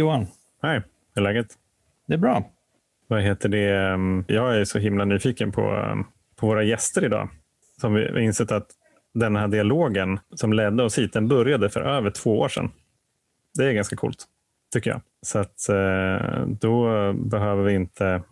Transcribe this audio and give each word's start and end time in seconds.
Johan. 0.00 0.26
Hej, 0.62 0.82
hur 1.14 1.22
är 1.22 1.24
läget? 1.24 1.46
Det 2.06 2.14
är 2.14 2.18
bra. 2.18 2.44
Vad 3.06 3.22
heter 3.22 3.48
det? 3.48 3.76
Ehm, 3.76 4.24
Jag 4.28 4.56
är 4.60 4.64
så 4.64 4.78
himla 4.78 5.04
nyfiken 5.04 5.52
på, 5.52 5.60
ehm, 5.62 6.04
på 6.36 6.46
våra 6.46 6.62
gäster 6.62 7.04
idag. 7.04 7.28
Som 7.80 7.94
vi 7.94 8.04
har 8.08 8.18
insett 8.18 8.52
att 8.52 8.66
den 9.14 9.36
här 9.36 9.48
dialogen 9.48 10.18
som 10.34 10.52
ledde 10.52 10.82
oss 10.82 10.98
hit, 10.98 11.12
den 11.12 11.28
började 11.28 11.70
för 11.70 11.80
över 11.80 12.10
två 12.10 12.38
år 12.38 12.48
sedan. 12.48 12.70
Det 13.58 13.64
är 13.64 13.72
ganska 13.72 13.96
coolt, 13.96 14.24
tycker 14.72 14.90
jag. 14.90 15.00
Så 15.22 15.38
att 15.38 15.68
eh, 15.68 16.46
då 16.46 16.82
behöver 17.12 17.62
vi 17.62 17.74
inte 17.74 18.22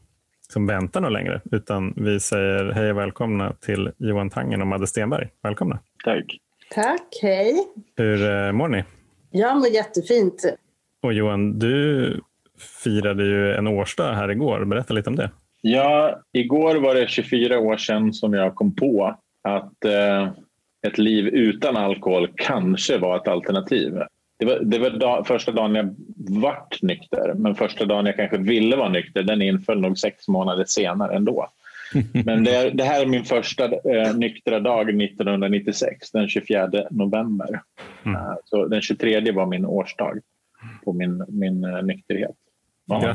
som 0.52 0.66
vänta 0.66 1.00
något 1.00 1.12
längre, 1.12 1.40
utan 1.52 1.94
vi 1.96 2.20
säger 2.20 2.64
hej 2.72 2.90
och 2.90 2.98
välkomna 2.98 3.52
till 3.52 3.92
Johan 3.96 4.30
Tangen 4.30 4.60
och 4.60 4.66
Madde 4.66 4.86
Stenberg. 4.86 5.28
Välkomna. 5.42 5.78
Tack. 6.04 6.24
Tack, 6.70 7.18
hej. 7.22 7.54
Hur 7.96 8.30
eh, 8.30 8.52
mår 8.52 8.68
ni? 8.68 8.84
Jag 9.30 9.56
mår 9.58 9.68
jättefint. 9.68 10.44
Och 11.00 11.12
Johan, 11.12 11.58
du 11.58 12.20
firade 12.84 13.24
ju 13.24 13.54
en 13.54 13.66
årsdag 13.66 14.12
här 14.12 14.30
igår. 14.30 14.64
Berätta 14.64 14.94
lite 14.94 15.10
om 15.10 15.16
det. 15.16 15.30
Ja, 15.60 16.20
igår 16.32 16.74
var 16.74 16.94
det 16.94 17.10
24 17.10 17.58
år 17.58 17.76
sedan 17.76 18.12
som 18.12 18.34
jag 18.34 18.54
kom 18.54 18.74
på 18.74 19.16
att 19.42 19.84
eh, 19.84 20.28
ett 20.86 20.98
liv 20.98 21.26
utan 21.26 21.76
alkohol 21.76 22.28
kanske 22.36 22.98
var 22.98 23.16
ett 23.16 23.28
alternativ. 23.28 23.98
Det 24.38 24.44
var, 24.44 24.58
det 24.58 24.78
var 24.78 24.90
dag, 24.90 25.26
första 25.26 25.52
dagen 25.52 25.74
jag 25.74 25.94
vart 26.40 26.82
nykter, 26.82 27.34
men 27.34 27.54
första 27.54 27.84
dagen 27.84 28.06
jag 28.06 28.16
kanske 28.16 28.38
ville 28.38 28.76
vara 28.76 28.88
nykter, 28.88 29.22
den 29.22 29.42
inföll 29.42 29.80
nog 29.80 29.98
sex 29.98 30.28
månader 30.28 30.64
senare 30.64 31.16
ändå. 31.16 31.48
Men 32.24 32.44
det, 32.44 32.56
är, 32.56 32.70
det 32.70 32.84
här 32.84 33.02
är 33.02 33.06
min 33.06 33.24
första 33.24 33.64
eh, 33.64 34.14
nyktra 34.16 34.60
dag 34.60 35.02
1996, 35.02 36.10
den 36.10 36.28
24 36.28 36.70
november. 36.90 37.60
Mm. 38.04 38.16
Eh, 38.16 38.34
så 38.44 38.66
den 38.66 38.80
23 38.80 39.32
var 39.32 39.46
min 39.46 39.64
årsdag 39.64 40.18
på 40.88 40.92
min, 40.98 41.24
min 41.28 41.64
eh, 41.64 41.82
nykterhet. 41.82 42.36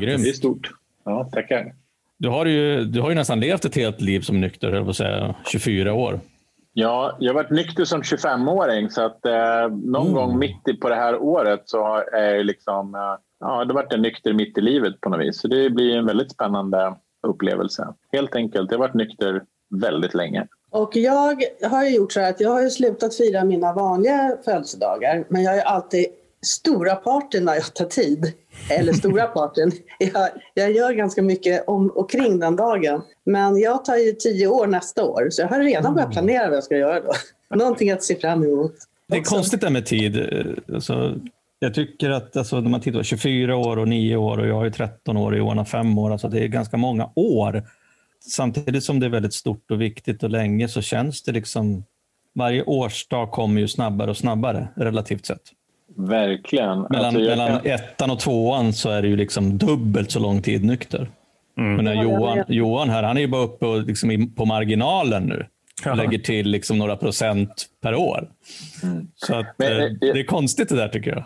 Grymt. 0.00 0.22
Det 0.24 0.28
är 0.30 0.32
stort. 0.32 0.70
Ja, 1.04 1.28
tackar. 1.32 1.74
Du 2.18 2.28
har, 2.28 2.46
ju, 2.46 2.84
du 2.84 3.00
har 3.00 3.08
ju 3.08 3.14
nästan 3.14 3.40
levt 3.40 3.64
ett 3.64 3.74
helt 3.76 4.00
liv 4.00 4.20
som 4.20 4.40
nykter, 4.40 4.66
höll 4.68 4.76
jag 4.76 4.86
på 4.86 4.92
säga, 4.94 5.34
24 5.46 5.94
år. 5.94 6.20
Ja, 6.72 7.16
jag 7.20 7.28
har 7.34 7.34
varit 7.42 7.50
nykter 7.50 7.84
som 7.84 8.02
25-åring 8.02 8.90
så 8.90 9.02
att 9.02 9.26
eh, 9.26 9.68
någon 9.70 10.02
Mm. 10.02 10.14
gång 10.14 10.38
mitt 10.38 10.68
i 10.68 10.74
på 10.74 10.88
det 10.88 10.94
här 10.94 11.22
året 11.22 11.62
så 11.64 11.82
har 11.82 12.04
jag 12.12 12.46
liksom, 12.46 12.94
eh, 12.94 13.00
ja, 13.40 13.64
det 13.64 13.74
har 13.74 13.82
varit 13.82 13.92
en 13.92 14.02
nykter 14.02 14.32
mitt 14.32 14.58
i 14.58 14.60
livet 14.60 15.00
på 15.00 15.08
något 15.08 15.20
vis. 15.20 15.40
Så 15.40 15.48
det 15.48 15.70
blir 15.70 15.96
en 15.96 16.06
väldigt 16.06 16.32
spännande 16.32 16.94
upplevelse. 17.26 17.94
Helt 18.12 18.36
enkelt, 18.36 18.70
jag 18.70 18.78
har 18.78 18.86
varit 18.86 18.94
nykter 18.94 19.42
väldigt 19.80 20.14
länge. 20.14 20.46
Och 20.70 20.96
jag 20.96 21.42
har 21.70 21.84
ju 21.84 21.96
gjort 21.96 22.12
så 22.12 22.20
här 22.20 22.30
att 22.30 22.40
jag 22.40 22.50
har 22.50 22.62
ju 22.62 22.70
slutat 22.70 23.16
fira 23.16 23.44
mina 23.44 23.72
vanliga 23.72 24.36
födelsedagar, 24.44 25.24
men 25.28 25.42
jag 25.42 25.50
har 25.50 25.56
ju 25.56 25.62
alltid 25.62 26.06
stora 26.44 26.94
partyn 26.94 27.44
när 27.44 27.54
jag 27.54 27.74
tar 27.74 27.84
tid. 27.84 28.32
Eller 28.70 28.92
stora 28.92 29.26
partyn. 29.34 29.72
Jag, 29.98 30.28
jag 30.54 30.72
gör 30.72 30.92
ganska 30.92 31.22
mycket 31.22 31.64
om 31.66 31.90
och 31.90 32.10
kring 32.10 32.38
den 32.38 32.56
dagen. 32.56 33.02
Men 33.24 33.56
jag 33.56 33.84
tar 33.84 33.96
ju 33.96 34.12
tio 34.12 34.46
år 34.46 34.66
nästa 34.66 35.04
år, 35.04 35.28
så 35.30 35.42
jag 35.42 35.48
har 35.48 35.60
redan 35.60 35.94
börjat 35.94 36.12
planera 36.12 36.48
vad 36.48 36.56
jag 36.56 36.64
ska 36.64 36.76
göra 36.76 37.00
då. 37.00 37.12
Någonting 37.56 37.90
att 37.90 38.02
se 38.02 38.16
fram 38.16 38.44
emot. 38.44 38.74
Det 39.08 39.16
är 39.16 39.20
också. 39.20 39.34
konstigt 39.34 39.60
det 39.60 39.70
med 39.70 39.86
tid. 39.86 40.16
Eh, 40.16 40.74
Alltså, 40.74 41.14
jag 41.58 41.74
tycker 41.74 42.10
att 42.10 42.36
alltså, 42.36 42.60
när 42.60 42.70
man 42.70 42.80
tittar 42.80 42.98
på 42.98 43.04
24 43.04 43.56
år 43.56 43.78
och 43.78 43.88
9 43.88 44.16
år 44.16 44.38
och 44.38 44.46
jag 44.46 44.54
har 44.54 44.64
ju 44.64 44.70
13 44.70 45.16
år 45.16 45.32
och 45.32 45.38
Johan 45.38 45.58
har 45.58 45.64
5 45.64 45.98
år. 45.98 46.12
Alltså, 46.12 46.28
det 46.28 46.44
är 46.44 46.48
ganska 46.48 46.76
många 46.76 47.10
år. 47.14 47.62
Samtidigt 48.20 48.84
som 48.84 49.00
det 49.00 49.06
är 49.06 49.10
väldigt 49.10 49.34
stort 49.34 49.70
och 49.70 49.80
viktigt 49.80 50.22
och 50.22 50.30
länge 50.30 50.68
så 50.68 50.82
känns 50.82 51.22
det 51.22 51.32
liksom 51.32 51.84
varje 52.34 52.62
årsdag 52.62 53.30
kommer 53.30 53.60
ju 53.60 53.68
snabbare 53.68 54.10
och 54.10 54.16
snabbare 54.16 54.68
relativt 54.76 55.26
sett. 55.26 55.42
Verkligen. 55.96 56.80
Mellan, 56.82 57.04
Alltså, 57.04 57.20
mellan 57.20 57.48
kan- 57.48 57.66
ettan 57.66 58.10
och 58.10 58.20
tvåan 58.20 58.72
så 58.72 58.90
är 58.90 59.02
det 59.02 59.08
ju 59.08 59.16
liksom 59.16 59.58
dubbelt 59.58 60.10
så 60.10 60.18
lång 60.18 60.42
tid 60.42 60.64
nykter. 60.64 61.10
Mm. 61.58 61.74
Men 61.76 61.84
när 61.84 62.02
Johan. 62.02 62.44
Johan 62.48 62.88
här, 62.90 63.02
han 63.02 63.16
är 63.16 63.20
ju 63.20 63.26
bara 63.28 63.42
uppe 63.42 63.66
och 63.66 63.82
liksom 63.82 64.32
på 64.36 64.44
marginalen 64.44 65.22
nu. 65.22 65.46
Och 65.90 65.96
lägger 65.96 66.18
till 66.18 66.48
liksom 66.50 66.78
några 66.78 66.96
procent 66.96 67.66
per 67.82 67.94
år. 67.94 68.28
Så 69.14 69.34
att, 69.34 69.46
Men, 69.56 69.72
eh, 69.72 69.78
eh, 69.84 69.90
det 70.00 70.20
är 70.20 70.24
konstigt 70.24 70.68
det 70.68 70.76
där 70.76 70.88
tycker 70.88 71.10
jag. 71.10 71.24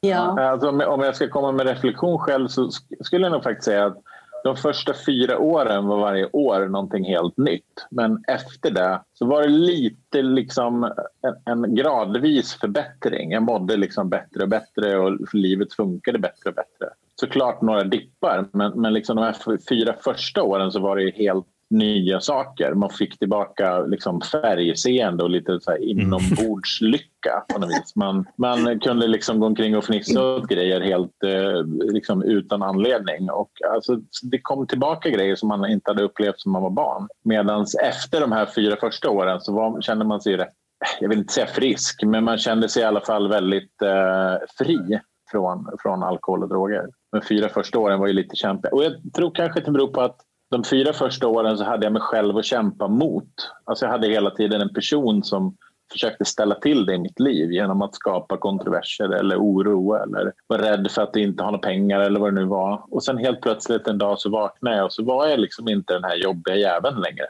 Ja. 0.00 0.40
Alltså, 0.50 0.68
om, 0.68 1.00
jag 1.02 1.16
ska 1.16 1.28
komma 1.28 1.52
med 1.52 1.66
reflektion 1.66 2.18
själv 2.18 2.48
så 2.48 2.62
sk- 2.66 3.02
skulle 3.04 3.24
jag 3.24 3.32
nog 3.32 3.42
faktiskt 3.42 3.64
säga 3.64 3.86
att 3.86 3.96
de 4.44 4.56
första 4.56 4.94
fyra 5.06 5.38
åren 5.38 5.86
var 5.86 5.98
varje 5.98 6.26
år 6.32 6.68
någonting 6.68 7.04
helt 7.04 7.36
nytt. 7.36 7.86
Men 7.90 8.24
efter 8.28 8.70
det 8.70 9.00
så 9.12 9.26
var 9.26 9.42
det 9.42 9.48
lite 9.48 10.22
liksom 10.22 10.84
en, 11.22 11.62
en 11.62 11.74
gradvis 11.74 12.54
förbättring. 12.54 13.30
Jag 13.30 13.42
mådde 13.42 13.76
liksom 13.76 14.08
bättre 14.08 14.42
och 14.42 14.48
bättre 14.48 14.98
och 14.98 15.34
livet 15.34 15.72
funkade 15.74 16.18
bättre 16.18 16.50
och 16.50 16.54
bättre. 16.54 16.88
Såklart 17.20 17.62
några 17.62 17.84
dippar, 17.84 18.46
men, 18.52 18.80
men 18.80 18.92
liksom 18.92 19.16
de 19.16 19.22
här 19.22 19.58
fyra 19.68 19.94
första 20.04 20.42
åren 20.42 20.72
så 20.72 20.80
var 20.80 20.96
det 20.96 21.10
helt 21.16 21.46
nya 21.70 22.20
saker. 22.20 22.74
Man 22.74 22.90
fick 22.90 23.18
tillbaka 23.18 23.80
liksom 23.80 24.20
färgseende 24.20 25.24
och 25.24 25.30
lite 25.30 25.60
så 25.60 25.70
här 25.70 25.84
inombordslycka 25.84 27.44
på 27.48 27.58
något 27.58 27.70
vis. 27.70 27.96
Man, 27.96 28.26
man 28.36 28.80
kunde 28.80 29.06
liksom 29.06 29.40
gå 29.40 29.46
omkring 29.46 29.76
och 29.76 29.84
fnissa 29.84 30.34
åt 30.34 30.48
grejer 30.48 30.80
helt 30.80 31.22
eh, 31.24 31.64
liksom 31.92 32.22
utan 32.22 32.62
anledning. 32.62 33.30
Och 33.30 33.50
alltså, 33.74 33.96
det 34.22 34.40
kom 34.40 34.66
tillbaka 34.66 35.10
grejer 35.10 35.36
som 35.36 35.48
man 35.48 35.70
inte 35.70 35.90
hade 35.90 36.02
upplevt 36.02 36.40
som 36.40 36.52
man 36.52 36.62
var 36.62 36.70
barn. 36.70 37.08
Medan 37.24 37.66
efter 37.82 38.20
de 38.20 38.32
här 38.32 38.46
fyra 38.46 38.76
första 38.76 39.10
åren 39.10 39.40
så 39.40 39.52
var, 39.52 39.80
kände 39.80 40.04
man 40.04 40.20
sig 40.20 40.36
rätt, 40.36 40.54
jag 41.00 41.08
vill 41.08 41.18
inte 41.18 41.32
säga 41.32 41.46
frisk, 41.46 42.02
men 42.02 42.24
man 42.24 42.38
kände 42.38 42.68
sig 42.68 42.82
i 42.82 42.86
alla 42.86 43.00
fall 43.00 43.28
väldigt 43.28 43.82
eh, 43.82 44.46
fri 44.58 45.00
från, 45.30 45.68
från 45.82 46.02
alkohol 46.02 46.42
och 46.42 46.48
droger. 46.48 46.86
De 47.12 47.22
fyra 47.22 47.48
första 47.48 47.78
åren 47.78 48.00
var 48.00 48.06
ju 48.06 48.12
lite 48.12 48.36
kämpiga. 48.36 48.72
Och 48.72 48.84
jag 48.84 48.92
tror 49.14 49.30
kanske 49.34 49.58
att 49.58 49.64
det 49.64 49.72
beror 49.72 49.88
på 49.88 50.00
att 50.00 50.20
de 50.50 50.64
fyra 50.64 50.92
första 50.92 51.28
åren 51.28 51.58
så 51.58 51.64
hade 51.64 51.86
jag 51.86 51.92
mig 51.92 52.02
själv 52.02 52.36
att 52.36 52.44
kämpa 52.44 52.88
mot. 52.88 53.32
Alltså 53.64 53.84
jag 53.84 53.92
hade 53.92 54.08
hela 54.08 54.30
tiden 54.30 54.60
en 54.60 54.74
person 54.74 55.24
som 55.24 55.56
försökte 55.92 56.24
ställa 56.24 56.54
till 56.54 56.86
det 56.86 56.94
i 56.94 56.98
mitt 56.98 57.20
liv 57.20 57.52
genom 57.52 57.82
att 57.82 57.94
skapa 57.94 58.36
kontroverser 58.36 59.08
eller 59.08 59.36
oro 59.36 59.94
eller 59.94 60.32
var 60.46 60.58
rädd 60.58 60.90
för 60.90 61.02
att 61.02 61.16
inte 61.16 61.42
ha 61.42 61.50
några 61.50 61.62
pengar 61.62 62.00
eller 62.00 62.20
vad 62.20 62.34
det 62.34 62.40
nu 62.40 62.46
var. 62.46 62.84
Och 62.90 63.04
sen 63.04 63.18
helt 63.18 63.40
plötsligt 63.40 63.86
en 63.86 63.98
dag 63.98 64.18
så 64.18 64.30
vaknade 64.30 64.76
jag 64.76 64.84
och 64.84 64.92
så 64.92 65.04
var 65.04 65.26
jag 65.26 65.40
liksom 65.40 65.68
inte 65.68 65.94
den 65.94 66.04
här 66.04 66.16
jobbiga 66.16 66.56
jäveln 66.56 67.00
längre. 67.00 67.26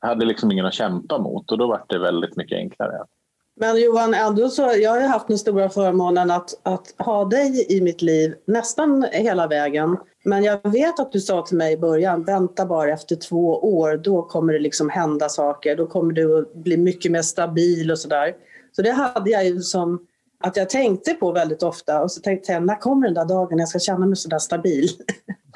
Jag 0.00 0.08
hade 0.08 0.26
liksom 0.26 0.52
ingen 0.52 0.66
att 0.66 0.74
kämpa 0.74 1.18
mot 1.18 1.52
och 1.52 1.58
då 1.58 1.66
var 1.66 1.84
det 1.88 1.98
väldigt 1.98 2.36
mycket 2.36 2.56
enklare. 2.56 3.04
Men 3.60 3.80
Johan, 3.82 4.14
ändå 4.14 4.48
så, 4.48 4.62
jag 4.62 4.90
har 4.90 5.00
ju 5.00 5.06
haft 5.06 5.28
den 5.28 5.38
stora 5.38 5.68
förmånen 5.68 6.30
att, 6.30 6.50
att 6.62 6.94
ha 6.98 7.24
dig 7.24 7.76
i 7.76 7.80
mitt 7.80 8.02
liv 8.02 8.34
nästan 8.46 9.06
hela 9.12 9.46
vägen. 9.46 9.96
Men 10.26 10.44
jag 10.44 10.72
vet 10.72 11.00
att 11.00 11.12
du 11.12 11.20
sa 11.20 11.42
till 11.42 11.56
mig 11.56 11.72
i 11.72 11.76
början, 11.76 12.22
vänta 12.22 12.66
bara 12.66 12.92
efter 12.92 13.16
två 13.16 13.78
år, 13.78 13.96
då 13.96 14.22
kommer 14.22 14.52
det 14.52 14.58
liksom 14.58 14.90
hända 14.90 15.28
saker. 15.28 15.76
Då 15.76 15.86
kommer 15.86 16.12
du 16.12 16.38
att 16.38 16.54
bli 16.54 16.76
mycket 16.76 17.12
mer 17.12 17.22
stabil 17.22 17.90
och 17.90 17.98
sådär. 17.98 18.34
Så 18.72 18.82
det 18.82 18.90
hade 18.90 19.30
jag 19.30 19.46
ju 19.46 19.60
som 19.60 20.06
att 20.44 20.56
jag 20.56 20.70
tänkte 20.70 21.14
på 21.14 21.32
väldigt 21.32 21.62
ofta 21.62 22.02
och 22.02 22.12
så 22.12 22.20
tänkte 22.20 22.52
jag, 22.52 22.62
när 22.62 22.80
kommer 22.80 23.06
den 23.06 23.14
där 23.14 23.24
dagen 23.24 23.58
jag 23.58 23.68
ska 23.68 23.78
känna 23.78 24.06
mig 24.06 24.16
sådär 24.16 24.38
stabil? 24.38 24.88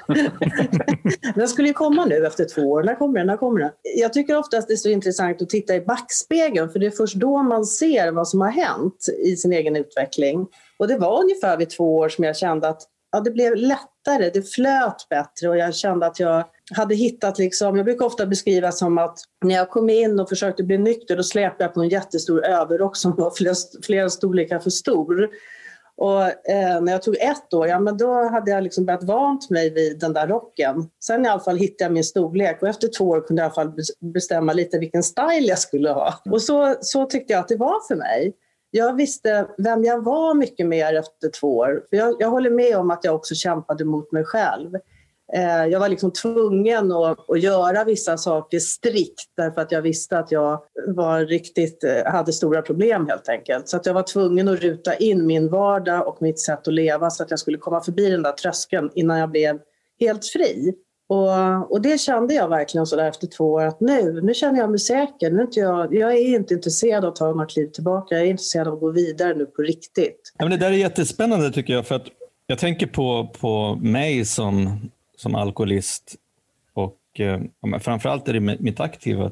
den 1.34 1.48
skulle 1.48 1.68
ju 1.68 1.74
komma 1.74 2.04
nu 2.04 2.26
efter 2.26 2.44
två 2.44 2.62
år. 2.62 2.82
När 2.82 2.94
kommer 2.94 3.18
den? 3.18 3.26
När 3.26 3.36
kommer 3.36 3.60
den? 3.60 3.70
Jag 3.96 4.12
tycker 4.12 4.36
oftast 4.36 4.68
det 4.68 4.74
är 4.74 4.76
så 4.76 4.88
intressant 4.88 5.42
att 5.42 5.48
titta 5.48 5.74
i 5.74 5.80
backspegeln 5.80 6.70
för 6.70 6.78
det 6.78 6.86
är 6.86 6.90
först 6.90 7.14
då 7.14 7.42
man 7.42 7.64
ser 7.64 8.12
vad 8.12 8.28
som 8.28 8.40
har 8.40 8.50
hänt 8.50 9.06
i 9.24 9.36
sin 9.36 9.52
egen 9.52 9.76
utveckling. 9.76 10.46
Och 10.78 10.88
det 10.88 10.98
var 10.98 11.22
ungefär 11.22 11.56
vid 11.56 11.70
två 11.70 11.96
år 11.96 12.08
som 12.08 12.24
jag 12.24 12.36
kände 12.36 12.68
att 12.68 12.82
ja, 13.12 13.20
det 13.20 13.30
blev 13.30 13.56
lättare, 14.06 14.30
det 14.30 14.42
flöt 14.42 15.08
bättre 15.08 15.48
och 15.48 15.56
jag 15.56 15.74
kände 15.74 16.06
att 16.06 16.20
jag 16.20 16.44
hade 16.74 16.94
hittat, 16.94 17.38
liksom, 17.38 17.76
jag 17.76 17.84
brukar 17.84 18.06
ofta 18.06 18.26
beskriva 18.26 18.72
som 18.72 18.98
att 18.98 19.18
när 19.44 19.54
jag 19.54 19.70
kom 19.70 19.90
in 19.90 20.20
och 20.20 20.28
försökte 20.28 20.62
bli 20.62 20.78
nykter 20.78 21.16
då 21.16 21.22
släpade 21.22 21.64
jag 21.64 21.74
på 21.74 21.80
en 21.80 21.88
jättestor 21.88 22.44
överrock 22.44 22.96
som 22.96 23.16
var 23.16 23.30
flera, 23.30 23.54
flera 23.82 24.10
storlekar 24.10 24.58
för 24.58 24.70
stor. 24.70 25.28
Och 25.96 26.22
eh, 26.50 26.80
när 26.80 26.92
jag 26.92 27.02
tog 27.02 27.16
ett 27.16 27.54
år, 27.54 27.66
ja 27.66 27.80
men 27.80 27.96
då 27.96 28.28
hade 28.28 28.50
jag 28.50 28.62
liksom 28.62 28.84
börjat 28.84 29.04
vant 29.04 29.50
mig 29.50 29.70
vid 29.70 29.98
den 29.98 30.12
där 30.12 30.26
rocken. 30.26 30.90
Sen 31.04 31.26
i 31.26 31.28
alla 31.28 31.40
fall 31.40 31.56
hittade 31.56 31.84
jag 31.84 31.92
min 31.92 32.04
storlek 32.04 32.62
och 32.62 32.68
efter 32.68 32.88
två 32.98 33.04
år 33.04 33.26
kunde 33.26 33.42
jag 33.42 33.46
i 33.46 33.50
alla 33.50 33.54
fall 33.54 33.84
bestämma 34.00 34.52
lite 34.52 34.78
vilken 34.78 35.02
style 35.02 35.46
jag 35.48 35.58
skulle 35.58 35.90
ha. 35.90 36.14
Och 36.30 36.42
så, 36.42 36.76
så 36.80 37.06
tyckte 37.06 37.32
jag 37.32 37.40
att 37.40 37.48
det 37.48 37.56
var 37.56 37.88
för 37.88 37.96
mig. 37.96 38.34
Jag 38.70 38.96
visste 38.96 39.48
vem 39.58 39.84
jag 39.84 40.04
var 40.04 40.34
mycket 40.34 40.66
mer 40.66 40.94
efter 40.94 41.28
två 41.28 41.56
år. 41.56 41.82
För 41.90 41.96
jag, 41.96 42.16
jag 42.18 42.30
håller 42.30 42.50
med 42.50 42.76
om 42.76 42.90
att 42.90 43.04
jag 43.04 43.14
också 43.14 43.34
kämpade 43.34 43.84
mot 43.84 44.12
mig 44.12 44.24
själv. 44.24 44.74
Eh, 45.32 45.66
jag 45.66 45.80
var 45.80 45.88
liksom 45.88 46.12
tvungen 46.12 46.92
att, 46.92 47.30
att 47.30 47.42
göra 47.42 47.84
vissa 47.84 48.16
saker 48.16 48.58
strikt 48.58 49.30
därför 49.36 49.60
att 49.60 49.72
jag 49.72 49.82
visste 49.82 50.18
att 50.18 50.32
jag 50.32 50.62
var 50.86 51.20
riktigt, 51.20 51.84
eh, 51.84 52.12
hade 52.12 52.32
stora 52.32 52.62
problem 52.62 53.06
helt 53.06 53.28
enkelt. 53.28 53.68
Så 53.68 53.76
att 53.76 53.86
jag 53.86 53.94
var 53.94 54.02
tvungen 54.02 54.48
att 54.48 54.60
ruta 54.60 54.94
in 54.94 55.26
min 55.26 55.48
vardag 55.48 56.08
och 56.08 56.22
mitt 56.22 56.40
sätt 56.40 56.68
att 56.68 56.74
leva 56.74 57.10
så 57.10 57.22
att 57.22 57.30
jag 57.30 57.38
skulle 57.38 57.58
komma 57.58 57.80
förbi 57.80 58.10
den 58.10 58.22
där 58.22 58.32
tröskeln 58.32 58.90
innan 58.94 59.18
jag 59.18 59.30
blev 59.30 59.58
helt 60.00 60.26
fri. 60.26 60.74
Och, 61.10 61.72
och 61.72 61.82
det 61.82 62.00
kände 62.00 62.34
jag 62.34 62.48
verkligen 62.48 62.86
så 62.86 62.96
där 62.96 63.08
efter 63.08 63.26
två 63.26 63.52
år 63.52 63.64
att 63.64 63.80
nu, 63.80 64.20
nu 64.22 64.34
känner 64.34 64.58
jag 64.58 64.70
mig 64.70 64.78
säker. 64.78 65.30
Nu 65.30 65.38
är 65.38 65.42
inte 65.42 65.60
jag, 65.60 65.94
jag 65.94 66.12
är 66.12 66.34
inte 66.36 66.54
intresserad 66.54 67.04
av 67.04 67.10
att 67.10 67.16
ta 67.16 67.26
några 67.26 67.46
kliv 67.46 67.66
tillbaka. 67.66 68.14
Jag 68.14 68.24
är 68.24 68.30
intresserad 68.30 68.68
av 68.68 68.74
att 68.74 68.80
gå 68.80 68.90
vidare 68.90 69.34
nu 69.34 69.46
på 69.46 69.62
riktigt. 69.62 70.32
Ja, 70.38 70.44
men 70.44 70.50
det 70.50 70.56
där 70.56 70.72
är 70.72 70.76
jättespännande 70.76 71.52
tycker 71.52 71.72
jag. 71.72 71.86
För 71.86 71.94
att 71.94 72.06
Jag 72.46 72.58
tänker 72.58 72.86
på, 72.86 73.28
på 73.40 73.78
mig 73.82 74.24
som, 74.24 74.80
som 75.16 75.34
alkoholist 75.34 76.14
och 76.74 77.20
eh, 77.20 77.40
framförallt 77.80 78.28
är 78.28 78.32
det 78.32 78.40
mitt 78.40 78.80
aktiva 78.80 79.30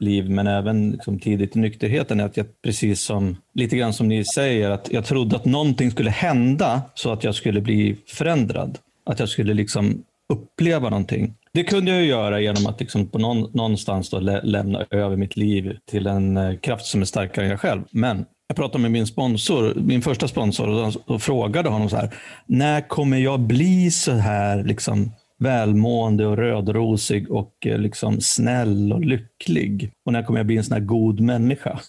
liv 0.00 0.30
men 0.30 0.46
även 0.46 0.90
liksom 0.90 1.18
tidigt 1.18 1.56
i 1.56 1.58
nykterheten 1.58 2.20
är 2.20 2.24
att 2.24 2.36
jag 2.36 2.46
precis 2.62 3.02
som 3.02 3.36
lite 3.54 3.76
grann 3.76 3.92
som 3.92 4.08
ni 4.08 4.24
säger 4.24 4.70
att 4.70 4.92
jag 4.92 5.04
trodde 5.04 5.36
att 5.36 5.44
någonting 5.44 5.90
skulle 5.90 6.10
hända 6.10 6.82
så 6.94 7.12
att 7.12 7.24
jag 7.24 7.34
skulle 7.34 7.60
bli 7.60 7.96
förändrad. 8.06 8.78
Att 9.04 9.20
jag 9.20 9.28
skulle 9.28 9.54
liksom 9.54 10.04
uppleva 10.32 10.90
någonting. 10.90 11.34
Det 11.54 11.64
kunde 11.64 11.90
jag 11.90 12.04
göra 12.04 12.40
genom 12.40 12.66
att 12.66 12.80
liksom 12.80 13.08
på 13.08 13.18
någon, 13.18 13.50
någonstans 13.54 14.10
då 14.10 14.20
lä 14.20 14.40
lämna 14.42 14.86
över 14.90 15.16
mitt 15.16 15.36
liv 15.36 15.76
till 15.90 16.06
en 16.06 16.36
eh, 16.36 16.58
kraft 16.58 16.86
som 16.86 17.00
är 17.00 17.04
starkare 17.04 17.44
än 17.44 17.50
jag 17.50 17.60
själv. 17.60 17.82
Men 17.90 18.24
jag 18.48 18.56
pratade 18.56 18.82
med 18.82 18.90
min 18.90 19.06
sponsor, 19.06 19.74
min 19.74 20.02
första 20.02 20.28
sponsor 20.28 20.68
och, 20.68 20.94
och 21.06 21.22
frågade 21.22 21.68
honom 21.68 21.88
så 21.88 21.96
här. 21.96 22.14
När 22.46 22.88
kommer 22.88 23.16
jag 23.16 23.40
bli 23.40 23.90
så 23.90 24.12
här 24.12 24.64
liksom 24.64 25.12
välmående 25.38 26.26
och 26.26 26.36
rödrosig 26.36 27.30
och 27.30 27.66
eh, 27.66 27.78
liksom 27.78 28.20
snäll 28.20 28.92
och 28.92 29.04
lycklig? 29.04 29.92
Och 30.04 30.12
när 30.12 30.22
kommer 30.22 30.38
jag 30.38 30.46
bli 30.46 30.56
en 30.56 30.64
sån 30.64 30.74
här 30.74 30.84
god 30.84 31.20
människa? 31.20 31.80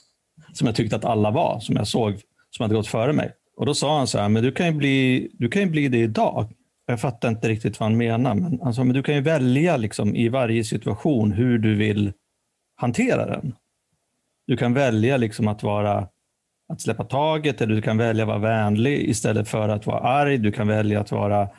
Som 0.53 0.67
jag 0.67 0.75
tyckte 0.75 0.95
att 0.95 1.05
alla 1.05 1.31
var, 1.31 1.59
som 1.59 1.75
jag 1.75 1.87
såg, 1.87 2.13
som 2.51 2.63
hade 2.63 2.75
gått 2.75 2.87
före 2.87 3.13
mig. 3.13 3.31
Och 3.57 3.65
då 3.65 3.73
sa 3.73 3.97
han 3.97 4.07
så 4.07 4.19
här, 4.19 4.29
men 4.29 4.43
du 4.43 4.51
kan 4.51 4.65
ju 4.65 4.71
bli, 4.71 5.29
du 5.33 5.49
kan 5.49 5.61
ju 5.61 5.69
bli 5.69 5.87
det 5.87 5.97
idag. 5.97 6.49
Jag 6.85 7.01
fattar 7.01 7.29
inte 7.29 7.49
riktigt 7.49 7.79
vad 7.79 7.89
han 7.89 7.97
menar, 7.97 8.35
men, 8.35 8.61
alltså, 8.61 8.83
men 8.83 8.93
du 8.93 9.03
kan 9.03 9.15
ju 9.15 9.21
välja 9.21 9.77
liksom, 9.77 10.15
i 10.15 10.29
varje 10.29 10.63
situation 10.63 11.31
hur 11.31 11.57
du 11.57 11.75
vill 11.75 12.13
hantera 12.75 13.25
den. 13.25 13.55
Du 14.47 14.57
kan 14.57 14.73
välja 14.73 15.17
liksom, 15.17 15.47
att 15.47 15.63
vara 15.63 16.07
att 16.73 16.81
släppa 16.81 17.03
taget 17.03 17.61
eller 17.61 17.75
du 17.75 17.81
kan 17.81 17.97
välja 17.97 18.23
att 18.23 18.27
vara 18.27 18.39
vänlig 18.39 19.09
istället 19.09 19.47
för 19.47 19.69
att 19.69 19.85
vara 19.85 19.99
arg. 19.99 20.37
Du 20.37 20.51
kan 20.51 20.67
välja 20.67 21.01
att 21.01 21.11
vara 21.11 21.49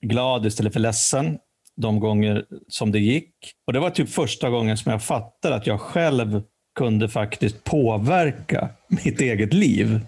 glad 0.00 0.46
istället 0.46 0.72
för 0.72 0.80
ledsen 0.80 1.38
de 1.76 2.00
gånger 2.00 2.44
som 2.68 2.92
det 2.92 2.98
gick. 2.98 3.34
Och 3.66 3.72
Det 3.72 3.80
var 3.80 3.90
typ 3.90 4.08
första 4.08 4.50
gången 4.50 4.76
som 4.76 4.92
jag 4.92 5.02
fattade 5.02 5.54
att 5.54 5.66
jag 5.66 5.80
själv 5.80 6.42
kunde 6.74 7.08
faktiskt 7.08 7.64
påverka 7.64 8.68
mitt 8.88 9.20
eget 9.20 9.52
liv 9.52 10.00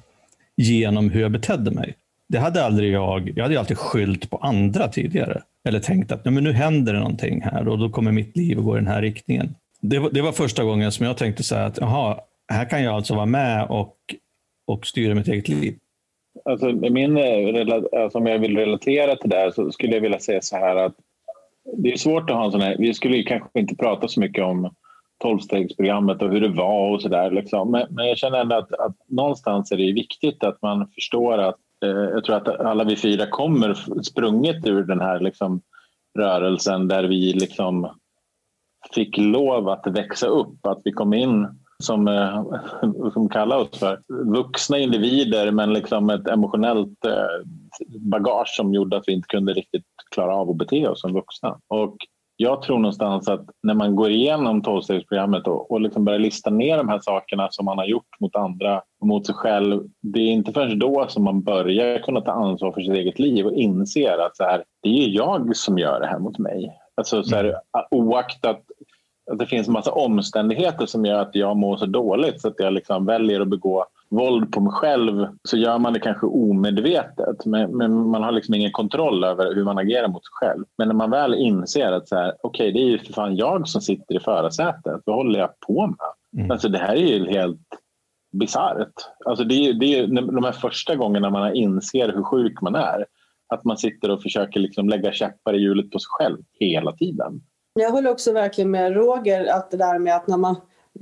genom 0.56 1.10
hur 1.10 1.20
jag 1.20 1.32
betedde 1.32 1.70
mig. 1.70 1.94
Det 2.34 2.40
hade 2.40 2.64
aldrig 2.64 2.92
jag, 2.92 3.32
jag 3.36 3.42
hade 3.42 3.58
alltid 3.58 3.78
skyllt 3.78 4.30
på 4.30 4.36
andra 4.36 4.88
tidigare. 4.88 5.42
Eller 5.68 5.80
tänkt 5.80 6.12
att 6.12 6.24
men 6.24 6.44
nu 6.44 6.52
händer 6.52 6.92
det 6.92 6.98
någonting 6.98 7.42
här 7.42 7.68
och 7.68 7.78
då 7.78 7.88
kommer 7.88 8.12
mitt 8.12 8.36
liv 8.36 8.58
att 8.58 8.64
gå 8.64 8.76
i 8.76 8.78
den 8.78 8.86
här 8.86 9.02
riktningen. 9.02 9.54
Det 9.80 9.98
var, 9.98 10.10
det 10.10 10.22
var 10.22 10.32
första 10.32 10.64
gången 10.64 10.92
som 10.92 11.06
jag 11.06 11.16
tänkte 11.16 11.42
så 11.42 11.54
här 11.54 11.66
att 11.66 11.78
jaha, 11.80 12.20
här 12.48 12.64
kan 12.64 12.82
jag 12.82 12.94
alltså 12.94 13.14
vara 13.14 13.26
med 13.26 13.66
och, 13.68 13.96
och 14.66 14.86
styra 14.86 15.14
mitt 15.14 15.28
eget 15.28 15.48
liv. 15.48 15.78
Alltså, 16.44 16.66
min, 16.72 17.16
eh, 17.16 18.02
alltså, 18.02 18.18
om 18.18 18.26
jag 18.26 18.38
vill 18.38 18.56
relatera 18.56 19.16
till 19.16 19.30
det 19.30 19.36
här 19.36 19.50
så 19.50 19.72
skulle 19.72 19.94
jag 19.94 20.00
vilja 20.00 20.18
säga 20.18 20.40
så 20.42 20.56
här 20.56 20.76
att 20.76 20.94
det 21.76 21.92
är 21.92 21.96
svårt 21.96 22.30
att 22.30 22.36
ha 22.36 22.44
en 22.44 22.52
sån 22.52 22.60
här, 22.60 22.76
vi 22.78 22.94
skulle 22.94 23.22
kanske 23.22 23.60
inte 23.60 23.76
prata 23.76 24.08
så 24.08 24.20
mycket 24.20 24.44
om 24.44 24.74
tolvstegsprogrammet 25.18 26.22
och 26.22 26.30
hur 26.30 26.40
det 26.40 26.48
var 26.48 26.90
och 26.90 27.02
sådär. 27.02 27.30
Liksom. 27.30 27.70
Men, 27.70 27.86
men, 27.90 28.08
jag 28.08 28.18
känner 28.18 28.40
ändå 28.40 28.56
att, 28.56 28.72
att 28.72 28.96
någonstans 29.08 29.72
är 29.72 29.76
det 29.76 29.92
viktigt 29.92 30.44
att 30.44 30.62
man 30.62 30.88
förstår 30.94 31.38
att 31.38 31.56
Eh, 31.84 32.10
jag 32.14 32.24
tror 32.24 32.36
att 32.36 32.48
alla 32.48 32.84
vi 32.84 32.96
fyra 32.96 33.26
kommer 33.26 33.74
sprunget 34.02 34.66
ur 34.66 34.82
den 34.82 35.00
här 35.00 35.20
liksom, 35.20 35.60
rörelsen 36.18 36.88
där 36.88 37.04
vi 37.04 37.32
liksom 37.32 37.88
fick 38.94 39.18
lov 39.18 39.68
att 39.68 39.86
växa 39.86 40.26
upp, 40.26 40.66
att 40.66 40.80
vi 40.84 40.92
kom 40.92 41.14
in 41.14 41.48
som, 41.78 42.08
eh, 42.08 42.44
som 43.12 43.28
kallar 43.28 43.56
oss 43.56 43.78
för 43.78 44.00
vuxna 44.08 44.78
individer 44.78 45.50
men 45.50 45.72
liksom 45.72 46.10
ett 46.10 46.28
emotionellt 46.28 47.04
eh, 47.04 47.46
bagage 47.98 48.54
som 48.56 48.74
gjorde 48.74 48.96
att 48.96 49.04
vi 49.06 49.12
inte 49.12 49.28
kunde 49.28 49.52
riktigt 49.52 49.86
klara 50.10 50.34
av 50.34 50.50
att 50.50 50.56
bete 50.56 50.88
oss 50.88 51.00
som 51.00 51.12
vuxna. 51.12 51.58
Och 51.68 51.96
jag 52.36 52.62
tror 52.62 52.78
någonstans 52.78 53.28
att 53.28 53.46
när 53.62 53.74
man 53.74 53.96
går 53.96 54.10
igenom 54.10 54.62
tolvstegsprogrammet 54.62 55.46
och, 55.46 55.70
och 55.70 55.80
liksom 55.80 56.04
börjar 56.04 56.18
lista 56.18 56.50
ner 56.50 56.76
de 56.76 56.88
här 56.88 57.00
sakerna 57.00 57.48
som 57.50 57.64
man 57.64 57.78
har 57.78 57.86
gjort 57.86 58.20
mot 58.20 58.36
andra 58.36 58.82
och 59.00 59.06
mot 59.06 59.26
sig 59.26 59.34
själv. 59.34 59.82
Det 60.00 60.20
är 60.20 60.30
inte 60.30 60.52
förrän 60.52 60.78
då 60.78 61.06
som 61.08 61.24
man 61.24 61.42
börjar 61.42 61.98
kunna 61.98 62.20
ta 62.20 62.32
ansvar 62.32 62.72
för 62.72 62.80
sitt 62.80 62.94
eget 62.94 63.18
liv 63.18 63.46
och 63.46 63.52
inser 63.52 64.18
att 64.18 64.36
så 64.36 64.44
här, 64.44 64.64
det 64.82 64.88
är 64.88 65.08
jag 65.08 65.56
som 65.56 65.78
gör 65.78 66.00
det 66.00 66.06
här 66.06 66.18
mot 66.18 66.38
mig. 66.38 66.78
Alltså 66.94 67.22
så 67.22 67.36
här, 67.36 67.44
mm. 67.44 67.56
oaktat 67.90 68.62
att 69.30 69.38
det 69.38 69.46
finns 69.46 69.66
en 69.66 69.72
massa 69.72 69.92
omständigheter 69.92 70.86
som 70.86 71.04
gör 71.04 71.20
att 71.20 71.34
jag 71.34 71.56
mår 71.56 71.76
så 71.76 71.86
dåligt 71.86 72.40
så 72.40 72.48
att 72.48 72.54
jag 72.58 72.72
liksom 72.72 73.06
väljer 73.06 73.40
att 73.40 73.48
begå 73.48 73.86
våld 74.16 74.52
på 74.52 74.60
mig 74.60 74.72
själv 74.72 75.26
så 75.42 75.56
gör 75.56 75.78
man 75.78 75.92
det 75.92 76.00
kanske 76.00 76.26
omedvetet 76.26 77.46
men, 77.46 77.76
men 77.76 78.08
man 78.08 78.22
har 78.22 78.32
liksom 78.32 78.54
ingen 78.54 78.72
kontroll 78.72 79.24
över 79.24 79.54
hur 79.54 79.64
man 79.64 79.78
agerar 79.78 80.08
mot 80.08 80.24
sig 80.24 80.32
själv. 80.32 80.64
Men 80.78 80.88
när 80.88 80.94
man 80.94 81.10
väl 81.10 81.34
inser 81.34 81.92
att 81.92 82.08
så 82.08 82.16
här, 82.16 82.34
okay, 82.42 82.72
det 82.72 82.78
är 82.78 82.86
ju 82.86 82.98
för 82.98 83.12
fan 83.12 83.36
jag 83.36 83.68
som 83.68 83.80
sitter 83.80 84.14
i 84.14 84.20
förarsätet, 84.20 85.00
vad 85.04 85.16
håller 85.16 85.38
jag 85.40 85.60
på 85.60 85.86
med? 85.86 85.96
Mm. 86.36 86.50
Alltså, 86.50 86.68
det 86.68 86.78
här 86.78 86.94
är 86.94 87.18
ju 87.18 87.30
helt 87.30 87.60
bisarrt. 88.32 88.94
Alltså, 89.24 89.44
det 89.44 89.54
är, 89.54 89.72
det 89.72 89.98
är 89.98 90.06
de 90.06 90.44
här 90.44 90.52
första 90.52 90.96
gångerna 90.96 91.30
man 91.30 91.54
inser 91.54 92.12
hur 92.12 92.22
sjuk 92.22 92.60
man 92.60 92.74
är. 92.74 93.06
Att 93.48 93.64
man 93.64 93.76
sitter 93.76 94.10
och 94.10 94.22
försöker 94.22 94.60
liksom 94.60 94.88
lägga 94.88 95.12
käppar 95.12 95.54
i 95.54 95.58
hjulet 95.58 95.90
på 95.90 95.98
sig 95.98 96.08
själv 96.08 96.38
hela 96.52 96.92
tiden. 96.92 97.40
Jag 97.74 97.90
håller 97.90 98.10
också 98.10 98.32
verkligen 98.32 98.70
med 98.70 98.94
Roger 98.94 99.46
att 99.56 99.70
det 99.70 99.76
där 99.76 99.98
med 99.98 100.16
att, 100.16 100.26
när 100.26 100.36
man, 100.36 100.56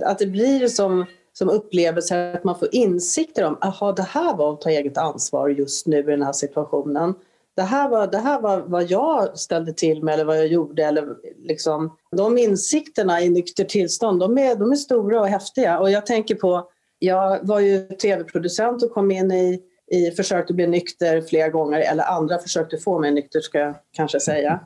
att 0.04 0.18
det 0.18 0.26
blir 0.26 0.68
som, 0.68 1.06
som 1.32 1.48
upplevelser, 1.48 2.34
att 2.34 2.44
man 2.44 2.58
får 2.58 2.68
insikter 2.72 3.44
om 3.44 3.58
att 3.60 3.96
det 3.96 4.02
här 4.02 4.36
var 4.36 4.52
att 4.52 4.60
ta 4.60 4.70
eget 4.70 4.98
ansvar 4.98 5.48
just 5.48 5.86
nu 5.86 5.98
i 5.98 6.02
den 6.02 6.22
här 6.22 6.32
situationen. 6.32 7.14
Det 7.56 7.62
här 7.62 7.88
var, 7.88 8.06
det 8.06 8.18
här 8.18 8.40
var 8.40 8.60
vad 8.60 8.90
jag 8.90 9.38
ställde 9.38 9.72
till 9.72 10.02
med 10.02 10.14
eller 10.14 10.24
vad 10.24 10.38
jag 10.38 10.46
gjorde. 10.46 10.84
Eller 10.84 11.08
liksom, 11.38 11.96
de 12.16 12.38
insikterna 12.38 13.20
i 13.20 13.28
nykter 13.28 13.64
tillstånd 13.64 14.20
de 14.20 14.38
är, 14.38 14.56
de 14.56 14.72
är 14.72 14.76
stora 14.76 15.20
och 15.20 15.28
häftiga. 15.28 15.78
Och 15.78 15.90
jag 15.90 16.06
tänker 16.06 16.34
på, 16.34 16.68
jag 16.98 17.46
var 17.46 17.60
ju 17.60 17.88
tv-producent 17.88 18.82
och 18.82 18.90
kom 18.90 19.10
in 19.10 19.32
i, 19.32 19.60
i 19.90 20.10
försökte 20.10 20.54
bli 20.54 20.66
nykter 20.66 21.20
flera 21.20 21.48
gånger, 21.48 21.80
eller 21.80 22.04
andra 22.04 22.38
försökte 22.38 22.78
få 22.78 22.98
mig 22.98 23.10
nykter 23.10 23.40
ska 23.40 23.58
jag 23.58 23.74
kanske 23.92 24.20
säga. 24.20 24.60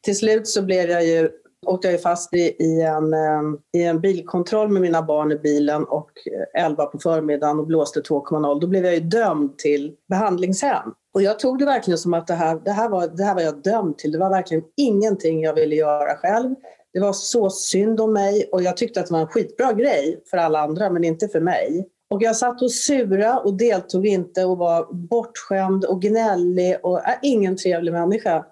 Till 0.00 0.16
slut 0.16 0.48
så 0.48 0.62
blev 0.62 0.90
jag 0.90 1.04
ju 1.04 1.30
åkte 1.66 1.88
jag 1.88 2.02
fast 2.02 2.34
i, 2.34 2.56
i, 2.58 2.82
en, 2.82 3.12
eh, 3.12 3.42
i 3.80 3.84
en 3.84 4.00
bilkontroll 4.00 4.68
med 4.68 4.82
mina 4.82 5.02
barn 5.02 5.32
i 5.32 5.36
bilen 5.36 5.84
och 5.84 6.10
eh, 6.54 6.64
11 6.64 6.86
på 6.86 6.98
förmiddagen 6.98 7.58
och 7.58 7.66
blåste 7.66 8.00
2,0. 8.00 8.60
Då 8.60 8.66
blev 8.66 8.84
jag 8.84 8.94
ju 8.94 9.00
dömd 9.00 9.58
till 9.58 9.94
behandlingshem. 10.08 10.94
Och 11.14 11.22
jag 11.22 11.38
tog 11.38 11.58
det 11.58 11.64
verkligen 11.64 11.98
som 11.98 12.14
att 12.14 12.26
det 12.26 12.34
här, 12.34 12.60
det, 12.64 12.70
här 12.70 12.88
var, 12.88 13.08
det 13.08 13.24
här 13.24 13.34
var 13.34 13.42
jag 13.42 13.62
dömd 13.62 13.98
till. 13.98 14.12
Det 14.12 14.18
var 14.18 14.30
verkligen 14.30 14.64
ingenting 14.76 15.42
jag 15.42 15.54
ville 15.54 15.74
göra 15.74 16.16
själv. 16.16 16.54
Det 16.92 17.00
var 17.00 17.12
så 17.12 17.50
synd 17.50 18.00
om 18.00 18.12
mig 18.12 18.48
och 18.52 18.62
jag 18.62 18.76
tyckte 18.76 19.00
att 19.00 19.06
det 19.06 19.12
var 19.12 19.20
en 19.20 19.26
skitbra 19.26 19.72
grej 19.72 20.22
för 20.30 20.36
alla 20.36 20.60
andra 20.60 20.90
men 20.90 21.04
inte 21.04 21.28
för 21.28 21.40
mig. 21.40 21.88
Och 22.10 22.22
jag 22.22 22.36
satt 22.36 22.62
och 22.62 22.72
sura 22.72 23.38
och 23.38 23.56
deltog 23.56 24.06
inte 24.06 24.44
och 24.44 24.58
var 24.58 24.92
bortskämd 24.92 25.84
och 25.84 26.02
gnällig 26.02 26.76
och 26.82 26.98
är 26.98 27.18
ingen 27.22 27.56
trevlig 27.56 27.92
människa. 27.92 28.44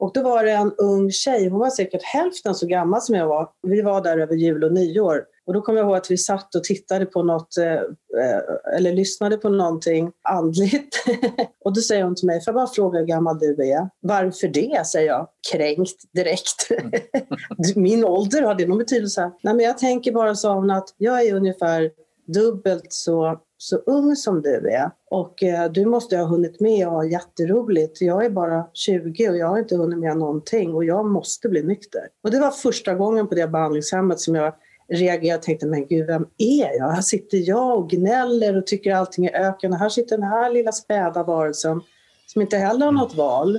Och 0.00 0.10
då 0.14 0.22
var 0.22 0.44
det 0.44 0.52
en 0.52 0.72
ung 0.72 1.10
tjej, 1.10 1.48
hon 1.48 1.60
var 1.60 1.70
säkert 1.70 2.02
hälften 2.02 2.54
så 2.54 2.66
gammal 2.66 3.00
som 3.00 3.14
jag 3.14 3.26
var. 3.26 3.48
Vi 3.62 3.82
var 3.82 4.00
där 4.00 4.18
över 4.18 4.34
jul 4.34 4.64
och 4.64 4.72
nyår. 4.72 5.24
Och 5.46 5.54
då 5.54 5.60
kommer 5.60 5.78
jag 5.78 5.86
ihåg 5.86 5.96
att 5.96 6.10
vi 6.10 6.18
satt 6.18 6.54
och 6.54 6.64
tittade 6.64 7.06
på 7.06 7.22
något, 7.22 7.56
eh, 7.56 7.72
eh 7.72 8.76
eller 8.76 8.92
lyssnade 8.92 9.36
på 9.36 9.48
någonting 9.48 10.12
andligt. 10.28 11.04
och 11.64 11.74
då 11.74 11.80
säger 11.80 12.04
hon 12.04 12.14
till 12.14 12.26
mig, 12.26 12.44
får 12.44 12.48
jag 12.48 12.54
bara 12.54 12.66
fråga 12.66 12.98
hur 12.98 13.06
gammal 13.06 13.38
du 13.38 13.72
är? 13.72 13.88
Varför 14.00 14.48
det? 14.48 14.86
säger 14.86 15.08
jag, 15.08 15.28
kränkt 15.52 16.12
direkt. 16.12 16.68
Min 17.76 18.04
ålder, 18.04 18.42
har 18.42 18.54
det 18.54 18.66
någon 18.66 18.78
betydelse? 18.78 19.30
Nej 19.42 19.54
men 19.54 19.64
jag 19.64 19.78
tänker 19.78 20.12
bara, 20.12 20.34
sa 20.34 20.54
hon, 20.54 20.70
att 20.70 20.94
jag 20.96 21.26
är 21.26 21.34
ungefär 21.34 21.90
dubbelt 22.26 22.92
så 22.92 23.40
så 23.62 23.76
ung 23.76 24.16
som 24.16 24.42
du 24.42 24.70
är. 24.70 24.90
Och 25.10 25.42
eh, 25.42 25.70
du 25.70 25.84
måste 25.84 26.16
ha 26.16 26.24
hunnit 26.24 26.60
med 26.60 26.86
och 26.86 26.92
ha 26.92 27.04
jätteroligt. 27.04 28.00
Jag 28.00 28.24
är 28.24 28.30
bara 28.30 28.66
20 28.74 29.28
och 29.28 29.36
jag 29.36 29.46
har 29.46 29.58
inte 29.58 29.76
hunnit 29.76 29.98
med 29.98 30.16
någonting 30.16 30.74
och 30.74 30.84
jag 30.84 31.06
måste 31.06 31.48
bli 31.48 31.62
nykter. 31.62 32.08
Och 32.22 32.30
det 32.30 32.40
var 32.40 32.50
första 32.50 32.94
gången 32.94 33.28
på 33.28 33.34
det 33.34 33.48
behandlingshemmet 33.48 34.20
som 34.20 34.34
jag 34.34 34.54
reagerade 34.92 35.38
och 35.38 35.42
tänkte, 35.42 35.66
men 35.66 35.86
gud, 35.86 36.06
vem 36.06 36.26
är 36.38 36.78
jag? 36.78 36.90
Här 36.90 37.00
sitter 37.00 37.48
jag 37.48 37.78
och 37.78 37.90
gnäller 37.90 38.56
och 38.56 38.66
tycker 38.66 38.94
allting 38.94 39.26
är 39.26 39.48
öken. 39.48 39.72
Och 39.72 39.78
här 39.78 39.88
sitter 39.88 40.16
den 40.16 40.28
här 40.28 40.50
lilla 40.52 40.72
späda 40.72 41.22
varelsen 41.22 41.80
som 42.26 42.42
inte 42.42 42.56
heller 42.56 42.86
har 42.86 42.92
något 42.92 43.14
val. 43.14 43.58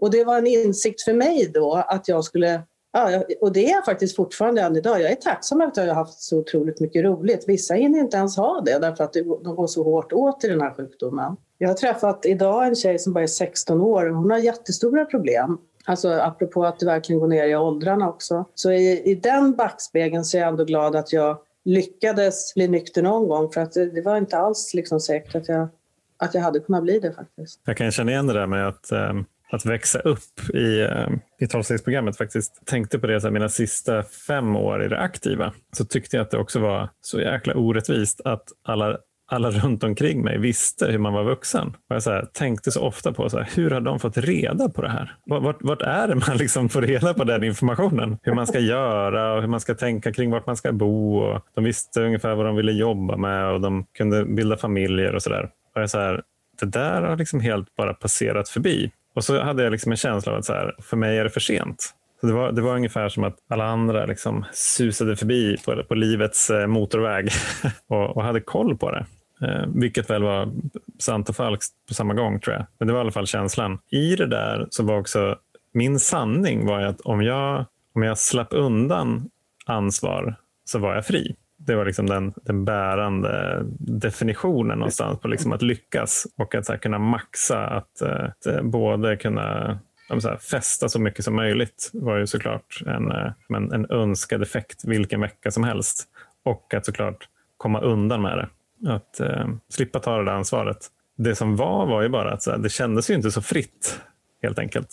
Och 0.00 0.10
det 0.10 0.24
var 0.24 0.38
en 0.38 0.46
insikt 0.46 1.02
för 1.02 1.14
mig 1.14 1.50
då 1.54 1.84
att 1.88 2.08
jag 2.08 2.24
skulle 2.24 2.62
Ja, 2.92 3.22
och 3.40 3.52
det 3.52 3.66
är 3.66 3.70
jag 3.70 3.84
faktiskt 3.84 4.16
fortfarande 4.16 4.62
än 4.62 4.76
idag. 4.76 5.00
Jag 5.00 5.10
är 5.10 5.14
tacksam 5.14 5.60
att 5.60 5.76
jag 5.76 5.86
har 5.86 5.94
haft 5.94 6.20
så 6.20 6.38
otroligt 6.38 6.80
mycket 6.80 7.04
roligt. 7.04 7.44
Vissa 7.48 7.74
hinner 7.74 7.98
inte 7.98 8.16
ens 8.16 8.36
ha 8.36 8.60
det 8.60 8.78
därför 8.78 9.04
att 9.04 9.12
de 9.12 9.56
går 9.56 9.66
så 9.66 9.82
hårt 9.82 10.12
åt 10.12 10.44
i 10.44 10.48
den 10.48 10.60
här 10.60 10.74
sjukdomen. 10.74 11.36
Jag 11.58 11.68
har 11.68 11.74
träffat 11.74 12.26
idag 12.26 12.66
en 12.66 12.74
tjej 12.74 12.98
som 12.98 13.12
bara 13.12 13.22
är 13.22 13.26
16 13.26 13.80
år 13.80 14.10
och 14.10 14.16
hon 14.16 14.30
har 14.30 14.38
jättestora 14.38 15.04
problem. 15.04 15.58
Alltså 15.84 16.08
apropå 16.08 16.64
att 16.64 16.78
det 16.78 16.86
verkligen 16.86 17.20
går 17.20 17.28
ner 17.28 17.46
i 17.46 17.56
åldrarna 17.56 18.08
också. 18.08 18.44
Så 18.54 18.72
i, 18.72 19.02
i 19.10 19.14
den 19.14 19.56
backspegeln 19.56 20.24
så 20.24 20.36
är 20.36 20.40
jag 20.40 20.48
ändå 20.48 20.64
glad 20.64 20.96
att 20.96 21.12
jag 21.12 21.38
lyckades 21.64 22.54
bli 22.54 22.68
nykter 22.68 23.02
någon 23.02 23.28
gång 23.28 23.52
för 23.52 23.60
att 23.60 23.72
det, 23.72 23.90
det 23.90 24.02
var 24.02 24.16
inte 24.16 24.38
alls 24.38 24.74
liksom 24.74 25.00
säkert 25.00 25.34
att 25.34 25.48
jag 25.48 25.68
att 26.16 26.34
jag 26.34 26.42
hade 26.42 26.60
kunnat 26.60 26.82
bli 26.82 26.98
det 26.98 27.12
faktiskt. 27.12 27.60
Jag 27.64 27.76
kan 27.76 27.90
känna 27.90 28.12
igen 28.12 28.26
det 28.26 28.32
där 28.32 28.46
med 28.46 28.68
att, 28.68 28.92
um 28.92 29.24
att 29.50 29.66
växa 29.66 29.98
upp 29.98 30.54
i, 30.54 30.80
eh, 30.80 31.08
i 31.40 31.46
12-stegsprogrammet 31.46 32.16
faktiskt. 32.16 32.66
Tänkte 32.66 32.98
på 32.98 33.06
det 33.06 33.20
så 33.20 33.26
här, 33.26 33.32
mina 33.32 33.48
sista 33.48 34.02
fem 34.02 34.56
år 34.56 34.84
i 34.84 34.88
det 34.88 34.98
aktiva. 34.98 35.52
Så 35.76 35.84
tyckte 35.84 36.16
jag 36.16 36.24
att 36.24 36.30
det 36.30 36.38
också 36.38 36.60
var 36.60 36.88
så 37.00 37.20
jäkla 37.20 37.54
orättvist 37.54 38.20
att 38.24 38.44
alla 38.62 38.98
alla 39.30 39.50
runt 39.50 39.84
omkring 39.84 40.22
mig 40.22 40.38
visste 40.38 40.86
hur 40.86 40.98
man 40.98 41.12
var 41.12 41.24
vuxen. 41.24 41.68
Och 41.68 41.94
jag 41.94 42.02
så 42.02 42.10
här, 42.10 42.24
tänkte 42.32 42.70
så 42.70 42.82
ofta 42.82 43.12
på 43.12 43.30
så 43.30 43.38
här, 43.38 43.48
hur 43.54 43.70
har 43.70 43.80
de 43.80 44.00
fått 44.00 44.16
reda 44.16 44.68
på 44.68 44.82
det 44.82 44.88
här? 44.88 45.16
Vart, 45.24 45.56
vart 45.60 45.82
är 45.82 46.08
det 46.08 46.14
man 46.14 46.36
liksom 46.36 46.68
får 46.68 46.82
reda 46.82 47.14
på 47.14 47.24
den 47.24 47.44
informationen? 47.44 48.18
Hur 48.22 48.34
man 48.34 48.46
ska 48.46 48.58
göra 48.58 49.34
och 49.34 49.40
hur 49.40 49.48
man 49.48 49.60
ska 49.60 49.74
tänka 49.74 50.12
kring 50.12 50.30
vart 50.30 50.46
man 50.46 50.56
ska 50.56 50.72
bo. 50.72 51.18
Och 51.18 51.40
de 51.54 51.64
visste 51.64 52.00
ungefär 52.02 52.34
vad 52.34 52.46
de 52.46 52.56
ville 52.56 52.72
jobba 52.72 53.16
med 53.16 53.52
och 53.52 53.60
de 53.60 53.84
kunde 53.92 54.24
bilda 54.24 54.56
familjer 54.56 55.14
och 55.14 55.22
sådär. 55.22 55.50
Och 55.74 55.82
jag 55.82 55.90
så 55.90 55.98
här, 55.98 56.22
det 56.60 56.66
där 56.66 57.02
har 57.02 57.16
liksom 57.16 57.40
helt 57.40 57.76
bara 57.76 57.94
passerat 57.94 58.48
förbi. 58.48 58.90
Och 59.14 59.24
så 59.24 59.42
hade 59.42 59.62
jag 59.62 59.70
liksom 59.70 59.92
en 59.92 59.96
känsla 59.96 60.32
av 60.32 60.38
att 60.38 60.44
så 60.44 60.52
här, 60.52 60.74
för 60.82 60.96
mig 60.96 61.18
är 61.18 61.24
det 61.24 61.30
för 61.30 61.40
sent. 61.40 61.94
Så 62.20 62.26
det, 62.26 62.32
var, 62.32 62.52
det 62.52 62.62
var 62.62 62.74
ungefär 62.74 63.08
som 63.08 63.24
att 63.24 63.36
alla 63.48 63.64
andra 63.64 64.06
liksom 64.06 64.44
susade 64.52 65.16
förbi 65.16 65.56
på, 65.64 65.82
på 65.88 65.94
livets 65.94 66.50
eh, 66.50 66.66
motorväg 66.66 67.28
och, 67.86 68.16
och 68.16 68.24
hade 68.24 68.40
koll 68.40 68.76
på 68.76 68.90
det. 68.90 69.06
Eh, 69.42 69.66
vilket 69.74 70.10
väl 70.10 70.22
var 70.22 70.52
sant 70.98 71.28
och 71.28 71.36
falskt 71.36 71.74
på 71.88 71.94
samma 71.94 72.14
gång 72.14 72.40
tror 72.40 72.56
jag. 72.56 72.66
Men 72.78 72.88
det 72.88 72.92
var 72.94 73.00
i 73.00 73.02
alla 73.02 73.12
fall 73.12 73.26
känslan. 73.26 73.78
I 73.90 74.16
det 74.16 74.26
där 74.26 74.66
så 74.70 74.82
var 74.82 74.98
också 74.98 75.36
min 75.72 76.00
sanning 76.00 76.66
var 76.66 76.80
att 76.80 77.00
om 77.00 77.22
jag, 77.22 77.64
om 77.94 78.02
jag 78.02 78.18
slapp 78.18 78.48
undan 78.50 79.30
ansvar 79.66 80.34
så 80.64 80.78
var 80.78 80.94
jag 80.94 81.06
fri. 81.06 81.36
Det 81.66 81.74
var 81.74 81.84
liksom 81.84 82.06
den, 82.06 82.32
den 82.42 82.64
bärande 82.64 83.62
definitionen 83.78 84.78
någonstans 84.78 85.20
på 85.20 85.28
liksom 85.28 85.52
att 85.52 85.62
lyckas 85.62 86.26
och 86.38 86.54
att 86.54 86.66
så 86.66 86.78
kunna 86.78 86.98
maxa. 86.98 87.66
Att, 87.66 88.02
att 88.02 88.46
eh, 88.46 88.62
både 88.62 89.16
kunna 89.16 89.78
så 90.18 90.28
här, 90.28 90.36
festa 90.36 90.88
så 90.88 91.00
mycket 91.00 91.24
som 91.24 91.36
möjligt 91.36 91.90
var 91.92 92.16
ju 92.16 92.26
såklart 92.26 92.82
en, 92.86 93.10
eh, 93.10 93.32
en, 93.48 93.72
en 93.72 93.90
önskad 93.90 94.42
effekt 94.42 94.84
vilken 94.84 95.20
vecka 95.20 95.50
som 95.50 95.64
helst. 95.64 96.08
Och 96.44 96.74
att 96.74 96.86
såklart 96.86 97.28
komma 97.56 97.80
undan 97.80 98.22
med 98.22 98.38
det. 98.38 98.48
Att 98.90 99.20
eh, 99.20 99.48
slippa 99.68 100.00
ta 100.00 100.18
det 100.18 100.24
där 100.24 100.32
ansvaret. 100.32 100.86
Det 101.16 101.34
som 101.34 101.56
var 101.56 101.86
var 101.86 102.02
ju 102.02 102.08
bara 102.08 102.32
att 102.32 102.42
så 102.42 102.50
här, 102.50 102.58
det 102.58 102.68
kändes 102.68 103.10
ju 103.10 103.14
inte 103.14 103.30
så 103.30 103.42
fritt 103.42 104.00
helt 104.42 104.58
enkelt. 104.58 104.88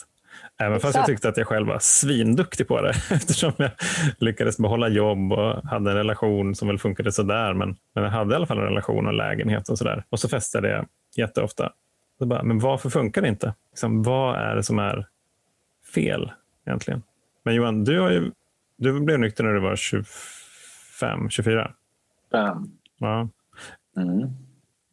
Även 0.60 0.80
fast 0.80 0.96
jag 0.96 1.06
tyckte 1.06 1.30
att 1.30 1.38
jag 1.38 1.48
själv 1.48 1.68
var 1.68 1.80
svinduktig 1.80 2.68
på 2.68 2.82
det 2.82 2.90
eftersom 3.12 3.52
jag 3.58 3.72
lyckades 4.18 4.58
behålla 4.58 4.88
jobb 4.88 5.34
och 5.34 5.64
hade 5.64 5.92
en 5.92 5.98
relation 5.98 6.56
som 6.56 6.68
väl 6.68 6.80
funkade 6.80 7.12
sådär. 7.12 7.54
Men, 7.54 7.76
men 7.96 8.04
jag 8.04 8.12
hade 8.12 8.34
i 8.34 8.36
alla 8.36 8.46
fall 8.46 8.58
en 8.58 8.64
relation 8.64 9.08
och 9.08 9.14
lägenhet 9.14 9.70
och 9.70 9.78
sådär. 9.78 10.04
Och 10.10 10.20
så 10.20 10.30
festade 10.30 10.70
jag 10.70 10.88
jätteofta. 11.16 11.72
Så 12.18 12.26
bara, 12.26 12.44
men 12.44 12.60
varför 12.60 12.90
funkar 12.90 13.22
det 13.22 13.28
inte? 13.28 13.54
Liksom, 13.72 14.04
vad 14.04 14.36
är 14.36 14.56
det 14.56 14.64
som 14.64 14.80
är 14.80 15.08
fel 15.94 16.32
egentligen? 16.66 17.04
Men 17.44 17.56
Johan, 17.56 17.84
du, 17.84 18.00
har 18.00 18.12
ju, 18.12 18.32
du 18.78 19.00
blev 19.00 19.20
nykter 19.20 19.44
när 19.44 19.54
du 19.54 19.60
var 19.60 19.76
25, 19.76 21.30
24? 21.30 21.72
Fem. 22.32 22.72
Ja. 22.98 23.30
Mm. 23.98 24.30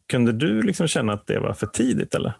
Kunde 0.07 0.31
du 0.31 0.61
liksom 0.61 0.87
känna 0.87 1.13
att 1.13 1.27
det 1.27 1.39
var 1.39 1.53
för 1.53 1.67
tidigt? 1.67 2.15
eller? 2.15 2.33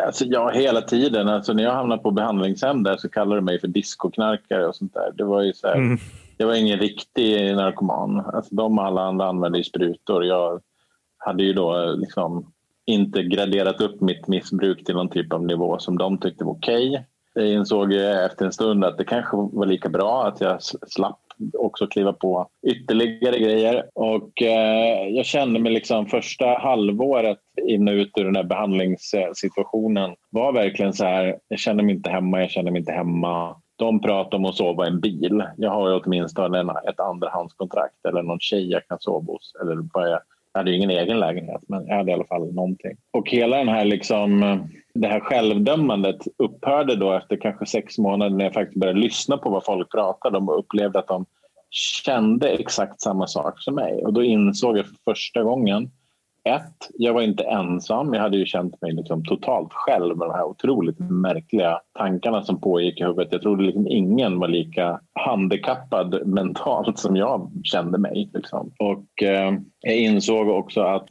Alltså, 0.00 0.24
ja, 0.24 0.50
hela 0.50 0.82
tiden. 0.82 1.28
Alltså, 1.28 1.52
när 1.52 1.62
jag 1.62 1.72
hamnade 1.72 2.02
på 2.02 2.10
behandlingshem 2.10 2.82
där 2.82 2.96
så 2.96 3.08
kallade 3.08 3.40
de 3.40 3.44
mig 3.44 3.60
för 3.60 3.68
diskoknarkare 3.68 4.66
och 4.66 4.76
sånt 4.76 4.94
där. 4.94 5.12
Det 5.14 5.24
var 5.24 5.42
ju 5.42 5.52
så 5.52 5.66
här, 5.66 5.74
mm. 5.74 5.98
Jag 6.36 6.46
var 6.46 6.54
ingen 6.54 6.78
riktig 6.78 7.56
narkoman. 7.56 8.20
Alltså, 8.20 8.54
de 8.54 8.78
och 8.78 8.84
alla 8.84 9.02
andra 9.02 9.26
använde 9.26 9.58
ju 9.58 9.64
sprutor. 9.64 10.24
Jag 10.24 10.60
hade 11.18 11.42
ju 11.42 11.52
då 11.52 11.94
liksom 11.96 12.52
inte 12.84 13.22
graderat 13.22 13.80
upp 13.80 14.00
mitt 14.00 14.28
missbruk 14.28 14.84
till 14.84 14.94
någon 14.94 15.08
typ 15.08 15.32
av 15.32 15.44
nivå 15.44 15.78
som 15.78 15.98
de 15.98 16.18
tyckte 16.18 16.44
var 16.44 16.52
okej. 16.52 16.90
Okay. 16.90 17.02
Jag 17.34 17.46
insåg 17.46 17.92
efter 17.92 18.44
en 18.44 18.52
stund 18.52 18.84
att 18.84 18.98
det 18.98 19.04
kanske 19.04 19.36
var 19.36 19.66
lika 19.66 19.88
bra 19.88 20.26
att 20.26 20.40
jag 20.40 20.62
slapp 20.62 21.18
också 21.58 21.86
kliva 21.86 22.12
på 22.12 22.48
ytterligare 22.66 23.38
grejer. 23.38 23.84
Och 23.94 24.42
eh, 24.42 25.08
jag 25.08 25.26
kände 25.26 25.60
mig 25.60 25.72
liksom 25.72 26.06
första 26.06 26.46
halvåret 26.46 27.38
in 27.62 27.88
och 27.88 27.92
ut 27.92 28.18
ur 28.18 28.24
den 28.24 28.36
här 28.36 28.44
behandlingssituationen 28.44 30.14
var 30.30 30.52
verkligen 30.52 30.92
så 30.92 31.04
här, 31.04 31.38
jag 31.48 31.58
kände 31.58 31.82
mig 31.82 31.94
inte 31.94 32.10
hemma, 32.10 32.40
jag 32.40 32.50
kände 32.50 32.70
mig 32.70 32.78
inte 32.78 32.92
hemma. 32.92 33.56
De 33.76 34.00
pratar 34.00 34.38
om 34.38 34.44
att 34.44 34.54
sova 34.54 34.84
i 34.84 34.88
en 34.88 35.00
bil. 35.00 35.44
Jag 35.56 35.70
har 35.70 35.88
ju 35.88 35.94
åtminstone 35.94 36.60
en, 36.60 36.70
ett 36.70 37.00
andrahandskontrakt 37.00 38.06
eller 38.08 38.22
någon 38.22 38.40
tjej 38.40 38.70
jag 38.70 38.88
kan 38.88 38.98
sova 39.00 39.32
hos. 39.32 39.52
Eller 39.60 39.74
bara, 39.74 40.08
jag 40.08 40.20
hade 40.54 40.70
ju 40.70 40.76
ingen 40.76 40.90
egen 40.90 41.20
lägenhet, 41.20 41.62
men 41.68 41.86
jag 41.86 41.96
hade 41.96 42.10
i 42.10 42.14
alla 42.14 42.24
fall 42.24 42.52
någonting. 42.54 42.96
Och 43.10 43.30
hela 43.30 43.56
den 43.56 43.68
här 43.68 43.84
liksom 43.84 44.42
det 44.94 45.08
här 45.08 45.20
självdömandet 45.20 46.16
upphörde 46.38 46.96
då 46.96 47.12
efter 47.12 47.36
kanske 47.36 47.66
sex 47.66 47.98
månader 47.98 48.36
när 48.36 48.44
jag 48.44 48.54
faktiskt 48.54 48.80
började 48.80 49.00
lyssna 49.00 49.36
på 49.36 49.50
vad 49.50 49.64
folk 49.64 49.90
pratade 49.90 50.38
om 50.38 50.48
och 50.48 50.58
upplevde 50.58 50.98
att 50.98 51.08
de 51.08 51.26
kände 51.70 52.48
exakt 52.48 53.00
samma 53.00 53.26
sak 53.26 53.54
som 53.62 53.74
mig. 53.74 54.04
Och 54.04 54.12
då 54.12 54.22
insåg 54.22 54.78
jag 54.78 54.86
för 54.86 54.96
första 55.04 55.42
gången 55.42 55.90
ett, 56.44 56.90
jag 56.94 57.14
var 57.14 57.22
inte 57.22 57.44
ensam. 57.44 58.14
Jag 58.14 58.20
hade 58.20 58.36
ju 58.36 58.46
känt 58.46 58.82
mig 58.82 58.92
liksom 58.92 59.24
totalt 59.24 59.72
själv 59.72 60.16
med 60.16 60.28
de 60.28 60.34
här 60.34 60.44
otroligt 60.44 60.98
märkliga 60.98 61.80
tankarna 61.98 62.42
som 62.42 62.60
pågick 62.60 63.00
i 63.00 63.04
huvudet. 63.04 63.32
Jag 63.32 63.42
trodde 63.42 63.64
liksom 63.64 63.88
ingen 63.88 64.38
var 64.38 64.48
lika 64.48 65.00
handikappad 65.12 66.26
mentalt 66.26 66.98
som 66.98 67.16
jag 67.16 67.50
kände 67.64 67.98
mig. 67.98 68.30
Liksom. 68.34 68.72
Och 68.78 69.22
eh, 69.22 69.52
jag 69.80 69.96
insåg 69.96 70.48
också 70.48 70.80
att 70.80 71.08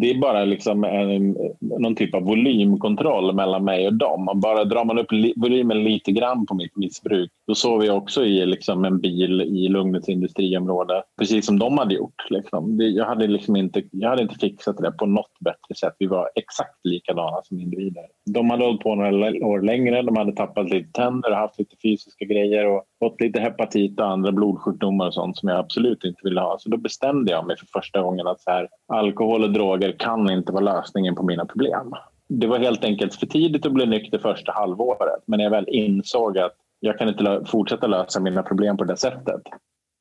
det 0.00 0.10
är 0.10 0.18
bara 0.18 0.44
liksom 0.44 0.84
en, 0.84 1.36
någon 1.60 1.94
typ 1.94 2.14
av 2.14 2.22
volymkontroll 2.22 3.34
mellan 3.34 3.64
mig 3.64 3.86
och 3.86 3.94
dem. 3.94 4.30
bara 4.34 4.64
drar 4.64 4.84
man 4.84 4.98
upp 4.98 5.12
li, 5.12 5.32
volymen 5.36 5.84
lite 5.84 6.12
grann 6.12 6.46
på 6.46 6.54
mitt 6.54 6.76
missbruk 6.76 7.30
då 7.46 7.54
sover 7.54 7.86
jag 7.86 7.96
också 7.96 8.24
i 8.24 8.46
liksom 8.46 8.84
en 8.84 9.00
bil 9.00 9.40
i 9.40 9.68
Lugnets 9.68 10.08
industriområde 10.08 11.02
precis 11.18 11.46
som 11.46 11.58
de 11.58 11.78
hade 11.78 11.94
gjort. 11.94 12.30
Liksom. 12.30 12.76
Det, 12.76 12.84
jag, 12.84 13.04
hade 13.04 13.26
liksom 13.26 13.56
inte, 13.56 13.82
jag 13.92 14.08
hade 14.08 14.22
inte 14.22 14.34
fixat 14.34 14.76
det 14.76 14.92
på 14.92 15.06
något 15.06 15.38
bättre 15.40 15.74
sätt. 15.80 15.94
Vi 15.98 16.06
var 16.06 16.30
exakt 16.34 16.78
likadana 16.84 17.40
som 17.42 17.60
individer. 17.60 18.04
De 18.34 18.50
hade 18.50 18.64
hållit 18.64 18.80
på 18.80 18.94
några 18.94 19.46
år 19.46 19.62
längre, 19.62 20.02
de 20.02 20.16
hade 20.16 20.32
tappat 20.32 20.70
lite 20.70 20.92
tänder 20.92 21.30
och 21.30 21.36
haft 21.36 21.58
lite 21.58 21.76
fysiska 21.82 22.24
grejer 22.24 22.66
och 22.66 22.84
fått 22.98 23.20
lite 23.20 23.40
hepatit 23.40 24.00
och 24.00 24.06
andra 24.06 24.32
blodsjukdomar 24.32 25.06
och 25.06 25.14
sånt 25.14 25.36
som 25.36 25.48
jag 25.48 25.58
absolut 25.58 26.04
inte 26.04 26.20
ville 26.24 26.40
ha. 26.40 26.58
Så 26.58 26.68
då 26.68 26.76
bestämde 26.76 27.32
jag 27.32 27.46
mig 27.46 27.56
för 27.56 27.66
första 27.66 28.02
gången 28.02 28.26
att 28.26 28.40
så 28.40 28.50
här, 28.50 28.68
alkohol 28.88 29.42
och 29.42 29.52
droger 29.52 29.92
kan 29.98 30.30
inte 30.30 30.52
vara 30.52 30.64
lösningen 30.64 31.14
på 31.14 31.22
mina 31.22 31.46
problem. 31.46 31.92
Det 32.28 32.46
var 32.46 32.58
helt 32.58 32.84
enkelt 32.84 33.14
för 33.14 33.26
tidigt 33.26 33.66
att 33.66 33.72
bli 33.72 33.86
nykter 33.86 34.18
första 34.18 34.52
halvåret 34.52 35.22
men 35.26 35.38
när 35.38 35.44
jag 35.44 35.50
väl 35.50 35.68
insåg 35.68 36.38
att 36.38 36.54
jag 36.80 36.98
kan 36.98 37.08
inte 37.08 37.42
fortsätta 37.46 37.86
lösa 37.86 38.20
mina 38.20 38.42
problem 38.42 38.76
på 38.76 38.84
det 38.84 38.96
sättet 38.96 39.42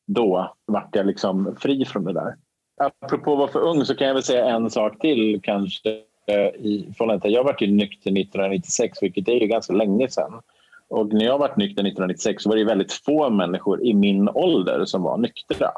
då 0.07 0.55
vart 0.65 0.95
jag 0.95 1.05
liksom 1.05 1.55
fri 1.59 1.85
från 1.85 2.03
det 2.03 2.13
där. 2.13 2.35
Apropå 2.77 3.31
att 3.33 3.37
vara 3.37 3.51
för 3.51 3.59
ung 3.59 3.85
så 3.85 3.95
kan 3.95 4.07
jag 4.07 4.13
väl 4.13 4.23
säga 4.23 4.45
en 4.45 4.69
sak 4.69 4.99
till 4.99 5.39
kanske 5.43 5.89
eh, 6.27 6.47
i 6.47 6.93
förhållande 6.97 7.21
till 7.21 7.33
jag 7.33 7.43
var 7.43 7.55
ju 7.59 7.67
nykter 7.67 8.11
1996 8.11 9.03
vilket 9.03 9.27
är 9.27 9.33
ju 9.33 9.47
ganska 9.47 9.73
länge 9.73 10.09
sedan. 10.09 10.41
Och 10.89 11.13
när 11.13 11.25
jag 11.25 11.37
var 11.37 11.47
nykter 11.47 11.81
1996 11.81 12.43
så 12.43 12.49
var 12.49 12.55
det 12.55 12.63
väldigt 12.63 12.93
få 12.93 13.29
människor 13.29 13.83
i 13.83 13.93
min 13.93 14.29
ålder 14.29 14.85
som 14.85 15.03
var 15.03 15.17
nyktra. 15.17 15.71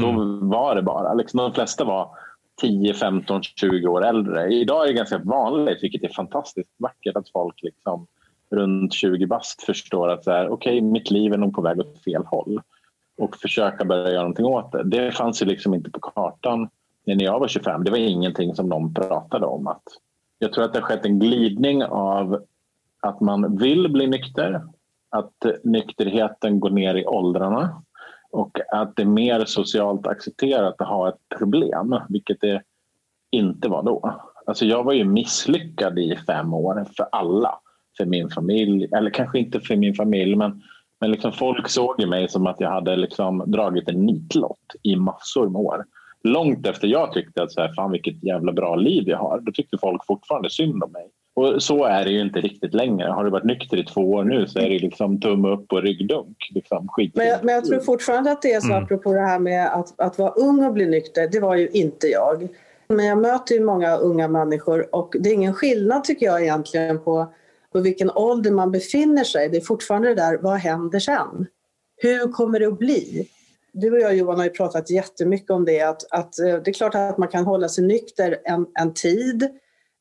Så 0.00 0.08
mm. 0.08 0.48
var 0.48 0.74
det 0.74 0.82
bara. 0.82 1.14
Liksom, 1.14 1.38
de 1.38 1.52
flesta 1.52 1.84
var 1.84 2.08
10, 2.60 2.94
15, 2.94 3.42
20 3.42 3.86
år 3.86 4.04
äldre. 4.04 4.52
Idag 4.52 4.84
är 4.84 4.88
det 4.88 4.94
ganska 4.94 5.18
vanligt, 5.18 5.82
vilket 5.82 6.02
är 6.02 6.08
fantastiskt 6.14 6.70
vackert, 6.78 7.16
att 7.16 7.28
folk 7.28 7.62
liksom 7.62 8.06
runt 8.50 8.92
20 8.92 9.26
bast 9.26 9.62
förstår 9.62 10.08
att 10.08 10.24
så 10.24 10.30
här, 10.30 10.50
okay, 10.50 10.80
mitt 10.80 11.10
liv 11.10 11.32
är 11.32 11.38
nog 11.38 11.54
på 11.54 11.62
väg 11.62 11.80
åt 11.80 12.02
fel 12.04 12.24
håll 12.24 12.60
och 13.18 13.36
försöka 13.36 13.84
börja 13.84 14.10
göra 14.10 14.22
någonting 14.22 14.46
åt 14.46 14.72
det. 14.72 14.82
Det 14.82 15.12
fanns 15.12 15.42
ju 15.42 15.46
liksom 15.46 15.74
inte 15.74 15.90
på 15.90 16.00
kartan 16.00 16.68
när 17.06 17.24
jag 17.24 17.40
var 17.40 17.48
25. 17.48 17.84
Det 17.84 17.90
var 17.90 17.98
ingenting 17.98 18.54
som 18.54 18.68
någon 18.68 18.94
pratade 18.94 19.46
om. 19.46 19.66
Att 19.66 19.82
jag 20.38 20.52
tror 20.52 20.64
att 20.64 20.72
det 20.72 20.80
har 20.80 20.86
skett 20.86 21.06
en 21.06 21.18
glidning 21.18 21.84
av 21.84 22.44
att 23.04 23.20
man 23.20 23.56
vill 23.56 23.92
bli 23.92 24.06
nykter, 24.06 24.62
att 25.10 25.34
nykterheten 25.64 26.60
går 26.60 26.70
ner 26.70 26.94
i 26.94 27.06
åldrarna 27.06 27.82
och 28.30 28.58
att 28.72 28.96
det 28.96 29.02
är 29.02 29.06
mer 29.06 29.44
socialt 29.44 30.06
accepterat 30.06 30.80
att 30.80 30.88
ha 30.88 31.08
ett 31.08 31.38
problem, 31.38 32.00
vilket 32.08 32.40
det 32.40 32.62
inte 33.30 33.68
var 33.68 33.82
då. 33.82 34.20
Alltså 34.46 34.66
jag 34.66 34.84
var 34.84 34.92
ju 34.92 35.04
misslyckad 35.04 35.98
i 35.98 36.16
fem 36.26 36.54
år 36.54 36.86
för 36.96 37.06
alla. 37.12 37.58
För 37.96 38.06
min 38.06 38.30
familj, 38.30 38.88
eller 38.96 39.10
kanske 39.10 39.38
inte 39.38 39.60
för 39.60 39.76
min 39.76 39.94
familj 39.94 40.36
men, 40.36 40.62
men 41.00 41.10
liksom 41.10 41.32
folk 41.32 41.68
såg 41.68 42.00
ju 42.00 42.06
mig 42.06 42.28
som 42.28 42.46
att 42.46 42.60
jag 42.60 42.70
hade 42.70 42.96
liksom 42.96 43.44
dragit 43.46 43.88
en 43.88 44.06
nitlott 44.06 44.74
i 44.82 44.96
massor 44.96 45.48
med 45.48 45.60
år. 45.60 45.84
Långt 46.22 46.66
efter 46.66 46.88
jag 46.88 47.12
tyckte 47.12 47.42
att 47.42 47.52
så 47.52 47.60
här, 47.60 47.72
fan 47.72 47.92
vilket 47.92 48.24
jävla 48.24 48.52
bra 48.52 48.76
liv 48.76 49.08
jag 49.08 49.18
har, 49.18 49.40
då 49.40 49.52
tyckte 49.52 49.78
folk 49.78 50.06
fortfarande 50.06 50.50
synd 50.50 50.84
om 50.84 50.92
mig. 50.92 51.10
Och 51.34 51.62
så 51.62 51.84
är 51.84 52.04
det 52.04 52.10
ju 52.10 52.20
inte 52.20 52.40
riktigt 52.40 52.74
längre. 52.74 53.08
Har 53.08 53.24
du 53.24 53.30
varit 53.30 53.44
nykter 53.44 53.76
i 53.76 53.84
två 53.84 54.00
år 54.00 54.24
nu 54.24 54.46
så 54.46 54.58
är 54.58 54.70
det 54.70 54.78
liksom 54.78 55.20
tumme 55.20 55.48
upp 55.48 55.72
och 55.72 55.82
ryggdunk. 55.82 56.36
Liksom, 56.54 56.88
men, 57.14 57.26
jag, 57.26 57.44
men 57.44 57.54
jag 57.54 57.64
tror 57.64 57.80
fortfarande 57.80 58.30
att 58.30 58.42
det 58.42 58.52
är 58.52 58.60
så, 58.60 58.72
mm. 58.72 58.84
apropå 58.84 59.12
det 59.12 59.20
här 59.20 59.38
med 59.38 59.74
att, 59.74 60.00
att 60.00 60.18
vara 60.18 60.30
ung 60.30 60.64
och 60.64 60.72
bli 60.72 60.86
nykter, 60.86 61.28
det 61.32 61.40
var 61.40 61.56
ju 61.56 61.68
inte 61.68 62.06
jag. 62.06 62.48
Men 62.88 63.06
jag 63.06 63.18
möter 63.18 63.54
ju 63.54 63.64
många 63.64 63.96
unga 63.96 64.28
människor 64.28 64.94
och 64.94 65.14
det 65.20 65.28
är 65.28 65.34
ingen 65.34 65.54
skillnad 65.54 66.04
tycker 66.04 66.26
jag 66.26 66.42
egentligen 66.42 66.98
på, 66.98 67.32
på 67.72 67.80
vilken 67.80 68.10
ålder 68.10 68.50
man 68.50 68.72
befinner 68.72 69.24
sig. 69.24 69.48
Det 69.48 69.56
är 69.56 69.60
fortfarande 69.60 70.08
det 70.08 70.14
där, 70.14 70.38
vad 70.42 70.56
händer 70.56 70.98
sen? 70.98 71.46
Hur 71.96 72.32
kommer 72.32 72.60
det 72.60 72.66
att 72.66 72.78
bli? 72.78 73.28
Du 73.72 73.92
och 73.92 73.98
jag 73.98 74.16
Johan 74.16 74.36
har 74.36 74.44
ju 74.44 74.50
pratat 74.50 74.90
jättemycket 74.90 75.50
om 75.50 75.64
det, 75.64 75.80
att, 75.80 76.12
att 76.12 76.38
eh, 76.38 76.46
det 76.46 76.70
är 76.70 76.72
klart 76.72 76.94
att 76.94 77.18
man 77.18 77.28
kan 77.28 77.44
hålla 77.44 77.68
sig 77.68 77.84
nykter 77.84 78.36
en, 78.44 78.66
en 78.80 78.94
tid. 78.94 79.50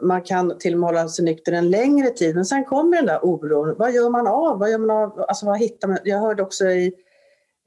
Man 0.01 0.21
kan 0.21 0.57
till 0.57 0.73
och 0.73 0.79
med 0.79 0.89
hålla 0.89 1.07
sig 1.07 1.25
nykter 1.25 1.51
en 1.51 1.69
längre 1.69 2.09
tid, 2.09 2.35
men 2.35 2.45
sen 2.45 2.65
kommer 2.65 2.97
den 2.97 3.05
där 3.05 3.25
oron. 3.25 3.75
Vad 3.77 3.91
gör 3.91 4.09
man 4.09 4.27
av? 4.27 4.59
Vad 4.59 4.71
gör 4.71 4.77
man 4.77 4.89
av? 4.89 5.25
Alltså, 5.27 5.45
vad 5.45 5.59
hittar 5.59 5.87
man? 5.87 5.97
Jag 6.03 6.19
hörde 6.19 6.43
också 6.43 6.65
i 6.65 6.93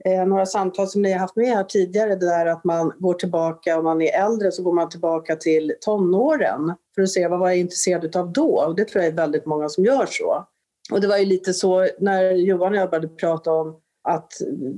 eh, 0.04 0.26
några 0.26 0.47
samtal 0.47 0.88
som 0.88 1.02
ni 1.02 1.12
har 1.12 1.18
haft 1.18 1.37
med 1.37 1.49
här 1.49 1.64
tidigare, 1.64 2.16
det 2.16 2.26
där 2.26 2.47
att 2.47 2.64
man 2.64 2.92
går 2.99 3.14
tillbaka, 3.14 3.78
om 3.78 3.85
man 3.85 4.02
är 4.02 4.25
äldre 4.25 4.52
så 4.52 4.62
går 4.62 4.73
man 4.73 4.88
tillbaka 4.88 5.37
till 5.37 5.75
tonåren 5.80 6.75
för 6.95 7.02
att 7.02 7.11
se 7.11 7.28
vad 7.28 7.38
var 7.38 7.49
jag 7.49 7.59
intresserad 7.59 8.16
av 8.16 8.33
då. 8.33 8.64
Och 8.66 8.76
det 8.76 8.85
tror 8.85 9.04
jag 9.04 9.12
är 9.12 9.16
väldigt 9.16 9.47
många 9.47 9.68
som 9.68 9.85
gör 9.85 10.06
så. 10.06 10.47
Och 10.92 11.00
det 11.00 11.06
var 11.06 11.18
ju 11.18 11.25
lite 11.25 11.52
så 11.52 11.88
när 11.99 12.30
Johan 12.33 12.73
och 12.73 12.78
jag 12.78 12.90
började 12.90 13.09
prata 13.09 13.52
om 13.52 13.80
att 14.09 14.33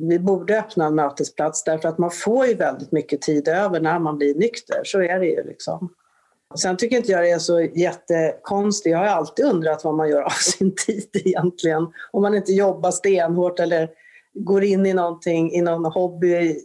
vi 0.09 0.19
borde 0.19 0.59
öppna 0.59 0.87
en 0.87 0.95
mötesplats 0.95 1.65
därför 1.65 1.89
att 1.89 1.99
man 1.99 2.11
får 2.11 2.47
ju 2.47 2.55
väldigt 2.55 2.93
mycket 2.93 3.23
tid 3.23 3.49
över 3.49 3.81
när 3.81 3.99
man 3.99 4.19
blir 4.19 4.35
nykter. 4.35 4.81
Så 4.85 5.03
är 5.03 5.21
det 5.21 5.27
ju 5.27 5.45
liksom. 5.45 5.89
Sen 6.57 6.77
tycker 6.77 6.97
inte 6.97 7.13
jag 7.13 7.23
det 7.23 7.31
är 7.31 7.39
så 7.39 7.61
jättekonstigt. 7.61 8.93
Jag 8.93 8.99
har 8.99 9.07
alltid 9.07 9.45
undrat 9.45 9.85
vad 9.85 9.95
man 9.95 10.09
gör 10.09 10.23
av 10.23 10.31
sin 10.41 10.75
tid 10.87 11.09
egentligen. 11.13 11.87
Om 12.11 12.23
man 12.23 12.35
inte 12.35 12.53
jobbar 12.53 12.91
stenhårt 12.91 13.61
eller 13.61 13.89
går 14.35 14.65
in 14.65 14.87
i 14.87 14.95
någonting, 14.95 15.53
i 15.53 15.61
någon 15.61 15.85
hobby 15.85 16.35
eh, 16.35 16.57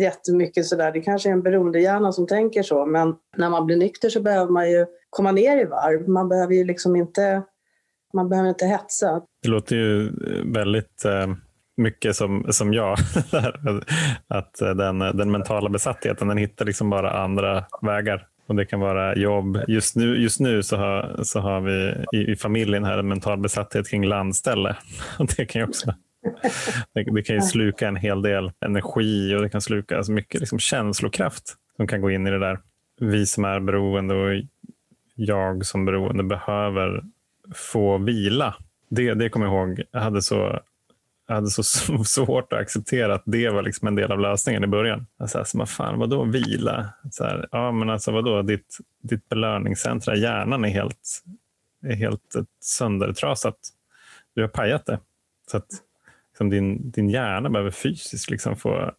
jättemycket 0.00 0.66
sådär. 0.66 0.92
Det 0.92 1.00
kanske 1.00 1.28
är 1.28 1.32
en 1.32 1.42
beroendehjärna 1.42 2.12
som 2.12 2.26
tänker 2.26 2.62
så, 2.62 2.86
men 2.86 3.14
när 3.36 3.50
man 3.50 3.66
blir 3.66 3.76
nykter 3.76 4.08
så 4.08 4.20
behöver 4.20 4.52
man 4.52 4.70
ju 4.70 4.86
komma 5.10 5.32
ner 5.32 5.56
i 5.56 5.64
varv. 5.64 6.08
Man 6.08 6.28
behöver 6.28 6.54
ju 6.54 6.64
liksom 6.64 6.96
inte, 6.96 7.42
man 8.14 8.28
behöver 8.28 8.48
inte 8.48 8.66
hetsa. 8.66 9.22
Det 9.42 9.48
låter 9.48 9.76
ju 9.76 10.10
väldigt 10.52 11.04
eh, 11.04 11.34
mycket 11.76 12.16
som, 12.16 12.46
som 12.50 12.72
jag. 12.72 12.98
att 14.28 14.60
eh, 14.60 14.70
den, 14.70 14.98
den 14.98 15.30
mentala 15.30 15.68
besattheten, 15.68 16.28
den 16.28 16.38
hittar 16.38 16.64
liksom 16.64 16.90
bara 16.90 17.10
andra 17.10 17.64
vägar. 17.82 18.28
Och 18.46 18.54
Det 18.54 18.64
kan 18.64 18.80
vara 18.80 19.16
jobb. 19.16 19.58
Just 19.68 19.96
nu, 19.96 20.16
just 20.16 20.40
nu 20.40 20.62
så, 20.62 20.76
har, 20.76 21.20
så 21.22 21.40
har 21.40 21.60
vi 21.60 21.94
i, 22.18 22.32
i 22.32 22.36
familjen 22.36 22.84
här 22.84 22.98
en 22.98 23.08
mental 23.08 23.38
besatthet 23.38 23.88
kring 23.88 24.04
landställe. 24.04 24.76
Och 25.18 25.26
det 25.36 25.46
kan 25.46 25.60
ju 25.60 25.68
också 25.68 25.94
det, 26.92 27.02
det, 27.02 27.22
kan 27.22 27.36
ju 27.36 27.42
sluka 27.42 27.88
en 27.88 27.96
hel 27.96 28.22
del 28.22 28.52
energi 28.60 29.34
och 29.34 29.42
det 29.42 29.48
kan 29.48 29.60
sluka 29.60 30.02
så 30.02 30.12
mycket 30.12 30.40
liksom 30.40 30.58
känslokraft 30.58 31.56
som 31.76 31.86
kan 31.86 32.00
gå 32.00 32.10
in 32.10 32.26
i 32.26 32.30
det 32.30 32.38
där. 32.38 32.58
Vi 33.00 33.26
som 33.26 33.44
är 33.44 33.60
beroende 33.60 34.14
och 34.14 34.42
jag 35.14 35.66
som 35.66 35.84
beroende 35.84 36.22
behöver 36.22 37.02
få 37.54 37.98
vila. 37.98 38.54
Det, 38.88 39.14
det 39.14 39.28
kommer 39.28 39.46
jag 39.46 39.54
ihåg. 39.54 39.82
Jag 39.90 40.00
hade 40.00 40.22
så 40.22 40.60
hade 41.28 41.46
så 41.46 41.62
svårt 42.04 42.52
att 42.52 42.60
acceptera 42.60 43.14
att 43.14 43.22
det 43.26 43.48
var 43.48 43.62
liksom 43.62 43.88
en 43.88 43.94
del 43.94 44.12
av 44.12 44.20
lösningen 44.20 44.64
i 44.64 44.66
början. 44.66 45.06
Alltså, 45.18 45.38
alltså, 45.38 45.58
vad 45.58 45.68
fan, 45.68 45.98
vadå 45.98 46.24
vila? 46.24 46.88
Så 47.10 47.24
här, 47.24 47.48
ja, 47.52 47.72
men 47.72 47.90
alltså, 47.90 48.12
vadå, 48.12 48.42
ditt, 48.42 48.78
ditt 49.02 49.28
belöningscentra, 49.28 50.16
hjärnan 50.16 50.64
är 50.64 50.68
helt, 50.68 51.22
är 51.82 51.94
helt 51.94 52.34
eh, 52.36 52.42
söndertrasat. 52.60 53.56
Du 54.34 54.40
har 54.40 54.48
pajat 54.48 54.86
det. 54.86 54.98
Så 55.50 55.56
att 55.56 55.68
liksom, 56.32 56.50
din, 56.50 56.90
din 56.90 57.08
hjärna 57.08 57.50
behöver 57.50 57.70
fysiskt 57.70 58.30
liksom 58.30 58.56
få, 58.56 58.92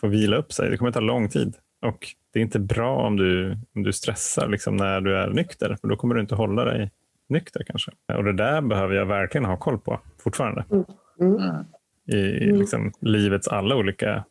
få 0.00 0.08
vila 0.08 0.36
upp 0.36 0.52
sig. 0.52 0.70
Det 0.70 0.76
kommer 0.76 0.92
ta 0.92 1.00
lång 1.00 1.28
tid. 1.28 1.56
Och 1.82 2.08
det 2.32 2.38
är 2.38 2.42
inte 2.42 2.58
bra 2.58 3.06
om 3.06 3.16
du, 3.16 3.58
om 3.74 3.82
du 3.82 3.92
stressar 3.92 4.48
liksom, 4.48 4.76
när 4.76 5.00
du 5.00 5.16
är 5.16 5.28
nykter, 5.28 5.76
för 5.80 5.88
då 5.88 5.96
kommer 5.96 6.14
du 6.14 6.20
inte 6.20 6.34
hålla 6.34 6.64
dig 6.64 6.90
nykter 7.28 7.64
kanske. 7.66 7.92
Och 8.16 8.24
det 8.24 8.32
där 8.32 8.60
behöver 8.60 8.94
jag 8.94 9.06
verkligen 9.06 9.44
ha 9.44 9.56
koll 9.56 9.78
på 9.78 10.00
fortfarande. 10.18 10.64
Mm. 10.70 10.84
Mm. 11.20 11.64
I 12.12 12.44
mm. 12.44 12.60
liksom, 12.60 12.92
livets 13.00 13.48
alla 13.48 13.76
olika 13.76 14.24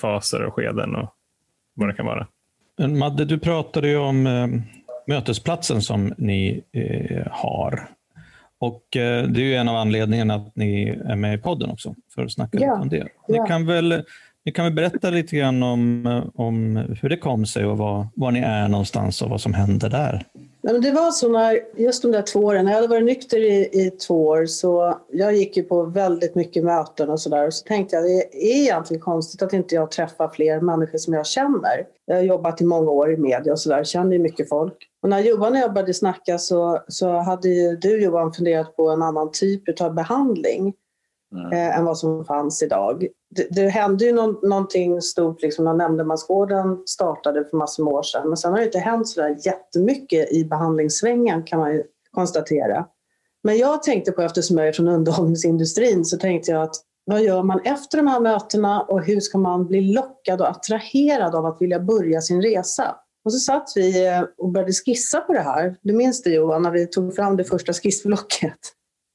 faser 0.00 0.42
och 0.42 0.54
skeden 0.54 0.96
och 0.96 1.08
vad 1.74 1.88
det 1.88 1.94
kan 1.94 2.06
vara. 2.06 2.26
Madde, 2.88 3.24
du 3.24 3.38
pratade 3.38 3.88
ju 3.88 3.96
om 3.96 4.26
eh, 4.26 4.46
mötesplatsen 5.06 5.82
som 5.82 6.14
ni 6.18 6.62
eh, 6.72 7.26
har. 7.30 7.88
Och 8.58 8.96
eh, 8.96 9.28
Det 9.28 9.40
är 9.40 9.44
ju 9.44 9.54
en 9.54 9.68
av 9.68 9.76
anledningarna 9.76 10.34
att 10.34 10.56
ni 10.56 10.88
är 10.88 11.16
med 11.16 11.34
i 11.34 11.38
podden 11.38 11.70
också, 11.70 11.94
för 12.14 12.24
att 12.24 12.32
snacka 12.32 12.58
ja. 12.60 12.66
lite 12.66 12.82
om 12.82 12.88
det. 12.88 13.08
Ni, 13.28 13.36
ja. 13.36 13.46
kan 13.46 13.66
väl, 13.66 14.02
ni 14.44 14.52
kan 14.52 14.64
väl 14.64 14.74
berätta 14.74 15.10
lite 15.10 15.36
grann 15.36 15.62
om, 15.62 16.06
eh, 16.06 16.24
om 16.34 16.76
hur 16.76 17.08
det 17.08 17.16
kom 17.16 17.46
sig 17.46 17.66
och 17.66 17.78
var, 17.78 18.06
var 18.14 18.30
ni 18.30 18.40
är 18.40 18.68
någonstans 18.68 19.22
och 19.22 19.30
vad 19.30 19.40
som 19.40 19.54
händer 19.54 19.90
där? 19.90 20.24
Men 20.72 20.80
det 20.80 20.92
var 20.92 21.10
så 21.10 21.28
när, 21.28 21.60
just 21.76 22.02
de 22.02 22.12
där 22.12 22.22
två 22.22 22.40
åren, 22.40 22.64
när 22.64 22.72
jag 22.72 22.76
hade 22.76 22.88
varit 22.88 23.04
nykter 23.04 23.38
i, 23.38 23.68
i 23.72 23.90
två 23.90 24.26
år 24.26 24.46
så 24.46 24.98
jag 25.10 25.36
gick 25.36 25.56
ju 25.56 25.62
på 25.62 25.82
väldigt 25.82 26.34
mycket 26.34 26.64
möten 26.64 27.10
och 27.10 27.20
sådär 27.20 27.46
och 27.46 27.54
så 27.54 27.64
tänkte 27.64 27.96
jag 27.96 28.04
det 28.04 28.22
är 28.32 28.62
egentligen 28.62 29.00
konstigt 29.00 29.42
att 29.42 29.52
inte 29.52 29.74
jag 29.74 29.90
träffar 29.90 30.28
fler 30.28 30.60
människor 30.60 30.98
som 30.98 31.14
jag 31.14 31.26
känner. 31.26 31.86
Jag 32.06 32.16
har 32.16 32.22
jobbat 32.22 32.60
i 32.60 32.64
många 32.64 32.90
år 32.90 33.12
i 33.12 33.16
media 33.16 33.52
och 33.52 33.60
sådär, 33.60 33.84
känner 33.84 34.12
ju 34.12 34.18
mycket 34.18 34.48
folk. 34.48 34.76
Och 35.02 35.08
när 35.08 35.20
Johan 35.20 35.52
och 35.52 35.58
jag 35.58 35.72
började 35.72 35.94
snacka 35.94 36.38
så, 36.38 36.84
så 36.88 37.10
hade 37.10 37.48
ju 37.48 37.76
du 37.76 38.02
Johan 38.02 38.32
funderat 38.32 38.76
på 38.76 38.90
en 38.90 39.02
annan 39.02 39.30
typ 39.32 39.80
av 39.80 39.94
behandling 39.94 40.74
mm. 41.38 41.52
eh, 41.52 41.78
än 41.78 41.84
vad 41.84 41.98
som 41.98 42.24
fanns 42.24 42.62
idag. 42.62 43.06
Det, 43.36 43.48
det 43.50 43.68
hände 43.68 44.04
ju 44.04 44.12
no 44.12 44.46
någonting 44.48 45.02
stort 45.02 45.42
liksom 45.42 45.64
när 45.64 45.74
nämndemansgården 45.74 46.82
startade 46.86 47.44
för 47.44 47.56
massor 47.56 47.84
med 47.84 47.92
år 47.92 48.02
sedan. 48.02 48.28
Men 48.28 48.36
sen 48.36 48.52
har 48.52 48.58
det 48.58 48.64
inte 48.64 48.78
hänt 48.78 49.08
så 49.08 49.20
där 49.20 49.36
jättemycket 49.46 50.32
i 50.32 50.44
behandlingssvängen 50.44 51.42
kan 51.42 51.58
man 51.58 51.72
ju 51.72 51.82
konstatera. 52.10 52.86
Men 53.42 53.58
jag 53.58 53.82
tänkte 53.82 54.12
på, 54.12 54.22
eftersom 54.22 54.58
jag 54.58 54.68
är 54.68 54.72
från 54.72 54.88
underhållningsindustrin, 54.88 56.04
så 56.04 56.16
tänkte 56.16 56.50
jag 56.50 56.62
att 56.62 56.74
vad 57.04 57.22
gör 57.22 57.42
man 57.42 57.60
efter 57.64 57.98
de 57.98 58.06
här 58.06 58.20
mötena 58.20 58.82
och 58.82 59.04
hur 59.04 59.20
ska 59.20 59.38
man 59.38 59.66
bli 59.66 59.80
lockad 59.80 60.40
och 60.40 60.50
attraherad 60.50 61.34
av 61.34 61.46
att 61.46 61.62
vilja 61.62 61.80
börja 61.80 62.20
sin 62.20 62.42
resa? 62.42 62.96
Och 63.24 63.32
så 63.32 63.38
satt 63.38 63.72
vi 63.76 64.06
eh, 64.06 64.22
och 64.38 64.50
började 64.50 64.72
skissa 64.72 65.20
på 65.20 65.32
det 65.32 65.40
här. 65.40 65.76
Du 65.82 65.92
minns 65.92 66.22
det 66.22 66.30
Johan, 66.30 66.62
när 66.62 66.70
vi 66.70 66.86
tog 66.86 67.14
fram 67.14 67.36
det 67.36 67.44
första 67.44 67.72
skissblocket? 67.72 68.58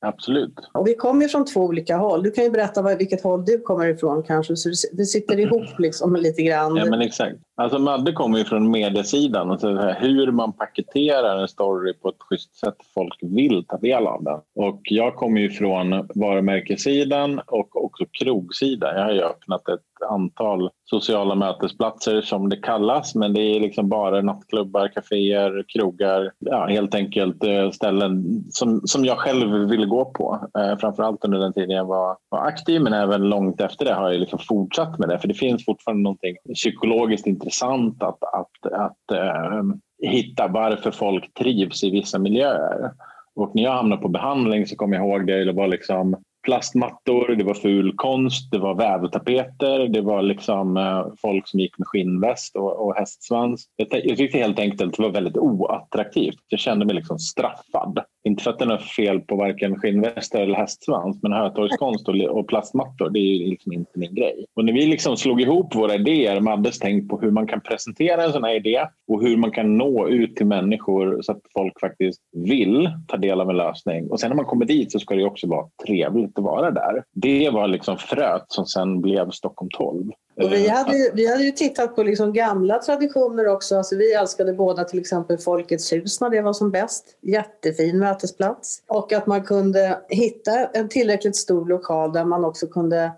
Absolut. 0.06 0.54
Och 0.74 0.88
vi 0.88 0.96
kommer 0.96 1.22
ju 1.22 1.30
från 1.30 1.46
två 1.46 1.60
olika 1.60 1.98
håll. 1.98 2.24
Du 2.24 2.32
kan 2.32 2.44
ju 2.44 2.50
berätta 2.50 2.96
vilket 2.96 3.24
håll 3.24 3.46
du 3.46 3.60
kommer 3.60 3.88
ifrån 3.88 4.24
kanske, 4.24 4.56
så 4.56 4.70
det 4.92 5.06
sitter 5.06 5.40
ihop 5.40 5.68
liksom 5.80 6.16
lite 6.16 6.42
grann. 6.42 6.76
Ja, 6.76 6.86
men 6.86 7.02
exakt. 7.02 7.36
Alltså 7.56 7.80
Madde 7.80 8.12
kommer 8.12 8.38
ju 8.38 8.44
från 8.44 8.72
mediesidan, 8.72 9.52
och 9.52 9.60
så 9.60 9.76
här, 9.76 9.98
hur 10.00 10.32
man 10.32 10.54
paketerar 10.54 11.42
en 11.42 11.48
story 11.48 11.94
på 11.94 12.10
ett 12.10 12.16
schysst 12.20 12.56
sätt 12.56 12.76
folk 12.94 13.18
vill 13.22 13.66
ta 13.68 13.78
del 13.78 14.08
av 14.08 14.24
den. 14.24 14.40
Och 14.66 14.82
jag 14.84 15.16
kommer 15.16 15.42
ju 15.42 15.50
från 15.50 16.08
varumärkessidan 16.16 17.40
och 17.48 17.84
också 17.86 18.06
krogsidan. 18.12 18.96
Jag 18.96 19.04
har 19.04 19.12
ju 19.12 19.22
öppnat 19.22 19.70
ett 19.70 19.91
antal 20.10 20.70
sociala 20.90 21.36
mötesplatser 21.36 22.22
som 22.22 22.50
det 22.50 22.58
kallas, 22.58 23.16
men 23.16 23.34
det 23.34 23.42
är 23.42 23.60
liksom 23.60 23.90
bara 23.90 24.22
nattklubbar, 24.22 24.88
kaféer, 24.88 25.66
krogar, 25.68 26.32
ja, 26.40 26.66
helt 26.66 26.96
enkelt 26.96 27.44
eh, 27.44 27.70
ställen 27.70 28.44
som, 28.50 28.82
som 28.84 29.06
jag 29.06 29.18
själv 29.18 29.70
ville 29.70 29.86
gå 29.86 30.06
på. 30.06 30.50
Eh, 30.58 30.78
framförallt 30.78 31.26
under 31.26 31.40
den 31.40 31.54
tiden 31.54 31.70
jag 31.70 31.86
var, 31.86 32.18
var 32.30 32.40
aktiv, 32.40 32.82
men 32.82 32.94
även 32.94 33.30
långt 33.30 33.62
efter 33.62 33.86
det 33.86 33.94
har 33.94 34.12
jag 34.12 34.20
liksom 34.20 34.40
fortsatt 34.40 35.00
med 35.00 35.10
det, 35.10 35.20
för 35.20 35.28
det 35.28 35.34
finns 35.34 35.66
fortfarande 35.66 36.04
någonting 36.04 36.36
psykologiskt 36.54 37.28
intressant 37.28 38.04
att, 38.04 38.24
att, 38.24 38.74
att 38.74 39.12
äh, 39.12 39.64
hitta 40.02 40.48
varför 40.48 40.92
folk 40.92 41.34
trivs 41.34 41.84
i 41.84 41.90
vissa 41.90 42.20
miljöer. 42.20 42.92
Och 43.36 43.56
när 43.56 43.64
jag 43.64 43.72
hamnade 43.72 44.02
på 44.02 44.08
behandling 44.08 44.68
så 44.68 44.76
kommer 44.76 44.98
jag 44.98 45.06
ihåg 45.06 45.28
det, 45.28 45.46
det 45.46 45.52
var 45.52 45.68
liksom 45.68 46.16
plastmattor, 46.44 47.36
det 47.36 47.44
var 47.44 47.54
ful 47.54 47.94
konst, 47.96 48.52
det 48.52 48.58
var 48.58 48.76
vävtapeter, 48.76 49.88
det 49.88 50.02
var 50.02 50.22
liksom 50.22 50.78
eh, 50.78 51.06
folk 51.22 51.48
som 51.48 51.60
gick 51.60 51.78
med 51.78 51.88
skinnväst 51.88 52.56
och, 52.56 52.86
och 52.86 52.96
hästsvans. 52.96 53.66
Jag, 53.76 53.88
jag 54.06 54.18
tyckte 54.18 54.38
helt 54.38 54.60
enkelt 54.60 54.82
att 54.82 54.94
det 54.94 55.04
var 55.04 55.10
väldigt 55.10 55.38
oattraktivt. 55.38 56.40
Jag 56.48 56.60
kände 56.60 56.86
mig 56.86 56.96
liksom 56.96 57.20
straffad. 57.20 58.00
Inte 58.24 58.44
för 58.44 58.52
att 58.52 58.60
det 58.60 58.66
är 58.66 58.70
något 58.70 58.90
fel 58.90 59.20
på 59.20 59.36
varken 59.36 59.80
skinnvästar 59.80 60.42
eller 60.42 60.56
hästsvans, 60.56 61.20
men 61.22 61.34
hötorgskonst 61.34 62.10
och, 62.10 62.16
och 62.16 62.48
plastmattor, 62.48 63.10
det 63.10 63.20
är 63.20 63.48
liksom 63.48 63.74
inte 63.74 63.92
min 64.00 64.16
grej. 64.16 64.46
Och 64.56 64.66
när 64.66 64.74
vi 64.74 64.86
liksom 64.86 65.18
slog 65.18 65.42
ihop 65.42 65.76
våra 65.76 65.96
idéer, 65.96 66.40
Maddes 66.40 66.80
tänk 66.80 67.10
på 67.10 67.20
hur 67.20 67.32
man 67.32 67.48
kan 67.48 67.62
presentera 67.62 68.24
en 68.24 68.32
sån 68.32 68.44
här 68.44 68.56
idé 68.56 68.88
och 69.08 69.24
hur 69.24 69.38
man 69.38 69.52
kan 69.52 69.78
nå 69.78 70.08
ut 70.08 70.36
till 70.36 70.46
människor 70.46 71.22
så 71.22 71.32
att 71.32 71.42
folk 71.54 71.80
faktiskt 71.80 72.22
vill 72.32 72.90
ta 73.08 73.18
del 73.18 73.42
av 73.42 73.50
en 73.50 73.58
lösning. 73.58 74.10
Och 74.10 74.20
sen 74.20 74.30
när 74.30 74.36
man 74.36 74.46
kommer 74.46 74.66
dit 74.66 74.92
så 74.92 75.00
ska 75.00 75.16
det 75.16 75.26
också 75.26 75.48
vara 75.48 75.68
trevligt 75.88 76.38
att 76.38 76.44
vara 76.44 76.72
där. 76.72 77.04
Det 77.14 77.50
var 77.50 77.68
liksom 77.68 77.98
fröet 77.98 78.46
som 78.48 78.66
sen 78.66 79.02
blev 79.02 79.30
Stockholm 79.30 79.70
12. 79.78 80.12
Och 80.36 80.52
vi, 80.52 80.68
hade 80.68 80.98
ju, 80.98 81.12
vi 81.14 81.28
hade 81.28 81.44
ju 81.44 81.52
tittat 81.52 81.96
på 81.96 82.04
liksom 82.04 82.34
gamla 82.34 82.80
traditioner 82.80 83.48
också. 83.48 83.78
Alltså 83.78 83.96
vi 83.96 84.14
älskade 84.14 84.54
båda 84.54 84.84
till 84.84 85.00
exempel 85.00 85.38
Folkets 85.38 85.94
hus 85.94 86.22
när 86.22 86.30
det 86.30 86.42
var 86.42 86.54
som 86.54 86.72
bäst. 86.72 87.06
Jättefin 87.22 88.00
mötesplats. 88.00 88.84
Och 88.88 89.14
att 89.14 89.28
man 89.28 89.44
kunde 89.44 90.02
hitta 90.10 90.66
en 90.66 90.90
tillräckligt 90.90 91.36
stor 91.36 91.66
lokal 91.66 92.14
där 92.14 92.26
man 92.26 92.46
också 92.46 92.68
kunde 92.68 93.12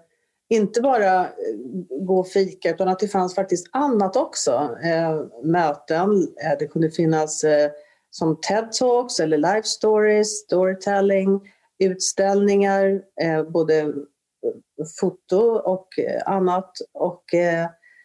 inte 0.49 0.82
bara 0.82 1.21
eh, 1.21 1.28
gå 1.89 2.19
och 2.19 2.28
fika 2.28 2.69
utan 2.69 2.88
att 2.88 2.99
det 2.99 3.08
fanns 3.08 3.36
faktiskt 3.36 3.67
annat 3.71 4.15
också. 4.15 4.78
Eh, 4.84 5.21
möten, 5.43 6.12
eh, 6.43 6.58
det 6.60 6.67
kunde 6.67 6.89
finnas 6.89 7.43
eh, 7.43 7.71
som 8.10 8.36
TED-talks 8.36 9.21
eller 9.21 9.38
life 9.38 9.67
stories, 9.67 10.39
storytelling, 10.39 11.41
utställningar, 11.80 13.02
eh, 13.21 13.43
både 13.43 13.80
eh, 13.80 13.88
foto 14.99 15.38
och 15.45 15.88
annat. 16.25 16.71
Och 16.93 17.23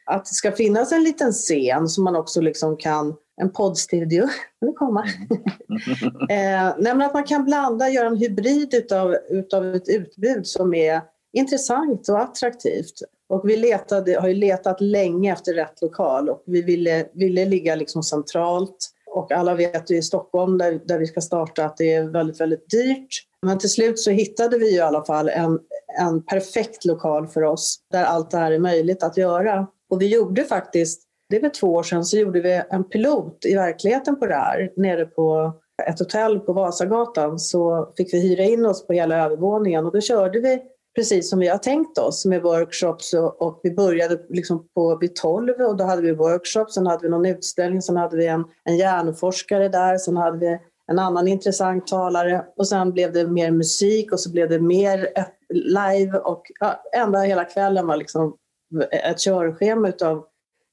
att 0.06 0.24
det 0.24 0.34
ska 0.34 0.52
finnas 0.52 0.92
en 0.92 1.02
liten 1.02 1.32
scen 1.32 1.88
som 1.88 2.04
man 2.04 2.16
också 2.16 2.40
liksom 2.40 2.76
kan 2.76 3.14
en 3.40 3.52
poddstudio. 3.52 4.28
Nu 4.60 4.72
komma. 4.72 5.04
eh, 6.30 6.66
att 7.06 7.14
man 7.14 7.24
kan 7.24 7.44
blanda, 7.44 7.88
göra 7.88 8.06
en 8.06 8.16
hybrid 8.16 8.74
utav, 8.74 9.16
utav 9.28 9.74
ett 9.74 9.88
utbud 9.88 10.46
som 10.46 10.74
är 10.74 11.00
intressant 11.32 12.08
och 12.08 12.20
attraktivt. 12.20 12.94
Och 13.28 13.48
vi 13.48 13.56
letade, 13.56 14.20
har 14.20 14.28
ju 14.28 14.34
letat 14.34 14.80
länge 14.80 15.32
efter 15.32 15.54
rätt 15.54 15.82
lokal 15.82 16.28
och 16.28 16.42
vi 16.46 16.62
ville, 16.62 17.06
ville 17.12 17.44
ligga 17.44 17.74
liksom 17.74 18.02
centralt. 18.02 18.76
Och 19.14 19.32
alla 19.32 19.54
vet 19.54 19.90
ju 19.90 19.96
i 19.96 20.02
Stockholm 20.02 20.58
där, 20.58 20.80
där 20.84 20.98
vi 20.98 21.06
ska 21.06 21.20
starta 21.20 21.64
att 21.64 21.76
det 21.76 21.94
är 21.94 22.04
väldigt, 22.04 22.40
väldigt 22.40 22.70
dyrt. 22.70 23.08
Men 23.42 23.58
till 23.58 23.70
slut 23.70 23.98
så 23.98 24.10
hittade 24.10 24.58
vi 24.58 24.74
i 24.74 24.80
alla 24.80 25.04
fall 25.04 25.28
en, 25.28 25.58
en 25.98 26.22
perfekt 26.22 26.84
lokal 26.84 27.26
för 27.26 27.42
oss 27.42 27.78
där 27.92 28.04
allt 28.04 28.30
det 28.30 28.38
här 28.38 28.52
är 28.52 28.58
möjligt 28.58 29.02
att 29.02 29.16
göra. 29.16 29.66
Och 29.90 30.02
vi 30.02 30.14
gjorde 30.14 30.44
faktiskt, 30.44 31.02
det 31.28 31.36
är 31.36 31.40
väl 31.40 31.50
två 31.50 31.66
år 31.66 31.82
sedan, 31.82 32.04
så 32.04 32.16
gjorde 32.16 32.40
vi 32.40 32.62
en 32.70 32.84
pilot 32.84 33.44
i 33.44 33.54
verkligheten 33.54 34.18
på 34.18 34.26
det 34.26 34.34
här 34.34 34.72
nere 34.76 35.04
på 35.04 35.52
ett 35.86 35.98
hotell 35.98 36.40
på 36.40 36.52
Vasagatan 36.52 37.38
så 37.38 37.92
fick 37.96 38.14
vi 38.14 38.20
hyra 38.20 38.42
in 38.42 38.66
oss 38.66 38.86
på 38.86 38.92
hela 38.92 39.24
övervåningen 39.24 39.86
och 39.86 39.92
då 39.92 40.00
körde 40.00 40.40
vi 40.40 40.62
precis 40.96 41.30
som 41.30 41.38
vi 41.38 41.48
har 41.48 41.58
tänkt 41.58 41.98
oss 41.98 42.24
med 42.24 42.42
workshops 42.42 43.14
och, 43.14 43.42
och 43.42 43.60
vi 43.62 43.70
började 43.70 44.18
liksom 44.28 44.68
på 44.74 44.96
vid 44.96 45.16
12 45.16 45.52
och 45.60 45.76
då 45.76 45.84
hade 45.84 46.02
vi 46.02 46.12
workshops, 46.12 46.74
sen 46.74 46.86
hade 46.86 47.02
vi 47.02 47.08
någon 47.08 47.26
utställning, 47.26 47.82
sen 47.82 47.96
hade 47.96 48.16
vi 48.16 48.26
en, 48.26 48.44
en 48.64 48.76
hjärnforskare 48.76 49.68
där, 49.68 49.98
sen 49.98 50.16
hade 50.16 50.38
vi 50.38 50.58
en 50.86 50.98
annan 50.98 51.28
intressant 51.28 51.86
talare 51.86 52.44
och 52.56 52.68
sen 52.68 52.92
blev 52.92 53.12
det 53.12 53.26
mer 53.26 53.50
musik 53.50 54.12
och 54.12 54.20
så 54.20 54.30
blev 54.30 54.48
det 54.48 54.60
mer 54.60 55.08
live 55.54 56.18
och 56.18 56.42
ja, 56.60 56.82
ända 56.96 57.18
hela 57.18 57.44
kvällen 57.44 57.86
var 57.86 57.96
liksom 57.96 58.36
ett 58.90 59.20
körschema 59.20 59.88
utav, 59.88 60.24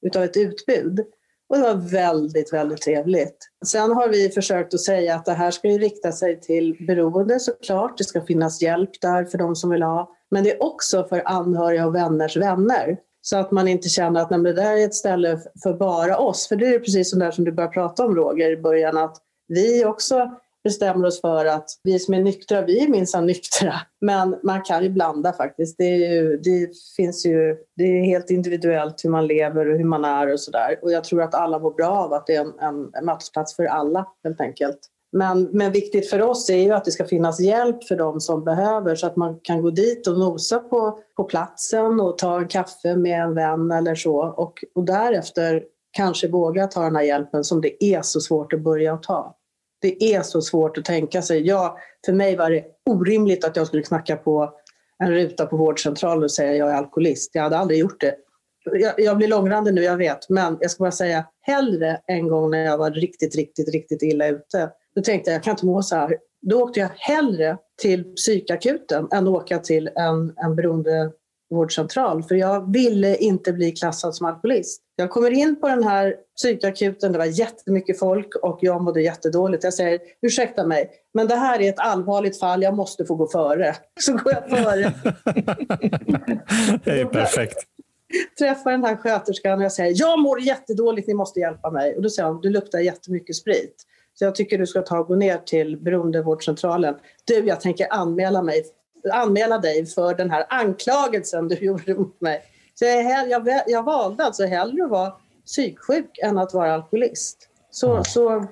utav 0.06 0.22
ett 0.22 0.36
utbud. 0.36 1.00
Och 1.48 1.56
det 1.56 1.62
var 1.62 1.90
väldigt, 1.90 2.52
väldigt 2.52 2.82
trevligt. 2.82 3.36
Sen 3.66 3.92
har 3.92 4.08
vi 4.08 4.30
försökt 4.30 4.74
att 4.74 4.80
säga 4.80 5.14
att 5.14 5.24
det 5.24 5.32
här 5.32 5.50
ska 5.50 5.68
ju 5.68 5.78
rikta 5.78 6.12
sig 6.12 6.40
till 6.40 6.86
beroende 6.86 7.40
såklart. 7.40 7.98
Det 7.98 8.04
ska 8.04 8.20
finnas 8.20 8.62
hjälp 8.62 8.90
där 9.00 9.24
för 9.24 9.38
de 9.38 9.56
som 9.56 9.70
vill 9.70 9.82
ha. 9.82 10.10
Men 10.30 10.44
det 10.44 10.52
är 10.52 10.62
också 10.62 11.04
för 11.04 11.22
anhöriga 11.24 11.86
och 11.86 11.94
vänners 11.94 12.36
vänner. 12.36 12.98
Så 13.20 13.36
att 13.36 13.50
man 13.50 13.68
inte 13.68 13.88
känner 13.88 14.20
att 14.20 14.28
det 14.28 14.52
där 14.52 14.76
är 14.76 14.84
ett 14.84 14.94
ställe 14.94 15.40
för 15.62 15.74
bara 15.74 16.18
oss. 16.18 16.48
För 16.48 16.56
det 16.56 16.66
är 16.66 16.78
precis 16.78 17.10
som, 17.10 17.18
där 17.18 17.30
som 17.30 17.44
du 17.44 17.52
började 17.52 17.74
prata 17.74 18.04
om 18.04 18.16
Roger 18.16 18.50
i 18.50 18.56
början, 18.56 18.96
att 18.96 19.16
vi 19.48 19.84
också 19.84 20.30
bestämmer 20.66 21.06
oss 21.06 21.20
för 21.20 21.46
att 21.46 21.70
vi 21.82 21.98
som 21.98 22.14
är 22.14 22.22
nyktra, 22.22 22.62
vi 22.62 22.84
är 22.84 22.88
minsann 22.88 23.26
nyktra. 23.26 23.74
Men 24.00 24.36
man 24.42 24.62
kan 24.62 24.82
ju 24.82 24.90
blanda 24.90 25.32
faktiskt. 25.32 25.78
Det, 25.78 25.84
ju, 25.84 26.36
det, 26.36 26.70
finns 26.96 27.26
ju, 27.26 27.56
det 27.76 27.84
är 27.84 28.04
helt 28.04 28.30
individuellt 28.30 29.04
hur 29.04 29.10
man 29.10 29.26
lever 29.26 29.70
och 29.70 29.78
hur 29.78 29.84
man 29.84 30.04
är 30.04 30.32
och 30.32 30.40
sådär. 30.40 30.78
Och 30.82 30.92
jag 30.92 31.04
tror 31.04 31.22
att 31.22 31.34
alla 31.34 31.58
mår 31.58 31.74
bra 31.74 31.88
av 31.88 32.12
att 32.12 32.26
det 32.26 32.34
är 32.34 32.40
en, 32.40 32.58
en, 32.60 32.90
en 32.94 33.04
mötesplats 33.04 33.56
för 33.56 33.64
alla 33.64 34.06
helt 34.24 34.40
enkelt. 34.40 34.78
Men, 35.12 35.48
men 35.52 35.72
viktigt 35.72 36.10
för 36.10 36.22
oss 36.22 36.50
är 36.50 36.56
ju 36.56 36.72
att 36.72 36.84
det 36.84 36.90
ska 36.90 37.04
finnas 37.04 37.40
hjälp 37.40 37.84
för 37.84 37.96
de 37.96 38.20
som 38.20 38.44
behöver 38.44 38.94
så 38.94 39.06
att 39.06 39.16
man 39.16 39.40
kan 39.42 39.62
gå 39.62 39.70
dit 39.70 40.06
och 40.06 40.18
nosa 40.18 40.58
på, 40.58 40.98
på 41.16 41.24
platsen 41.24 42.00
och 42.00 42.18
ta 42.18 42.38
en 42.38 42.48
kaffe 42.48 42.96
med 42.96 43.22
en 43.22 43.34
vän 43.34 43.70
eller 43.70 43.94
så 43.94 44.16
och, 44.16 44.64
och 44.74 44.84
därefter 44.84 45.62
kanske 45.96 46.28
våga 46.28 46.66
ta 46.66 46.82
den 46.82 46.96
här 46.96 47.02
hjälpen 47.02 47.44
som 47.44 47.60
det 47.60 47.84
är 47.84 48.02
så 48.02 48.20
svårt 48.20 48.52
att 48.52 48.60
börja 48.60 48.96
ta. 48.96 49.36
Det 49.86 50.14
är 50.14 50.22
så 50.22 50.42
svårt 50.42 50.78
att 50.78 50.84
tänka 50.84 51.22
sig. 51.22 51.46
Ja, 51.46 51.78
för 52.06 52.12
mig 52.12 52.36
var 52.36 52.50
det 52.50 52.64
orimligt 52.90 53.44
att 53.44 53.56
jag 53.56 53.66
skulle 53.66 53.82
knacka 53.82 54.16
på 54.16 54.52
en 54.98 55.10
ruta 55.10 55.46
på 55.46 55.56
vårdcentralen 55.56 56.24
och 56.24 56.30
säga 56.30 56.54
jag 56.54 56.70
är 56.70 56.74
alkoholist. 56.74 57.30
Jag 57.34 57.42
hade 57.42 57.58
aldrig 57.58 57.80
gjort 57.80 58.00
det. 58.00 58.14
Jag, 58.72 59.00
jag 59.00 59.16
blir 59.16 59.28
långrandig 59.28 59.74
nu, 59.74 59.82
jag 59.82 59.96
vet, 59.96 60.28
men 60.28 60.58
jag 60.60 60.70
ska 60.70 60.84
bara 60.84 60.92
säga 60.92 61.24
hellre 61.40 62.00
en 62.06 62.28
gång 62.28 62.50
när 62.50 62.64
jag 62.64 62.78
var 62.78 62.90
riktigt, 62.90 63.36
riktigt, 63.36 63.68
riktigt 63.68 64.02
illa 64.02 64.28
ute. 64.28 64.70
Då 64.94 65.02
tänkte 65.02 65.30
jag, 65.30 65.36
jag 65.36 65.42
kan 65.42 65.50
inte 65.50 65.66
må 65.66 65.82
så 65.82 65.96
här. 65.96 66.16
Då 66.42 66.62
åkte 66.62 66.80
jag 66.80 66.90
hellre 66.94 67.56
till 67.82 68.14
psykakuten 68.14 69.08
än 69.12 69.28
att 69.28 69.34
åka 69.34 69.58
till 69.58 69.90
en, 69.94 70.32
en 70.36 70.56
beroende 70.56 71.10
vårdcentral 71.50 72.22
för 72.22 72.34
jag 72.34 72.72
ville 72.72 73.16
inte 73.16 73.52
bli 73.52 73.72
klassad 73.72 74.14
som 74.14 74.26
alkoholist. 74.26 74.82
Jag 74.96 75.10
kommer 75.10 75.30
in 75.30 75.60
på 75.60 75.68
den 75.68 75.82
här 75.82 76.16
psykakuten, 76.36 77.12
det 77.12 77.18
var 77.18 77.24
jättemycket 77.24 77.98
folk 77.98 78.34
och 78.34 78.58
jag 78.60 78.82
mådde 78.82 79.02
jättedåligt. 79.02 79.64
Jag 79.64 79.74
säger 79.74 80.00
ursäkta 80.22 80.66
mig, 80.66 80.90
men 81.14 81.28
det 81.28 81.34
här 81.34 81.60
är 81.60 81.68
ett 81.68 81.78
allvarligt 81.78 82.38
fall, 82.38 82.62
jag 82.62 82.74
måste 82.74 83.04
få 83.04 83.14
gå 83.14 83.26
före. 83.26 83.76
Så 84.00 84.12
går 84.12 84.32
jag 84.32 84.50
före. 84.50 84.92
det 86.84 87.00
är 87.00 87.04
perfekt. 87.04 87.58
Träffar 88.38 88.70
den 88.70 88.84
här 88.84 88.96
sköterskan 88.96 89.58
och 89.58 89.64
jag 89.64 89.72
säger 89.72 89.94
jag 89.96 90.18
mår 90.18 90.40
jättedåligt, 90.40 91.08
ni 91.08 91.14
måste 91.14 91.40
hjälpa 91.40 91.70
mig. 91.70 91.96
Och 91.96 92.02
då 92.02 92.10
säger 92.10 92.28
hon, 92.28 92.40
du 92.40 92.50
luktar 92.50 92.78
jättemycket 92.78 93.36
sprit. 93.36 93.82
Så 94.14 94.24
jag 94.24 94.34
tycker 94.34 94.58
du 94.58 94.66
ska 94.66 94.82
ta 94.82 94.98
och 94.98 95.06
gå 95.06 95.14
ner 95.14 95.38
till 95.38 95.76
beroendevårdcentralen. 95.76 96.94
Du, 97.24 97.34
jag 97.34 97.60
tänker 97.60 97.86
anmäla 97.90 98.42
mig 98.42 98.64
anmäla 99.12 99.58
dig 99.58 99.86
för 99.86 100.14
den 100.14 100.30
här 100.30 100.46
anklagelsen 100.48 101.48
du 101.48 101.54
gjorde 101.60 101.94
mot 101.94 102.20
mig. 102.20 102.42
Så 102.78 102.84
jag, 102.84 103.30
jag, 103.30 103.62
jag 103.66 103.82
valde 103.82 104.24
alltså 104.24 104.44
hellre 104.46 104.84
att 104.84 104.90
vara 104.90 105.12
psyksjuk 105.46 106.18
än 106.22 106.38
att 106.38 106.54
vara 106.54 106.74
alkoholist. 106.74 107.48
Så, 107.70 107.86
ja. 107.86 108.04
så 108.04 108.28
mm. 108.30 108.48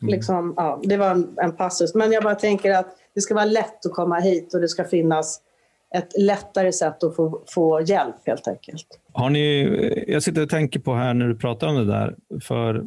liksom, 0.00 0.54
ja, 0.56 0.80
det 0.82 0.96
var 0.96 1.10
en, 1.10 1.36
en 1.42 1.56
passus. 1.56 1.94
Men 1.94 2.12
jag 2.12 2.22
bara 2.22 2.34
tänker 2.34 2.70
att 2.70 2.96
det 3.14 3.20
ska 3.20 3.34
vara 3.34 3.44
lätt 3.44 3.86
att 3.86 3.92
komma 3.92 4.20
hit 4.20 4.54
och 4.54 4.60
det 4.60 4.68
ska 4.68 4.84
finnas 4.84 5.40
ett 5.94 6.18
lättare 6.18 6.72
sätt 6.72 7.04
att 7.04 7.16
få, 7.16 7.42
få 7.46 7.80
hjälp 7.80 8.16
helt 8.26 8.48
enkelt. 8.48 8.86
Har 9.12 9.30
ni, 9.30 10.04
jag 10.08 10.22
sitter 10.22 10.42
och 10.42 10.48
tänker 10.48 10.80
på 10.80 10.94
här 10.94 11.14
när 11.14 11.28
du 11.28 11.36
pratar 11.36 11.66
om 11.66 11.74
det 11.74 11.84
där. 11.84 12.16
För 12.42 12.84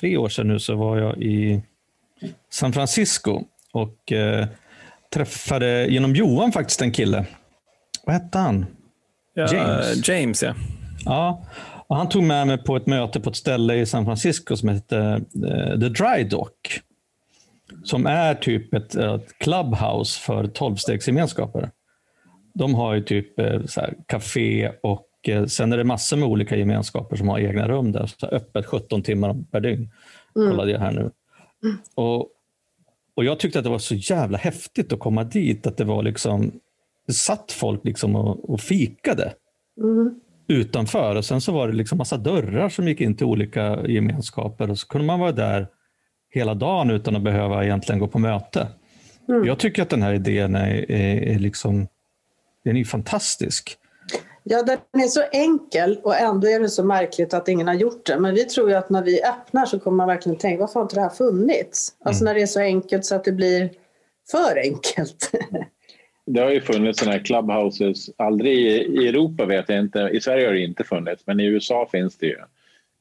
tre 0.00 0.16
år 0.16 0.28
sedan 0.28 0.48
nu 0.48 0.58
så 0.58 0.76
var 0.76 0.98
jag 0.98 1.22
i 1.22 1.62
San 2.50 2.72
Francisco 2.72 3.44
och 3.72 4.12
eh, 4.12 4.46
träffade 5.14 5.86
genom 5.86 6.14
Johan 6.14 6.52
faktiskt 6.52 6.82
en 6.82 6.92
kille. 6.92 7.26
Vad 8.04 8.14
hette 8.14 8.38
han? 8.38 8.66
Ja, 9.34 9.54
James. 9.54 10.08
James 10.08 10.42
ja. 10.42 10.54
ja. 11.04 11.44
Och 11.86 11.96
han 11.96 12.08
tog 12.08 12.22
med 12.22 12.46
mig 12.46 12.58
på 12.58 12.76
ett 12.76 12.86
möte 12.86 13.20
på 13.20 13.30
ett 13.30 13.36
ställe 13.36 13.74
i 13.74 13.86
San 13.86 14.04
Francisco 14.04 14.56
som 14.56 14.68
hette 14.68 15.20
uh, 15.44 15.80
The 15.80 15.88
Dry 15.88 16.24
Dock. 16.24 16.80
Som 17.84 18.06
är 18.06 18.34
typ 18.34 18.74
ett, 18.74 18.94
ett 18.94 19.38
clubhouse 19.38 20.20
för 20.20 20.46
tolvstegsgemenskaper. 20.46 21.70
De 22.54 22.74
har 22.74 22.94
ju 22.94 23.02
typ 23.02 23.38
eh, 23.38 23.64
så 23.66 23.80
här, 23.80 23.94
café 24.06 24.72
och 24.82 25.08
eh, 25.28 25.46
sen 25.46 25.72
är 25.72 25.76
det 25.76 25.84
massor 25.84 26.16
med 26.16 26.28
olika 26.28 26.56
gemenskaper 26.56 27.16
som 27.16 27.28
har 27.28 27.38
egna 27.38 27.68
rum 27.68 27.92
där. 27.92 28.06
Så 28.06 28.26
öppet 28.26 28.66
17 28.66 29.02
timmar 29.02 29.36
per 29.50 29.60
dygn. 29.60 29.90
Mm. 30.36 30.50
Kollade 30.50 30.70
jag 30.70 30.78
här 30.78 30.92
nu. 30.92 31.10
Mm. 31.64 31.76
Och 31.94 32.30
och 33.16 33.24
Jag 33.24 33.38
tyckte 33.38 33.58
att 33.58 33.64
det 33.64 33.70
var 33.70 33.78
så 33.78 33.94
jävla 33.94 34.38
häftigt 34.38 34.92
att 34.92 34.98
komma 34.98 35.24
dit. 35.24 35.66
Att 35.66 35.76
det 35.76 35.84
var 35.84 36.02
liksom, 36.02 36.52
satt 37.12 37.52
folk 37.52 37.84
liksom 37.84 38.16
och, 38.16 38.50
och 38.50 38.60
fikade 38.60 39.34
mm. 39.80 40.20
utanför. 40.48 41.16
Och 41.16 41.24
Sen 41.24 41.40
så 41.40 41.52
var 41.52 41.68
det 41.68 41.74
liksom 41.74 41.98
massa 41.98 42.16
dörrar 42.16 42.68
som 42.68 42.88
gick 42.88 43.00
in 43.00 43.16
till 43.16 43.26
olika 43.26 43.86
gemenskaper. 43.86 44.70
Och 44.70 44.78
så 44.78 44.86
kunde 44.86 45.06
man 45.06 45.20
vara 45.20 45.32
där 45.32 45.68
hela 46.30 46.54
dagen 46.54 46.90
utan 46.90 47.16
att 47.16 47.22
behöva 47.22 47.64
egentligen 47.64 47.98
gå 47.98 48.08
på 48.08 48.18
möte. 48.18 48.68
Mm. 49.28 49.44
Jag 49.44 49.58
tycker 49.58 49.82
att 49.82 49.90
den 49.90 50.02
här 50.02 50.12
idén 50.14 50.54
är, 50.54 50.90
är, 50.90 51.22
är 51.22 51.38
liksom, 51.38 51.88
den 52.64 52.76
är 52.76 52.84
fantastisk. 52.84 53.78
Ja, 54.42 54.62
den 54.62 55.02
är 55.02 55.08
så 55.08 55.22
enkel 55.32 56.00
och 56.02 56.16
ändå 56.16 56.48
är 56.48 56.60
det 56.60 56.68
så 56.68 56.84
märkligt 56.84 57.34
att 57.34 57.48
ingen 57.48 57.66
har 57.66 57.74
gjort 57.74 58.06
det. 58.06 58.18
Men 58.18 58.34
vi 58.34 58.44
tror 58.44 58.70
ju 58.70 58.76
att 58.76 58.90
när 58.90 59.02
vi 59.02 59.22
öppnar 59.24 59.66
så 59.66 59.80
kommer 59.80 59.96
man 59.96 60.06
verkligen 60.06 60.38
tänka, 60.38 60.60
varför 60.60 60.74
har 60.74 60.82
inte 60.82 60.94
det 60.94 61.00
här 61.00 61.08
funnits? 61.08 61.94
Alltså 62.04 62.22
mm. 62.22 62.30
när 62.30 62.34
det 62.34 62.42
är 62.42 62.46
så 62.46 62.60
enkelt 62.60 63.04
så 63.04 63.14
att 63.14 63.24
det 63.24 63.32
blir 63.32 63.70
för 64.30 64.58
enkelt. 64.58 65.30
Det 66.26 66.40
har 66.40 66.50
ju 66.50 66.60
funnits 66.60 66.98
sådana 66.98 67.16
här 67.16 67.24
clubhouses, 67.24 68.10
aldrig 68.16 68.58
i 68.66 69.08
Europa 69.08 69.46
vet 69.46 69.68
jag 69.68 69.78
inte, 69.78 70.10
i 70.12 70.20
Sverige 70.20 70.46
har 70.46 70.52
det 70.52 70.60
inte 70.60 70.84
funnits, 70.84 71.26
men 71.26 71.40
i 71.40 71.44
USA 71.44 71.88
finns 71.92 72.18
det 72.18 72.26
ju. 72.26 72.38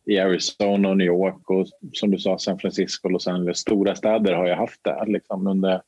I 0.05 0.19
Arizona 0.19 0.89
och 0.89 0.97
New 0.97 1.07
York 1.07 1.49
och 1.49 1.67
som 1.93 2.11
du 2.11 2.17
sa 2.17 2.37
San 2.37 2.59
Francisco, 2.59 3.09
Los 3.09 3.27
Angeles, 3.27 3.57
stora 3.57 3.95
städer 3.95 4.33
har 4.33 4.47
ju 4.47 4.53
haft 4.53 4.83
det 4.83 5.03
liksom 5.07 5.47
under, 5.47 5.81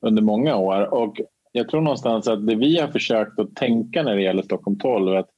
under 0.00 0.22
många 0.22 0.56
år. 0.56 0.94
Och 0.94 1.20
jag 1.52 1.68
tror 1.68 1.80
någonstans 1.80 2.28
att 2.28 2.46
det 2.46 2.54
vi 2.54 2.80
har 2.80 2.88
försökt 2.88 3.38
att 3.38 3.56
tänka 3.56 4.02
när 4.02 4.16
det 4.16 4.22
gäller 4.22 4.42
Stockholm 4.42 4.78
12 4.78 5.16
att 5.16 5.30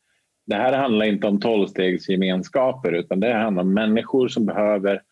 det 0.46 0.56
här 0.56 0.72
handlar 0.72 1.06
inte 1.06 1.26
om 1.26 1.40
tolvstegsgemenskaper 1.40 2.92
utan 2.92 3.20
det 3.20 3.34
handlar 3.34 3.62
om 3.62 3.74
människor 3.74 4.28
som 4.28 4.46
behöver 4.46 5.02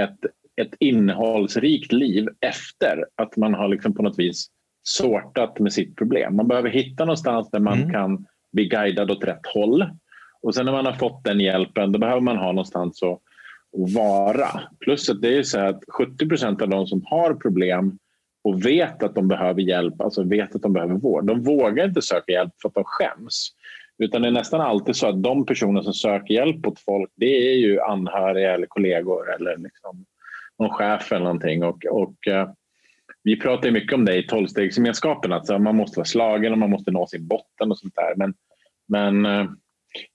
ett, 0.00 0.18
ett 0.56 0.74
innehållsrikt 0.78 1.92
liv 1.92 2.28
efter 2.40 3.06
att 3.14 3.36
man 3.36 3.54
har 3.54 3.68
liksom 3.68 3.94
på 3.94 4.02
något 4.02 4.18
vis 4.18 4.50
sortat 4.82 5.58
med 5.58 5.72
sitt 5.72 5.96
problem. 5.96 6.36
Man 6.36 6.48
behöver 6.48 6.70
hitta 6.70 7.04
någonstans 7.04 7.50
där 7.50 7.60
man 7.60 7.78
mm. 7.78 7.90
kan 7.90 8.26
bli 8.52 8.68
guidad 8.68 9.10
åt 9.10 9.24
rätt 9.24 9.46
håll. 9.54 9.86
Och 10.42 10.54
sen 10.54 10.64
när 10.66 10.72
man 10.72 10.86
har 10.86 10.92
fått 10.92 11.24
den 11.24 11.40
hjälpen, 11.40 11.92
då 11.92 11.98
behöver 11.98 12.20
man 12.20 12.36
ha 12.36 12.46
någonstans 12.46 13.02
att, 13.02 13.20
att 13.82 13.94
vara. 13.94 14.60
Plus 14.80 15.10
att 15.10 15.22
det 15.22 15.38
är 15.38 15.42
så 15.42 15.58
att 15.58 15.84
70 15.88 16.28
procent 16.28 16.62
av 16.62 16.68
de 16.68 16.86
som 16.86 17.02
har 17.04 17.34
problem 17.34 17.98
och 18.44 18.66
vet 18.66 19.02
att 19.02 19.14
de 19.14 19.28
behöver 19.28 19.62
hjälp, 19.62 20.00
alltså 20.00 20.22
vet 20.22 20.54
att 20.54 20.62
de 20.62 20.72
behöver 20.72 20.94
vård, 20.94 21.26
de 21.26 21.42
vågar 21.42 21.84
inte 21.84 22.02
söka 22.02 22.32
hjälp 22.32 22.52
för 22.62 22.68
att 22.68 22.74
de 22.74 22.84
skäms. 22.86 23.48
Utan 23.98 24.22
det 24.22 24.28
är 24.28 24.32
nästan 24.32 24.60
alltid 24.60 24.96
så 24.96 25.08
att 25.08 25.22
de 25.22 25.46
personer 25.46 25.82
som 25.82 25.92
söker 25.92 26.34
hjälp 26.34 26.66
åt 26.66 26.80
folk, 26.80 27.10
det 27.14 27.52
är 27.52 27.56
ju 27.56 27.80
anhöriga 27.80 28.54
eller 28.54 28.66
kollegor 28.66 29.34
eller 29.34 29.56
liksom 29.56 30.04
någon 30.58 30.70
chef 30.70 31.12
eller 31.12 31.24
någonting. 31.24 31.64
Och, 31.64 31.84
och 31.90 32.14
uh, 32.28 32.50
vi 33.22 33.40
pratar 33.40 33.66
ju 33.66 33.72
mycket 33.72 33.94
om 33.94 34.04
det 34.04 34.16
i 34.16 34.26
tolvstegsgemenskapen, 34.26 35.32
att 35.32 35.60
man 35.60 35.76
måste 35.76 35.98
vara 35.98 36.04
slagen 36.04 36.52
och 36.52 36.58
man 36.58 36.70
måste 36.70 36.90
nå 36.90 37.06
sin 37.06 37.26
botten 37.26 37.70
och 37.70 37.78
sånt 37.78 37.94
där. 37.94 38.14
Men, 38.16 38.34
men 38.88 39.26
uh, 39.26 39.50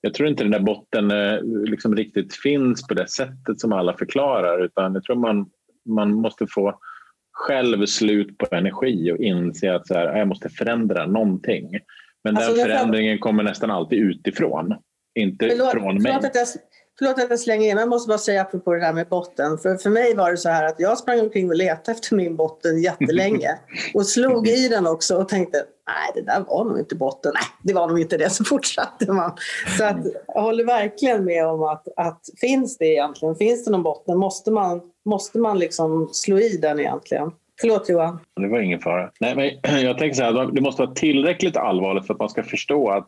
jag 0.01 0.13
tror 0.13 0.29
inte 0.29 0.43
den 0.43 0.51
där 0.51 0.59
botten 0.59 1.11
uh, 1.11 1.43
liksom 1.65 1.95
riktigt 1.95 2.35
finns 2.35 2.87
på 2.87 2.93
det 2.93 3.09
sättet 3.09 3.59
som 3.59 3.73
alla 3.73 3.97
förklarar, 3.97 4.65
utan 4.65 4.93
jag 4.93 5.03
tror 5.03 5.15
man, 5.15 5.49
man 5.89 6.13
måste 6.13 6.47
få 6.49 6.79
själv 7.31 7.85
slut 7.85 8.37
på 8.37 8.55
energi 8.55 9.11
och 9.11 9.17
inse 9.17 9.75
att 9.75 9.87
så 9.87 9.93
här, 9.93 10.17
jag 10.17 10.27
måste 10.27 10.49
förändra 10.49 11.05
någonting. 11.05 11.79
Men 12.23 12.37
alltså, 12.37 12.53
den 12.53 12.65
förändringen 12.65 13.19
kommer 13.19 13.43
nästan 13.43 13.71
alltid 13.71 13.99
utifrån, 13.99 14.75
inte 15.15 15.49
förlåt, 15.49 15.71
från 15.71 15.93
mig. 16.01 16.13
Förlåt 16.13 16.25
att, 16.25 16.35
jag, 16.35 16.47
förlåt 16.99 17.19
att 17.19 17.29
jag 17.29 17.39
slänger 17.39 17.71
in, 17.71 17.77
jag 17.77 17.89
måste 17.89 18.07
bara 18.07 18.17
säga 18.17 18.41
apropå 18.41 18.73
det 18.73 18.79
där 18.79 18.93
med 18.93 19.07
botten. 19.07 19.57
För, 19.57 19.75
för 19.75 19.89
mig 19.89 20.15
var 20.15 20.31
det 20.31 20.37
så 20.37 20.49
här 20.49 20.65
att 20.65 20.79
jag 20.79 20.97
sprang 20.97 21.19
omkring 21.19 21.49
och 21.49 21.55
letade 21.55 21.91
efter 21.91 22.15
min 22.15 22.35
botten 22.35 22.81
jättelänge 22.81 23.49
och 23.93 24.05
slog 24.05 24.47
i 24.47 24.67
den 24.67 24.87
också 24.87 25.17
och 25.17 25.29
tänkte 25.29 25.57
nej 25.87 26.11
det 26.23 26.31
där 26.31 26.39
var 26.47 26.65
nog 26.65 26.79
inte 26.79 26.95
botten. 26.95 27.31
Nej, 27.35 27.43
det 27.63 27.73
var 27.73 27.87
nog 27.87 27.99
inte 27.99 28.17
det. 28.17 28.29
Så 28.29 28.43
fortsatte 28.43 29.11
man. 29.11 29.31
Så 29.77 29.83
att, 29.83 29.97
jag 30.27 30.41
håller 30.41 30.63
verkligen 30.63 31.25
med 31.25 31.47
om 31.47 31.63
att, 31.63 31.87
att 31.95 32.21
finns 32.41 32.77
det 32.77 32.85
egentligen, 32.85 33.35
finns 33.35 33.65
det 33.65 33.71
någon 33.71 33.83
botten 33.83 34.17
måste 34.17 34.51
man, 34.51 34.81
måste 35.05 35.39
man 35.39 35.59
liksom 35.59 36.09
slå 36.11 36.39
i 36.39 36.57
den 36.57 36.79
egentligen. 36.79 37.31
Förlåt 37.61 37.89
Johan. 37.89 38.19
Det 38.35 38.47
var 38.47 38.59
ingen 38.59 38.79
fara. 38.79 39.11
Nej, 39.19 39.35
men 39.63 39.81
jag 39.85 39.97
tänker 39.97 40.15
så 40.15 40.23
här, 40.23 40.51
det 40.51 40.61
måste 40.61 40.81
vara 40.81 40.93
tillräckligt 40.93 41.57
allvarligt 41.57 42.07
för 42.07 42.13
att 42.13 42.19
man 42.19 42.29
ska 42.29 42.43
förstå 42.43 42.89
att 42.89 43.07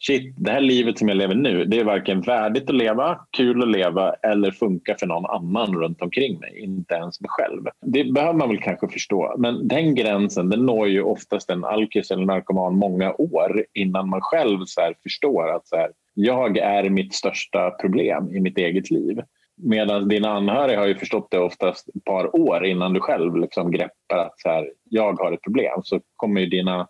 shit, 0.00 0.34
det 0.36 0.50
här 0.50 0.60
livet 0.60 0.98
som 0.98 1.08
jag 1.08 1.16
lever 1.16 1.34
nu, 1.34 1.64
det 1.64 1.78
är 1.78 1.84
varken 1.84 2.20
värdigt 2.20 2.70
att 2.70 2.76
leva, 2.76 3.18
kul 3.30 3.62
att 3.62 3.68
leva 3.68 4.12
eller 4.12 4.50
funka 4.50 4.96
för 5.00 5.06
någon 5.06 5.26
annan 5.26 5.74
runt 5.80 6.02
omkring 6.02 6.38
mig, 6.38 6.60
inte 6.60 6.94
ens 6.94 7.20
mig 7.20 7.28
själv. 7.28 7.64
Det 7.86 8.04
behöver 8.04 8.38
man 8.38 8.48
väl 8.48 8.60
kanske 8.62 8.88
förstå, 8.88 9.34
men 9.38 9.68
den 9.68 9.94
gränsen 9.94 10.50
den 10.50 10.66
når 10.66 10.88
ju 10.88 11.02
oftast 11.02 11.50
en 11.50 11.64
alkis 11.64 12.10
eller 12.10 12.24
narkoman 12.24 12.76
många 12.76 13.12
år 13.12 13.64
innan 13.74 14.08
man 14.08 14.20
själv 14.20 14.58
så 14.64 14.92
förstår 15.02 15.56
att 15.56 15.68
så 15.68 15.76
här, 15.76 15.90
jag 16.14 16.58
är 16.58 16.90
mitt 16.90 17.14
största 17.14 17.70
problem 17.70 18.36
i 18.36 18.40
mitt 18.40 18.58
eget 18.58 18.90
liv. 18.90 19.20
Medan 19.62 20.08
dina 20.08 20.28
anhöriga 20.30 20.78
har 20.78 20.86
ju 20.86 20.94
förstått 20.94 21.30
det 21.30 21.38
oftast 21.38 21.88
ett 21.88 22.04
par 22.04 22.36
år 22.36 22.64
innan 22.64 22.92
du 22.92 23.00
själv 23.00 23.36
liksom 23.36 23.70
greppar 23.70 24.18
att 24.18 24.40
så 24.40 24.48
här, 24.48 24.70
jag 24.84 25.12
har 25.12 25.32
ett 25.32 25.42
problem. 25.42 25.80
Så 25.82 26.00
kommer 26.16 26.40
ju 26.40 26.46
dina, 26.46 26.88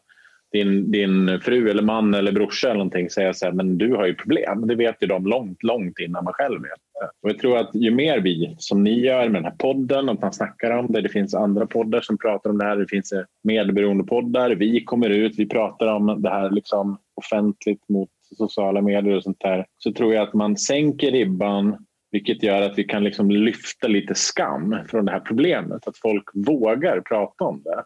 din, 0.53 0.91
din 0.91 1.41
fru 1.41 1.71
eller 1.71 1.83
man 1.83 2.15
eller 2.15 2.33
brorsa 2.33 2.67
eller 2.67 2.79
någonting 2.79 3.11
säga 3.11 3.35
så 3.35 3.47
här, 3.47 3.53
men 3.53 3.79
du 3.79 3.95
har 3.95 4.07
ju 4.07 4.15
problem. 4.15 4.67
Det 4.67 4.75
vet 4.75 4.97
ju 5.01 5.07
de 5.07 5.27
långt, 5.27 5.63
långt 5.63 5.99
innan 5.99 6.25
man 6.25 6.33
själv 6.33 6.63
vet 6.63 7.11
Och 7.23 7.31
jag 7.31 7.39
tror 7.39 7.59
att 7.59 7.75
ju 7.75 7.91
mer 7.91 8.21
vi, 8.21 8.55
som 8.59 8.85
ni 8.85 9.01
gör 9.01 9.29
med 9.29 9.43
den 9.43 9.45
här 9.45 9.59
podden, 9.59 10.09
att 10.09 10.23
man 10.23 10.33
snackar 10.33 10.71
om 10.71 10.87
det, 10.87 11.01
det 11.01 11.09
finns 11.09 11.35
andra 11.35 11.67
poddar 11.67 12.01
som 12.01 12.19
pratar 12.19 12.51
om 12.51 12.59
det 12.59 12.65
här, 12.65 12.77
det 12.77 12.89
finns 12.89 13.13
eh, 13.13 13.23
medberoende 13.45 14.05
poddar, 14.05 14.51
vi 14.51 14.85
kommer 14.85 15.11
ut, 15.11 15.39
vi 15.39 15.49
pratar 15.49 15.87
om 15.87 16.23
det 16.23 16.31
här 16.31 16.51
liksom 16.51 16.99
offentligt 17.15 17.89
mot 17.89 18.09
sociala 18.37 18.83
medier 18.83 19.17
och 19.17 19.23
sånt 19.23 19.41
där, 19.41 19.67
så 19.79 19.93
tror 19.93 20.15
jag 20.15 20.29
att 20.29 20.35
man 20.35 20.57
sänker 20.57 21.11
ribban 21.11 21.77
vilket 22.11 22.43
gör 22.43 22.63
att 22.63 22.79
vi 22.79 22.85
kan 22.85 23.05
liksom 23.05 23.31
lyfta 23.31 23.89
lite 23.89 24.15
skam 24.15 24.77
från 24.89 25.05
det 25.05 25.13
här 25.13 25.21
problemet. 25.21 25.89
Att 25.89 25.99
folk 25.99 26.25
vågar 26.35 27.01
prata 27.01 27.45
om 27.45 27.63
det. 27.63 27.85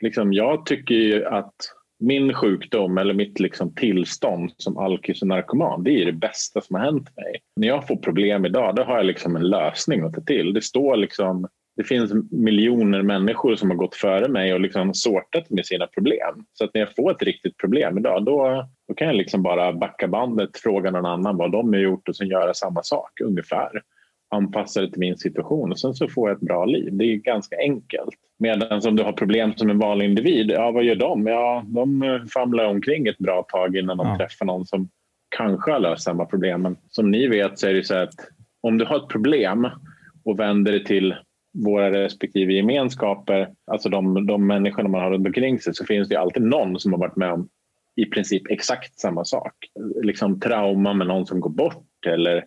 Liksom 0.00 0.32
jag 0.32 0.66
tycker 0.66 1.22
att 1.22 1.54
min 2.00 2.34
sjukdom 2.34 2.98
eller 2.98 3.14
mitt 3.14 3.40
liksom 3.40 3.74
tillstånd 3.74 4.52
som 4.56 4.78
alkis 4.78 5.22
och 5.22 5.28
narkoman 5.28 5.84
det 5.84 6.02
är 6.02 6.06
det 6.06 6.12
bästa 6.12 6.60
som 6.60 6.76
har 6.76 6.84
hänt 6.84 7.16
mig. 7.16 7.40
När 7.56 7.68
jag 7.68 7.86
får 7.86 7.96
problem 7.96 8.46
idag 8.46 8.76
då 8.76 8.82
har 8.82 8.96
jag 8.96 9.06
liksom 9.06 9.36
en 9.36 9.48
lösning 9.48 10.02
att 10.02 10.14
ta 10.14 10.20
till. 10.20 10.54
Det 10.54 10.62
står 10.62 10.96
liksom 10.96 11.48
det 11.78 11.84
finns 11.84 12.12
miljoner 12.30 13.02
människor 13.02 13.56
som 13.56 13.70
har 13.70 13.76
gått 13.76 13.94
före 13.94 14.28
mig 14.28 14.54
och 14.54 14.60
liksom 14.60 14.94
sortat 14.94 15.50
med 15.50 15.66
sina 15.66 15.86
problem. 15.86 16.44
Så 16.52 16.64
att 16.64 16.70
när 16.74 16.80
jag 16.80 16.94
får 16.94 17.10
ett 17.10 17.22
riktigt 17.22 17.56
problem 17.56 17.98
idag 17.98 18.24
då, 18.24 18.66
då 18.88 18.94
kan 18.94 19.06
jag 19.06 19.16
liksom 19.16 19.42
bara 19.42 19.72
backa 19.72 20.08
bandet, 20.08 20.58
fråga 20.58 20.90
någon 20.90 21.06
annan 21.06 21.36
vad 21.36 21.52
de 21.52 21.72
har 21.72 21.80
gjort 21.80 22.08
och 22.08 22.16
sen 22.16 22.28
göra 22.28 22.54
samma 22.54 22.82
sak 22.82 23.20
ungefär. 23.20 23.82
Anpassa 24.30 24.80
det 24.80 24.90
till 24.90 25.00
min 25.00 25.16
situation 25.16 25.72
och 25.72 25.78
sen 25.78 25.94
så 25.94 26.08
får 26.08 26.28
jag 26.28 26.36
ett 26.36 26.42
bra 26.42 26.64
liv. 26.64 26.88
Det 26.92 27.04
är 27.04 27.16
ganska 27.16 27.56
enkelt. 27.56 28.14
Medan 28.38 28.80
om 28.88 28.96
du 28.96 29.02
har 29.02 29.12
problem 29.12 29.52
som 29.56 29.70
en 29.70 29.78
vanlig 29.78 30.04
individ, 30.04 30.50
ja 30.50 30.70
vad 30.70 30.84
gör 30.84 30.94
de? 30.94 31.26
Ja, 31.26 31.64
de 31.66 32.20
famlar 32.34 32.64
omkring 32.64 33.06
ett 33.06 33.18
bra 33.18 33.42
tag 33.42 33.76
innan 33.76 33.96
de 33.96 34.06
ja. 34.06 34.16
träffar 34.16 34.46
någon 34.46 34.66
som 34.66 34.88
kanske 35.36 35.70
har 35.70 35.80
löst 35.80 36.02
samma 36.02 36.24
problem. 36.24 36.62
Men 36.62 36.76
som 36.88 37.10
ni 37.10 37.26
vet 37.26 37.58
så 37.58 37.66
är 37.66 37.74
det 37.74 37.84
så 37.84 37.94
att 37.94 38.14
om 38.60 38.78
du 38.78 38.84
har 38.84 38.96
ett 38.96 39.08
problem 39.08 39.68
och 40.24 40.40
vänder 40.40 40.72
det 40.72 40.84
till 40.84 41.14
våra 41.52 41.90
respektive 41.90 42.52
gemenskaper, 42.52 43.48
alltså 43.66 43.88
de, 43.88 44.26
de 44.26 44.46
människorna 44.46 44.88
man 44.88 45.00
har 45.00 45.10
runt 45.10 45.26
omkring 45.26 45.60
sig, 45.60 45.74
så 45.74 45.84
finns 45.84 46.08
det 46.08 46.16
alltid 46.16 46.42
någon 46.42 46.80
som 46.80 46.92
har 46.92 47.00
varit 47.00 47.16
med 47.16 47.32
om 47.32 47.48
i 47.96 48.04
princip 48.04 48.50
exakt 48.50 49.00
samma 49.00 49.24
sak. 49.24 49.52
Liksom 50.02 50.40
trauma 50.40 50.92
med 50.92 51.06
någon 51.06 51.26
som 51.26 51.40
går 51.40 51.50
bort 51.50 52.06
eller 52.06 52.36
eh, 52.36 52.42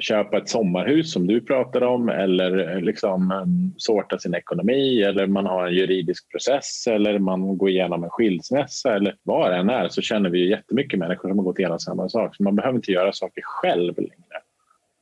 köpa 0.00 0.38
ett 0.38 0.48
sommarhus 0.48 1.12
som 1.12 1.26
du 1.26 1.40
pratar 1.40 1.82
om 1.82 2.08
eller 2.08 2.74
eh, 2.74 2.80
liksom 2.80 3.30
eh, 3.30 3.72
sorta 3.76 4.18
sin 4.18 4.34
ekonomi 4.34 5.02
eller 5.02 5.26
man 5.26 5.46
har 5.46 5.66
en 5.66 5.74
juridisk 5.74 6.30
process 6.30 6.86
eller 6.86 7.18
man 7.18 7.58
går 7.58 7.70
igenom 7.70 8.04
en 8.04 8.10
skilsmässa 8.10 8.94
eller 8.94 9.16
vad 9.22 9.50
det 9.50 9.56
än 9.56 9.70
är 9.70 9.88
så 9.88 10.02
känner 10.02 10.30
vi 10.30 10.50
jättemycket 10.50 10.98
människor 10.98 11.28
som 11.28 11.38
har 11.38 11.44
gått 11.44 11.58
igenom 11.58 11.78
samma 11.78 12.08
sak. 12.08 12.36
Så 12.36 12.42
man 12.42 12.56
behöver 12.56 12.76
inte 12.76 12.92
göra 12.92 13.12
saker 13.12 13.42
själv 13.44 13.96
längre. 13.96 14.42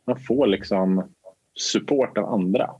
Man 0.06 0.20
får 0.20 0.46
liksom 0.46 1.14
support 1.59 2.18
av 2.18 2.24
andra. 2.24 2.70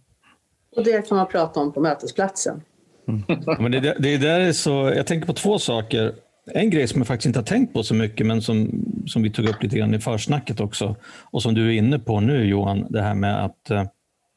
Och 0.77 0.85
det 0.85 1.09
kan 1.09 1.17
man 1.17 1.27
prata 1.27 1.61
om 1.61 1.73
på 1.73 1.81
mötesplatsen. 1.81 2.63
Mm. 3.09 3.23
Men 3.59 3.73
det, 3.73 3.81
det, 3.81 4.17
det 4.17 4.29
är 4.29 4.53
så, 4.53 4.71
jag 4.97 5.07
tänker 5.07 5.27
på 5.27 5.33
två 5.33 5.59
saker. 5.59 6.15
En 6.47 6.71
grej 6.71 6.89
som 6.89 7.01
jag 7.01 7.07
faktiskt 7.07 7.27
inte 7.27 7.39
har 7.39 7.45
tänkt 7.45 7.73
på 7.73 7.83
så 7.83 7.95
mycket, 7.95 8.27
men 8.27 8.43
som, 8.43 8.85
som 9.07 9.23
vi 9.23 9.31
tog 9.31 9.49
upp 9.49 9.63
lite 9.63 9.79
grann 9.79 9.95
i 9.95 9.99
försnacket 9.99 10.61
också, 10.61 10.97
och 11.05 11.43
som 11.43 11.55
du 11.55 11.67
är 11.67 11.73
inne 11.73 11.99
på 11.99 12.21
nu 12.21 12.45
Johan, 12.45 12.87
det 12.91 13.03
här 13.03 13.15
med 13.15 13.45
att 13.45 13.71
eh, 13.71 13.85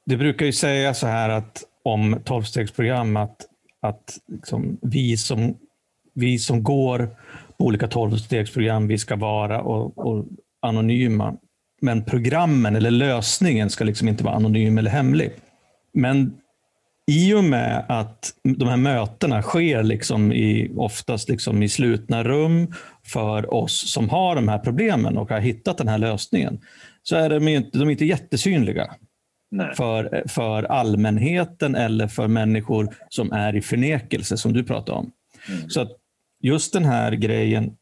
det 0.06 0.18
brukar 0.18 0.46
ju 0.46 0.52
säga 0.52 0.94
så 0.94 1.08
här 1.08 1.30
att 1.30 1.64
om 1.84 2.20
tolvstegsprogram 2.24 3.18
att, 3.18 3.38
att 3.82 4.18
liksom 4.28 4.78
vi, 4.82 5.18
som, 5.18 5.58
vi 6.14 6.40
som 6.40 6.64
går 6.64 7.10
på 7.58 7.66
olika 7.66 7.88
tolvstegsprogram, 7.88 8.88
vi 8.88 8.98
ska 8.98 9.16
vara 9.16 9.62
och, 9.62 9.98
och 9.98 10.26
anonyma. 10.62 11.36
Men 11.82 12.06
programmen 12.06 12.76
eller 12.76 12.92
lösningen 12.92 13.70
ska 13.70 13.84
liksom 13.84 14.08
inte 14.08 14.24
vara 14.24 14.36
anonym 14.36 14.78
eller 14.78 14.92
hemlig. 14.92 15.32
Men 15.94 16.38
i 17.12 17.34
och 17.34 17.44
med 17.44 17.86
att 17.90 18.34
de 18.44 18.68
här 18.68 18.78
mötena 18.78 19.42
sker 19.42 19.84
liksom 19.84 20.32
i, 20.32 20.72
oftast 20.76 21.30
liksom 21.30 21.64
i 21.64 21.70
slutna 21.70 22.24
rum 22.24 22.74
för 23.06 23.54
oss 23.54 23.92
som 23.92 24.10
har 24.10 24.36
de 24.36 24.48
här 24.48 24.60
problemen 24.60 25.18
och 25.18 25.30
har 25.30 25.40
hittat 25.40 25.78
den 25.78 25.88
här 25.88 25.98
lösningen, 25.98 26.62
så 27.04 27.16
är 27.16 27.30
de 27.30 27.48
inte, 27.48 27.78
de 27.78 27.88
är 27.88 27.92
inte 27.92 28.06
jättesynliga 28.06 28.96
för, 29.76 30.24
för 30.28 30.64
allmänheten 30.64 31.76
eller 31.76 32.08
för 32.08 32.28
människor 32.28 32.96
som 33.10 33.32
är 33.32 33.56
i 33.56 33.62
förnekelse, 33.62 34.38
som 34.38 34.54
du 34.54 34.64
pratade 34.64 34.98
om. 34.98 35.12
Mm. 35.50 35.70
Så 35.70 35.82
att 35.82 35.92
just 36.42 36.74
den 36.74 36.86
här 36.86 37.12
grejen, 37.12 37.78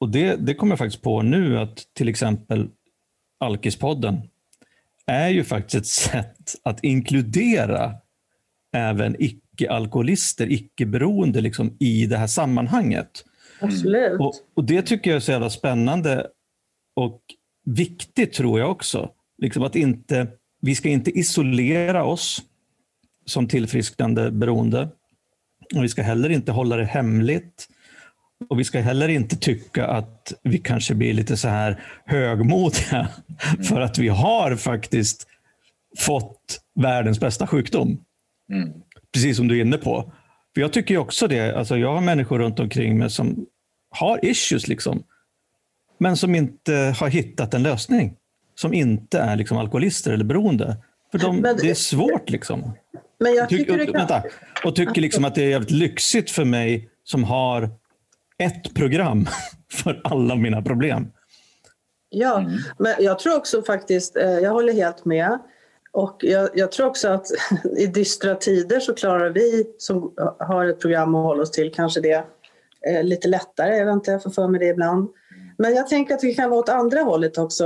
och 0.00 0.08
det, 0.08 0.36
det 0.36 0.54
kommer 0.54 0.72
jag 0.72 0.78
faktiskt 0.78 1.02
på 1.02 1.22
nu, 1.22 1.58
att 1.58 1.84
till 1.94 2.08
exempel 2.08 2.68
Alkispodden 3.40 4.20
är 5.06 5.28
ju 5.28 5.44
faktiskt 5.44 5.74
ett 5.74 5.86
sätt 5.86 6.54
att 6.62 6.84
inkludera 6.84 7.94
även 8.72 9.16
icke-alkoholister, 9.18 10.52
icke-beroende 10.52 11.40
liksom, 11.40 11.76
i 11.78 12.06
det 12.06 12.16
här 12.16 12.26
sammanhanget. 12.26 13.24
Absolut. 13.60 14.20
Och, 14.20 14.34
och, 14.54 14.64
Det 14.64 14.82
tycker 14.82 15.10
jag 15.10 15.16
är 15.16 15.20
så 15.20 15.32
jävla 15.32 15.50
spännande 15.50 16.26
och 16.96 17.20
viktigt 17.64 18.32
tror 18.32 18.60
jag 18.60 18.70
också. 18.70 19.10
Liksom 19.38 19.62
att 19.62 19.76
inte, 19.76 20.26
vi 20.62 20.74
ska 20.74 20.88
inte 20.88 21.18
isolera 21.18 22.04
oss 22.04 22.42
som 23.26 23.48
tillfrisknande 23.48 24.30
beroende. 24.30 24.88
Och 25.74 25.84
vi 25.84 25.88
ska 25.88 26.02
heller 26.02 26.30
inte 26.30 26.52
hålla 26.52 26.76
det 26.76 26.84
hemligt. 26.84 27.68
Och 28.48 28.58
vi 28.58 28.64
ska 28.64 28.80
heller 28.80 29.08
inte 29.08 29.36
tycka 29.36 29.86
att 29.86 30.32
vi 30.42 30.58
kanske 30.58 30.94
blir 30.94 31.12
lite 31.12 31.36
så 31.36 31.48
här 31.48 31.80
högmodiga 32.04 33.08
för 33.68 33.80
att 33.80 33.98
vi 33.98 34.08
har 34.08 34.56
faktiskt 34.56 35.26
fått 35.98 36.60
världens 36.74 37.20
bästa 37.20 37.46
sjukdom. 37.46 37.98
Mm. 38.52 38.72
Precis 39.12 39.36
som 39.36 39.48
du 39.48 39.56
är 39.56 39.60
inne 39.60 39.76
på. 39.78 40.12
För 40.54 40.60
jag 40.60 40.72
tycker 40.72 40.96
också 40.98 41.28
det. 41.28 41.56
Alltså 41.58 41.76
jag 41.76 41.94
har 41.94 42.00
människor 42.00 42.38
runt 42.38 42.60
omkring 42.60 42.98
mig 42.98 43.10
som 43.10 43.46
har 43.90 44.24
issues, 44.24 44.68
liksom, 44.68 45.04
men 45.98 46.16
som 46.16 46.34
inte 46.34 46.94
har 47.00 47.08
hittat 47.08 47.54
en 47.54 47.62
lösning. 47.62 48.14
Som 48.54 48.74
inte 48.74 49.18
är 49.18 49.36
liksom 49.36 49.58
alkoholister 49.58 50.12
eller 50.12 50.24
beroende. 50.24 50.76
För 51.12 51.18
de, 51.18 51.36
Men- 51.36 51.56
det 51.56 51.70
är 51.70 51.74
svårt. 51.74 52.30
liksom. 52.30 52.72
Men 53.20 53.34
jag 53.34 53.48
Tyck, 53.48 53.58
tycker 53.58 53.76
det 53.76 53.82
och, 53.82 53.94
kan... 53.94 53.98
vänta, 53.98 54.22
och 54.64 54.76
tycker 54.76 55.00
liksom 55.00 55.24
att 55.24 55.34
det 55.34 55.42
är 55.44 55.48
jävligt 55.48 55.70
lyxigt 55.70 56.30
för 56.30 56.44
mig 56.44 56.88
som 57.04 57.24
har 57.24 57.70
ett 58.38 58.74
program 58.74 59.26
för 59.72 60.00
alla 60.04 60.34
mina 60.36 60.62
problem. 60.62 61.12
Ja, 62.08 62.50
men 62.78 62.94
jag 63.00 63.18
tror 63.18 63.36
också 63.36 63.62
faktiskt, 63.62 64.16
eh, 64.16 64.22
jag 64.30 64.52
håller 64.52 64.72
helt 64.72 65.04
med. 65.04 65.38
Och 65.96 66.16
jag, 66.20 66.50
jag 66.54 66.72
tror 66.72 66.86
också 66.86 67.08
att 67.08 67.26
i 67.78 67.86
dystra 67.86 68.34
tider 68.34 68.80
så 68.80 68.94
klarar 68.94 69.30
vi 69.30 69.64
som 69.78 70.14
har 70.38 70.66
ett 70.66 70.80
program 70.80 71.14
att 71.14 71.24
hålla 71.24 71.42
oss 71.42 71.50
till 71.50 71.72
kanske 71.74 72.00
det 72.00 72.24
eh, 72.88 73.02
lite 73.02 73.28
lättare. 73.28 73.76
Jag 73.76 73.86
vet 73.86 73.92
inte, 73.92 74.10
jag 74.10 74.22
får 74.22 74.30
för 74.30 74.48
mig 74.48 74.60
det 74.60 74.66
ibland. 74.66 75.08
Men 75.58 75.74
jag 75.74 75.88
tänker 75.88 76.14
att 76.14 76.20
det 76.20 76.34
kan 76.34 76.50
vara 76.50 76.60
åt 76.60 76.68
andra 76.68 77.00
hållet 77.00 77.38
också. 77.38 77.64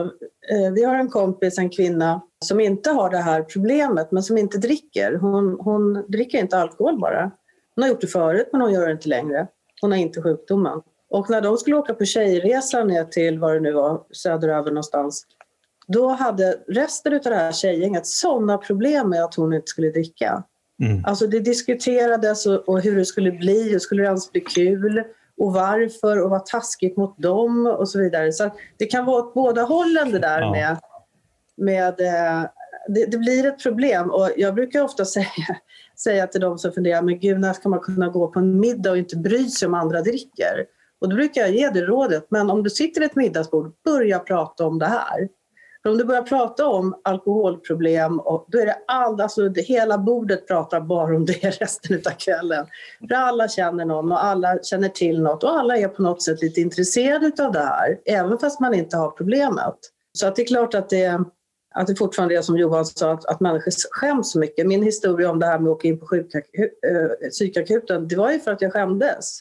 Eh, 0.51 0.73
Vi 0.75 0.85
har 0.85 0.95
en 0.95 1.09
kompis, 1.09 1.59
en 1.59 1.71
kvinna, 1.71 2.21
som 2.45 2.61
inte 2.61 2.91
har 2.91 3.11
det 3.11 3.19
här 3.19 3.43
problemet 3.43 4.13
men 4.13 4.23
som 4.23 4.39
inte 4.39 4.59
dricker. 4.59 5.15
Hon, 5.15 5.57
hon 5.61 6.05
dricker 6.09 6.39
inte 6.39 6.59
alkohol 6.59 7.01
bara. 7.01 7.31
Hon 7.75 7.83
har 7.83 7.89
gjort 7.89 8.01
det 8.01 8.07
förut 8.07 8.49
men 8.53 8.61
hon 8.61 8.73
gör 8.73 8.87
det 8.87 8.93
inte 8.93 9.09
längre. 9.09 9.47
Hon 9.81 9.93
har 9.93 9.99
inte 9.99 10.23
sjukdomen. 10.23 10.83
Och 11.11 11.31
när 11.31 11.41
de 11.41 11.57
skulle 11.57 11.77
åka 11.77 11.95
på 11.95 12.05
tjejresa 12.05 12.85
ner 12.85 13.05
till 13.05 13.39
vad 13.39 13.53
det 13.55 13.61
nu 13.61 13.73
var, 13.73 14.03
söderöver 14.13 14.71
någonstans, 14.71 15.27
då 15.93 16.09
hade 16.09 16.59
resten 16.69 17.15
av 17.15 17.21
det 17.21 17.35
här 17.35 17.53
tjejgänget 17.53 18.07
sådana 18.07 18.59
problem 18.59 19.09
med 19.09 19.25
att 19.25 19.35
hon 19.35 19.53
inte 19.53 19.67
skulle 19.67 19.91
dricka. 19.91 20.43
Mm. 20.83 21.05
Alltså 21.05 21.27
det 21.27 21.41
diskuterades 21.41 22.47
och, 22.47 22.69
och 22.69 22.81
hur 22.81 22.97
det 22.97 23.05
skulle 23.05 23.33
bli, 23.33 23.77
och 23.77 23.83
skulle 23.83 24.03
det 24.03 24.07
ens 24.07 24.33
bli 24.33 24.41
kul 24.41 25.03
och 25.41 25.53
varför 25.53 26.23
och 26.23 26.31
vad 26.31 26.47
taskigt 26.47 26.97
mot 26.97 27.19
dem 27.19 27.67
och 27.67 27.89
så 27.89 27.99
vidare. 27.99 28.33
Så 28.33 28.51
det 28.77 28.87
kan 28.87 29.05
vara 29.05 29.23
åt 29.23 29.35
båda 29.35 29.63
hållen 29.63 30.11
det 30.11 30.19
där 30.19 30.41
Ja. 30.41 30.51
med, 30.51 30.77
med 31.57 32.01
eh, 32.01 32.51
det, 32.89 33.07
det 33.07 33.19
blir 33.19 33.47
ett 33.47 33.63
problem 33.63 34.11
och 34.11 34.31
jag 34.37 34.55
brukar 34.55 34.83
ofta 34.83 35.05
säga, 35.17 35.27
säga 35.97 36.27
till 36.27 36.41
de 36.41 36.59
som 36.59 36.73
funderar, 36.73 37.03
men 37.03 37.21
gud 37.21 37.41
när 37.41 37.53
ska 37.53 37.69
man 37.69 37.81
kunna 37.81 38.09
gå 38.09 38.29
på 38.29 38.39
en 38.39 38.61
middag 38.61 38.91
och 38.91 38.99
inte 38.99 39.17
bry 39.17 39.49
sig 39.49 39.69
om 39.69 39.75
andra 39.75 40.01
dricker? 40.01 40.67
Och 41.01 41.09
då 41.09 41.17
brukar 41.17 41.41
jag 41.41 41.51
ge 41.51 41.71
det 41.71 41.81
rådet, 41.81 42.27
men 42.29 42.51
om 42.51 42.63
du 42.63 42.71
sitter 42.71 43.01
vid 43.01 43.11
ett 43.11 43.17
middagsbord, 43.17 43.73
börja 43.85 44.19
prata 44.19 44.67
om 44.67 44.79
det 44.79 44.87
här. 44.87 45.29
För 45.83 45.91
om 45.91 45.99
du 45.99 46.05
börjar 46.05 46.23
prata 46.23 46.67
om 46.67 47.01
alkoholproblem, 47.05 48.21
och 48.21 48.47
då 48.49 48.59
är 48.59 48.67
det 48.67 48.77
all, 48.87 49.21
alltså 49.21 49.53
hela 49.55 49.99
bordet 49.99 50.47
pratar 50.47 50.81
bara 50.81 51.17
om 51.17 51.27
det 51.27 51.33
resten 51.61 51.97
av 51.97 52.11
kvällen. 52.11 52.67
För 53.09 53.15
alla 53.15 53.49
känner 53.49 53.85
någon 53.85 54.13
och 54.13 54.25
alla 54.25 54.59
känner 54.63 54.89
till 54.89 55.23
något 55.23 55.45
och 55.45 55.59
alla 55.59 55.77
är 55.77 55.89
på 55.89 56.03
något 56.03 56.23
sätt 56.23 56.43
lite 56.43 56.61
intresserade 56.61 57.45
av 57.45 57.53
det 57.53 57.61
här, 57.61 57.99
även 58.05 58.39
fast 58.39 58.61
man 58.61 58.75
inte 58.75 58.97
har 58.97 59.11
problemet. 59.11 59.77
Så 60.13 60.27
att 60.27 60.37
det 60.37 60.43
är 60.43 60.47
klart 60.47 60.75
att 60.75 60.91
det, 60.91 61.25
att 61.75 61.87
det 61.87 61.97
fortfarande 61.97 62.37
är 62.37 62.43
som 62.43 62.57
Johan 62.57 62.87
sa, 62.87 63.13
att, 63.13 63.27
att 63.27 63.41
människor 63.41 63.73
skäms 63.91 64.33
så 64.33 64.39
mycket. 64.39 64.67
Min 64.67 64.83
historia 64.83 65.31
om 65.31 65.39
det 65.39 65.47
här 65.47 65.59
med 65.59 65.71
att 65.71 65.77
åka 65.77 65.89
in 65.89 66.01
på 66.01 66.07
sjukaku- 66.07 66.71
eh, 66.87 67.29
psykakuten, 67.31 68.09
det 68.09 68.17
var 68.17 68.33
ju 68.33 68.41
för 68.41 68.53
att 68.53 68.63
jag 68.63 68.73
skämdes, 68.73 69.41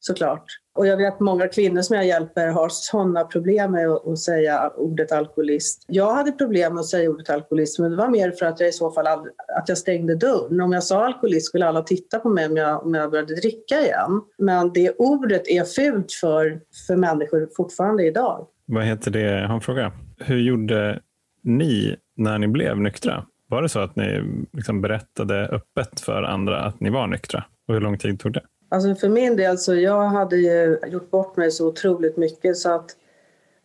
såklart. 0.00 0.44
Och 0.74 0.86
jag 0.86 0.96
vet 0.96 1.20
många 1.20 1.48
kvinnor 1.48 1.82
som 1.82 1.96
jag 1.96 2.06
hjälper 2.06 2.48
har 2.48 2.68
sådana 2.68 3.24
problem 3.24 3.72
med 3.72 3.88
att, 3.88 4.18
säga 4.18 4.70
ordet 4.76 5.12
alkoholist. 5.12 5.84
Jag 5.88 6.14
hade 6.14 6.32
problem 6.32 6.74
med 6.74 6.80
att 6.80 6.86
säga 6.86 7.10
ordet 7.10 7.30
alkoholist, 7.30 7.78
men 7.78 7.90
det 7.90 7.96
var 7.96 8.08
mer 8.08 8.30
för 8.30 8.46
att 8.46 8.60
jag 8.60 8.68
i 8.68 8.72
så 8.72 8.90
fall 8.90 9.06
hade, 9.06 9.30
att 9.58 9.68
jag 9.68 9.78
stängde 9.78 10.14
dörren. 10.14 10.60
Om 10.60 10.72
jag 10.72 10.82
sa 10.82 11.06
alkoholist 11.06 11.46
skulle 11.46 11.66
alla 11.66 11.82
titta 11.82 12.18
på 12.18 12.28
mig 12.28 12.46
om 12.46 12.56
jag, 12.56 12.86
om 12.86 12.94
jag 12.94 13.10
började 13.10 13.34
dricka 13.34 13.80
igen. 13.80 14.20
Men 14.38 14.72
det 14.72 14.90
ordet 14.90 15.48
är 15.48 15.64
fult 15.64 16.12
för, 16.12 16.60
för 16.86 16.96
människor 16.96 17.48
fortfarande 17.56 18.06
idag. 18.06 18.46
Vad 18.66 18.84
heter 18.84 19.10
det? 19.10 19.20
Jag 19.20 19.48
har 19.48 19.54
en 19.54 19.60
fråga. 19.60 19.92
Hur 20.18 20.38
gjorde 20.38 21.00
ni 21.42 21.96
när 22.16 22.38
ni 22.38 22.48
blev 22.48 22.80
nyktra? 22.80 23.26
Var 23.48 23.62
det 23.62 23.68
så 23.68 23.80
att 23.80 23.96
ni 23.96 24.22
liksom 24.52 24.80
berättade 24.80 25.48
öppet 25.48 26.00
för 26.00 26.22
andra 26.22 26.60
att 26.60 26.80
ni 26.80 26.90
var 26.90 27.06
nyktra? 27.06 27.44
Och 27.68 27.74
hur 27.74 27.80
lång 27.80 27.98
tid 27.98 28.20
tog 28.20 28.32
det? 28.32 28.42
Alltså 28.70 28.94
för 28.94 29.08
min 29.08 29.36
del 29.36 29.58
så 29.58 29.74
jag 29.74 30.04
hade 30.04 30.36
ju 30.36 30.78
gjort 30.86 31.10
bort 31.10 31.36
mig 31.36 31.50
så 31.50 31.68
otroligt 31.68 32.16
mycket 32.16 32.56
så 32.56 32.74
att 32.74 32.96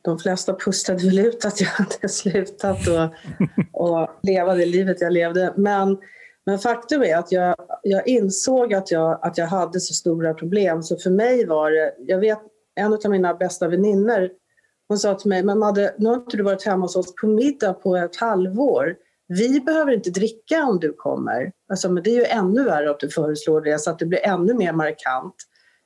de 0.02 0.20
flesta 0.20 0.54
pustade 0.54 1.06
väl 1.06 1.20
ut 1.20 1.46
att 1.46 1.62
jag 1.62 1.68
hade 1.78 2.10
slutat 2.10 2.78
och, 2.88 3.10
och 3.82 4.10
leva 4.24 4.56
det 4.56 4.66
livet 4.66 5.02
jag 5.02 5.14
levde. 5.14 5.54
Men, 5.56 5.98
men 6.46 6.60
faktum 6.60 7.04
är 7.04 7.18
att 7.18 7.32
jag, 7.32 7.56
jag 7.84 8.08
insåg 8.08 8.74
att 8.74 8.92
jag, 8.92 9.20
att 9.22 9.38
jag 9.38 9.48
hade 9.48 9.80
så 9.80 9.94
stora 9.94 10.34
problem 10.34 10.84
så 10.84 10.98
för 10.98 11.10
mig 11.10 11.46
var 11.46 11.72
det, 11.72 11.94
jag 12.00 12.20
vet 12.20 12.40
en 12.76 12.94
av 12.94 13.12
mina 13.12 13.34
bästa 13.34 13.68
väninnor 13.68 14.30
hon 14.88 14.98
sa 14.98 15.16
till 15.16 15.30
mig, 15.30 15.44
men 15.44 15.60
Madde, 15.60 15.96
nu 15.98 16.10
har 16.10 16.16
inte 16.16 16.38
du 16.38 16.44
varit 16.44 16.66
hemma 16.66 16.86
hos 16.86 16.96
oss 16.96 17.16
på 17.16 17.28
middag 17.28 17.74
på 17.74 17.96
ett 17.96 18.16
halvår. 18.16 18.96
Vi 19.28 19.60
behöver 19.60 19.92
inte 19.92 20.10
dricka 20.10 20.66
om 20.66 20.80
du 20.80 20.94
kommer. 20.94 21.52
Alltså, 21.70 21.90
men 21.90 22.04
det 22.04 22.10
är 22.10 22.16
ju 22.16 22.26
ännu 22.26 22.64
värre 22.64 22.92
att 22.92 23.00
du 23.00 23.10
föreslår 23.10 23.62
det 23.62 23.80
så 23.80 23.90
att 23.90 24.00
det 24.00 24.06
blir 24.06 24.26
ännu 24.26 24.54
mer 24.54 24.74
markant. 24.74 25.36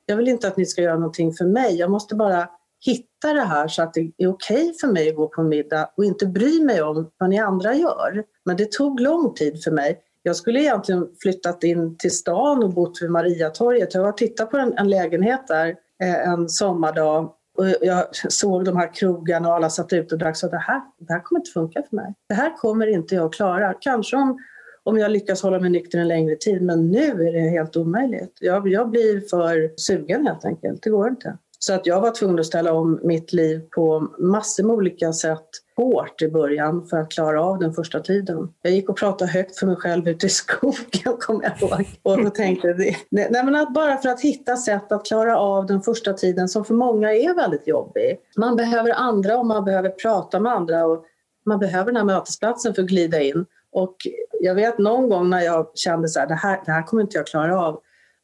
Jag 0.06 0.16
vill 0.16 0.28
inte 0.28 0.48
att 0.48 0.56
ni 0.56 0.66
ska 0.66 0.82
göra 0.82 0.98
någonting 0.98 1.32
för 1.32 1.44
mig. 1.44 1.76
Jag 1.76 1.90
måste 1.90 2.14
bara 2.14 2.48
hitta 2.86 3.32
det 3.32 3.40
här 3.40 3.68
så 3.68 3.82
att 3.82 3.94
det 3.94 4.12
är 4.16 4.28
okej 4.28 4.74
för 4.80 4.88
mig 4.88 5.08
att 5.08 5.16
gå 5.16 5.28
på 5.28 5.42
middag 5.42 5.90
och 5.96 6.04
inte 6.04 6.26
bry 6.26 6.64
mig 6.64 6.82
om 6.82 7.10
vad 7.18 7.30
ni 7.30 7.38
andra 7.38 7.74
gör. 7.74 8.24
Men 8.44 8.56
det 8.56 8.72
tog 8.72 9.00
lång 9.00 9.34
tid 9.34 9.64
för 9.64 9.70
mig. 9.70 9.98
Jag 10.22 10.36
skulle 10.36 10.60
egentligen 10.60 11.08
flyttat 11.22 11.64
in 11.64 11.96
till 11.98 12.10
stan 12.10 12.62
och 12.62 12.70
bott 12.70 13.02
vid 13.02 13.10
Mariatorget. 13.10 13.94
Jag 13.94 14.02
var 14.02 14.08
och 14.08 14.16
tittade 14.16 14.50
på 14.50 14.56
en, 14.56 14.78
en 14.78 14.90
lägenhet 14.90 15.46
där 15.48 15.68
eh, 16.02 16.28
en 16.28 16.48
sommardag 16.48 17.32
och 17.60 17.66
jag 17.80 18.04
såg 18.12 18.64
de 18.64 18.76
här 18.76 18.94
krogarna 18.94 19.48
och 19.48 19.54
alla 19.54 19.70
satt 19.70 19.92
ute 19.92 20.14
och 20.14 20.18
drack. 20.18 20.36
Så 20.36 20.48
det 20.48 20.58
här, 20.58 20.80
det 20.98 21.12
här 21.12 21.20
kommer 21.20 21.40
inte 21.40 21.50
funka 21.50 21.82
för 21.90 21.96
mig. 21.96 22.14
Det 22.28 22.34
här 22.34 22.56
kommer 22.56 22.86
inte 22.86 23.14
jag 23.14 23.32
klara. 23.32 23.74
Kanske 23.80 24.16
om, 24.16 24.38
om 24.82 24.98
jag 24.98 25.10
lyckas 25.10 25.42
hålla 25.42 25.58
mig 25.58 25.70
nykter 25.70 25.98
en 25.98 26.08
längre 26.08 26.36
tid, 26.36 26.62
men 26.62 26.90
nu 26.90 27.28
är 27.28 27.32
det 27.32 27.50
helt 27.50 27.76
omöjligt. 27.76 28.38
Jag, 28.40 28.68
jag 28.68 28.90
blir 28.90 29.20
för 29.20 29.70
sugen 29.76 30.26
helt 30.26 30.44
enkelt. 30.44 30.82
Det 30.82 30.90
går 30.90 31.08
inte. 31.08 31.38
Så 31.62 31.74
att 31.74 31.86
jag 31.86 32.00
var 32.00 32.10
tvungen 32.10 32.38
att 32.38 32.46
ställa 32.46 32.72
om 32.72 33.00
mitt 33.02 33.32
liv 33.32 33.60
på 33.74 34.08
massor 34.18 34.64
med 34.64 34.76
olika 34.76 35.12
sätt 35.12 35.46
hårt 35.76 36.22
i 36.22 36.28
början 36.28 36.86
för 36.86 36.96
att 36.96 37.10
klara 37.10 37.44
av 37.44 37.58
den 37.58 37.74
första 37.74 38.00
tiden. 38.00 38.48
Jag 38.62 38.72
gick 38.72 38.88
och 38.88 38.96
pratade 38.96 39.30
högt 39.30 39.58
för 39.58 39.66
mig 39.66 39.76
själv 39.76 40.08
ute 40.08 40.26
i 40.26 40.28
skogen, 40.28 41.16
kommer 41.20 41.42
jag 41.42 41.62
ihåg. 41.62 41.86
Och 42.02 42.24
då 42.24 42.30
tänkte 42.30 42.72
det, 42.72 42.96
nej, 43.10 43.30
men 43.30 43.56
att 43.56 43.74
bara 43.74 43.96
för 43.96 44.08
att 44.08 44.20
hitta 44.20 44.56
sätt 44.56 44.92
att 44.92 45.06
klara 45.06 45.38
av 45.38 45.66
den 45.66 45.82
första 45.82 46.12
tiden 46.12 46.48
som 46.48 46.64
för 46.64 46.74
många 46.74 47.12
är 47.12 47.34
väldigt 47.34 47.66
jobbig. 47.66 48.18
Man 48.36 48.56
behöver 48.56 48.90
andra 48.90 49.38
och 49.38 49.46
man 49.46 49.64
behöver 49.64 49.88
prata 49.88 50.40
med 50.40 50.52
andra 50.52 50.86
och 50.86 51.04
man 51.46 51.58
behöver 51.58 51.86
den 51.86 51.96
här 51.96 52.04
mötesplatsen 52.04 52.74
för 52.74 52.82
att 52.82 52.88
glida 52.88 53.20
in. 53.20 53.46
Och 53.72 53.96
jag 54.40 54.54
vet 54.54 54.78
någon 54.78 55.08
gång 55.08 55.30
när 55.30 55.40
jag 55.40 55.66
kände 55.74 56.08
så 56.08 56.20
här, 56.20 56.26
det 56.26 56.34
här, 56.34 56.60
det 56.64 56.72
här 56.72 56.82
kommer 56.82 57.02
inte 57.02 57.16
jag 57.16 57.26
klara 57.26 57.62
av. 57.62 57.80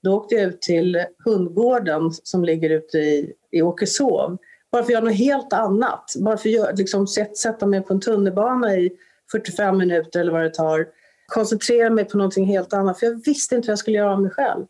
Då 0.06 0.14
åkte 0.14 0.34
jag 0.34 0.44
ut 0.44 0.62
till 0.62 1.04
hundgården 1.24 2.10
som 2.12 2.44
ligger 2.44 2.70
ute 2.70 2.98
i, 2.98 3.32
i 3.50 3.62
Åkeshov. 3.62 4.36
Bara 4.72 4.82
för 4.82 4.88
att 4.88 4.92
göra 4.92 5.04
något 5.04 5.18
helt 5.18 5.52
annat. 5.52 6.12
Bara 6.20 6.36
för 6.36 6.70
att 6.70 6.78
liksom, 6.78 7.06
sätta 7.42 7.66
mig 7.66 7.80
på 7.82 7.94
en 7.94 8.00
tunnelbana 8.00 8.76
i 8.76 8.90
45 9.32 9.78
minuter 9.78 10.20
eller 10.20 10.32
vad 10.32 10.42
det 10.42 10.54
tar. 10.54 10.86
Koncentrera 11.26 11.90
mig 11.90 12.04
på 12.04 12.18
någonting 12.18 12.46
helt 12.46 12.72
annat. 12.72 12.98
För 12.98 13.06
jag 13.06 13.24
visste 13.24 13.56
inte 13.56 13.66
vad 13.66 13.72
jag 13.72 13.78
skulle 13.78 13.96
göra 13.96 14.12
av 14.12 14.22
mig 14.22 14.30
själv. 14.30 14.64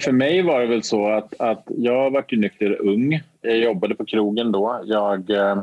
För 0.00 0.12
mig 0.12 0.42
var 0.42 0.60
det 0.60 0.66
väl 0.66 0.82
så 0.82 1.08
att, 1.08 1.34
att 1.38 1.64
jag 1.66 2.10
var 2.10 2.24
ju 2.28 2.40
nykter 2.40 2.80
ung. 2.80 3.22
Jag 3.40 3.58
jobbade 3.58 3.94
på 3.94 4.04
krogen 4.04 4.52
då. 4.52 4.80
Jag 4.84 5.30
eh, 5.30 5.62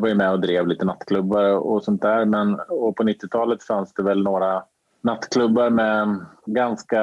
var 0.00 0.08
ju 0.08 0.14
med 0.14 0.32
och 0.32 0.40
drev 0.40 0.66
lite 0.66 0.84
nattklubbar 0.84 1.42
och 1.42 1.84
sånt 1.84 2.02
där. 2.02 2.24
Men, 2.24 2.60
och 2.68 2.96
på 2.96 3.02
90-talet 3.02 3.62
fanns 3.62 3.94
det 3.94 4.02
väl 4.02 4.22
några 4.22 4.62
nattklubbar 5.04 5.70
med 5.70 6.26
ganska 6.46 7.00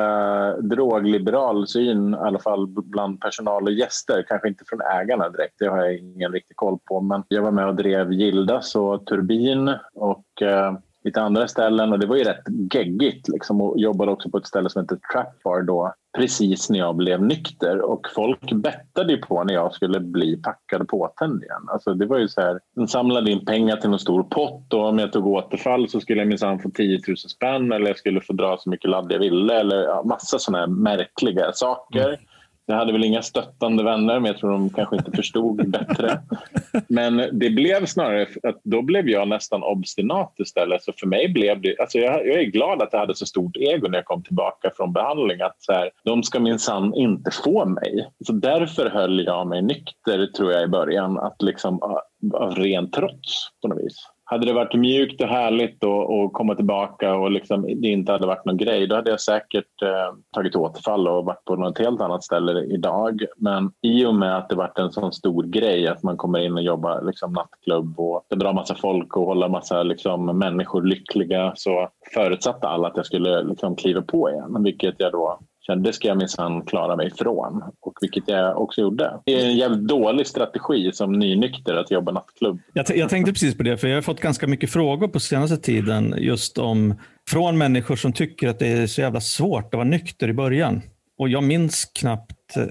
drogliberal 0.58 1.68
syn, 1.68 2.14
i 2.14 2.18
alla 2.18 2.40
fall 2.40 2.68
bland 2.68 3.22
personal 3.22 3.64
och 3.64 3.72
gäster. 3.72 4.26
Kanske 4.28 4.48
inte 4.48 4.64
från 4.68 4.82
ägarna 4.82 5.30
direkt, 5.30 5.56
det 5.60 5.68
har 5.68 5.78
jag 5.78 5.98
ingen 5.98 6.32
riktig 6.32 6.56
koll 6.56 6.80
på. 6.86 7.02
Men 7.02 7.24
jag 7.28 7.42
var 7.42 7.52
med 7.52 7.68
och 7.68 7.76
drev 7.76 8.12
Gildas 8.12 8.76
och 8.76 9.06
Turbin 9.06 9.76
och 9.94 10.42
eh, 10.42 10.74
lite 11.04 11.22
andra 11.22 11.48
ställen 11.48 11.94
och 11.94 12.00
det 12.00 12.08
var 12.08 12.16
ju 12.16 12.24
rätt 12.24 12.44
geggigt 12.74 13.28
liksom, 13.28 13.62
och 13.62 13.80
jobbade 13.80 14.12
också 14.12 14.30
på 14.30 14.38
ett 14.38 14.48
ställe 14.48 14.70
som 14.70 14.82
heter 14.82 15.00
Trap 15.14 15.44
Bar 15.44 15.62
då 15.62 15.94
precis 16.18 16.70
när 16.70 16.80
jag 16.80 16.96
blev 16.96 17.22
nykter 17.22 17.82
och 17.82 18.08
folk 18.16 18.54
bettade 18.54 19.14
ju 19.14 19.18
på 19.18 19.44
när 19.44 19.54
jag 19.54 19.74
skulle 19.74 20.00
bli 20.00 20.38
packad 20.38 20.82
och 20.82 20.88
påtänd 20.88 21.44
igen. 21.44 21.66
Alltså 21.68 21.94
det 21.94 22.06
var 22.06 22.18
ju 22.18 22.28
så 22.28 22.42
här, 22.42 22.60
de 22.76 22.88
samlade 22.88 23.32
in 23.32 23.46
pengar 23.46 23.76
till 23.76 23.94
en 23.94 24.00
stor 24.00 24.24
pott 24.24 24.74
och 24.74 24.88
om 24.88 25.00
jag 25.00 25.14
tog 25.14 25.28
återfall 25.28 25.90
så 25.90 26.00
skulle 26.00 26.20
jag 26.20 26.28
minsann 26.28 26.60
få 26.60 26.70
10 26.70 27.00
000 27.08 27.18
spänn 27.18 27.72
eller 27.72 27.88
jag 27.88 27.98
skulle 27.98 28.22
få 28.22 28.34
dra 28.34 28.58
så 28.58 28.70
mycket 28.70 28.90
ladd 28.90 29.12
jag 29.12 29.20
ville 29.20 29.60
eller 29.60 29.84
ja, 29.84 30.04
massa 30.06 30.40
sådana 30.40 30.60
här 30.60 30.68
märkliga 30.68 31.52
saker. 31.54 32.20
Jag 32.66 32.76
hade 32.76 32.92
väl 32.92 33.04
inga 33.04 33.22
stöttande 33.22 33.84
vänner, 33.84 34.20
men 34.20 34.32
jag 34.32 34.38
tror 34.38 34.52
de 34.52 34.70
kanske 34.70 34.96
inte 34.96 35.12
förstod 35.12 35.70
bättre. 35.70 36.22
Men 36.88 37.18
det 37.18 37.50
blev 37.50 37.86
snarare 37.86 38.28
att 38.44 38.60
då 38.64 38.82
blev 38.82 39.10
jag 39.10 39.28
nästan 39.28 39.64
obstinat 39.64 40.34
istället. 40.38 40.84
Så 40.84 40.94
för 40.98 41.08
mig 41.08 41.30
blev 41.30 41.62
det... 41.62 41.80
Alltså 41.80 41.98
jag, 41.98 42.28
jag 42.28 42.40
är 42.40 42.44
glad 42.44 42.82
att 42.82 42.90
jag 42.92 43.00
hade 43.00 43.16
så 43.16 43.26
stort 43.26 43.58
ego 43.58 43.88
när 43.88 43.98
jag 43.98 44.06
kom 44.06 44.24
tillbaka 44.24 44.72
från 44.78 44.94
behandling. 44.94 45.42
Att 45.42 45.56
så 45.60 45.74
här, 45.74 45.90
de 46.04 46.24
ska 46.24 46.40
minsann 46.40 46.94
inte 46.94 47.32
få 47.44 47.66
mig. 47.66 48.10
Så 48.26 48.34
därför 48.34 48.90
höll 48.90 49.26
jag 49.26 49.48
mig 49.48 49.62
nykter, 49.62 50.28
tror 50.28 50.52
jag, 50.52 50.64
i 50.64 50.68
början. 50.68 51.20
Att 51.20 51.42
liksom, 51.42 51.80
av 52.34 52.56
ren 52.56 52.92
trots 52.92 53.50
på 53.62 53.68
något 53.68 53.84
vis. 53.84 54.11
Hade 54.32 54.46
det 54.46 54.54
varit 54.54 54.74
mjukt 54.74 55.22
och 55.22 55.28
härligt 55.28 55.84
att 55.84 56.34
komma 56.34 56.56
tillbaka 56.56 57.16
och 57.16 57.32
liksom 57.32 57.62
det 57.62 57.88
inte 57.88 58.12
hade 58.12 58.28
varit 58.28 58.46
någon 58.46 58.58
grej, 58.58 58.88
då 58.88 58.96
hade 58.96 59.10
jag 59.10 59.22
säkert 59.22 59.82
eh, 59.82 60.16
tagit 60.36 60.56
återfall 60.56 61.08
och 61.08 61.26
varit 61.26 61.46
på 61.46 61.56
något 61.56 61.80
helt 61.80 62.02
annat 62.02 62.24
ställe 62.24 62.64
idag. 62.64 63.26
Men 63.38 63.72
i 63.82 64.06
och 64.06 64.16
med 64.16 64.38
att 64.38 64.50
det 64.50 64.56
varit 64.56 64.80
en 64.80 64.92
sån 64.92 65.14
stor 65.14 65.44
grej 65.44 65.88
att 65.88 66.04
man 66.04 66.18
kommer 66.18 66.40
in 66.40 66.54
och 66.54 66.62
jobbar 66.62 67.02
liksom, 67.02 67.34
nattklubb 67.34 68.00
och 68.00 68.26
det 68.30 68.36
drar 68.36 68.54
massa 68.54 68.76
folk 68.76 69.18
och 69.18 69.26
håller 69.26 69.50
massa 69.50 69.84
liksom, 69.84 70.26
människor 70.26 70.84
lyckliga 70.84 71.52
så 71.56 71.90
förutsatte 72.14 72.68
alla 72.68 72.88
att 72.88 72.98
jag 72.98 73.06
skulle 73.06 73.44
liksom, 73.44 73.76
kliva 73.76 74.02
på 74.02 74.30
igen, 74.30 74.64
vilket 74.64 74.96
jag 74.98 75.12
då 75.12 75.40
kände 75.62 75.90
det 75.90 75.94
ska 75.94 76.08
jag 76.08 76.18
minsann 76.18 76.66
klara 76.66 76.96
mig 76.96 77.08
ifrån. 77.08 77.64
Och 77.82 77.94
vilket 78.02 78.24
jag 78.28 78.62
också 78.62 78.82
gjorde. 78.82 79.20
Det 79.26 79.42
är 79.42 79.46
en 79.46 79.58
jävligt 79.58 79.88
dålig 79.88 80.28
strategi 80.28 80.92
som 80.94 81.12
nynykter 81.12 81.76
att 81.76 81.92
jobba 81.92 82.12
nattklubb. 82.12 82.60
Jag, 82.74 82.98
jag 82.98 83.10
tänkte 83.10 83.32
precis 83.32 83.58
på 83.58 83.64
det, 83.64 83.78
för 83.78 83.88
jag 83.88 83.98
har 83.98 84.02
fått 84.02 84.20
ganska 84.20 84.48
mycket 84.48 84.70
frågor 84.70 85.08
på 85.08 85.20
senaste 85.20 85.58
tiden 85.58 86.16
just 86.18 86.58
om 86.58 86.96
från 87.30 87.58
människor 87.58 87.96
som 87.96 88.14
tycker 88.14 88.48
att 88.48 88.60
det 88.60 88.68
är 88.68 88.88
så 88.88 89.02
jävla 89.02 89.22
svårt 89.22 89.66
att 89.66 89.74
vara 89.74 89.84
nykter 89.84 90.28
i 90.28 90.34
början. 90.34 90.82
Och 91.18 91.30
jag 91.30 91.44
minns 91.44 91.86
knappt 91.86 92.58
eh, 92.58 92.64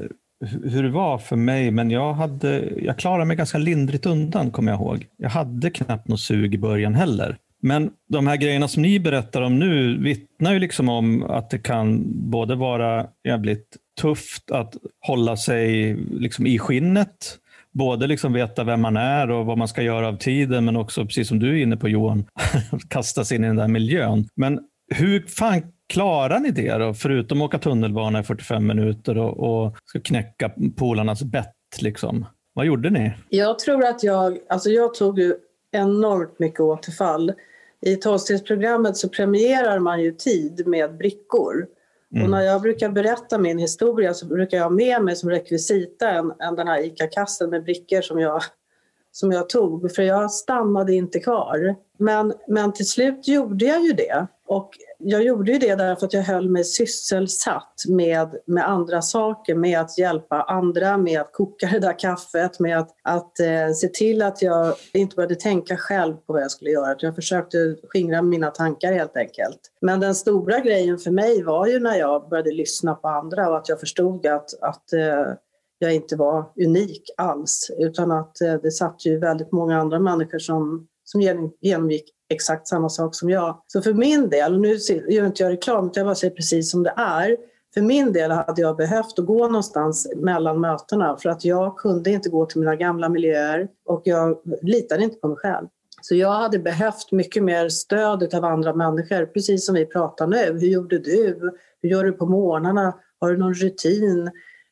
hur 0.65 0.83
det 0.83 0.91
var 0.91 1.19
för 1.19 1.37
mig, 1.37 1.71
men 1.71 1.91
jag, 1.91 2.13
hade, 2.13 2.73
jag 2.83 2.99
klarade 2.99 3.25
mig 3.25 3.37
ganska 3.37 3.59
lindrigt 3.59 4.07
undan, 4.07 4.51
kommer 4.51 4.73
jag 4.73 4.81
ihåg. 4.81 5.07
Jag 5.17 5.31
hade 5.31 5.71
knappt 5.71 6.09
något 6.09 6.21
sug 6.21 6.55
i 6.55 6.59
början 6.59 6.95
heller. 6.95 7.39
Men 7.61 7.91
de 8.09 8.27
här 8.27 8.37
grejerna 8.37 8.69
som 8.69 8.83
ni 8.83 9.01
berättar 9.01 9.43
om 9.43 9.59
nu 9.59 9.99
vittnar 10.03 10.53
ju 10.53 10.59
liksom 10.59 10.89
om 10.89 11.23
att 11.23 11.51
det 11.51 11.59
kan 11.59 12.03
både 12.31 12.55
vara 12.55 13.07
jävligt 13.25 13.77
tufft 14.01 14.51
att 14.51 14.77
hålla 15.07 15.37
sig 15.37 15.95
liksom 16.11 16.47
i 16.47 16.59
skinnet, 16.59 17.39
både 17.73 18.07
liksom 18.07 18.33
veta 18.33 18.65
vem 18.65 18.81
man 18.81 18.97
är 18.97 19.31
och 19.31 19.47
vad 19.47 19.59
man 19.59 19.69
ska 19.69 19.83
göra 19.83 20.09
av 20.09 20.17
tiden, 20.17 20.65
men 20.65 20.77
också, 20.77 21.05
precis 21.05 21.29
som 21.29 21.39
du 21.39 21.59
är 21.59 21.63
inne 21.63 21.77
på 21.77 21.89
Johan, 21.89 22.27
kasta 22.89 23.25
sig 23.25 23.37
in 23.37 23.45
i 23.45 23.47
den 23.47 23.57
där 23.57 23.69
miljön. 23.69 24.29
Men 24.35 24.61
hur 24.95 25.27
fan 25.29 25.63
klarar 25.89 26.39
ni 26.39 26.51
det 26.51 26.79
då, 26.79 26.95
förutom 26.95 27.43
att 27.43 27.47
åka 27.47 27.59
tunnelbana 27.59 28.21
i 28.21 28.23
45 28.23 28.67
minuter 28.67 29.19
och, 29.19 29.65
och 29.65 29.77
ska 29.85 30.01
knäcka 30.01 30.51
polarnas 30.77 31.23
bett? 31.23 31.55
Liksom? 31.81 32.27
Vad 32.53 32.67
gjorde 32.67 32.91
ni? 32.91 33.13
Jag 33.29 33.59
tror 33.59 33.85
att 33.85 34.03
jag, 34.03 34.39
alltså 34.49 34.71
jag 34.71 34.95
tog 34.95 35.19
ju 35.19 35.35
enormt 35.73 36.39
mycket 36.39 36.61
återfall. 36.61 37.33
I 37.81 37.97
tolvstegsprogrammet 37.97 38.97
så 38.97 39.09
premierar 39.09 39.79
man 39.79 40.03
ju 40.03 40.13
tid 40.13 40.67
med 40.67 40.97
brickor. 40.97 41.67
Mm. 42.15 42.25
Och 42.25 42.31
när 42.31 42.41
jag 42.41 42.63
brukar 42.63 42.89
berätta 42.89 43.39
min 43.39 43.59
historia 43.59 44.15
så 44.15 44.27
brukar 44.27 44.57
jag 44.57 44.65
ha 44.65 44.71
med 44.71 45.03
mig 45.03 45.17
som 45.17 45.31
rekvisita 45.31 46.11
en, 46.11 46.33
en 46.39 46.55
den 46.55 46.69
här 46.69 46.85
ICA-kassen 46.85 47.51
med 47.51 47.65
brickor 47.65 48.01
som 48.01 48.21
jag, 48.21 48.43
som 49.13 49.33
jag 49.33 49.49
tog, 49.49 49.95
för 49.95 50.03
jag 50.03 50.31
stannade 50.31 50.95
inte 50.95 51.21
kvar. 51.21 51.77
Men, 51.99 52.33
men 52.49 52.73
till 52.73 52.89
slut 52.89 53.29
gjorde 53.29 53.65
jag 53.65 53.83
ju 53.83 53.93
det. 53.93 54.27
Och 54.47 54.71
jag 55.03 55.23
gjorde 55.23 55.53
ju 55.53 55.59
det 55.59 55.75
därför 55.75 56.07
att 56.07 56.13
jag 56.13 56.23
höll 56.23 56.51
mig 56.51 56.65
sysselsatt 56.65 57.75
med, 57.89 58.37
med 58.47 58.69
andra 58.69 59.03
saker, 59.03 59.55
med 59.55 59.81
att 59.81 59.99
hjälpa 59.99 60.43
andra, 60.43 60.97
med 60.97 61.21
att 61.21 61.33
koka 61.33 61.67
det 61.73 61.79
där 61.79 61.99
kaffet, 61.99 62.61
med 62.61 62.79
att, 62.79 62.91
att 63.03 63.41
eh, 63.41 63.73
se 63.75 63.89
till 63.89 64.23
att 64.23 64.43
jag 64.43 64.75
inte 64.95 65.17
började 65.17 65.35
tänka 65.35 65.77
själv 65.77 66.15
på 66.15 66.33
vad 66.33 66.43
jag 66.43 66.51
skulle 66.51 66.71
göra. 66.71 66.97
Jag 66.99 67.15
försökte 67.15 67.77
skingra 67.89 68.23
mina 68.23 68.51
tankar 68.51 68.93
helt 68.93 69.17
enkelt. 69.17 69.61
Men 69.81 70.01
den 70.01 70.15
stora 70.15 70.59
grejen 70.59 70.99
för 70.99 71.11
mig 71.11 71.43
var 71.43 71.67
ju 71.67 71.81
när 71.81 71.97
jag 71.97 72.29
började 72.29 72.53
lyssna 72.53 72.95
på 72.95 73.09
andra 73.09 73.51
och 73.51 73.57
att 73.57 73.69
jag 73.69 73.81
förstod 73.81 74.27
att, 74.27 74.63
att 74.63 74.93
eh, 74.93 75.35
jag 75.79 75.95
inte 75.95 76.17
var 76.17 76.45
unik 76.67 77.03
alls, 77.17 77.71
utan 77.79 78.11
att 78.11 78.41
eh, 78.41 78.55
det 78.55 78.71
satt 78.71 79.07
ju 79.07 79.19
väldigt 79.19 79.53
många 79.53 79.81
andra 79.81 79.99
människor 79.99 80.39
som, 80.39 80.87
som 81.11 81.51
genomgick 81.61 82.05
exakt 82.29 82.69
samma 82.69 82.89
sak 82.89 83.15
som 83.15 83.31
jag. 83.31 83.63
Så 83.67 83.83
för 83.83 83.93
min 83.93 84.31
del, 84.31 84.61
nu 84.61 84.77
gör 85.09 85.27
inte 85.27 85.43
jag 85.43 85.53
reklam, 85.53 85.87
utan 85.87 86.01
jag 86.01 86.07
bara 86.07 86.15
säger 86.15 86.35
precis 86.35 86.71
som 86.71 86.83
det 86.83 86.95
är. 86.97 87.37
För 87.75 87.81
min 87.81 88.13
del 88.13 88.31
hade 88.31 88.63
jag 88.63 88.77
behövt 88.77 89.19
att 89.19 89.27
gå 89.27 89.47
någonstans 89.47 90.13
mellan 90.17 90.61
mötena 90.61 91.17
för 91.17 91.29
att 91.29 91.45
jag 91.45 91.77
kunde 91.77 92.11
inte 92.11 92.29
gå 92.29 92.47
till 92.47 92.61
mina 92.61 92.77
gamla 92.77 93.09
miljöer 93.09 93.69
och 93.87 94.03
jag 94.05 94.39
litade 94.63 95.05
inte 95.05 95.17
på 95.17 95.29
mig 95.29 95.37
själv. 95.37 95.67
Så 96.03 96.15
jag 96.15 96.33
hade 96.33 96.59
behövt 96.59 97.13
mycket 97.13 97.43
mer 97.43 97.69
stöd 97.69 98.35
av 98.35 98.45
andra 98.45 98.75
människor, 98.75 99.27
precis 99.27 99.67
som 99.67 99.75
vi 99.75 99.87
pratar 99.87 100.27
nu. 100.27 100.59
Hur 100.59 100.69
gjorde 100.69 100.99
du? 100.99 101.51
Hur 101.83 101.91
gör 101.91 102.05
du 102.05 102.13
på 102.13 102.27
morgnarna? 102.27 102.95
Har 103.21 103.31
du 103.31 103.39
någon 103.39 103.55
rutin? 103.55 104.31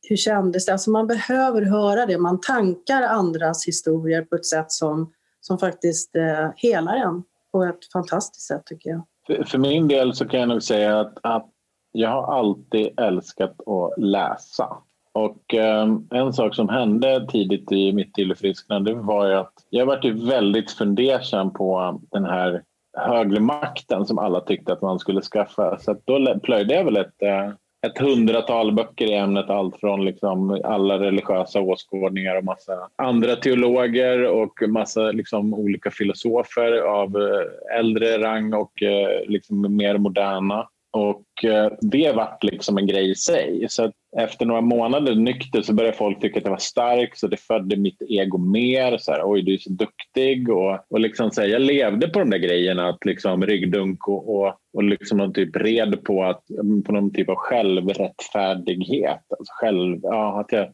Hur 0.09 0.16
kändes 0.16 0.66
det? 0.66 0.72
Alltså 0.72 0.91
man 0.91 1.07
behöver 1.07 1.62
höra 1.62 2.07
det. 2.07 2.18
Man 2.18 2.41
tankar 2.41 3.03
andras 3.03 3.66
historier 3.66 4.22
på 4.22 4.36
ett 4.36 4.47
sätt 4.47 4.72
som, 4.72 5.12
som 5.49 5.59
faktiskt 5.59 6.16
eh, 6.16 6.51
helar 6.57 6.96
en 6.96 7.22
på 7.53 7.64
ett 7.64 7.92
fantastiskt 7.92 8.46
sätt 8.46 8.62
tycker 8.66 8.90
jag. 8.90 9.03
För, 9.26 9.44
för 9.44 9.59
min 9.59 9.88
del 9.88 10.14
så 10.14 10.28
kan 10.28 10.40
jag 10.40 10.49
nog 10.49 10.62
säga 10.62 11.01
att, 11.01 11.18
att 11.22 11.51
jag 11.92 12.11
har 12.11 12.38
alltid 12.38 13.01
älskat 13.01 13.68
att 13.68 14.03
läsa. 14.03 14.76
Och 15.12 15.55
eh, 15.55 15.88
en 16.11 16.32
sak 16.32 16.55
som 16.55 16.68
hände 16.68 17.26
tidigt 17.30 17.72
i 17.72 17.92
mitt 17.92 18.14
tillfrisknande 18.14 18.94
var 18.94 19.26
ju 19.26 19.34
att 19.34 19.53
jag 19.70 19.86
varit 19.86 20.22
väldigt 20.22 20.70
fundersam 20.70 21.53
på 21.53 22.01
den 22.11 22.24
här 22.24 22.62
högre 22.96 23.40
makten 23.40 24.07
som 24.07 24.18
alla 24.18 24.40
tyckte 24.40 24.72
att 24.72 24.82
man 24.82 24.99
skulle 24.99 25.20
skaffa. 25.20 25.78
Så 25.78 25.96
då 26.05 26.38
plöjde 26.42 26.74
jag 26.74 26.84
väl 26.84 26.96
ett, 26.96 27.22
eh, 27.22 27.51
ett 27.86 27.98
hundratal 27.98 28.72
böcker 28.72 29.06
i 29.06 29.14
ämnet. 29.14 29.50
Allt 29.50 29.80
från 29.80 30.04
liksom 30.04 30.60
alla 30.64 30.98
religiösa 30.98 31.60
åskådningar 31.60 32.36
och 32.36 32.44
massa 32.44 32.88
andra 32.96 33.36
teologer 33.36 34.24
och 34.24 34.62
massa 34.68 35.12
liksom 35.12 35.54
olika 35.54 35.90
filosofer 35.90 36.80
av 36.80 37.16
eh, 37.16 37.78
äldre 37.78 38.18
rang 38.18 38.54
och 38.54 38.82
eh, 38.82 39.28
liksom 39.28 39.76
mer 39.76 39.98
moderna. 39.98 40.68
Och 40.91 41.45
eh, 41.45 41.72
det 41.80 42.12
vart 42.12 42.45
liksom 42.45 42.78
en 42.78 42.86
grej 42.86 43.11
i 43.11 43.14
sig. 43.14 43.66
Så 43.68 43.93
efter 44.16 44.47
några 44.47 44.61
månader 44.61 45.14
nykter 45.14 45.62
så 45.62 45.74
började 45.74 45.97
folk 45.97 46.20
tycka 46.20 46.39
att 46.39 46.45
jag 46.45 46.51
var 46.51 46.59
stark 46.59 47.16
så 47.16 47.26
det 47.26 47.36
födde 47.36 47.76
mitt 47.76 48.03
ego 48.09 48.39
mer. 48.39 48.99
Så 48.99 49.12
här, 49.12 49.20
Oj, 49.24 49.43
du 49.43 49.55
är 49.55 49.59
så 49.59 49.70
duktig. 49.70 50.51
Och, 50.51 50.78
och 50.91 51.01
liksom 51.01 51.30
så 51.30 51.41
här, 51.41 51.49
jag 51.49 51.62
levde 51.62 52.09
på 52.09 52.18
de 52.18 52.30
där 52.30 52.39
grejerna, 52.39 52.89
att 52.89 53.05
liksom 53.05 53.47
ryggdunk 53.47 54.09
och, 54.09 54.36
och, 54.36 54.55
och 54.72 54.84
liksom 54.84 55.18
någon 55.18 55.32
typ 55.32 55.57
red 55.57 56.05
på, 56.05 56.24
att, 56.24 56.43
på 56.86 56.93
någon 56.93 57.12
typ 57.12 57.28
av 57.28 57.36
självrättfärdighet. 57.36 59.22
Alltså 59.39 59.53
själv, 59.61 59.99
ja, 60.03 60.41
att 60.41 60.53
jag 60.53 60.72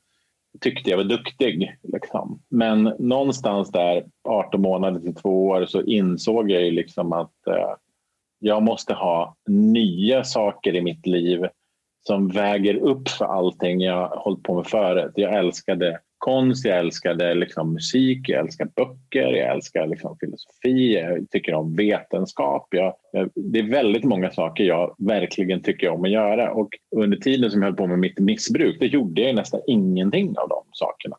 tyckte 0.61 0.91
jag 0.91 0.97
var 0.97 1.05
duktig. 1.05 1.77
Liksom. 1.83 2.43
Men 2.51 2.83
någonstans 2.99 3.71
där 3.71 4.05
18 4.29 4.61
månader 4.61 5.01
till 5.01 5.15
två 5.15 5.47
år 5.47 5.67
så 5.67 5.83
insåg 5.83 6.51
jag 6.51 6.63
ju 6.63 6.71
liksom 6.71 7.13
att 7.13 7.47
eh, 7.47 7.75
jag 8.45 8.63
måste 8.63 8.95
ha 8.95 9.37
nya 9.49 10.25
saker 10.25 10.75
i 10.75 10.83
mitt 10.83 11.07
liv 11.07 11.47
som 12.07 12.29
väger 12.29 12.75
upp 12.75 13.09
för 13.09 13.25
allting 13.25 13.81
jag 13.81 14.09
hållit 14.09 14.43
på 14.43 14.55
med 14.55 14.67
förut. 14.67 15.13
Jag 15.15 15.35
älskade 15.35 16.01
konst, 16.19 16.65
jag 16.65 16.79
älskade 16.79 17.35
liksom 17.35 17.73
musik, 17.73 18.29
jag 18.29 18.41
älskar 18.41 18.69
böcker, 18.77 19.33
jag 19.33 19.55
älskar 19.55 19.87
liksom 19.87 20.17
filosofi, 20.21 20.95
jag 20.95 21.31
tycker 21.31 21.55
om 21.55 21.77
vetenskap. 21.77 22.69
Jag, 22.71 22.95
jag, 23.13 23.31
det 23.35 23.59
är 23.59 23.71
väldigt 23.71 24.05
många 24.05 24.31
saker 24.31 24.65
jag 24.65 24.95
verkligen 24.99 25.63
tycker 25.63 25.89
om 25.89 26.05
att 26.05 26.11
göra 26.11 26.53
och 26.53 26.69
under 26.97 27.17
tiden 27.17 27.51
som 27.51 27.63
jag 27.63 27.69
höll 27.69 27.77
på 27.77 27.87
med 27.87 27.99
mitt 27.99 28.19
missbruk, 28.19 28.81
då 28.81 28.87
gjorde 28.87 29.23
jag 29.23 29.35
nästan 29.35 29.61
ingenting 29.67 30.29
av 30.39 30.49
de 30.49 30.63
sakerna. 30.73 31.17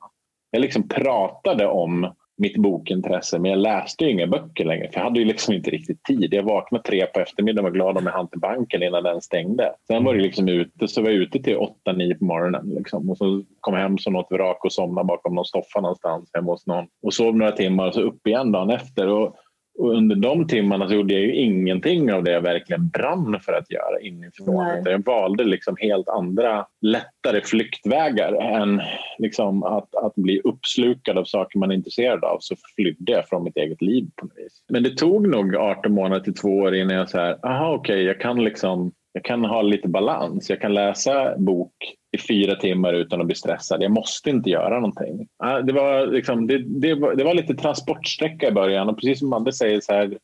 Jag 0.51 0.61
liksom 0.61 0.87
pratade 0.87 1.67
om 1.67 2.13
mitt 2.37 2.57
bokintresse, 2.57 3.39
men 3.39 3.51
jag 3.51 3.59
läste 3.59 4.03
ju 4.03 4.11
inga 4.11 4.27
böcker 4.27 4.65
längre 4.65 4.89
för 4.91 4.99
jag 4.99 5.03
hade 5.03 5.19
ju 5.19 5.25
liksom 5.25 5.53
inte 5.53 5.69
riktigt 5.69 6.03
tid. 6.03 6.33
Jag 6.33 6.43
vaknade 6.43 6.83
tre 6.83 7.05
på 7.05 7.19
eftermiddagen 7.19 7.65
och 7.65 7.71
var 7.71 7.75
glad 7.75 7.97
om 7.97 8.05
jag 8.05 8.13
hann 8.13 8.29
till 8.29 8.39
banken 8.39 8.83
innan 8.83 9.03
den 9.03 9.21
stängde. 9.21 9.73
Sen 9.87 10.03
var 10.03 10.13
det 10.13 10.21
liksom 10.21 10.47
ute, 10.47 10.87
så 10.87 11.01
var 11.01 11.09
jag 11.09 11.17
ute 11.17 11.39
till 11.39 11.57
åtta, 11.57 11.91
nio 11.91 12.15
på 12.15 12.25
morgonen 12.25 12.69
liksom. 12.69 13.09
och 13.09 13.17
så 13.17 13.43
kom 13.59 13.73
jag 13.73 13.81
hem 13.81 13.97
som 13.97 14.13
något 14.13 14.31
vrak 14.31 14.65
och 14.65 14.73
somnade 14.73 15.07
bakom 15.07 15.35
någon 15.35 15.45
soffa 15.45 15.81
någonstans 15.81 16.29
hemma 16.33 16.51
hos 16.51 16.67
någon 16.67 16.85
och 17.03 17.13
sov 17.13 17.35
några 17.35 17.51
timmar 17.51 17.87
och 17.87 17.93
så 17.93 18.01
upp 18.01 18.27
igen 18.27 18.51
dagen 18.51 18.69
efter. 18.69 19.07
Och 19.07 19.35
och 19.77 19.93
under 19.93 20.15
de 20.15 20.47
timmarna 20.47 20.87
så 20.87 20.93
gjorde 20.93 21.13
jag 21.13 21.23
ju 21.23 21.35
ingenting 21.35 22.13
av 22.13 22.23
det 22.23 22.31
jag 22.31 22.41
verkligen 22.41 22.89
brann 22.89 23.39
för 23.41 23.53
att 23.53 23.71
göra 23.71 23.99
inifrån. 24.01 24.83
Jag 24.85 25.05
valde 25.05 25.43
liksom 25.43 25.75
helt 25.79 26.09
andra 26.09 26.65
lättare 26.81 27.41
flyktvägar 27.41 28.33
än 28.33 28.81
liksom 29.17 29.63
att, 29.63 29.95
att 29.95 30.15
bli 30.15 30.41
uppslukad 30.43 31.17
av 31.17 31.23
saker 31.23 31.59
man 31.59 31.71
är 31.71 31.75
intresserad 31.75 32.23
av. 32.23 32.37
Så 32.39 32.55
flydde 32.75 33.11
jag 33.11 33.27
från 33.27 33.43
mitt 33.43 33.57
eget 33.57 33.81
liv 33.81 34.07
på 34.15 34.25
något 34.25 34.37
vis. 34.37 34.63
Men 34.69 34.83
det 34.83 34.97
tog 34.97 35.27
nog 35.27 35.55
18 35.55 35.91
månader 35.91 36.23
till 36.23 36.35
två 36.35 36.49
år 36.49 36.75
innan 36.75 36.95
jag 36.95 37.09
så 37.09 37.17
här, 37.17 37.45
aha 37.45 37.73
okej, 37.73 37.93
okay, 37.93 38.05
jag 38.05 38.21
kan 38.21 38.43
liksom 38.43 38.91
jag 39.15 39.23
kan 39.23 39.45
ha 39.45 39.61
lite 39.61 39.87
balans. 39.87 40.49
Jag 40.49 40.61
kan 40.61 40.73
läsa 40.73 41.37
bok 41.37 41.73
i 42.11 42.17
fyra 42.17 42.55
timmar 42.55 42.93
utan 42.93 43.21
att 43.21 43.25
bli 43.27 43.35
stressad. 43.35 43.83
Jag 43.83 43.91
måste 43.91 44.29
inte 44.29 44.49
göra 44.49 44.75
någonting. 44.75 45.27
Ah, 45.37 45.61
det 45.61 45.73
var, 45.73 46.07
liksom, 46.07 46.47
det, 46.47 46.57
det 46.57 46.95
var, 46.95 47.15
det 47.15 47.23
var 47.23 47.33
lite 47.33 47.53
transportsträcka 47.53 48.47
i 48.47 48.51
början 48.51 48.89
och 48.89 48.95
precis 48.95 49.19
som 49.19 49.29
Madde 49.29 49.53
säger 49.53 49.81
så 49.81 49.93
här, 49.93 50.17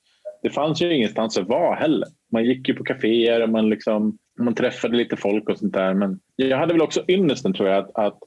det 0.44 0.50
fanns 0.50 0.82
ju 0.82 0.96
ingenstans 0.96 1.38
att 1.38 1.48
vara 1.48 1.76
heller. 1.76 2.08
Man 2.32 2.46
gick 2.46 2.68
ju 2.68 2.74
på 2.74 2.84
kaféer 2.84 3.44
och 3.44 3.50
man, 3.50 3.70
liksom, 3.70 4.18
man 4.40 4.56
träffade 4.56 4.98
lite 4.98 5.18
folk 5.18 5.50
och 5.50 5.58
sånt 5.58 5.74
där. 5.74 5.94
Men 5.94 6.20
jag 6.36 6.58
hade 6.58 6.74
väl 6.74 6.82
också 6.82 7.04
ynnesten 7.08 7.54
tror 7.54 7.70
jag 7.70 7.78
att, 7.78 7.98
att 7.98 8.20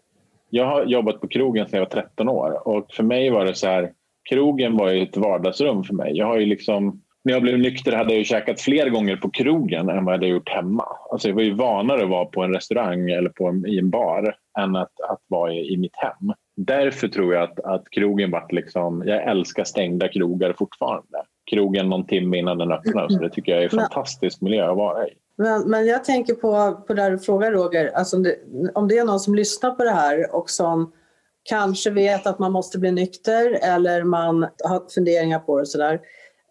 jag 0.51 0.67
har 0.67 0.85
jobbat 0.85 1.21
på 1.21 1.29
krogen 1.29 1.69
sedan 1.69 1.79
jag 1.79 1.87
var 1.87 2.03
13 2.03 2.29
år 2.29 2.69
och 2.69 2.93
för 2.93 3.03
mig 3.03 3.31
var 3.31 3.45
det 3.45 3.55
så 3.55 3.67
här, 3.67 3.93
krogen 4.29 4.77
var 4.77 4.91
ju 4.91 5.03
ett 5.03 5.17
vardagsrum 5.17 5.85
för 5.85 5.95
mig. 5.95 6.17
Jag 6.17 6.27
har 6.27 6.39
ju 6.39 6.47
liksom 6.47 7.03
när 7.25 7.33
jag 7.33 7.43
blev 7.43 7.59
nykter 7.59 7.93
hade 7.93 8.11
jag 8.11 8.19
ju 8.19 8.25
käkat 8.25 8.61
fler 8.61 8.89
gånger 8.89 9.17
på 9.17 9.31
krogen 9.31 9.89
än 9.89 10.05
vad 10.05 10.15
jag 10.15 10.19
hade 10.19 10.27
gjort 10.27 10.49
hemma. 10.49 10.87
Alltså 11.11 11.29
jag 11.29 11.35
var 11.35 11.43
ju 11.43 11.55
vanare 11.55 12.03
att 12.03 12.11
vara 12.11 12.25
på 12.25 12.43
en 12.43 12.55
restaurang 12.55 13.11
eller 13.11 13.31
på 13.31 13.47
en, 13.47 13.67
i 13.67 13.79
en 13.79 13.91
bar 13.91 14.37
än 14.59 14.77
att, 14.77 15.01
att 15.09 15.21
vara 15.27 15.53
i, 15.53 15.73
i 15.73 15.77
mitt 15.77 15.97
hem. 15.97 16.33
Därför 16.57 17.09
tror 17.09 17.35
jag 17.35 17.43
att, 17.43 17.61
att 17.61 17.91
krogen 17.91 18.31
vart 18.31 18.53
liksom... 18.53 19.03
Jag 19.07 19.23
älskar 19.23 19.65
stängda 19.65 20.09
krogar 20.09 20.53
fortfarande. 20.59 21.23
Krogen 21.51 21.89
någon 21.89 22.07
timme 22.07 22.39
innan 22.39 22.59
den 22.59 22.73
öppnar. 22.73 23.09
Så 23.09 23.19
det 23.19 23.31
tycker 23.31 23.53
jag 23.53 23.61
är 23.61 23.65
en 23.65 23.71
fantastisk 23.71 24.41
miljö 24.41 24.71
att 24.71 24.77
vara 24.77 25.07
i. 25.07 25.11
Men, 25.37 25.71
men 25.71 25.87
jag 25.87 26.05
tänker 26.05 26.35
på, 26.35 26.83
på 26.87 26.95
det 26.95 27.11
du 27.11 27.19
frågar 27.19 27.53
Roger. 27.53 27.91
Alltså 27.95 28.17
om, 28.17 28.23
det, 28.23 28.37
om 28.75 28.89
det 28.89 28.99
är 28.99 29.05
någon 29.05 29.21
som 29.21 29.35
lyssnar 29.35 29.71
på 29.71 29.85
det 29.85 29.91
här 29.91 30.35
och 30.35 30.51
som 30.51 30.93
kanske 31.45 31.91
vet 31.91 32.27
att 32.27 32.39
man 32.39 32.53
måste 32.53 32.79
bli 32.79 32.93
nykter 32.93 33.59
eller 33.63 34.03
man 34.03 34.43
har 34.43 34.95
funderingar 34.95 35.39
på 35.39 35.61
det 35.61 35.67
sådär 35.67 36.01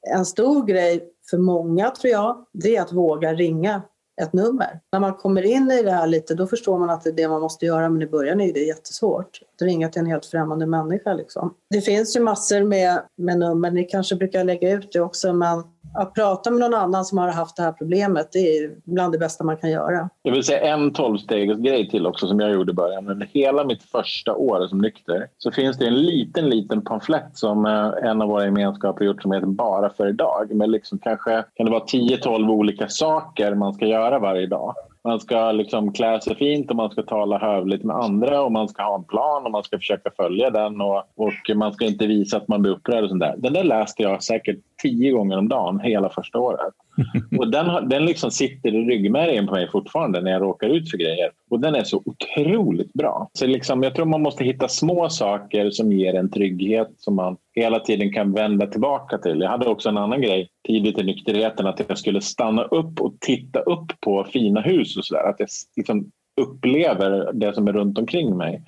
en 0.09 0.25
stor 0.25 0.65
grej 0.65 1.09
för 1.29 1.37
många 1.37 1.89
tror 1.89 2.11
jag, 2.11 2.45
det 2.53 2.75
är 2.75 2.81
att 2.81 2.91
våga 2.91 3.33
ringa 3.33 3.81
ett 4.21 4.33
nummer. 4.33 4.79
När 4.91 4.99
man 4.99 5.13
kommer 5.13 5.41
in 5.41 5.71
i 5.71 5.83
det 5.83 5.91
här 5.91 6.07
lite 6.07 6.35
då 6.35 6.47
förstår 6.47 6.79
man 6.79 6.89
att 6.89 7.03
det 7.03 7.09
är 7.09 7.13
det 7.13 7.27
man 7.27 7.41
måste 7.41 7.65
göra 7.65 7.89
men 7.89 8.01
i 8.01 8.07
början 8.07 8.41
är 8.41 8.53
det 8.53 8.59
jättesvårt. 8.59 9.41
Ringa 9.61 9.89
till 9.89 9.99
en 9.99 10.05
helt 10.05 10.25
främmande 10.25 10.65
människa. 10.65 11.13
Liksom. 11.13 11.53
Det 11.69 11.81
finns 11.81 12.15
ju 12.15 12.19
massor 12.19 12.63
med, 12.63 13.01
med 13.17 13.39
nummer, 13.39 13.71
ni 13.71 13.83
kanske 13.83 14.15
brukar 14.15 14.43
lägga 14.43 14.71
ut 14.71 14.91
det 14.91 14.99
också 14.99 15.33
men 15.33 15.63
att 15.93 16.13
prata 16.13 16.51
med 16.51 16.59
någon 16.59 16.73
annan 16.73 17.05
som 17.05 17.17
har 17.17 17.27
haft 17.27 17.55
det 17.55 17.63
här 17.63 17.71
problemet 17.71 18.29
det 18.31 18.39
är 18.39 18.71
bland 18.83 19.13
det 19.13 19.17
bästa 19.17 19.43
man 19.43 19.57
kan 19.57 19.71
göra. 19.71 20.09
Jag 20.23 20.31
vill 20.31 20.43
säga 20.43 20.73
en 20.73 20.93
tolvstegsgrej 20.93 21.89
till 21.89 22.07
också 22.07 22.27
som 22.27 22.39
jag 22.39 22.51
gjorde 22.51 22.71
i 22.71 22.75
början. 22.75 23.09
Under 23.09 23.29
hela 23.31 23.63
mitt 23.63 23.83
första 23.83 24.35
år 24.35 24.67
som 24.67 24.81
nykter 24.81 25.27
så 25.37 25.51
finns 25.51 25.77
det 25.77 25.87
en 25.87 26.01
liten, 26.01 26.49
liten 26.49 26.81
pamflett 26.81 27.29
som 27.33 27.65
eh, 27.65 28.09
en 28.09 28.21
av 28.21 28.27
våra 28.27 28.45
gemenskaper 28.45 29.05
gjort 29.05 29.21
som 29.21 29.31
heter 29.31 29.47
Bara 29.47 29.89
för 29.89 30.09
idag. 30.09 30.55
Med 30.55 30.69
liksom 30.69 30.99
kanske 30.99 31.45
kan 31.53 31.65
det 31.65 31.71
vara 31.71 31.83
10-12 31.83 32.49
olika 32.49 32.87
saker 32.87 33.55
man 33.55 33.73
ska 33.73 33.85
göra 33.85 34.19
varje 34.19 34.47
dag. 34.47 34.75
Man 35.03 35.19
ska 35.19 35.51
liksom 35.51 35.93
klä 35.93 36.21
sig 36.21 36.35
fint 36.35 36.69
och 36.69 36.75
man 36.75 36.89
ska 36.89 37.01
tala 37.01 37.37
hövligt 37.37 37.83
med 37.83 37.95
andra 37.95 38.41
och 38.41 38.51
man 38.51 38.67
ska 38.67 38.83
ha 38.83 38.95
en 38.95 39.03
plan 39.03 39.45
och 39.45 39.51
man 39.51 39.63
ska 39.63 39.77
försöka 39.77 40.11
följa 40.17 40.49
den 40.49 40.81
och, 40.81 41.03
och 41.15 41.55
man 41.55 41.73
ska 41.73 41.85
inte 41.85 42.07
visa 42.07 42.37
att 42.37 42.47
man 42.47 42.61
blir 42.61 42.71
upprörd. 42.71 43.03
Och 43.03 43.09
sånt 43.09 43.21
där. 43.21 43.35
Den 43.37 43.53
där 43.53 43.63
läste 43.63 44.03
jag 44.03 44.23
säkert 44.23 44.57
tio 44.83 45.11
gånger 45.11 45.37
om 45.37 45.49
dagen 45.49 45.79
hela 45.79 46.09
första 46.09 46.39
året. 46.39 46.73
Och 47.39 47.51
den, 47.51 47.89
den 47.89 48.05
liksom 48.05 48.31
sitter 48.31 48.75
i 48.75 48.85
ryggmärgen 48.85 49.47
på 49.47 49.53
mig 49.53 49.69
fortfarande 49.71 50.21
när 50.21 50.31
jag 50.31 50.41
råkar 50.41 50.67
ut 50.67 50.91
för 50.91 50.97
grejer. 50.97 51.31
Och 51.49 51.59
den 51.59 51.75
är 51.75 51.83
så 51.83 52.03
otroligt 52.05 52.93
bra. 52.93 53.29
Så 53.33 53.45
liksom, 53.45 53.83
jag 53.83 53.95
tror 53.95 54.05
man 54.05 54.21
måste 54.21 54.43
hitta 54.43 54.67
små 54.67 55.09
saker 55.09 55.69
som 55.69 55.91
ger 55.91 56.13
en 56.13 56.31
trygghet 56.31 56.89
som 56.97 57.15
man 57.15 57.37
hela 57.55 57.79
tiden 57.79 58.13
kan 58.13 58.33
vända 58.33 58.67
tillbaka 58.67 59.17
till. 59.17 59.41
Jag 59.41 59.49
hade 59.49 59.67
också 59.67 59.89
en 59.89 59.97
annan 59.97 60.21
grej 60.21 60.49
tidigt 60.67 60.99
i 60.99 61.03
nykterheten 61.03 61.67
att 61.67 61.81
jag 61.87 61.97
skulle 61.97 62.21
stanna 62.21 62.63
upp 62.63 63.01
och 63.01 63.13
titta 63.19 63.59
upp 63.59 64.01
på 64.01 64.23
fina 64.23 64.61
hus 64.61 64.97
och 64.97 65.05
sådär. 65.05 65.29
Att 65.29 65.39
jag 65.39 65.49
liksom 65.75 66.11
upplever 66.41 67.33
det 67.33 67.53
som 67.53 67.67
är 67.67 67.73
runt 67.73 67.97
omkring 67.97 68.37
mig. 68.37 68.61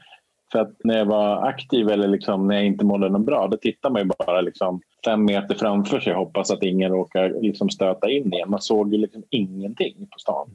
För 0.56 0.62
att 0.62 0.78
när 0.84 0.98
jag 0.98 1.06
var 1.06 1.48
aktiv 1.48 1.90
eller 1.90 2.08
liksom 2.08 2.48
när 2.48 2.56
jag 2.56 2.66
inte 2.66 2.86
mådde 2.86 3.10
något 3.10 3.26
bra, 3.26 3.48
då 3.48 3.58
tittar 3.58 3.90
man 3.90 4.02
ju 4.02 4.08
bara 4.08 4.42
liksom 4.42 4.82
fem 5.06 5.26
meter 5.26 5.56
framför 5.56 6.00
sig 6.00 6.14
och 6.14 6.20
hoppas 6.20 6.52
att 6.52 6.64
ingen 6.64 6.92
råkar 6.92 7.42
liksom 7.42 7.70
stöta 7.70 8.10
in 8.10 8.34
igen. 8.34 8.50
Man 8.50 8.62
såg 8.62 8.94
ju 8.94 9.00
liksom 9.00 9.24
ingenting 9.30 10.08
på 10.12 10.20
stan. 10.20 10.50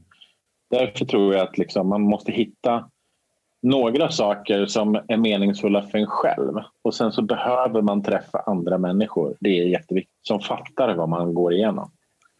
Därför 0.71 1.05
tror 1.05 1.35
jag 1.35 1.43
att 1.49 1.59
liksom 1.59 1.89
man 1.89 2.03
måste 2.03 2.33
hitta 2.33 2.91
några 3.63 4.09
saker 4.11 4.67
som 4.67 4.95
är 5.09 5.17
meningsfulla 5.17 5.83
för 5.83 5.99
en 5.99 6.07
själv. 6.07 6.55
Och 6.83 6.95
sen 6.95 7.13
så 7.13 7.23
behöver 7.23 7.83
man 7.83 8.03
träffa 8.03 8.39
andra 8.47 8.79
människor. 8.79 9.37
Det 9.41 9.49
är 9.49 9.65
jätteviktigt. 9.65 10.19
Som 10.23 10.41
fattar 10.41 10.95
vad 10.95 11.09
man 11.09 11.35
går 11.35 11.53
igenom. 11.53 11.91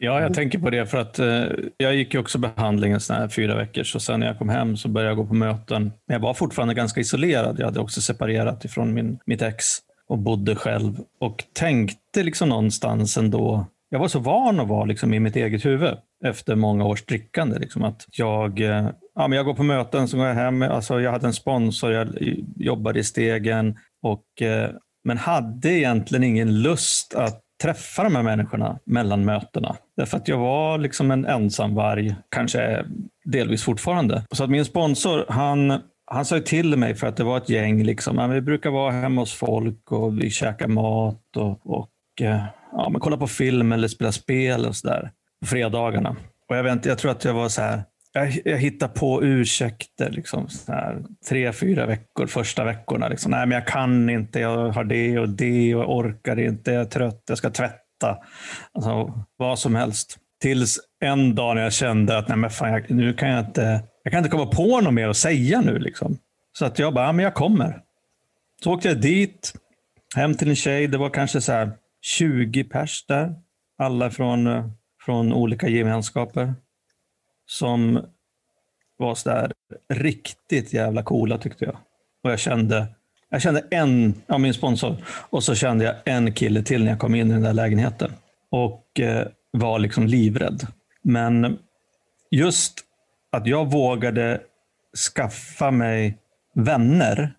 Ja, 0.03 0.21
jag 0.21 0.33
tänker 0.33 0.59
på 0.59 0.69
det 0.69 0.85
för 0.85 0.97
att 0.97 1.19
eh, 1.19 1.45
jag 1.77 1.95
gick 1.95 2.13
ju 2.13 2.19
också 2.19 2.37
behandlingen 2.37 2.99
sån 2.99 3.15
här 3.15 3.27
fyra 3.27 3.55
veckor. 3.55 3.83
Så 3.83 3.99
sen 3.99 4.19
när 4.19 4.27
jag 4.27 4.37
kom 4.37 4.49
hem 4.49 4.77
så 4.77 4.87
började 4.87 5.09
jag 5.09 5.17
gå 5.17 5.25
på 5.25 5.33
möten. 5.33 5.83
Men 5.83 6.13
jag 6.13 6.19
var 6.19 6.33
fortfarande 6.33 6.73
ganska 6.73 6.99
isolerad. 6.99 7.59
Jag 7.59 7.65
hade 7.65 7.79
också 7.79 8.01
separerat 8.01 8.65
ifrån 8.65 8.93
min, 8.93 9.19
mitt 9.25 9.41
ex 9.41 9.65
och 10.07 10.17
bodde 10.17 10.55
själv 10.55 10.99
och 11.19 11.43
tänkte 11.53 12.23
liksom 12.23 12.49
någonstans 12.49 13.17
ändå. 13.17 13.65
Jag 13.89 13.99
var 13.99 14.07
så 14.07 14.19
van 14.19 14.59
att 14.59 14.67
vara 14.67 14.85
liksom 14.85 15.13
i 15.13 15.19
mitt 15.19 15.35
eget 15.35 15.65
huvud 15.65 15.97
efter 16.25 16.55
många 16.55 16.85
års 16.85 17.05
drickande. 17.05 17.59
Liksom 17.59 17.83
att 17.83 18.05
jag, 18.11 18.59
eh, 18.59 18.89
ja, 19.15 19.27
men 19.27 19.31
jag 19.31 19.45
går 19.45 19.53
på 19.53 19.63
möten, 19.63 20.07
så 20.07 20.17
går 20.17 20.27
jag 20.27 20.35
hem. 20.35 20.61
Alltså 20.61 21.01
jag 21.01 21.11
hade 21.11 21.27
en 21.27 21.33
sponsor, 21.33 21.91
jag 21.91 22.07
jobbade 22.55 22.99
i 22.99 23.03
Stegen, 23.03 23.77
och, 24.01 24.41
eh, 24.41 24.69
men 25.03 25.17
hade 25.17 25.69
egentligen 25.69 26.23
ingen 26.23 26.61
lust 26.61 27.15
att 27.15 27.40
träffa 27.61 28.03
de 28.03 28.15
här 28.15 28.23
människorna 28.23 28.79
mellan 28.85 29.25
mötena. 29.25 29.75
Därför 29.97 30.17
att 30.17 30.27
jag 30.27 30.37
var 30.37 30.77
liksom 30.77 31.11
en 31.11 31.25
ensamvarg, 31.25 32.15
kanske 32.29 32.85
delvis 33.25 33.63
fortfarande. 33.63 34.23
Så 34.31 34.43
att 34.43 34.49
min 34.49 34.65
sponsor, 34.65 35.25
han, 35.29 35.81
han 36.05 36.25
sa 36.25 36.39
till 36.39 36.77
mig 36.77 36.95
för 36.95 37.07
att 37.07 37.17
det 37.17 37.23
var 37.23 37.37
ett 37.37 37.49
gäng. 37.49 37.83
Liksom. 37.83 38.29
Vi 38.29 38.41
brukar 38.41 38.69
vara 38.69 38.91
hemma 38.91 39.21
hos 39.21 39.33
folk 39.33 39.91
och 39.91 40.21
vi 40.21 40.29
käkar 40.29 40.67
mat 40.67 41.37
och, 41.37 41.79
och 41.79 42.21
eh, 42.21 42.43
ja, 42.71 42.89
men 42.89 43.01
kolla 43.01 43.17
på 43.17 43.27
film 43.27 43.71
eller 43.71 43.87
spela 43.87 44.11
spel 44.11 44.65
och 44.65 44.75
sådär 44.75 45.11
på 45.41 45.47
fredagarna. 45.47 46.15
Och 46.49 46.55
jag, 46.55 46.63
vet, 46.63 46.85
jag 46.85 46.97
tror 46.97 47.11
att 47.11 47.25
jag 47.25 47.33
var 47.33 47.49
så 47.49 47.61
här, 47.61 47.83
jag, 48.13 48.41
jag 48.45 48.57
hittar 48.57 48.87
på 48.87 49.23
ursäkter 49.23 50.09
liksom, 50.09 50.49
så 50.49 50.71
här, 50.71 51.03
tre, 51.29 51.53
fyra 51.53 51.85
veckor, 51.85 52.27
första 52.27 52.63
veckorna. 52.63 53.07
Liksom. 53.07 53.31
Nej, 53.31 53.45
men 53.45 53.55
jag 53.55 53.67
kan 53.67 54.09
inte, 54.09 54.39
jag 54.39 54.69
har 54.69 54.83
det 54.83 55.19
och 55.19 55.29
det 55.29 55.75
och 55.75 55.81
jag 55.81 55.89
orkar 55.89 56.39
inte, 56.39 56.71
jag 56.71 56.81
är 56.81 56.85
trött, 56.85 57.23
jag 57.27 57.37
ska 57.37 57.49
tvätta. 57.49 58.17
Alltså, 58.73 59.23
vad 59.37 59.59
som 59.59 59.75
helst. 59.75 60.17
Tills 60.41 60.79
en 61.03 61.35
dag 61.35 61.55
när 61.55 61.63
jag 61.63 61.73
kände 61.73 62.17
att 62.17 62.27
nej, 62.27 62.37
men 62.37 62.49
fan, 62.49 62.73
jag, 62.73 62.91
nu 62.91 63.13
kan 63.13 63.29
jag 63.29 63.39
inte, 63.39 63.83
jag 64.03 64.11
kan 64.11 64.17
inte 64.17 64.29
komma 64.29 64.45
på 64.45 64.81
något 64.81 64.93
mer 64.93 65.07
att 65.07 65.17
säga 65.17 65.61
nu. 65.61 65.79
Liksom. 65.79 66.17
Så 66.57 66.65
att 66.65 66.79
jag 66.79 66.93
bara, 66.93 67.05
ja, 67.05 67.11
men 67.11 67.23
jag 67.23 67.33
kommer. 67.33 67.81
Så 68.63 68.73
åkte 68.73 68.87
jag 68.87 69.01
dit, 69.01 69.53
hem 70.15 70.35
till 70.35 70.49
en 70.49 70.55
tjej. 70.55 70.87
Det 70.87 70.97
var 70.97 71.09
kanske 71.09 71.41
så 71.41 71.51
här 71.51 71.71
20 72.01 72.63
pers 72.63 73.05
där. 73.05 73.35
Alla 73.77 74.11
från, 74.11 74.47
eh, 74.47 74.65
från 75.05 75.33
olika 75.33 75.67
gemenskaper 75.67 76.53
som 77.51 78.05
var 78.97 79.15
sådär 79.15 79.51
riktigt 79.93 80.73
jävla 80.73 81.03
coola 81.03 81.37
tyckte 81.37 81.65
jag. 81.65 81.77
Och 82.23 82.31
jag 82.31 82.39
kände, 82.39 82.87
jag 83.29 83.41
kände 83.41 83.63
en, 83.71 84.21
ja, 84.27 84.37
min 84.37 84.53
sponsor, 84.53 84.95
och 85.29 85.43
så 85.43 85.55
kände 85.55 85.85
jag 85.85 85.95
en 86.05 86.33
kille 86.33 86.63
till 86.63 86.83
när 86.83 86.91
jag 86.91 86.99
kom 86.99 87.15
in 87.15 87.29
i 87.29 87.33
den 87.33 87.41
där 87.41 87.53
lägenheten. 87.53 88.11
Och 88.49 88.99
eh, 88.99 89.27
var 89.51 89.79
liksom 89.79 90.07
livrädd. 90.07 90.67
Men 91.01 91.57
just 92.31 92.79
att 93.31 93.47
jag 93.47 93.71
vågade 93.71 94.41
skaffa 95.15 95.71
mig 95.71 96.17
vänner 96.53 97.33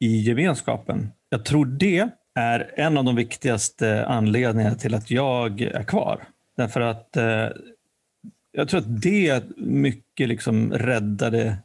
i 0.00 0.16
gemenskapen. 0.16 1.12
Jag 1.28 1.44
tror 1.44 1.66
det 1.66 2.08
är 2.34 2.74
en 2.76 2.98
av 2.98 3.04
de 3.04 3.16
viktigaste 3.16 4.06
anledningarna 4.06 4.74
till 4.74 4.94
att 4.94 5.10
jag 5.10 5.60
är 5.60 5.82
kvar. 5.82 6.24
Därför 6.56 6.80
att 6.80 7.16
eh, 7.16 7.46
jag 8.52 8.68
tror 8.68 8.80
att 8.80 9.02
det 9.02 9.44
mycket 9.56 10.28
liksom 10.28 10.72
räddade 10.72 11.56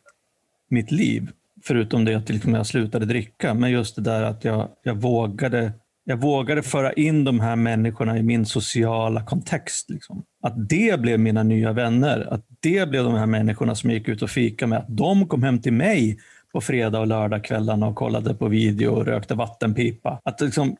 mitt 0.70 0.92
liv. 0.92 1.30
Förutom 1.64 2.06
det 2.06 2.16
att 2.16 2.30
liksom 2.30 2.54
jag 2.54 2.68
slutade 2.68 3.06
dricka. 3.06 3.54
Men 3.54 3.72
just 3.72 3.96
det 3.96 4.02
där 4.02 4.22
att 4.22 4.46
jag, 4.46 4.70
jag, 4.84 4.96
vågade, 4.96 5.72
jag 6.04 6.18
vågade 6.18 6.64
föra 6.64 6.94
in 6.94 7.24
de 7.24 7.40
här 7.40 7.56
människorna 7.56 8.18
i 8.18 8.24
min 8.24 8.46
sociala 8.46 9.26
kontext. 9.26 9.90
Liksom. 9.90 10.24
Att 10.42 10.70
det 10.70 11.00
blev 11.00 11.20
mina 11.20 11.44
nya 11.44 11.74
vänner. 11.74 12.28
Att 12.34 12.46
det 12.60 12.90
blev 12.90 13.04
de 13.04 13.14
här 13.14 13.26
människorna 13.26 13.76
som 13.76 13.90
jag 13.90 14.00
gick 14.00 14.08
ut 14.08 14.22
och 14.22 14.30
fika 14.30 14.68
med. 14.68 14.80
Att 14.80 14.98
de 14.98 15.28
kom 15.28 15.44
hem 15.44 15.62
till 15.62 15.74
mig 15.74 16.20
på 16.52 16.62
fredag 16.62 17.00
och 17.00 17.08
lördagkvällarna 17.08 17.88
och 17.88 17.96
kollade 17.96 18.34
på 18.34 18.48
video 18.48 18.90
och 18.90 19.06
rökte 19.06 19.36
vattenpipa. 19.36 20.22
Att, 20.24 20.42
liksom, 20.42 20.78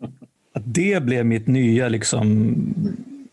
att 0.54 0.64
det 0.66 1.04
blev 1.04 1.26
mitt 1.26 1.48
nya 1.48 1.90
liksom, 1.90 2.56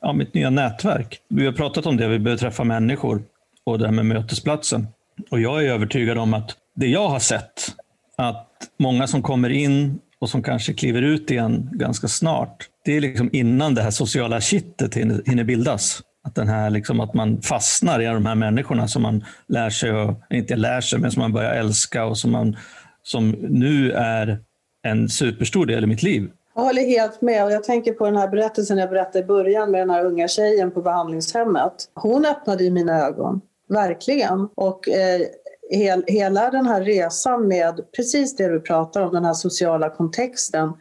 ja, 0.05 0.13
mitt 0.13 0.35
nya 0.35 0.51
nätverk. 0.51 1.21
Vi 1.29 1.47
har 1.47 1.53
pratat 1.53 1.87
om 1.87 1.97
det, 1.97 2.09
vi 2.09 2.19
behöver 2.19 2.41
träffa 2.41 2.65
människor 2.65 3.23
och 3.67 3.79
det 3.79 3.85
här 3.85 3.93
med 3.93 4.07
mötesplatsen. 4.07 4.87
Och 5.31 5.41
jag 5.41 5.65
är 5.65 5.69
övertygad 5.69 6.19
om 6.19 6.35
att 6.35 6.57
det 6.77 6.87
jag 6.87 7.09
har 7.09 7.19
sett, 7.19 7.75
att 8.17 8.49
många 8.79 9.07
som 9.07 9.23
kommer 9.23 9.51
in 9.51 9.99
och 10.19 10.31
som 10.31 10.43
kanske 10.43 10.73
kliver 10.75 11.03
ut 11.03 11.31
igen 11.31 11.71
ganska 11.73 12.09
snart, 12.09 12.69
det 12.85 12.97
är 12.97 13.01
liksom 13.01 13.31
innan 13.33 13.75
det 13.75 13.83
här 13.83 13.91
sociala 13.91 14.41
kittet 14.41 14.95
hinner 14.95 15.45
bildas. 15.45 16.03
Att, 16.27 16.35
den 16.35 16.49
här, 16.49 16.71
liksom, 16.71 17.01
att 17.01 17.15
man 17.15 17.43
fastnar 17.43 18.01
i 18.01 18.05
de 18.05 18.27
här 18.27 18.35
människorna 18.35 18.89
som 18.89 19.03
man 19.03 19.25
lär 19.49 19.71
sig, 19.71 19.93
och, 19.93 20.23
inte 20.31 20.57
lär 20.57 20.81
sig, 20.81 20.99
men 20.99 21.11
som 21.11 21.21
man 21.21 21.33
börjar 21.33 21.53
älska 21.55 22.05
och 22.05 22.19
som, 22.19 22.31
man, 22.31 22.57
som 23.03 23.31
nu 23.49 23.93
är 23.93 24.39
en 24.83 25.09
superstor 25.09 25.67
del 25.67 25.85
i 25.85 25.87
mitt 25.87 26.03
liv. 26.03 26.31
Jag 26.55 26.63
håller 26.63 26.83
helt 26.83 27.21
med 27.21 27.45
och 27.45 27.53
jag 27.53 27.65
tänker 27.65 27.93
på 27.93 28.05
den 28.05 28.17
här 28.17 28.29
berättelsen 28.29 28.79
jag 28.79 28.91
berättade 28.91 29.19
i 29.19 29.25
början 29.25 29.71
med 29.71 29.81
den 29.81 29.91
här 29.91 30.05
unga 30.05 30.29
tjejen 30.29 30.71
på 30.71 30.83
behandlingshemmet. 30.83 31.73
Hon 31.95 32.27
öppnade 32.27 32.65
ju 32.65 32.71
mina 32.71 33.07
ögon, 33.07 33.41
verkligen. 33.69 34.49
Och 34.55 34.89
eh, 34.89 35.21
hel, 35.71 36.05
hela 36.07 36.51
den 36.51 36.67
här 36.67 36.83
resan 36.83 37.49
med 37.49 37.81
precis 37.97 38.37
det 38.37 38.49
du 38.49 38.61
pratar 38.61 39.01
om, 39.01 39.13
den 39.13 39.25
här 39.25 39.35
sociala 39.35 39.91
kontexten, 39.91 40.73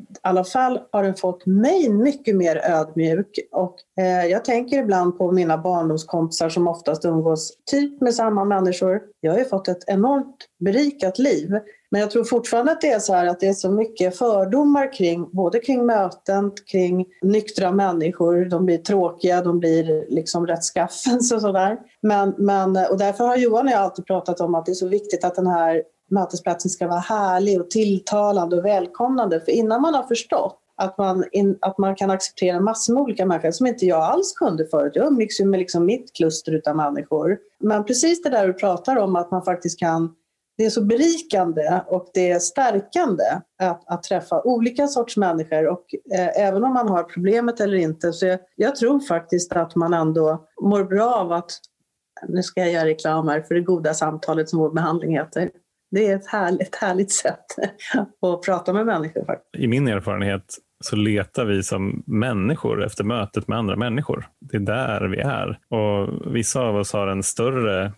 i 0.00 0.04
alla 0.22 0.44
fall 0.44 0.80
har 0.92 1.02
den 1.02 1.14
fått 1.14 1.46
mig 1.46 1.88
mycket 1.88 2.36
mer 2.36 2.56
ödmjuk. 2.56 3.38
Och, 3.52 3.76
eh, 4.00 4.26
jag 4.26 4.44
tänker 4.44 4.78
ibland 4.78 5.18
på 5.18 5.32
mina 5.32 5.58
barndomskompisar 5.58 6.48
som 6.48 6.68
oftast 6.68 7.04
umgås 7.04 7.52
typ 7.70 8.00
med 8.00 8.14
samma 8.14 8.44
människor. 8.44 9.00
Jag 9.20 9.32
har 9.32 9.38
ju 9.38 9.44
fått 9.44 9.68
ett 9.68 9.84
enormt 9.86 10.36
berikat 10.58 11.18
liv. 11.18 11.58
Men 11.90 12.00
jag 12.00 12.10
tror 12.10 12.24
fortfarande 12.24 12.72
att 12.72 12.80
det 12.80 12.90
är 12.90 12.98
så 12.98 13.14
här 13.14 13.26
att 13.26 13.40
det 13.40 13.48
är 13.48 13.52
så 13.52 13.70
mycket 13.70 14.18
fördomar 14.18 14.92
kring 14.92 15.30
både 15.32 15.58
kring 15.58 15.86
möten, 15.86 16.52
kring 16.70 17.06
nyktra 17.22 17.72
människor. 17.72 18.44
De 18.44 18.66
blir 18.66 18.78
tråkiga, 18.78 19.42
de 19.42 19.58
blir 19.58 20.06
liksom 20.08 20.46
rättskaffens 20.46 21.32
och 21.32 21.40
sådär. 21.40 21.78
Men, 22.02 22.34
men, 22.38 22.76
och 22.76 22.98
därför 22.98 23.24
har 23.24 23.36
Johan 23.36 23.66
och 23.66 23.72
jag 23.72 23.80
alltid 23.80 24.06
pratat 24.06 24.40
om 24.40 24.54
att 24.54 24.66
det 24.66 24.72
är 24.72 24.74
så 24.74 24.88
viktigt 24.88 25.24
att 25.24 25.34
den 25.34 25.46
här 25.46 25.82
mötesplatsen 26.10 26.70
ska 26.70 26.88
vara 26.88 26.98
härlig 26.98 27.60
och 27.60 27.70
tilltalande 27.70 28.56
och 28.56 28.64
välkomnande. 28.64 29.40
För 29.40 29.52
innan 29.52 29.82
man 29.82 29.94
har 29.94 30.02
förstått 30.02 30.58
att 30.76 30.98
man, 30.98 31.24
in, 31.32 31.58
att 31.60 31.78
man 31.78 31.94
kan 31.94 32.10
acceptera 32.10 32.60
massor 32.60 32.94
med 32.94 33.02
olika 33.02 33.26
människor 33.26 33.50
som 33.50 33.66
inte 33.66 33.86
jag 33.86 34.02
alls 34.02 34.32
kunde 34.32 34.66
förut. 34.66 34.92
Jag 34.94 35.06
umgicks 35.06 35.40
ju 35.40 35.44
med 35.44 35.58
liksom 35.58 35.86
mitt 35.86 36.12
kluster 36.16 36.62
av 36.66 36.76
människor. 36.76 37.38
Men 37.60 37.84
precis 37.84 38.22
det 38.22 38.30
där 38.30 38.46
du 38.46 38.52
pratar 38.52 38.96
om 38.96 39.16
att 39.16 39.30
man 39.30 39.42
faktiskt 39.42 39.78
kan 39.78 40.14
det 40.58 40.64
är 40.64 40.70
så 40.70 40.84
berikande 40.84 41.82
och 41.86 42.10
det 42.14 42.30
är 42.30 42.38
stärkande 42.38 43.24
att, 43.62 43.82
att 43.86 44.02
träffa 44.02 44.42
olika 44.42 44.86
sorts 44.86 45.16
människor 45.16 45.66
och 45.66 45.84
eh, 46.14 46.46
även 46.46 46.64
om 46.64 46.72
man 46.72 46.88
har 46.88 47.02
problemet 47.02 47.60
eller 47.60 47.76
inte 47.76 48.12
så 48.12 48.26
jag, 48.26 48.38
jag, 48.56 48.76
tror 48.76 49.00
faktiskt 49.00 49.52
att 49.52 49.76
man 49.76 49.94
ändå 49.94 50.48
mår 50.62 50.84
bra 50.84 51.14
av 51.14 51.32
att, 51.32 51.50
nu 52.28 52.42
ska 52.42 52.60
jag 52.60 52.72
göra 52.72 52.86
reklam 52.86 53.28
här 53.28 53.40
för 53.40 53.54
det 53.54 53.60
goda 53.60 53.94
samtalet 53.94 54.48
som 54.48 54.58
vår 54.58 54.70
behandling 54.70 55.12
heter. 55.12 55.50
Det 55.90 56.06
är 56.06 56.16
ett 56.16 56.26
härligt, 56.26 56.74
härligt 56.74 57.12
sätt 57.12 57.44
att 58.22 58.42
prata 58.42 58.72
med 58.72 58.86
människor. 58.86 59.24
Faktiskt. 59.24 59.64
I 59.64 59.66
min 59.66 59.88
erfarenhet 59.88 60.54
så 60.80 60.96
letar 60.96 61.44
vi 61.44 61.62
som 61.62 62.02
människor 62.06 62.84
efter 62.84 63.04
mötet 63.04 63.48
med 63.48 63.58
andra 63.58 63.76
människor. 63.76 64.28
Det 64.40 64.56
är 64.56 64.60
där 64.60 65.08
vi 65.08 65.18
är. 65.18 65.58
Och 65.68 66.34
vissa 66.34 66.60
av 66.60 66.76
oss 66.76 66.92
har 66.92 67.06
en 67.06 67.22
större 67.22 67.92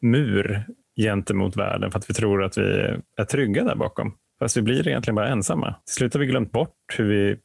mur 0.00 0.66
gentemot 1.02 1.56
världen 1.56 1.90
för 1.90 1.98
att 1.98 2.10
vi 2.10 2.14
tror 2.14 2.44
att 2.44 2.58
vi 2.58 2.96
är 3.16 3.24
trygga 3.24 3.64
där 3.64 3.74
bakom. 3.74 4.14
Fast 4.38 4.56
vi 4.56 4.62
blir 4.62 4.88
egentligen 4.88 5.14
bara 5.14 5.28
ensamma. 5.28 5.74
Till 5.86 5.94
slut 5.94 6.14
har 6.14 6.20
vi 6.20 6.26
glömt 6.26 6.52
bort 6.52 6.74
hur 6.98 7.04
vi 7.04 7.36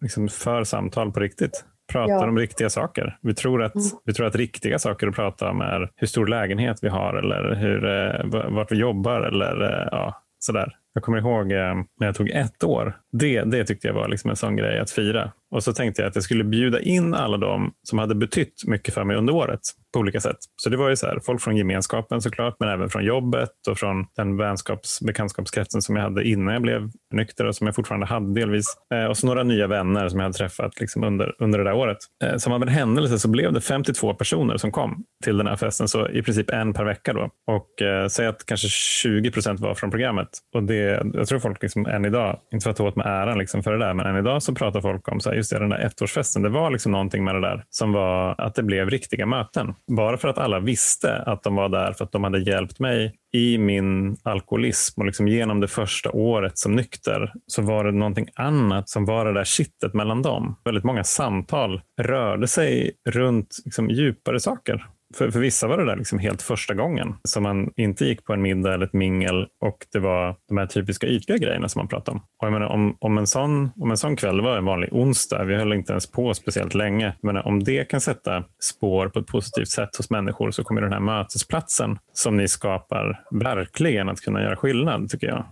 liksom 0.00 0.28
för 0.28 0.64
samtal 0.64 1.12
på 1.12 1.20
riktigt. 1.20 1.64
Pratar 1.92 2.12
ja. 2.12 2.28
om 2.28 2.38
riktiga 2.38 2.70
saker. 2.70 3.18
Vi 3.22 3.34
tror, 3.34 3.62
att, 3.62 3.74
mm. 3.74 3.86
vi 4.04 4.12
tror 4.12 4.26
att 4.26 4.36
riktiga 4.36 4.78
saker 4.78 5.06
att 5.06 5.14
prata 5.14 5.50
om 5.50 5.60
är 5.60 5.90
hur 5.96 6.06
stor 6.06 6.26
lägenhet 6.26 6.78
vi 6.82 6.88
har 6.88 7.14
eller 7.14 7.54
hur, 7.54 7.84
eh, 7.84 8.50
vart 8.50 8.72
vi 8.72 8.76
jobbar 8.76 9.20
eller 9.20 9.62
eh, 9.62 9.88
ja, 9.90 10.22
sådär. 10.38 10.72
Jag 10.96 11.02
kommer 11.02 11.18
ihåg 11.18 11.52
eh, 11.52 11.74
när 12.00 12.06
jag 12.06 12.14
tog 12.14 12.30
ett 12.30 12.64
år. 12.64 12.96
Det, 13.12 13.42
det 13.42 13.64
tyckte 13.64 13.86
jag 13.86 13.94
var 13.94 14.08
liksom 14.08 14.30
en 14.30 14.36
sån 14.36 14.56
grej 14.56 14.78
att 14.78 14.90
fira. 14.90 15.32
Och 15.50 15.64
så 15.64 15.72
tänkte 15.72 16.02
jag 16.02 16.08
att 16.08 16.14
jag 16.14 16.24
skulle 16.24 16.44
bjuda 16.44 16.80
in 16.80 17.14
alla 17.14 17.36
de 17.36 17.72
som 17.82 17.98
hade 17.98 18.14
betytt 18.14 18.62
mycket 18.66 18.94
för 18.94 19.04
mig 19.04 19.16
under 19.16 19.34
året 19.34 19.60
på 19.92 20.00
olika 20.00 20.20
sätt. 20.20 20.36
Så 20.56 20.70
det 20.70 20.76
var 20.76 20.88
ju 20.88 20.96
så 20.96 21.06
här, 21.06 21.20
folk 21.24 21.42
från 21.42 21.56
gemenskapen 21.56 22.22
såklart, 22.22 22.56
men 22.60 22.68
även 22.68 22.90
från 22.90 23.04
jobbet 23.04 23.50
och 23.70 23.78
från 23.78 24.06
den 24.16 24.36
vänskaps 24.36 25.00
bekantskapskretsen 25.00 25.82
som 25.82 25.96
jag 25.96 26.02
hade 26.02 26.28
innan 26.28 26.52
jag 26.52 26.62
blev 26.62 26.90
nykter 27.14 27.44
och 27.44 27.56
som 27.56 27.66
jag 27.66 27.76
fortfarande 27.76 28.06
hade 28.06 28.40
delvis. 28.40 28.66
Eh, 28.94 29.04
och 29.04 29.16
så 29.16 29.26
några 29.26 29.42
nya 29.42 29.66
vänner 29.66 30.08
som 30.08 30.18
jag 30.18 30.24
hade 30.24 30.38
träffat 30.38 30.80
liksom 30.80 31.04
under, 31.04 31.34
under 31.38 31.58
det 31.58 31.64
där 31.64 31.74
året. 31.74 31.98
Eh, 32.24 32.36
som 32.36 32.52
av 32.52 32.62
en 32.62 32.68
händelse 32.68 33.18
så 33.18 33.28
blev 33.28 33.52
det 33.52 33.60
52 33.60 34.14
personer 34.14 34.56
som 34.56 34.70
kom 34.72 35.04
till 35.24 35.36
den 35.36 35.46
här 35.46 35.56
festen, 35.56 35.88
så 35.88 36.08
i 36.08 36.22
princip 36.22 36.50
en 36.50 36.72
per 36.72 36.84
vecka. 36.84 37.12
Då. 37.12 37.30
Och 37.46 37.82
eh, 37.82 38.08
säg 38.08 38.26
att 38.26 38.46
kanske 38.46 38.68
20 38.68 39.30
procent 39.30 39.60
var 39.60 39.74
från 39.74 39.90
programmet. 39.90 40.28
Och 40.54 40.62
det, 40.62 40.85
jag 41.14 41.26
tror 41.28 41.38
folk 41.38 41.62
liksom 41.62 41.86
än 41.86 42.04
idag, 42.04 42.38
inte 42.52 42.64
för 42.64 42.70
att 42.70 42.76
ta 42.76 42.84
åt 42.84 42.96
mig 42.96 43.06
äran 43.08 43.38
liksom 43.38 43.62
för 43.62 43.72
det 43.72 43.78
där, 43.78 43.94
men 43.94 44.06
än 44.06 44.16
idag 44.16 44.42
så 44.42 44.54
pratar 44.54 44.80
folk 44.80 45.08
om 45.08 45.20
så 45.20 45.30
här, 45.30 45.36
just 45.36 45.50
det, 45.50 45.58
den 45.58 45.68
där 45.68 45.78
ettårsfesten. 45.86 46.42
Det 46.42 46.48
var 46.48 46.70
liksom 46.70 46.92
någonting 46.92 47.24
med 47.24 47.34
det 47.34 47.40
där 47.40 47.64
som 47.70 47.92
var 47.92 48.34
att 48.38 48.54
det 48.54 48.62
blev 48.62 48.90
riktiga 48.90 49.26
möten. 49.26 49.74
Bara 49.96 50.16
för 50.16 50.28
att 50.28 50.38
alla 50.38 50.60
visste 50.60 51.16
att 51.16 51.42
de 51.42 51.54
var 51.54 51.68
där 51.68 51.92
för 51.92 52.04
att 52.04 52.12
de 52.12 52.24
hade 52.24 52.38
hjälpt 52.38 52.78
mig 52.78 53.14
i 53.32 53.58
min 53.58 54.16
alkoholism 54.22 55.00
och 55.00 55.06
liksom 55.06 55.28
genom 55.28 55.60
det 55.60 55.68
första 55.68 56.10
året 56.10 56.58
som 56.58 56.74
nykter 56.74 57.32
så 57.46 57.62
var 57.62 57.84
det 57.84 57.92
någonting 57.92 58.28
annat 58.34 58.88
som 58.88 59.04
var 59.04 59.24
det 59.24 59.32
där 59.32 59.44
kittet 59.44 59.94
mellan 59.94 60.22
dem. 60.22 60.56
Väldigt 60.64 60.84
många 60.84 61.04
samtal 61.04 61.80
rörde 62.00 62.48
sig 62.48 62.92
runt 63.08 63.56
liksom 63.64 63.90
djupare 63.90 64.40
saker. 64.40 64.86
För, 65.14 65.30
för 65.30 65.40
vissa 65.40 65.66
var 65.66 65.78
det 65.78 65.84
där 65.84 65.96
liksom 65.96 66.18
helt 66.18 66.42
första 66.42 66.74
gången 66.74 67.14
som 67.24 67.42
man 67.42 67.72
inte 67.76 68.04
gick 68.04 68.24
på 68.24 68.32
en 68.32 68.42
middag 68.42 68.74
eller 68.74 68.86
ett 68.86 68.92
mingel 68.92 69.46
och 69.60 69.86
det 69.92 69.98
var 69.98 70.36
de 70.48 70.58
här 70.58 70.66
typiska 70.66 71.06
ytliga 71.06 71.38
grejerna 71.38 71.68
som 71.68 71.80
man 71.80 71.88
pratade 71.88 72.10
om. 72.16 72.22
Och 72.38 72.46
jag 72.46 72.52
menar, 72.52 72.66
om, 72.66 72.96
om, 73.00 73.18
en 73.18 73.26
sån, 73.26 73.70
om 73.76 73.90
en 73.90 73.96
sån 73.96 74.16
kväll 74.16 74.40
var 74.40 74.58
en 74.58 74.64
vanlig 74.64 74.92
onsdag, 74.92 75.44
vi 75.44 75.54
höll 75.54 75.72
inte 75.72 75.92
ens 75.92 76.10
på 76.10 76.34
speciellt 76.34 76.74
länge, 76.74 77.12
Menar, 77.22 77.46
om 77.46 77.64
det 77.64 77.88
kan 77.90 78.00
sätta 78.00 78.44
spår 78.60 79.08
på 79.08 79.18
ett 79.18 79.26
positivt 79.26 79.68
sätt 79.68 79.96
hos 79.96 80.10
människor 80.10 80.50
så 80.50 80.64
kommer 80.64 80.80
den 80.80 80.92
här 80.92 81.00
mötesplatsen 81.00 81.98
som 82.12 82.36
ni 82.36 82.48
skapar 82.48 83.24
verkligen 83.30 84.08
att 84.08 84.20
kunna 84.20 84.42
göra 84.42 84.56
skillnad 84.56 85.10
tycker 85.10 85.26
jag. 85.26 85.44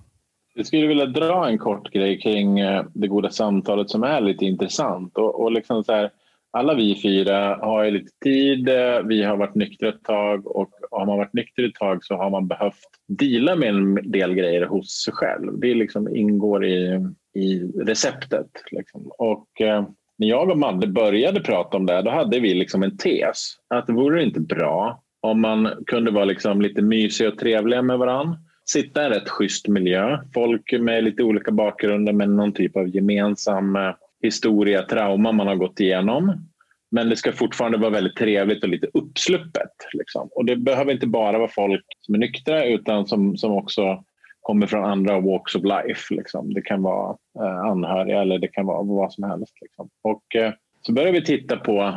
Jag 0.56 0.66
skulle 0.66 0.86
vilja 0.86 1.06
dra 1.06 1.48
en 1.48 1.58
kort 1.58 1.92
grej 1.92 2.20
kring 2.20 2.60
eh, 2.60 2.84
det 2.94 3.08
goda 3.08 3.30
samtalet 3.30 3.90
som 3.90 4.02
är 4.02 4.20
lite 4.20 4.44
intressant. 4.44 5.18
Och, 5.18 5.42
och 5.42 5.52
liksom 5.52 5.84
så 5.84 5.92
här, 5.92 6.10
alla 6.54 6.74
vi 6.74 7.00
fyra 7.02 7.58
har 7.62 7.84
ju 7.84 7.90
lite 7.90 8.10
tid. 8.24 8.68
Eh, 8.68 9.00
vi 9.04 9.22
har 9.22 9.36
varit 9.36 9.54
nyktra 9.54 9.88
ett 9.88 10.02
tag 10.02 10.56
och 10.56 10.70
har 10.90 11.06
man 11.06 11.18
varit 11.18 11.32
nykter 11.32 11.62
ett 11.62 11.74
tag 11.74 12.04
så 12.04 12.14
har 12.14 12.30
man 12.30 12.46
behövt 12.46 12.90
dela 13.08 13.56
med 13.56 13.68
en 13.68 14.10
del 14.10 14.34
grejer 14.34 14.66
hos 14.66 15.02
sig 15.04 15.14
själv. 15.14 15.58
Det 15.58 15.74
liksom 15.74 16.16
ingår 16.16 16.64
i, 16.64 17.06
i 17.34 17.58
receptet. 17.76 18.50
Liksom. 18.70 19.10
Och 19.18 19.60
eh, 19.60 19.84
när 20.18 20.28
jag 20.28 20.50
och 20.50 20.58
Madde 20.58 20.86
började 20.86 21.40
prata 21.40 21.76
om 21.76 21.86
det 21.86 22.02
då 22.02 22.10
hade 22.10 22.40
vi 22.40 22.54
liksom 22.54 22.82
en 22.82 22.96
tes 22.96 23.56
att 23.68 23.86
det 23.86 23.92
vore 23.92 24.22
inte 24.22 24.40
bra 24.40 25.02
om 25.20 25.40
man 25.40 25.84
kunde 25.86 26.10
vara 26.10 26.24
liksom 26.24 26.62
lite 26.62 26.82
mysiga 26.82 27.28
och 27.28 27.38
trevliga 27.38 27.82
med 27.82 27.98
varandra 27.98 28.38
sitta 28.64 29.02
i 29.02 29.06
en 29.06 29.12
rätt 29.12 29.28
schysst 29.28 29.68
miljö. 29.68 30.18
Folk 30.34 30.74
med 30.80 31.04
lite 31.04 31.22
olika 31.22 31.50
bakgrunder 31.50 32.12
men 32.12 32.36
någon 32.36 32.52
typ 32.52 32.76
av 32.76 32.88
gemensam 32.88 33.76
eh, 33.76 33.94
historia, 34.24 34.82
trauma 34.82 35.32
man 35.32 35.46
har 35.46 35.56
gått 35.56 35.80
igenom. 35.80 36.48
Men 36.90 37.08
det 37.08 37.16
ska 37.16 37.32
fortfarande 37.32 37.78
vara 37.78 37.90
väldigt 37.90 38.16
trevligt 38.16 38.62
och 38.62 38.68
lite 38.68 38.86
uppsluppet. 38.94 39.72
Liksom. 39.92 40.28
Och 40.32 40.44
det 40.44 40.56
behöver 40.56 40.92
inte 40.92 41.06
bara 41.06 41.38
vara 41.38 41.48
folk 41.48 41.84
som 42.00 42.14
är 42.14 42.18
nyktra 42.18 42.64
utan 42.64 43.06
som, 43.06 43.36
som 43.36 43.52
också 43.52 44.04
kommer 44.40 44.66
från 44.66 44.84
andra 44.84 45.20
walks 45.20 45.54
of 45.54 45.62
life. 45.64 46.14
Liksom. 46.14 46.54
Det 46.54 46.62
kan 46.62 46.82
vara 46.82 47.16
eh, 47.40 47.58
anhöriga 47.58 48.22
eller 48.22 48.38
det 48.38 48.48
kan 48.48 48.66
vara 48.66 48.82
vad 48.82 49.12
som 49.12 49.24
helst. 49.24 49.54
Liksom. 49.60 49.88
Och 50.02 50.36
eh, 50.36 50.52
så 50.82 50.92
börjar 50.92 51.12
vi 51.12 51.24
titta 51.24 51.56
på 51.56 51.94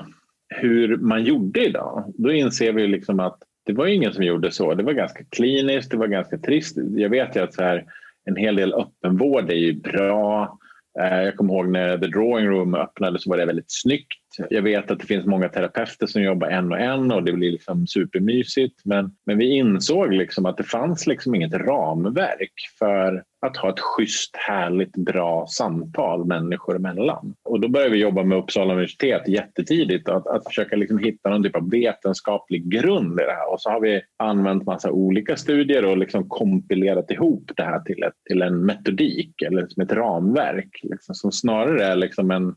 hur 0.50 0.98
man 0.98 1.24
gjorde 1.24 1.66
idag. 1.66 2.14
Då 2.18 2.32
inser 2.32 2.74
vi 2.74 2.88
liksom 2.88 3.20
att 3.20 3.38
det 3.66 3.74
var 3.74 3.88
ingen 3.88 4.14
som 4.14 4.24
gjorde 4.24 4.52
så. 4.52 4.74
Det 4.74 4.84
var 4.84 4.94
ganska 4.94 5.24
kliniskt, 5.24 5.92
det 5.92 5.98
var 5.98 6.08
ganska 6.08 6.38
trist. 6.38 6.78
Jag 6.96 7.10
vet 7.10 7.36
ju 7.36 7.44
att 7.44 7.54
så 7.54 7.64
här, 7.64 7.86
en 8.26 8.36
hel 8.36 8.56
del 8.56 8.74
öppenvård 8.74 9.52
är 9.52 9.56
ju 9.56 9.74
bra. 9.74 10.58
Eh, 11.00 11.24
jag 11.24 11.36
kommer 11.36 11.54
ihåg 11.54 11.70
när 11.70 11.98
The 11.98 12.08
Drawing 12.08 12.48
Room 12.48 12.76
öppnade 12.76 13.20
så 13.20 13.30
var 13.30 13.38
det 13.38 13.46
väldigt 13.46 13.72
snyggt. 13.72 14.27
Jag 14.50 14.62
vet 14.62 14.92
att 14.92 15.00
det 15.00 15.06
finns 15.06 15.26
många 15.26 15.50
terapeuter 15.50 16.08
som 16.08 16.22
jobbar 16.22 16.48
en 16.48 16.72
och 16.72 16.80
en 16.80 17.12
och 17.12 17.24
det 17.24 17.34
blir 17.34 17.52
liksom 17.52 17.88
supermysigt. 17.88 18.82
Men, 18.86 19.12
men 19.26 19.38
vi 19.38 19.46
insåg 19.46 20.14
liksom 20.14 20.46
att 20.46 20.58
det 20.58 20.64
fanns 20.64 21.08
liksom 21.08 21.36
inget 21.36 21.54
ramverk 21.54 22.54
för 22.80 23.24
att 23.42 23.58
ha 23.58 23.70
ett 23.70 23.80
schysst, 23.80 24.36
härligt, 24.36 24.92
bra 24.92 25.48
samtal 25.48 26.26
människor 26.26 26.76
emellan. 26.76 27.34
Och 27.44 27.60
då 27.60 27.68
började 27.68 27.92
vi 27.92 28.00
jobba 28.00 28.24
med 28.24 28.38
Uppsala 28.38 28.74
universitet 28.74 29.28
jättetidigt 29.28 30.10
att, 30.10 30.28
att 30.28 30.48
försöka 30.48 30.76
liksom 30.76 30.98
hitta 30.98 31.30
någon 31.30 31.44
typ 31.44 31.56
av 31.56 31.70
vetenskaplig 31.70 32.72
grund 32.72 33.20
i 33.20 33.24
det 33.24 33.32
här. 33.32 33.54
Och 33.54 33.62
så 33.62 33.70
har 33.70 33.82
vi 33.82 34.02
använt 34.18 34.66
massa 34.66 34.92
olika 34.92 35.36
studier 35.36 35.86
och 35.86 35.98
liksom 35.98 36.30
kompilerat 36.30 37.12
ihop 37.12 37.52
det 37.56 37.64
här 37.64 37.80
till, 37.80 38.04
ett, 38.04 38.14
till 38.30 38.42
en 38.42 38.66
metodik 38.66 39.42
eller 39.42 39.68
som 39.68 39.84
ett 39.84 39.92
ramverk 39.92 40.80
liksom, 40.84 41.16
som 41.16 41.32
snarare 41.32 41.86
är 41.86 41.96
liksom 41.96 42.32
en, 42.32 42.56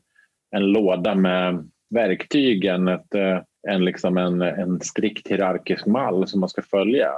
en 0.51 0.67
låda 0.67 1.15
med 1.15 1.69
verktygen, 1.91 2.89
ett, 2.89 3.15
eh, 3.15 3.39
en, 3.69 3.85
liksom 3.85 4.17
en, 4.17 4.43
en 4.43 4.81
strikt 4.81 5.29
hierarkisk 5.29 5.87
mall 5.87 6.29
som 6.29 6.41
man 6.41 6.49
ska 6.49 6.63
följa. 6.63 7.11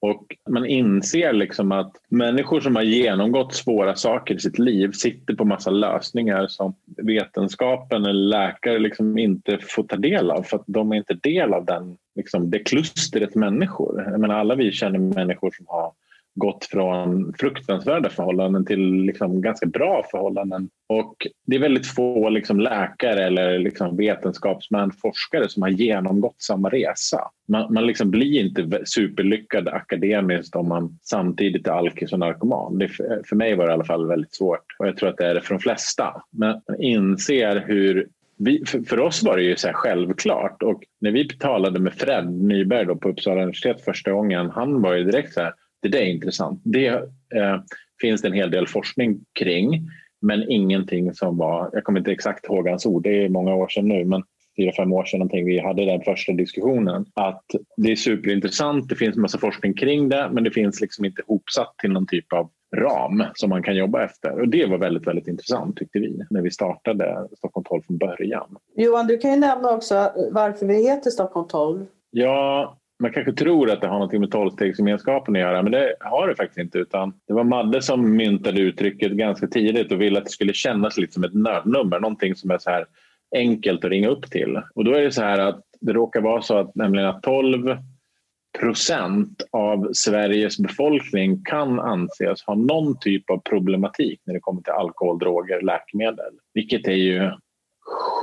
Och 0.00 0.36
man 0.50 0.66
inser 0.66 1.32
liksom 1.32 1.72
att 1.72 1.92
människor 2.08 2.60
som 2.60 2.76
har 2.76 2.82
genomgått 2.82 3.54
svåra 3.54 3.94
saker 3.94 4.34
i 4.34 4.38
sitt 4.38 4.58
liv 4.58 4.92
sitter 4.92 5.34
på 5.34 5.44
massa 5.44 5.70
lösningar 5.70 6.46
som 6.46 6.74
vetenskapen 6.96 8.06
eller 8.06 8.28
läkare 8.28 8.78
liksom 8.78 9.18
inte 9.18 9.58
får 9.58 9.82
ta 9.82 9.96
del 9.96 10.30
av 10.30 10.42
för 10.42 10.56
att 10.56 10.64
de 10.66 10.92
är 10.92 10.96
inte 10.96 11.14
del 11.14 11.54
av 11.54 11.64
den, 11.64 11.96
liksom, 12.14 12.50
det 12.50 12.58
klustret 12.58 13.34
människor. 13.34 14.02
Jag 14.10 14.20
menar, 14.20 14.34
alla 14.34 14.54
vi 14.54 14.72
känner 14.72 14.98
människor 14.98 15.50
som 15.50 15.66
har 15.68 15.92
gått 16.34 16.64
från 16.64 17.32
fruktansvärda 17.38 18.10
förhållanden 18.10 18.64
till 18.64 18.94
liksom 18.94 19.42
ganska 19.42 19.66
bra 19.66 20.06
förhållanden. 20.10 20.68
Och 20.88 21.26
det 21.46 21.56
är 21.56 21.60
väldigt 21.60 21.86
få 21.86 22.28
liksom 22.28 22.60
läkare 22.60 23.26
eller 23.26 23.58
liksom 23.58 23.96
vetenskapsmän, 23.96 24.90
forskare 24.90 25.48
som 25.48 25.62
har 25.62 25.70
genomgått 25.70 26.42
samma 26.42 26.68
resa. 26.68 27.20
Man, 27.48 27.74
man 27.74 27.86
liksom 27.86 28.10
blir 28.10 28.40
inte 28.40 28.82
superlyckad 28.84 29.68
akademiskt 29.68 30.56
om 30.56 30.68
man 30.68 30.98
samtidigt 31.02 31.66
är 31.66 31.72
alkis 31.72 32.12
och 32.12 32.18
narkoman. 32.18 32.78
Det, 32.78 32.88
för 33.28 33.36
mig 33.36 33.54
var 33.54 33.64
det 33.64 33.70
i 33.70 33.74
alla 33.74 33.84
fall 33.84 34.08
väldigt 34.08 34.34
svårt 34.34 34.64
och 34.78 34.86
jag 34.86 34.96
tror 34.96 35.08
att 35.08 35.16
det 35.16 35.26
är 35.26 35.34
det 35.34 35.40
för 35.40 35.54
de 35.54 35.60
flesta. 35.60 36.22
Men 36.30 36.60
man 36.68 36.80
inser 36.80 37.64
hur 37.66 38.08
vi, 38.36 38.64
för, 38.66 38.80
för, 38.80 39.00
oss 39.00 39.22
var 39.22 39.36
det 39.36 39.42
ju 39.42 39.56
så 39.56 39.68
självklart 39.72 40.62
och 40.62 40.82
när 41.00 41.10
vi 41.10 41.28
talade 41.28 41.80
med 41.80 41.94
Fred 41.94 42.32
Nyberg 42.32 42.84
då 42.84 42.96
på 42.96 43.08
Uppsala 43.08 43.42
universitet 43.42 43.84
första 43.84 44.12
gången, 44.12 44.50
han 44.50 44.82
var 44.82 44.94
ju 44.94 45.04
direkt 45.04 45.32
så 45.32 45.40
här 45.40 45.54
det 45.84 45.98
där 45.98 46.00
är 46.00 46.06
intressant. 46.06 46.60
Det 46.64 46.86
eh, 46.86 47.60
finns 48.00 48.22
det 48.22 48.28
en 48.28 48.34
hel 48.34 48.50
del 48.50 48.66
forskning 48.66 49.20
kring 49.38 49.88
men 50.20 50.50
ingenting 50.50 51.14
som 51.14 51.36
var, 51.36 51.70
jag 51.72 51.84
kommer 51.84 51.98
inte 51.98 52.12
exakt 52.12 52.44
ihåg 52.44 52.68
hans 52.68 52.86
ord, 52.86 53.02
det 53.02 53.24
är 53.24 53.28
många 53.28 53.54
år 53.54 53.68
sedan 53.68 53.88
nu, 53.88 54.04
men 54.04 54.22
fyra, 54.56 54.72
fem 54.76 54.92
år 54.92 55.04
sedan 55.04 55.18
någonting 55.18 55.46
vi 55.46 55.58
hade 55.60 55.84
den 55.84 56.00
första 56.00 56.32
diskussionen. 56.32 57.06
Att 57.14 57.44
det 57.76 57.92
är 57.92 57.96
superintressant, 57.96 58.88
det 58.88 58.96
finns 58.96 59.16
massa 59.16 59.38
forskning 59.38 59.74
kring 59.74 60.08
det 60.08 60.30
men 60.32 60.44
det 60.44 60.50
finns 60.50 60.80
liksom 60.80 61.04
inte 61.04 61.22
hopsatt 61.26 61.74
till 61.78 61.92
någon 61.92 62.06
typ 62.06 62.32
av 62.32 62.50
ram 62.76 63.24
som 63.34 63.50
man 63.50 63.62
kan 63.62 63.76
jobba 63.76 64.04
efter. 64.04 64.40
Och 64.40 64.48
Det 64.48 64.66
var 64.66 64.78
väldigt, 64.78 65.06
väldigt 65.06 65.28
intressant 65.28 65.76
tyckte 65.76 65.98
vi 65.98 66.18
när 66.30 66.42
vi 66.42 66.50
startade 66.50 67.28
Stockholm 67.38 67.64
12 67.64 67.82
från 67.82 67.98
början. 67.98 68.56
Johan, 68.76 69.06
du 69.06 69.18
kan 69.18 69.30
ju 69.30 69.36
nämna 69.36 69.70
också 69.70 70.12
varför 70.30 70.66
vi 70.66 70.88
heter 70.88 71.10
Stockholm 71.10 71.48
12. 71.48 71.86
Ja, 72.10 72.78
man 72.98 73.12
kanske 73.12 73.32
tror 73.32 73.70
att 73.70 73.80
det 73.80 73.88
har 73.88 73.98
något 73.98 74.20
med 74.20 74.30
tolvstegsgemenskapen 74.30 75.36
att 75.36 75.40
göra 75.40 75.62
men 75.62 75.72
det 75.72 75.94
har 76.00 76.28
det 76.28 76.36
faktiskt 76.36 76.58
inte. 76.58 76.78
Utan 76.78 77.12
det 77.26 77.34
var 77.34 77.44
Madde 77.44 77.82
som 77.82 78.16
myntade 78.16 78.60
uttrycket 78.60 79.12
ganska 79.12 79.46
tidigt 79.46 79.92
och 79.92 80.00
ville 80.00 80.18
att 80.18 80.24
det 80.24 80.30
skulle 80.30 80.52
kännas 80.52 80.98
lite 80.98 81.12
som 81.12 81.24
ett 81.24 81.34
nödnummer. 81.34 82.00
Någonting 82.00 82.34
som 82.34 82.50
är 82.50 82.58
så 82.58 82.70
här 82.70 82.86
enkelt 83.34 83.84
att 83.84 83.90
ringa 83.90 84.08
upp 84.08 84.30
till. 84.30 84.60
Och 84.74 84.84
då 84.84 84.92
är 84.92 85.02
det 85.02 85.12
så 85.12 85.22
här 85.22 85.38
att 85.38 85.62
det 85.80 85.92
råkar 85.92 86.20
vara 86.20 86.42
så 86.42 86.58
att 86.58 86.74
nämligen 86.74 87.08
att 87.08 87.22
12 87.22 87.76
procent 88.60 89.42
av 89.50 89.90
Sveriges 89.92 90.58
befolkning 90.58 91.42
kan 91.44 91.80
anses 91.80 92.42
ha 92.42 92.54
någon 92.54 92.98
typ 92.98 93.30
av 93.30 93.38
problematik 93.38 94.20
när 94.24 94.34
det 94.34 94.40
kommer 94.40 94.62
till 94.62 94.72
alkohol, 94.72 95.18
droger, 95.18 95.60
läkemedel. 95.60 96.32
Vilket 96.54 96.88
är 96.88 96.92
ju 96.92 97.30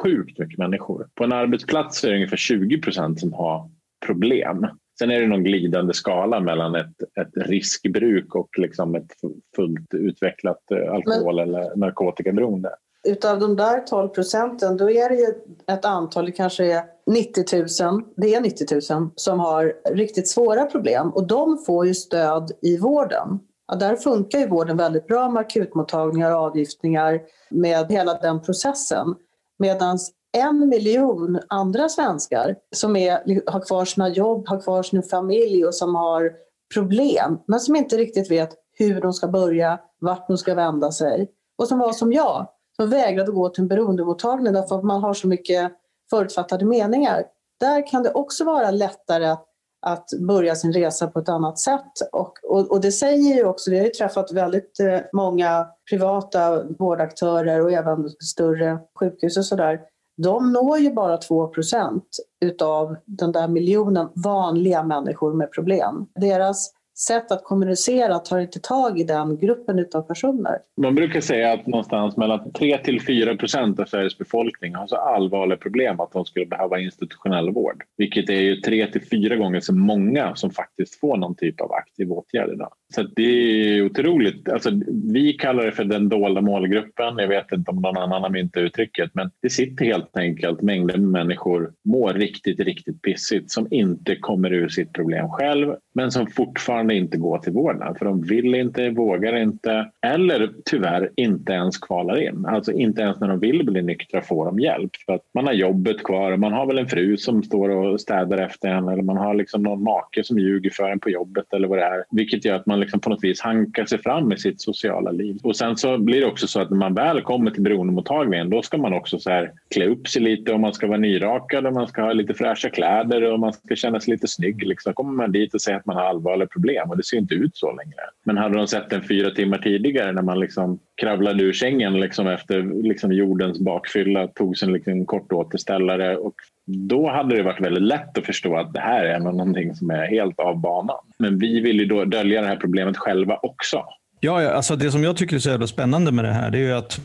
sjukt 0.03 0.39
mycket 0.39 0.57
människor. 0.59 1.07
På 1.15 1.23
en 1.23 1.33
arbetsplats 1.33 2.03
är 2.03 2.09
det 2.09 2.15
ungefär 2.15 2.37
20 2.37 2.81
procent 2.81 3.19
som 3.19 3.33
har 3.33 3.69
problem. 4.05 4.67
Sen 4.99 5.11
är 5.11 5.21
det 5.21 5.27
någon 5.27 5.43
glidande 5.43 5.93
skala 5.93 6.39
mellan 6.39 6.75
ett, 6.75 7.01
ett 7.21 7.47
riskbruk 7.47 8.35
och 8.35 8.49
liksom 8.57 8.95
ett 8.95 9.11
fullt 9.55 9.93
utvecklat 9.93 10.71
eh, 10.71 10.93
alkohol 10.93 11.35
Men, 11.35 11.49
eller 11.49 11.75
narkotikaberoende. 11.75 12.69
Utav 13.07 13.39
de 13.39 13.55
där 13.55 13.79
12 13.79 14.07
procenten, 14.07 14.77
då 14.77 14.91
är 14.91 15.09
det 15.09 15.15
ju 15.15 15.25
ett 15.67 15.85
antal, 15.85 16.25
det 16.25 16.31
kanske 16.31 16.73
är 16.73 16.83
90 17.05 17.85
000, 17.85 18.03
det 18.17 18.35
är 18.35 18.41
90 18.41 18.95
000 18.95 19.09
som 19.15 19.39
har 19.39 19.73
riktigt 19.95 20.27
svåra 20.27 20.65
problem 20.65 21.09
och 21.09 21.27
de 21.27 21.57
får 21.57 21.87
ju 21.87 21.93
stöd 21.93 22.51
i 22.61 22.77
vården. 22.77 23.39
Ja, 23.67 23.75
där 23.75 23.95
funkar 23.95 24.39
ju 24.39 24.47
vården 24.47 24.77
väldigt 24.77 25.07
bra 25.07 25.29
med 25.29 25.41
akutmottagningar, 25.41 26.31
avgiftningar, 26.31 27.21
med 27.49 27.91
hela 27.91 28.13
den 28.13 28.41
processen. 28.41 29.15
Medan 29.59 29.97
en 30.37 30.69
miljon 30.69 31.39
andra 31.47 31.89
svenskar 31.89 32.55
som 32.75 32.95
är, 32.95 33.49
har 33.51 33.59
kvar 33.59 33.85
sina 33.85 34.09
jobb, 34.09 34.47
har 34.47 34.61
kvar 34.61 34.83
sin 34.83 35.03
familj 35.03 35.65
och 35.65 35.75
som 35.75 35.95
har 35.95 36.31
problem 36.73 37.39
men 37.47 37.59
som 37.59 37.75
inte 37.75 37.97
riktigt 37.97 38.31
vet 38.31 38.49
hur 38.77 39.01
de 39.01 39.13
ska 39.13 39.27
börja, 39.27 39.79
vart 39.99 40.27
de 40.27 40.37
ska 40.37 40.55
vända 40.55 40.91
sig. 40.91 41.31
Och 41.57 41.67
som 41.67 41.79
var 41.79 41.93
som 41.93 42.13
jag, 42.13 42.47
som 42.75 42.89
vägrade 42.89 43.31
gå 43.31 43.49
till 43.49 43.61
en 43.61 43.67
beroendemottagning 43.67 44.53
därför 44.53 44.75
att 44.75 44.83
man 44.83 45.01
har 45.01 45.13
så 45.13 45.27
mycket 45.27 45.71
förutfattade 46.09 46.65
meningar. 46.65 47.23
Där 47.59 47.87
kan 47.87 48.03
det 48.03 48.11
också 48.11 48.43
vara 48.43 48.71
lättare 48.71 49.25
att, 49.25 49.45
att 49.81 50.05
börja 50.27 50.55
sin 50.55 50.73
resa 50.73 51.07
på 51.07 51.19
ett 51.19 51.29
annat 51.29 51.59
sätt. 51.59 51.91
Och, 52.11 52.33
och, 52.43 52.71
och 52.71 52.81
det 52.81 52.91
säger 52.91 53.35
ju 53.35 53.45
också, 53.45 53.71
vi 53.71 53.77
har 53.77 53.85
ju 53.85 53.91
träffat 53.91 54.31
väldigt 54.31 54.79
eh, 54.79 54.99
många 55.13 55.67
privata 55.89 56.63
vårdaktörer 56.63 57.61
och 57.61 57.71
även 57.71 58.09
större 58.09 58.79
sjukhus 58.99 59.37
och 59.37 59.45
sådär 59.45 59.79
de 60.21 60.51
når 60.51 60.77
ju 60.77 60.93
bara 60.93 61.17
2% 61.17 62.01
utav 62.41 62.95
den 63.05 63.31
där 63.31 63.47
miljonen 63.47 64.09
vanliga 64.15 64.83
människor 64.83 65.33
med 65.33 65.51
problem. 65.51 66.07
Deras 66.15 66.71
sätt 67.07 67.31
att 67.31 67.43
kommunicera 67.43 68.19
tar 68.19 68.39
inte 68.39 68.59
tag 68.59 68.99
i 68.99 69.03
den 69.03 69.37
gruppen 69.37 69.85
av 69.93 70.01
personer. 70.01 70.57
Man 70.81 70.95
brukar 70.95 71.21
säga 71.21 71.53
att 71.53 71.67
någonstans 71.67 72.17
mellan 72.17 72.51
3 72.53 72.77
till 72.77 73.01
4 73.01 73.35
procent 73.35 73.79
av 73.79 73.85
Sveriges 73.85 74.17
befolkning 74.17 74.75
har 74.75 74.87
så 74.87 74.95
allvarliga 74.95 75.57
problem 75.57 75.99
att 75.99 76.11
de 76.11 76.25
skulle 76.25 76.45
behöva 76.45 76.79
institutionell 76.79 77.51
vård. 77.51 77.83
Vilket 77.97 78.29
är 78.29 78.41
ju 78.41 78.55
3 78.55 78.87
till 78.87 79.01
4 79.01 79.35
gånger 79.35 79.59
så 79.59 79.73
många 79.73 80.35
som 80.35 80.51
faktiskt 80.51 80.99
får 80.99 81.17
någon 81.17 81.35
typ 81.35 81.61
av 81.61 81.71
aktiv 81.71 82.11
åtgärd 82.11 82.49
idag. 82.49 82.73
Så 82.95 83.03
det 83.03 83.23
är 83.23 83.85
otroligt. 83.85 84.49
Alltså, 84.49 84.69
vi 85.13 85.33
kallar 85.33 85.65
det 85.65 85.71
för 85.71 85.83
den 85.83 86.09
dolda 86.09 86.41
målgruppen. 86.41 87.17
Jag 87.17 87.27
vet 87.27 87.51
inte 87.51 87.71
om 87.71 87.81
någon 87.81 87.97
annan 87.97 88.21
har 88.21 88.29
myntat 88.29 88.61
uttrycket 88.61 89.09
men 89.13 89.31
det 89.41 89.49
sitter 89.49 89.85
helt 89.85 90.17
enkelt 90.17 90.61
mängder 90.61 90.97
med 90.97 91.09
människor 91.09 91.71
mår 91.85 92.13
riktigt, 92.13 92.59
riktigt 92.59 93.01
pissigt 93.01 93.51
som 93.51 93.67
inte 93.71 94.15
kommer 94.15 94.53
ur 94.53 94.69
sitt 94.69 94.93
problem 94.93 95.29
själv 95.29 95.75
men 95.93 96.11
som 96.11 96.27
fortfarande 96.27 96.90
inte 96.91 97.17
gå 97.17 97.37
till 97.37 97.53
vården 97.53 97.95
för 97.95 98.05
de 98.05 98.21
vill 98.21 98.55
inte, 98.55 98.89
vågar 98.89 99.35
inte 99.35 99.91
eller 100.01 100.49
tyvärr 100.65 101.09
inte 101.15 101.53
ens 101.53 101.77
kvalar 101.77 102.21
in. 102.21 102.45
Alltså 102.45 102.71
inte 102.71 103.01
ens 103.01 103.19
när 103.19 103.27
de 103.27 103.39
vill 103.39 103.65
bli 103.65 103.81
nyktra 103.81 104.21
får 104.21 104.45
de 104.45 104.59
hjälp 104.59 104.91
för 105.05 105.13
att 105.13 105.21
man 105.33 105.45
har 105.45 105.53
jobbet 105.53 106.03
kvar. 106.03 106.37
Man 106.37 106.53
har 106.53 106.65
väl 106.65 106.77
en 106.77 106.87
fru 106.87 107.17
som 107.17 107.43
står 107.43 107.69
och 107.69 108.01
städar 108.01 108.37
efter 108.37 108.67
en 108.67 108.87
eller 108.87 109.03
man 109.03 109.17
har 109.17 109.33
liksom 109.33 109.63
någon 109.63 109.83
make 109.83 110.23
som 110.23 110.39
ljuger 110.39 110.69
för 110.69 110.89
en 110.89 110.99
på 110.99 111.09
jobbet 111.09 111.53
eller 111.53 111.67
vad 111.67 111.77
det 111.77 111.83
är. 111.83 112.03
Vilket 112.11 112.45
gör 112.45 112.55
att 112.55 112.65
man 112.65 112.79
liksom 112.79 112.99
på 112.99 113.09
något 113.09 113.23
vis 113.23 113.41
hankar 113.41 113.85
sig 113.85 113.97
fram 113.97 114.31
i 114.31 114.37
sitt 114.37 114.61
sociala 114.61 115.11
liv. 115.11 115.37
Och 115.43 115.55
sen 115.55 115.77
så 115.77 115.97
blir 115.97 116.21
det 116.21 116.27
också 116.27 116.47
så 116.47 116.61
att 116.61 116.69
när 116.69 116.77
man 116.77 116.93
väl 116.93 117.21
kommer 117.21 117.51
till 117.51 117.63
beroendemottagningen 117.63 118.49
då 118.49 118.61
ska 118.61 118.77
man 118.77 118.93
också 118.93 119.19
så 119.19 119.29
här 119.29 119.51
klä 119.73 119.85
upp 119.85 120.07
sig 120.07 120.21
lite 120.21 120.53
och 120.53 120.59
man 120.59 120.73
ska 120.73 120.87
vara 120.87 120.97
nyrakad 120.97 121.65
och 121.65 121.73
man 121.73 121.87
ska 121.87 122.01
ha 122.01 122.13
lite 122.13 122.33
fräscha 122.33 122.69
kläder 122.69 123.31
och 123.31 123.39
man 123.39 123.53
ska 123.53 123.75
känna 123.75 123.99
sig 123.99 124.11
lite 124.11 124.27
snygg. 124.27 124.67
Liksom. 124.67 124.93
kommer 124.93 125.13
man 125.13 125.31
dit 125.31 125.53
och 125.53 125.61
säger 125.61 125.77
att 125.77 125.85
man 125.85 125.95
har 125.95 126.03
allvarliga 126.03 126.47
problem 126.47 126.80
och 126.89 126.97
det 126.97 127.03
ser 127.03 127.17
inte 127.17 127.33
ut 127.33 127.57
så 127.57 127.67
längre. 127.67 128.01
Men 128.23 128.37
hade 128.37 128.57
de 128.57 128.67
sett 128.67 128.89
den 128.89 129.03
fyra 129.07 129.31
timmar 129.31 129.57
tidigare 129.57 130.11
när 130.11 130.21
man 130.21 130.39
liksom 130.39 130.79
kravlade 130.95 131.43
ur 131.43 131.53
sängen 131.53 131.99
liksom 131.99 132.27
efter 132.27 132.83
liksom 132.83 133.11
jordens 133.11 133.59
bakfylla, 133.59 134.27
tog 134.27 134.57
sig 134.57 134.67
en 134.67 134.73
liksom 134.73 135.05
kort 135.05 135.31
återställare 135.31 136.17
och 136.17 136.35
då 136.65 137.09
hade 137.09 137.35
det 137.35 137.43
varit 137.43 137.61
väldigt 137.61 137.83
lätt 137.83 138.17
att 138.17 138.25
förstå 138.25 138.55
att 138.57 138.73
det 138.73 138.79
här 138.79 139.05
är 139.05 139.19
någonting 139.19 139.75
som 139.75 139.89
är 139.89 140.07
helt 140.07 140.39
av 140.39 140.59
banan. 140.59 140.97
Men 141.19 141.39
vi 141.39 141.61
vill 141.61 141.79
ju 141.79 141.85
då 141.85 142.05
dölja 142.05 142.41
det 142.41 142.47
här 142.47 142.55
problemet 142.55 142.97
själva 142.97 143.39
också. 143.41 143.83
Ja, 144.19 144.51
alltså 144.51 144.75
det 144.75 144.91
som 144.91 145.03
jag 145.03 145.17
tycker 145.17 145.35
är 145.35 145.39
så 145.39 145.49
jävla 145.49 145.67
spännande 145.67 146.11
med 146.11 146.25
det 146.25 146.33
här 146.33 146.51
det 146.51 146.57
är 146.57 146.61
ju 146.61 146.73
att 146.73 146.99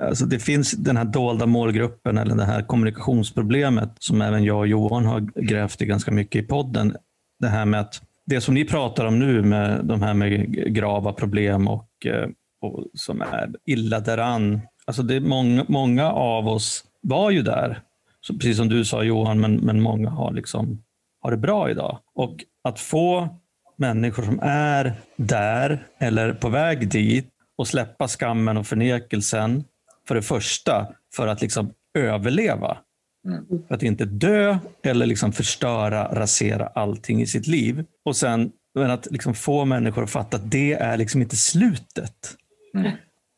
alltså 0.00 0.26
det 0.26 0.38
finns 0.38 0.72
den 0.72 0.96
här 0.96 1.04
dolda 1.04 1.46
målgruppen 1.46 2.18
eller 2.18 2.34
det 2.34 2.44
här 2.44 2.62
kommunikationsproblemet 2.62 3.90
som 3.98 4.22
även 4.22 4.44
jag 4.44 4.58
och 4.58 4.66
Johan 4.66 5.04
har 5.04 5.20
grävt 5.20 5.82
i 5.82 5.86
ganska 5.86 6.10
mycket 6.10 6.44
i 6.44 6.46
podden. 6.46 6.96
Det 7.40 7.48
här 7.48 7.64
med 7.64 7.80
att 7.80 8.02
det 8.30 8.40
som 8.40 8.54
ni 8.54 8.64
pratar 8.64 9.04
om 9.04 9.18
nu 9.18 9.42
med 9.42 9.84
de 9.84 10.02
här 10.02 10.14
med 10.14 10.52
grava 10.74 11.12
problem 11.12 11.68
och, 11.68 12.06
eh, 12.06 12.28
och 12.60 12.86
som 12.94 13.20
är 13.20 13.50
illa 13.66 14.00
däran. 14.00 14.60
Alltså 14.84 15.02
det 15.02 15.14
är 15.14 15.20
många, 15.20 15.64
många 15.68 16.12
av 16.12 16.48
oss 16.48 16.84
var 17.02 17.30
ju 17.30 17.42
där 17.42 17.82
så 18.20 18.34
precis 18.34 18.56
som 18.56 18.68
du 18.68 18.84
sa 18.84 19.02
Johan, 19.02 19.40
men, 19.40 19.56
men 19.56 19.80
många 19.80 20.10
har, 20.10 20.32
liksom, 20.32 20.82
har 21.20 21.30
det 21.30 21.36
bra 21.36 21.70
idag. 21.70 21.98
Och 22.14 22.44
att 22.64 22.80
få 22.80 23.28
människor 23.76 24.22
som 24.22 24.40
är 24.42 24.94
där 25.16 25.86
eller 25.98 26.32
på 26.32 26.48
väg 26.48 26.90
dit 26.90 27.28
och 27.56 27.68
släppa 27.68 28.08
skammen 28.08 28.56
och 28.56 28.66
förnekelsen 28.66 29.64
för 30.08 30.14
det 30.14 30.22
första 30.22 30.86
för 31.16 31.26
att 31.26 31.40
liksom 31.40 31.72
överleva. 31.98 32.78
Mm. 33.26 33.44
För 33.68 33.74
att 33.74 33.82
inte 33.82 34.04
dö 34.04 34.58
eller 34.82 35.06
liksom 35.06 35.32
förstöra, 35.32 36.14
rasera 36.14 36.66
allting 36.66 37.22
i 37.22 37.26
sitt 37.26 37.46
liv. 37.46 37.84
Och 38.04 38.16
sen 38.16 38.52
men 38.74 38.90
att 38.90 39.08
liksom 39.10 39.34
få 39.34 39.64
människor 39.64 40.02
att 40.02 40.10
fatta 40.10 40.36
att 40.36 40.50
det 40.50 40.72
är 40.72 40.96
liksom 40.96 41.22
inte 41.22 41.36
slutet. 41.36 42.36
Mm. 42.74 42.92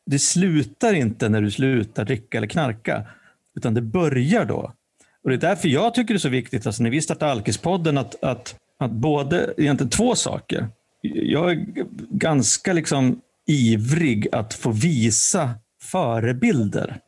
Det 0.05 0.19
slutar 0.19 0.93
inte 0.93 1.29
när 1.29 1.41
du 1.41 1.51
slutar 1.51 2.05
dricka 2.05 2.37
eller 2.37 2.47
knarka. 2.47 3.07
Utan 3.55 3.73
det 3.73 3.81
börjar 3.81 4.45
då. 4.45 4.73
Och 5.23 5.29
Det 5.29 5.35
är 5.35 5.39
därför 5.39 5.67
jag 5.67 5.93
tycker 5.93 6.13
det 6.13 6.17
är 6.17 6.19
så 6.19 6.29
viktigt, 6.29 6.67
alltså 6.67 6.83
när 6.83 6.89
vi 6.89 7.01
startar 7.01 7.27
Alkispodden, 7.27 7.97
att, 7.97 8.23
att, 8.23 8.55
att 8.79 8.91
både, 8.91 9.53
egentligen 9.57 9.89
två 9.89 10.15
saker. 10.15 10.67
jag 11.01 11.51
är 11.51 11.65
ganska 12.09 12.73
liksom 12.73 13.21
ivrig 13.47 14.27
att 14.31 14.53
få 14.53 14.71
visa 14.71 15.49
förebilder. 15.81 16.99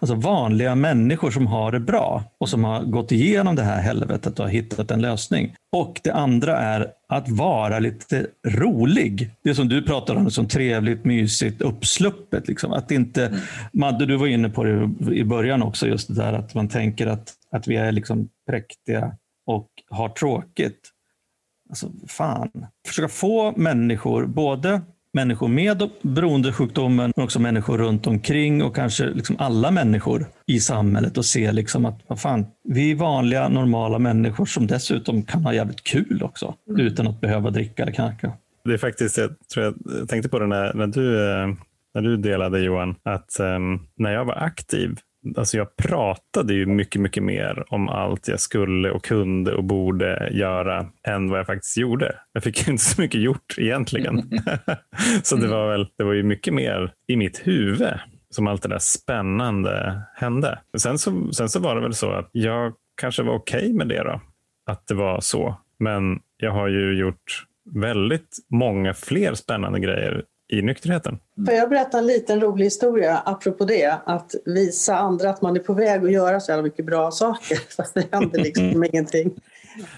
Alltså 0.00 0.14
vanliga 0.14 0.74
människor 0.74 1.30
som 1.30 1.46
har 1.46 1.72
det 1.72 1.80
bra 1.80 2.24
och 2.38 2.48
som 2.48 2.64
har 2.64 2.82
gått 2.82 3.12
igenom 3.12 3.56
det 3.56 3.62
här 3.62 3.80
helvetet 3.80 4.38
och 4.38 4.44
har 4.44 4.52
hittat 4.52 4.90
en 4.90 5.02
lösning. 5.02 5.54
Och 5.72 6.00
det 6.04 6.10
andra 6.10 6.58
är 6.58 6.92
att 7.08 7.28
vara 7.28 7.78
lite 7.78 8.26
rolig. 8.46 9.30
Det 9.42 9.54
som 9.54 9.68
du 9.68 9.82
pratar 9.82 10.16
om, 10.16 10.30
som 10.30 10.48
trevligt, 10.48 11.04
mysigt, 11.04 11.62
uppsluppet. 11.62 12.48
Liksom. 12.48 12.72
Att 12.72 12.90
inte, 12.90 13.26
mm. 13.26 13.38
Madde, 13.72 14.06
du 14.06 14.16
var 14.16 14.26
inne 14.26 14.48
på 14.48 14.64
det 14.64 14.90
i 15.14 15.24
början 15.24 15.62
också, 15.62 15.86
just 15.86 16.08
det 16.08 16.14
där 16.14 16.32
att 16.32 16.54
man 16.54 16.68
tänker 16.68 17.06
att, 17.06 17.34
att 17.50 17.68
vi 17.68 17.76
är 17.76 17.92
liksom 17.92 18.28
präktiga 18.46 19.16
och 19.46 19.68
har 19.90 20.08
tråkigt. 20.08 20.92
Alltså, 21.68 21.90
fan. 22.08 22.50
Försöka 22.86 23.08
få 23.08 23.52
människor, 23.56 24.26
både 24.26 24.80
människor 25.16 25.48
med 25.48 25.90
beroendesjukdomen, 26.02 27.12
men 27.16 27.24
också 27.24 27.40
människor 27.40 27.78
runt 27.78 28.06
omkring 28.06 28.62
och 28.62 28.76
kanske 28.76 29.06
liksom 29.06 29.36
alla 29.38 29.70
människor 29.70 30.26
i 30.46 30.60
samhället 30.60 31.18
och 31.18 31.24
se 31.24 31.52
liksom 31.52 31.86
att 31.86 32.00
vad 32.06 32.20
fan, 32.20 32.46
vi 32.64 32.90
är 32.90 32.94
vanliga, 32.94 33.48
normala 33.48 33.98
människor 33.98 34.46
som 34.46 34.66
dessutom 34.66 35.22
kan 35.22 35.44
ha 35.44 35.52
jävligt 35.52 35.84
kul 35.84 36.22
också 36.22 36.54
mm. 36.68 36.80
utan 36.80 37.06
att 37.06 37.20
behöva 37.20 37.50
dricka 37.50 37.82
eller 37.82 37.92
knarka. 37.92 38.32
Det 38.64 38.74
är 38.74 38.78
faktiskt, 38.78 39.18
jag 39.18 39.30
tror 39.54 39.64
jag 39.64 40.08
tänkte 40.08 40.28
på 40.28 40.38
det 40.38 40.46
när, 40.46 40.74
när, 40.74 40.86
du, 40.86 41.30
eh, 41.30 41.48
när 41.94 42.02
du 42.02 42.16
delade 42.16 42.60
Johan, 42.60 42.94
att 43.02 43.36
um, 43.40 43.86
när 43.96 44.12
jag 44.12 44.24
var 44.24 44.34
aktiv 44.34 44.98
alltså 45.36 45.56
jag 45.56 45.76
pratade 45.76 46.54
ju 46.54 46.66
mycket, 46.66 47.00
mycket 47.00 47.22
mer 47.22 47.64
om 47.68 47.88
allt 47.88 48.28
jag 48.28 48.40
skulle 48.40 48.90
och 48.90 49.04
kunde 49.04 49.54
och 49.54 49.64
borde 49.64 50.30
göra 50.32 50.86
än 51.08 51.30
vad 51.30 51.38
jag 51.38 51.46
faktiskt 51.46 51.76
gjorde. 51.76 52.14
Jag 52.32 52.42
fick 52.42 52.68
inte 52.68 52.84
så 52.84 53.00
mycket 53.00 53.20
gjort 53.20 53.54
egentligen. 53.58 54.30
så 55.22 55.36
det 55.36 55.48
var 55.48 55.70
väl, 55.70 55.88
det 55.98 56.04
var 56.04 56.12
ju 56.12 56.22
mycket 56.22 56.54
mer 56.54 56.92
i 57.08 57.16
mitt 57.16 57.46
huvud 57.46 57.94
som 58.30 58.46
allt 58.46 58.62
det 58.62 58.68
där 58.68 58.78
spännande 58.78 60.02
hände. 60.14 60.58
Sen 60.78 60.98
så, 60.98 61.32
sen 61.32 61.48
så 61.48 61.60
var 61.60 61.74
det 61.74 61.80
väl 61.80 61.94
så 61.94 62.10
att 62.10 62.28
jag 62.32 62.72
kanske 63.00 63.22
var 63.22 63.34
okej 63.34 63.58
okay 63.58 63.72
med 63.72 63.88
det 63.88 64.02
då, 64.02 64.20
att 64.70 64.86
det 64.86 64.94
var 64.94 65.20
så. 65.20 65.60
Men 65.78 66.20
jag 66.36 66.52
har 66.52 66.68
ju 66.68 66.98
gjort 66.98 67.46
väldigt 67.74 68.36
många 68.50 68.94
fler 68.94 69.34
spännande 69.34 69.80
grejer 69.80 70.24
i 70.48 70.62
nykterheten. 70.62 71.18
Får 71.46 71.54
jag 71.54 71.68
berätta 71.68 71.98
en 71.98 72.06
liten 72.06 72.40
rolig 72.40 72.64
historia 72.64 73.22
apropå 73.24 73.64
det? 73.64 73.98
Att 74.04 74.34
visa 74.44 74.96
andra 74.96 75.30
att 75.30 75.42
man 75.42 75.56
är 75.56 75.60
på 75.60 75.72
väg 75.72 76.04
att 76.04 76.12
göra 76.12 76.40
så 76.40 76.52
jävla 76.52 76.62
mycket 76.62 76.86
bra 76.86 77.10
saker 77.10 77.56
fast 77.76 77.94
det 77.94 78.04
händer 78.12 78.38
liksom 78.38 78.84
ingenting. 78.92 79.40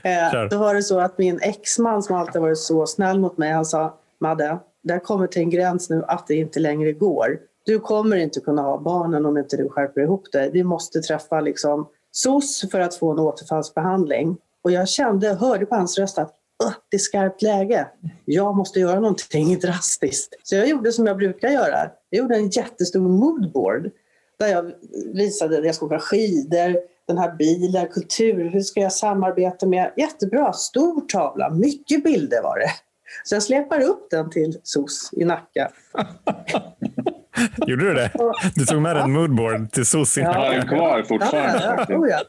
Eh, 0.02 0.48
då 0.50 0.58
var 0.58 0.74
det 0.74 0.82
så 0.82 1.00
att 1.00 1.18
min 1.18 1.40
exman 1.42 2.02
som 2.02 2.16
alltid 2.16 2.42
varit 2.42 2.58
så 2.58 2.86
snäll 2.86 3.20
mot 3.20 3.38
mig, 3.38 3.52
han 3.52 3.64
sa 3.64 3.98
Madde, 4.20 4.58
det 4.82 4.92
har 4.92 5.00
kommit 5.00 5.32
till 5.32 5.42
en 5.42 5.50
gräns 5.50 5.90
nu 5.90 6.04
att 6.08 6.26
det 6.26 6.34
inte 6.34 6.60
längre 6.60 6.92
går. 6.92 7.38
Du 7.64 7.78
kommer 7.78 8.16
inte 8.16 8.40
kunna 8.40 8.62
ha 8.62 8.78
barnen 8.78 9.26
om 9.26 9.38
inte 9.38 9.56
du 9.56 9.68
skärper 9.68 10.00
ihop 10.00 10.32
dig. 10.32 10.50
Vi 10.52 10.64
måste 10.64 11.00
träffa 11.00 11.40
liksom 11.40 11.88
SOS 12.12 12.64
för 12.70 12.80
att 12.80 12.94
få 12.94 13.12
en 13.12 13.18
återfallsbehandling. 13.18 14.36
Och 14.62 14.70
jag 14.70 14.88
kände, 14.88 15.34
hörde 15.34 15.66
på 15.66 15.74
hans 15.74 15.98
röst 15.98 16.18
att 16.18 16.34
det 16.90 16.96
är 16.96 16.98
skarpt 16.98 17.42
läge. 17.42 17.88
Jag 18.24 18.56
måste 18.56 18.80
göra 18.80 19.00
någonting 19.00 19.58
drastiskt. 19.58 20.34
Så 20.42 20.54
jag 20.54 20.68
gjorde 20.68 20.92
som 20.92 21.06
jag 21.06 21.16
brukar 21.16 21.48
göra. 21.48 21.90
Jag 22.10 22.18
gjorde 22.18 22.36
en 22.36 22.48
jättestor 22.48 23.00
moodboard 23.00 23.90
där 24.38 24.48
jag 24.48 24.72
visade 25.14 25.58
att 25.58 25.64
jag 25.64 25.74
ska 25.74 25.86
åka 25.86 25.98
skidor, 25.98 26.76
den 27.06 27.18
här 27.18 27.36
bilen, 27.36 27.88
kultur, 27.88 28.50
hur 28.50 28.60
ska 28.60 28.80
jag 28.80 28.92
samarbeta 28.92 29.66
med? 29.66 29.92
Jättebra, 29.96 30.52
stor 30.52 31.00
tavla, 31.00 31.50
mycket 31.50 32.04
bilder 32.04 32.42
var 32.42 32.58
det. 32.58 32.70
Så 33.24 33.34
jag 33.34 33.42
släpar 33.42 33.80
upp 33.80 34.10
den 34.10 34.30
till 34.30 34.60
SOS 34.62 35.10
i 35.12 35.24
Nacka. 35.24 35.70
Gjorde 37.66 37.84
du 37.84 37.94
det? 37.94 38.10
Du 38.54 38.64
tog 38.64 38.82
med 38.82 38.96
en 38.96 39.12
moodboard 39.12 39.70
till 39.72 39.86
SOS 39.86 40.18
i 40.18 40.22
Nacka? 40.22 40.44
Ja, 40.44 40.52
den 40.52 40.68
kvar 40.68 41.02
fortfarande. 41.02 41.86
Ja, 41.88 42.06
ja, 42.08 42.22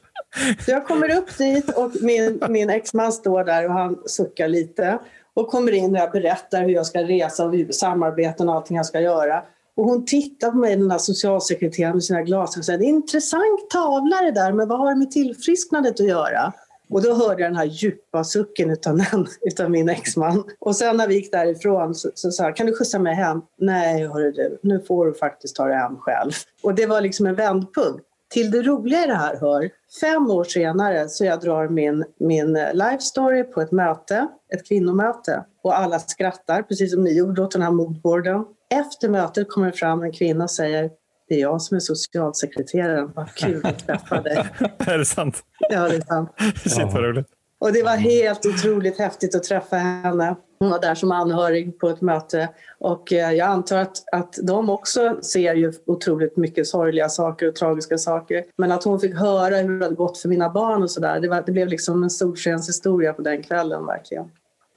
så 0.66 0.72
jag 0.72 0.88
kommer 0.88 1.18
upp 1.18 1.38
dit 1.38 1.78
och 1.78 1.92
min, 2.02 2.42
min 2.50 2.70
exman 2.70 3.12
står 3.12 3.44
där 3.44 3.66
och 3.66 3.74
han 3.74 3.98
suckar 4.06 4.48
lite 4.48 5.00
och 5.34 5.48
kommer 5.48 5.72
in 5.72 5.96
och 5.96 6.02
jag 6.02 6.12
berättar 6.12 6.64
hur 6.64 6.70
jag 6.70 6.86
ska 6.86 7.04
resa 7.04 7.46
och 7.46 7.76
samarbeten 7.76 8.50
och 8.50 8.56
allting 8.56 8.78
jag 8.78 8.86
ska 8.86 9.02
göra. 9.02 9.44
Och 9.76 9.86
hon 9.86 10.06
tittar 10.06 10.52
på 10.52 10.58
mig, 10.58 10.76
den 10.76 10.88
där 10.88 10.98
socialsekreteraren 10.98 11.96
med 11.96 12.04
sina 12.04 12.22
glasögon 12.22 12.60
och 12.60 12.66
säger, 12.66 12.80
det 12.80 12.86
är 12.86 12.90
en 12.90 12.96
intressant 12.96 13.70
tavla 13.70 14.22
det 14.22 14.32
där, 14.32 14.54
men 14.54 14.68
vad 14.68 14.80
har 14.80 14.90
det 14.90 14.96
med 14.96 15.12
tillfrisknandet 15.12 16.00
att 16.00 16.08
göra? 16.08 16.54
Och 16.90 17.02
då 17.02 17.14
hörde 17.14 17.42
jag 17.42 17.52
den 17.52 17.56
här 17.56 17.66
djupa 17.66 18.24
sucken 18.24 18.70
utav, 18.70 18.98
den, 18.98 19.28
utav 19.42 19.72
min 19.72 19.90
exman. 19.90 20.44
Och 20.60 20.76
sen 20.76 20.98
när 20.98 21.08
vi 21.08 21.16
gick 21.16 21.32
därifrån 21.32 21.96
så, 21.96 22.10
så 22.14 22.32
sa 22.32 22.44
jag, 22.44 22.56
kan 22.56 22.66
du 22.66 22.76
skjutsa 22.76 23.00
mig 23.00 23.16
hem? 23.16 23.42
Nej, 23.58 24.08
hörru 24.08 24.32
du, 24.32 24.60
nu 24.62 24.80
får 24.88 25.06
du 25.06 25.14
faktiskt 25.14 25.56
ta 25.56 25.66
dig 25.66 25.78
hem 25.78 25.98
själv. 25.98 26.32
Och 26.64 26.76
det 26.76 26.86
var 26.86 27.02
liksom 27.02 27.26
en 27.26 27.36
vändpunkt. 27.36 28.06
Till 28.30 28.52
det 28.52 28.62
roliga 28.62 29.04
i 29.04 29.08
det 29.08 29.16
här 29.16 29.38
hör, 29.40 29.70
fem 30.02 30.32
år 30.32 30.44
senare 30.44 31.10
så 31.10 31.26
jag 31.26 31.40
drar 31.40 31.68
min, 31.68 32.06
min 32.20 32.54
life 32.74 33.00
story 33.00 33.44
på 33.44 33.62
ett 33.62 33.72
möte, 33.72 34.28
ett 34.54 34.68
kvinnomöte. 34.68 35.44
Och 35.64 35.78
alla 35.78 36.00
skrattar, 36.00 36.62
precis 36.62 36.92
som 36.92 37.04
ni 37.04 37.18
gjorde 37.18 37.42
åt 37.42 37.52
den 37.52 37.62
här 37.62 37.72
moodboarden. 37.72 38.46
Efter 38.74 39.10
mötet 39.10 39.50
kommer 39.50 39.72
fram 39.72 40.04
en 40.04 40.12
kvinna 40.12 40.44
och 40.44 40.52
säger 40.52 40.90
det 41.30 41.36
är 41.36 41.40
jag 41.40 41.62
som 41.62 41.76
är 41.76 41.80
socialsekreteraren. 41.80 43.12
Vad 43.16 43.34
kul 43.36 43.66
att 43.66 43.88
träffa 43.88 44.22
dig. 44.22 44.38
är 44.78 44.98
det 44.98 45.06
sant? 45.06 45.44
Ja, 45.70 45.90
det 45.90 45.96
är 45.96 46.02
sant. 46.02 46.30
Shit, 46.56 46.94
vad 46.94 47.04
roligt. 47.04 47.28
Och 47.60 47.74
det 47.74 47.84
var 47.84 47.96
helt 47.96 48.46
otroligt 48.46 49.00
häftigt 49.00 49.36
att 49.36 49.44
träffa 49.44 49.76
henne. 49.76 50.36
Hon 50.60 50.70
var 50.70 50.80
där 50.80 50.96
som 50.96 51.12
anhörig 51.12 51.80
på 51.80 51.90
ett 51.90 52.02
möte 52.02 52.50
och 52.80 53.14
eh, 53.14 53.32
jag 53.32 53.48
antar 53.48 53.78
att, 53.78 54.04
att 54.12 54.36
de 54.44 54.70
också 54.70 55.18
ser 55.22 55.56
ju 55.56 55.74
otroligt 55.86 56.38
mycket 56.38 56.68
sorgliga 56.68 57.10
saker 57.10 57.48
och 57.48 57.56
tragiska 57.56 57.98
saker. 57.98 58.44
Men 58.58 58.72
att 58.72 58.84
hon 58.84 59.00
fick 59.00 59.16
höra 59.16 59.56
hur 59.56 59.80
det 59.80 59.86
hade 59.86 59.96
gått 59.96 60.18
för 60.18 60.30
mina 60.30 60.50
barn 60.50 60.84
och 60.84 60.92
sådär, 60.92 61.20
det, 61.20 61.44
det 61.46 61.52
blev 61.52 61.68
liksom 61.68 62.04
en 62.04 62.10
solskenshistoria 62.10 63.14
på 63.14 63.22
den 63.22 63.44
kvällen 63.44 63.86
verkligen. 63.86 64.32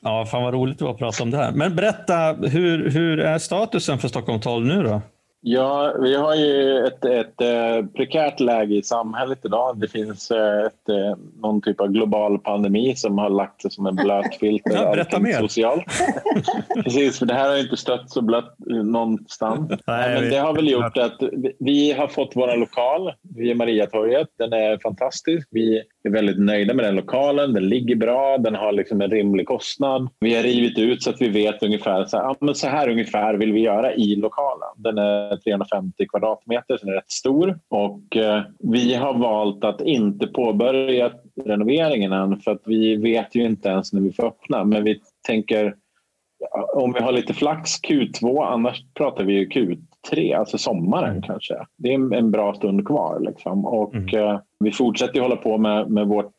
Ja, 0.04 0.26
fan 0.26 0.42
vad 0.42 0.54
roligt 0.54 0.78
det 0.78 0.84
var 0.84 0.92
att 0.92 0.98
prata 0.98 1.22
om 1.22 1.30
det 1.30 1.36
här. 1.36 1.52
Men 1.52 1.76
berätta, 1.76 2.32
hur, 2.32 2.90
hur 2.90 3.20
är 3.20 3.38
statusen 3.38 3.98
för 3.98 4.08
Stockholm 4.08 4.40
12 4.40 4.66
nu 4.66 4.82
då? 4.82 5.00
Ja, 5.44 5.94
vi 6.00 6.14
har 6.14 6.34
ju 6.34 6.78
ett, 6.86 7.04
ett, 7.04 7.40
ett, 7.40 7.40
eh, 7.40 7.86
prekärt 7.86 8.40
läge 8.40 8.74
i 8.74 8.82
samhället 8.82 9.38
idag. 9.44 9.80
Det 9.80 9.88
finns 9.88 10.30
eh, 10.30 10.66
ett, 10.66 10.88
eh, 10.88 11.16
någon 11.42 11.62
typ 11.62 11.80
av 11.80 11.88
global 11.88 12.38
pandemi 12.38 12.96
som 12.96 13.18
har 13.18 13.30
lagt 13.30 13.62
sig 13.62 13.70
som 13.70 13.86
en 13.86 13.96
blöt 13.96 14.34
filt 14.40 14.62
ja, 14.64 14.90
Berätta 14.90 15.18
mer. 15.20 15.38
socialt. 15.40 15.84
Precis, 16.84 17.18
för 17.18 17.26
det 17.26 17.34
här 17.34 17.48
har 17.48 17.56
inte 17.56 17.76
stött 17.76 18.10
så 18.10 18.22
blött 18.22 18.54
någonstans. 18.84 19.72
Nej, 19.86 20.20
Men 20.20 20.30
det 20.30 20.36
har 20.36 20.54
väl 20.54 20.70
gjort 20.70 20.98
att 20.98 21.22
vi 21.58 21.92
har 21.92 22.08
fått 22.08 22.32
vår 22.34 22.56
lokal 22.56 23.12
vid 23.36 23.56
Mariatorget. 23.56 24.28
Den 24.38 24.52
är 24.52 24.78
fantastisk. 24.82 25.48
Vi 25.50 25.82
är 26.04 26.10
väldigt 26.10 26.38
nöjda 26.38 26.74
med 26.74 26.84
den 26.84 26.94
lokalen. 26.94 27.52
Den 27.52 27.68
ligger 27.68 27.96
bra, 27.96 28.38
den 28.38 28.54
har 28.54 28.72
liksom 28.72 29.00
en 29.00 29.10
rimlig 29.10 29.46
kostnad. 29.46 30.08
Vi 30.20 30.34
har 30.34 30.42
rivit 30.42 30.78
ut 30.78 31.02
så 31.02 31.10
att 31.10 31.20
vi 31.20 31.28
vet 31.28 31.62
ungefär 31.62 32.04
så 32.04 32.16
här, 32.16 32.24
ja, 32.24 32.36
men 32.40 32.54
så 32.54 32.68
här 32.68 32.88
ungefär 32.88 33.34
vill 33.34 33.52
vi 33.52 33.60
göra 33.60 33.94
i 33.94 34.16
lokalen. 34.16 34.68
Den 34.76 34.98
är 34.98 35.31
350 35.36 36.06
kvadratmeter, 36.08 36.76
så 36.76 36.86
den 36.86 36.94
är 36.94 36.96
rätt 36.96 37.10
stor. 37.10 37.58
Och 37.68 38.16
eh, 38.16 38.42
vi 38.58 38.94
har 38.94 39.18
valt 39.18 39.64
att 39.64 39.80
inte 39.80 40.26
påbörja 40.26 41.12
renoveringen 41.44 42.12
än 42.12 42.40
för 42.40 42.50
att 42.50 42.62
vi 42.64 42.96
vet 42.96 43.34
ju 43.34 43.44
inte 43.44 43.68
ens 43.68 43.92
när 43.92 44.00
vi 44.00 44.12
får 44.12 44.26
öppna. 44.26 44.64
Men 44.64 44.84
vi 44.84 45.00
tänker 45.26 45.74
om 46.74 46.92
vi 46.92 47.00
har 47.00 47.12
lite 47.12 47.34
flax 47.34 47.70
Q2, 47.82 48.44
annars 48.44 48.84
pratar 48.94 49.24
vi 49.24 49.32
ju 49.32 49.48
Q3, 49.48 50.36
alltså 50.38 50.58
sommaren 50.58 51.10
mm. 51.10 51.22
kanske. 51.22 51.54
Det 51.76 51.94
är 51.94 52.14
en 52.14 52.30
bra 52.30 52.54
stund 52.54 52.86
kvar. 52.86 53.20
Liksom. 53.20 53.66
Och, 53.66 53.94
mm. 53.94 54.18
eh, 54.18 54.40
vi 54.58 54.70
fortsätter 54.72 55.20
hålla 55.20 55.36
på 55.36 55.58
med, 55.58 55.90
med 55.90 56.06
vårt 56.06 56.32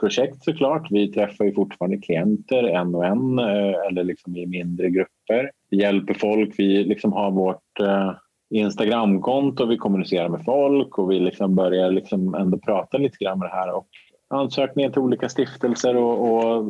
projekt 0.00 0.44
såklart. 0.44 0.86
Vi 0.90 1.12
träffar 1.12 1.44
ju 1.44 1.54
fortfarande 1.54 1.98
klienter 1.98 2.64
en 2.64 2.94
och 2.94 3.06
en 3.06 3.38
eh, 3.38 3.74
eller 3.88 4.04
liksom 4.04 4.36
i 4.36 4.46
mindre 4.46 4.90
grupper. 4.90 5.50
Vi 5.70 5.80
hjälper 5.80 6.14
folk. 6.14 6.54
Vi 6.58 6.84
liksom 6.84 7.12
har 7.12 7.30
vårt 7.30 7.80
eh, 7.80 8.12
Instagramkonto, 8.50 9.66
vi 9.66 9.76
kommunicerar 9.76 10.28
med 10.28 10.44
folk 10.44 10.98
och 10.98 11.10
vi 11.10 11.20
liksom 11.20 11.54
börjar 11.54 11.90
liksom 11.90 12.34
ändå 12.34 12.58
prata 12.58 12.98
lite 12.98 13.16
grann 13.24 13.38
med 13.38 13.48
det 13.48 13.54
här. 13.54 13.72
Och 13.72 13.86
ansökningar 14.30 14.90
till 14.90 15.00
olika 15.00 15.28
stiftelser 15.28 15.96
och, 15.96 16.34
och 16.34 16.64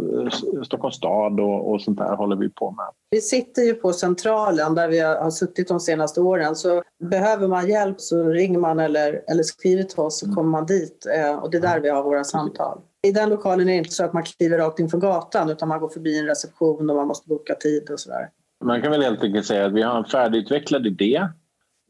Stockholms 0.66 0.96
stad 0.96 1.40
och, 1.40 1.70
och, 1.70 1.82
sånt 1.82 1.98
där 1.98 2.16
håller 2.16 2.36
vi 2.36 2.48
på 2.48 2.70
med. 2.70 2.86
Vi 3.10 3.20
sitter 3.20 3.62
ju 3.62 3.74
på 3.74 3.92
Centralen 3.92 4.74
där 4.74 4.88
vi 4.88 4.98
har 4.98 5.30
suttit 5.30 5.68
de 5.68 5.80
senaste 5.80 6.20
åren 6.20 6.56
så 6.56 6.82
behöver 7.10 7.48
man 7.48 7.68
hjälp 7.68 8.00
så 8.00 8.24
ringer 8.24 8.58
man 8.58 8.78
eller, 8.78 9.22
eller 9.28 9.42
skriver 9.42 9.82
till 9.82 10.00
oss 10.00 10.20
så 10.20 10.34
kommer 10.34 10.50
man 10.50 10.66
dit 10.66 11.06
eh, 11.16 11.36
och 11.36 11.50
det 11.50 11.56
är 11.56 11.62
där 11.62 11.80
vi 11.80 11.88
har 11.88 12.02
våra 12.02 12.24
samtal. 12.24 12.80
I 13.02 13.12
den 13.12 13.28
lokalen 13.28 13.68
är 13.68 13.72
det 13.72 13.78
inte 13.78 13.90
så 13.90 14.04
att 14.04 14.12
man 14.12 14.22
kliver 14.22 14.58
rakt 14.58 14.78
in 14.78 14.88
från 14.88 15.00
gatan 15.00 15.50
utan 15.50 15.68
man 15.68 15.80
går 15.80 15.88
förbi 15.88 16.18
en 16.18 16.26
reception 16.26 16.90
och 16.90 16.96
man 16.96 17.06
måste 17.06 17.28
boka 17.28 17.54
tid 17.54 17.90
och 17.90 18.00
sådär. 18.00 18.28
Man 18.64 18.82
kan 18.82 18.90
väl 18.90 19.02
helt 19.02 19.24
enkelt 19.24 19.46
säga 19.46 19.66
att 19.66 19.72
vi 19.72 19.82
har 19.82 19.98
en 19.98 20.04
färdigutvecklad 20.04 20.86
idé 20.86 21.28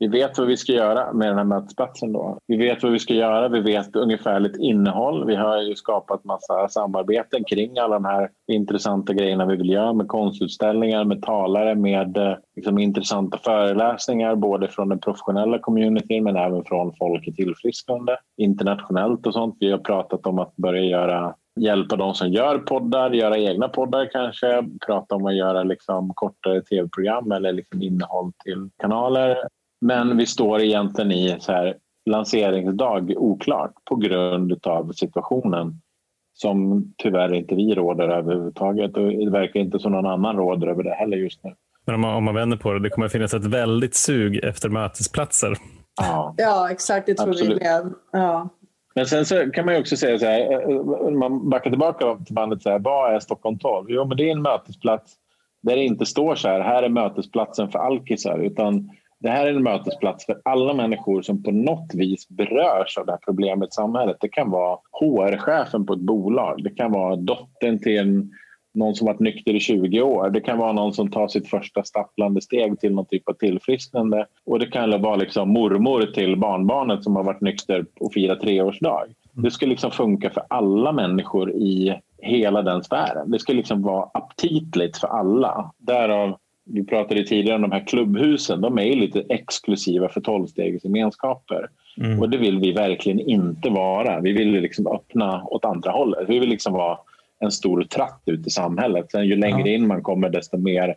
vi 0.01 0.09
vet 0.09 0.39
vad 0.39 0.47
vi 0.47 0.57
ska 0.57 0.73
göra 0.73 1.13
med 1.13 1.29
den 1.29 1.37
här 1.37 1.45
mötesplatsen. 1.45 2.13
Då. 2.13 2.39
Vi 2.47 2.57
vet 2.57 2.83
vad 2.83 2.93
vi 2.93 2.99
ska 2.99 3.15
göra, 3.15 3.49
vi 3.49 3.61
vet 3.61 3.97
ungefärligt 3.97 4.57
innehåll. 4.57 5.27
Vi 5.27 5.37
har 5.37 5.63
ju 5.63 5.75
skapat 5.75 6.25
massa 6.25 6.69
samarbeten 6.69 7.45
kring 7.45 7.79
alla 7.79 7.95
de 7.95 8.05
här 8.05 8.31
intressanta 8.53 9.13
grejerna 9.13 9.47
vi 9.47 9.57
vill 9.57 9.71
göra 9.71 9.93
med 9.93 10.09
konstutställningar, 10.09 11.05
med 11.05 11.23
talare, 11.23 11.75
med 11.75 12.17
eh, 12.17 12.35
liksom, 12.57 12.79
intressanta 12.79 13.39
föreläsningar 13.39 14.35
både 14.35 14.69
från 14.69 14.89
den 14.89 15.01
professionella 15.01 15.59
communityn 15.59 16.25
men 16.25 16.37
även 16.37 16.65
från 16.65 16.95
folk 16.99 17.29
i 17.29 17.33
tillfrisknande 17.33 18.17
internationellt 18.37 19.27
och 19.27 19.33
sånt. 19.33 19.57
Vi 19.61 19.71
har 19.71 19.79
pratat 19.79 20.27
om 20.27 20.39
att 20.39 20.57
börja 20.57 20.83
göra 20.83 21.35
hjälpa 21.61 21.97
de 21.97 22.15
som 22.15 22.29
gör 22.29 22.59
poddar, 22.59 23.11
göra 23.11 23.39
egna 23.39 23.69
poddar 23.69 24.09
kanske, 24.13 24.65
prata 24.87 25.15
om 25.15 25.27
att 25.27 25.37
göra 25.37 25.63
liksom 25.63 26.13
kortare 26.15 26.63
tv-program 26.63 27.33
eller 27.33 27.53
liksom 27.53 27.83
innehåll 27.83 28.33
till 28.45 28.71
kanaler. 28.79 29.37
Men 29.81 30.17
vi 30.17 30.27
står 30.27 30.61
egentligen 30.61 31.13
i 31.13 31.37
så 31.41 31.53
här 31.53 31.77
lanseringsdag 32.07 33.15
oklart 33.17 33.73
på 33.85 33.97
grund 33.97 34.67
av 34.67 34.93
situationen 34.93 35.81
som 36.33 36.85
tyvärr 36.99 37.35
inte 37.35 37.55
vi 37.55 37.75
råder 37.75 38.05
över 38.05 38.15
överhuvudtaget 38.15 38.97
och 38.97 39.09
det 39.09 39.31
verkar 39.31 39.61
inte 39.61 39.79
som 39.79 39.93
någon 39.93 40.07
annan 40.07 40.37
råder 40.37 40.67
över 40.67 40.83
det 40.83 40.95
heller 40.95 41.17
just 41.17 41.45
nu. 41.45 41.55
Men 41.85 41.95
om 41.95 42.01
man, 42.01 42.15
om 42.15 42.25
man 42.25 42.35
vänder 42.35 42.57
på 42.57 42.73
det, 42.73 42.81
det 42.81 42.91
kommer 42.91 43.09
finnas 43.09 43.35
ett 43.35 43.45
väldigt 43.45 43.95
sug 43.95 44.45
efter 44.45 44.69
mötesplatser. 44.69 45.57
Ja, 46.01 46.35
ja 46.39 46.71
exakt. 46.71 47.07
Det 47.07 47.15
tror 47.15 47.29
Absolut. 47.29 47.61
vi 47.61 47.65
med. 47.65 47.93
Ja. 48.13 48.49
Men 48.95 49.07
sen 49.07 49.27
så 49.27 49.51
kan 49.51 49.65
man 49.65 49.75
ju 49.75 49.81
också 49.81 49.97
säga 49.97 50.19
så 50.19 50.27
här, 50.27 50.53
eh, 50.53 50.77
om 50.79 51.19
man 51.19 51.51
backar 51.51 51.71
tillbaka 51.71 52.17
till 52.27 52.35
bandet, 52.35 52.63
så 52.63 52.71
här, 52.71 52.79
vad 52.79 53.15
är 53.15 53.21
Stockholm 53.21 53.59
12? 53.59 53.87
Jo, 53.89 54.05
men 54.05 54.17
det 54.17 54.29
är 54.29 54.33
en 54.33 54.43
mötesplats 54.43 55.15
där 55.63 55.77
det 55.77 55.85
inte 55.85 56.07
står 56.07 56.35
så 56.35 56.49
här, 56.49 56.61
här 56.61 56.83
är 56.83 56.89
mötesplatsen 56.89 57.71
för 57.71 57.79
alkisar, 57.79 58.39
utan 58.39 58.91
det 59.21 59.29
här 59.31 59.47
är 59.47 59.55
en 59.55 59.63
mötesplats 59.63 60.27
för 60.27 60.41
alla 60.45 60.75
människor 60.75 61.23
som 61.23 61.43
på 61.43 61.51
något 61.51 61.95
vis 61.95 62.29
berörs 62.29 62.99
av 62.99 63.07
det 63.07 63.13
här 63.13 63.21
problemet 63.25 63.69
i 63.69 63.73
samhället. 63.73 64.17
Det 64.21 64.29
kan 64.29 64.51
vara 64.51 64.79
HR-chefen 65.01 65.87
på 65.87 65.93
ett 65.93 66.01
bolag, 66.01 66.63
det 66.63 66.71
kan 66.71 66.93
vara 66.93 67.17
dottern 67.17 67.79
till 67.79 67.99
en, 67.99 68.31
någon 68.75 68.95
som 68.95 69.07
varit 69.07 69.21
nykter 69.21 69.55
i 69.55 69.61
20 69.61 70.03
år. 70.03 70.31
Det 70.31 70.41
kan 70.41 70.59
vara 70.59 70.73
någon 70.73 70.93
som 70.93 71.11
tar 71.11 71.29
sitt 71.29 71.49
första 71.49 71.85
stapplande 71.85 72.41
steg 72.41 72.81
till 72.81 72.95
någon 72.95 73.07
typ 73.07 73.29
av 73.29 73.33
tillfrisknande. 73.33 74.27
Och 74.47 74.59
det 74.59 74.67
kan 74.67 75.03
vara 75.03 75.17
liksom 75.17 75.49
mormor 75.49 76.03
till 76.03 76.37
barnbarnet 76.37 77.05
som 77.05 77.17
har 77.17 77.25
varit 77.25 77.41
nykter 77.41 77.87
och 78.01 78.13
firat 78.13 78.41
treårsdag. 78.41 79.07
Det 79.33 79.51
ska 79.51 79.67
liksom 79.67 79.91
funka 79.91 80.31
för 80.31 80.43
alla 80.49 80.93
människor 80.93 81.53
i 81.53 82.01
hela 82.19 82.63
den 82.63 82.85
sfären. 82.85 83.31
Det 83.31 83.39
ska 83.39 83.53
liksom 83.53 83.83
vara 83.83 84.11
aptitligt 84.15 84.99
för 84.99 85.09
alla. 85.09 85.73
Därav 85.79 86.37
vi 86.73 86.85
pratade 86.85 87.25
tidigare 87.25 87.57
om 87.57 87.63
de 87.63 87.73
här 87.73 87.87
klubbhusen. 87.87 88.61
De 88.61 88.79
är 88.79 88.97
lite 88.97 89.25
exklusiva 89.29 90.09
för 90.09 90.21
tolvstegsgemenskaper. 90.21 91.69
Mm. 91.97 92.21
Och 92.21 92.31
det 92.31 92.39
vill 92.39 92.59
vi 92.59 92.73
verkligen 92.73 93.21
inte 93.21 93.71
vara. 93.71 94.21
Vi 94.21 94.33
vill 94.33 94.51
liksom 94.51 94.87
öppna 94.87 95.45
åt 95.45 95.65
andra 95.65 95.91
hållet. 95.91 96.29
Vi 96.29 96.39
vill 96.39 96.49
liksom 96.49 96.73
vara 96.73 96.99
en 97.39 97.51
stor 97.51 97.83
tratt 97.83 98.23
ut 98.27 98.47
i 98.47 98.51
samhället. 98.51 99.11
Sen 99.11 99.27
ju 99.27 99.37
längre 99.37 99.69
ja. 99.71 99.75
in 99.75 99.87
man 99.87 100.03
kommer 100.03 100.29
desto 100.29 100.57
mer 100.57 100.95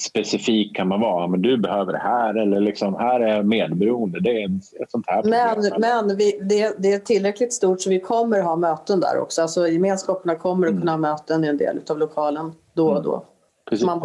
specifik 0.00 0.76
kan 0.76 0.88
man 0.88 1.00
vara. 1.00 1.26
Men 1.26 1.42
du 1.42 1.56
behöver 1.56 1.92
det 1.92 1.98
här 1.98 2.34
eller 2.34 2.60
liksom, 2.60 2.94
här 2.94 3.20
är 3.20 3.42
medberoende. 3.42 4.20
Det 4.20 4.42
är 4.42 4.46
ett 4.82 4.90
sånt 4.90 5.04
här 5.06 5.22
problem. 5.22 5.80
Men, 5.80 6.06
men 6.06 6.16
vi, 6.16 6.38
det, 6.42 6.74
det, 6.78 6.92
är 6.92 6.98
tillräckligt 6.98 7.52
stort 7.52 7.80
så 7.80 7.90
vi 7.90 8.00
kommer 8.00 8.40
ha 8.40 8.56
möten 8.56 9.00
där 9.00 9.18
också. 9.18 9.42
Alltså, 9.42 9.68
gemenskaperna 9.68 10.34
kommer 10.34 10.66
att 10.66 10.78
kunna 10.78 10.92
ha 10.92 10.98
möten 10.98 11.44
i 11.44 11.48
en 11.48 11.56
del 11.56 11.80
av 11.90 11.98
lokalen 11.98 12.52
då 12.74 12.90
och 12.90 13.02
då. 13.02 13.24
Precis. 13.70 13.86
Man 13.86 14.00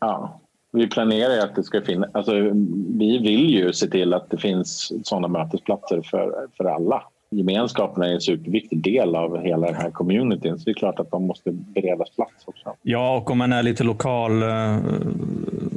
Ja, 0.00 0.40
vi 0.72 0.88
planerar 0.88 1.44
att 1.44 1.54
det 1.54 1.62
ska 1.62 1.82
finnas... 1.82 2.10
Alltså, 2.12 2.32
vi 2.98 3.18
vill 3.18 3.50
ju 3.50 3.72
se 3.72 3.86
till 3.86 4.14
att 4.14 4.30
det 4.30 4.36
finns 4.36 4.92
sådana 5.04 5.28
mötesplatser 5.28 6.02
för, 6.02 6.46
för 6.56 6.64
alla. 6.64 7.02
Gemenskapen 7.32 8.02
är 8.02 8.14
en 8.14 8.20
superviktig 8.20 8.82
del 8.82 9.16
av 9.16 9.40
hela 9.40 9.66
den 9.66 9.76
här 9.76 9.90
communityn 9.90 10.58
så 10.58 10.64
det 10.64 10.70
är 10.70 10.74
klart 10.74 10.98
att 10.98 11.10
de 11.10 11.26
måste 11.26 11.50
beredas 11.52 12.10
plats 12.10 12.44
också. 12.44 12.74
Ja, 12.82 13.16
och 13.16 13.30
om 13.30 13.38
man 13.38 13.52
är 13.52 13.62
lite 13.62 13.84
lokal 13.84 14.42
eh, 14.42 14.78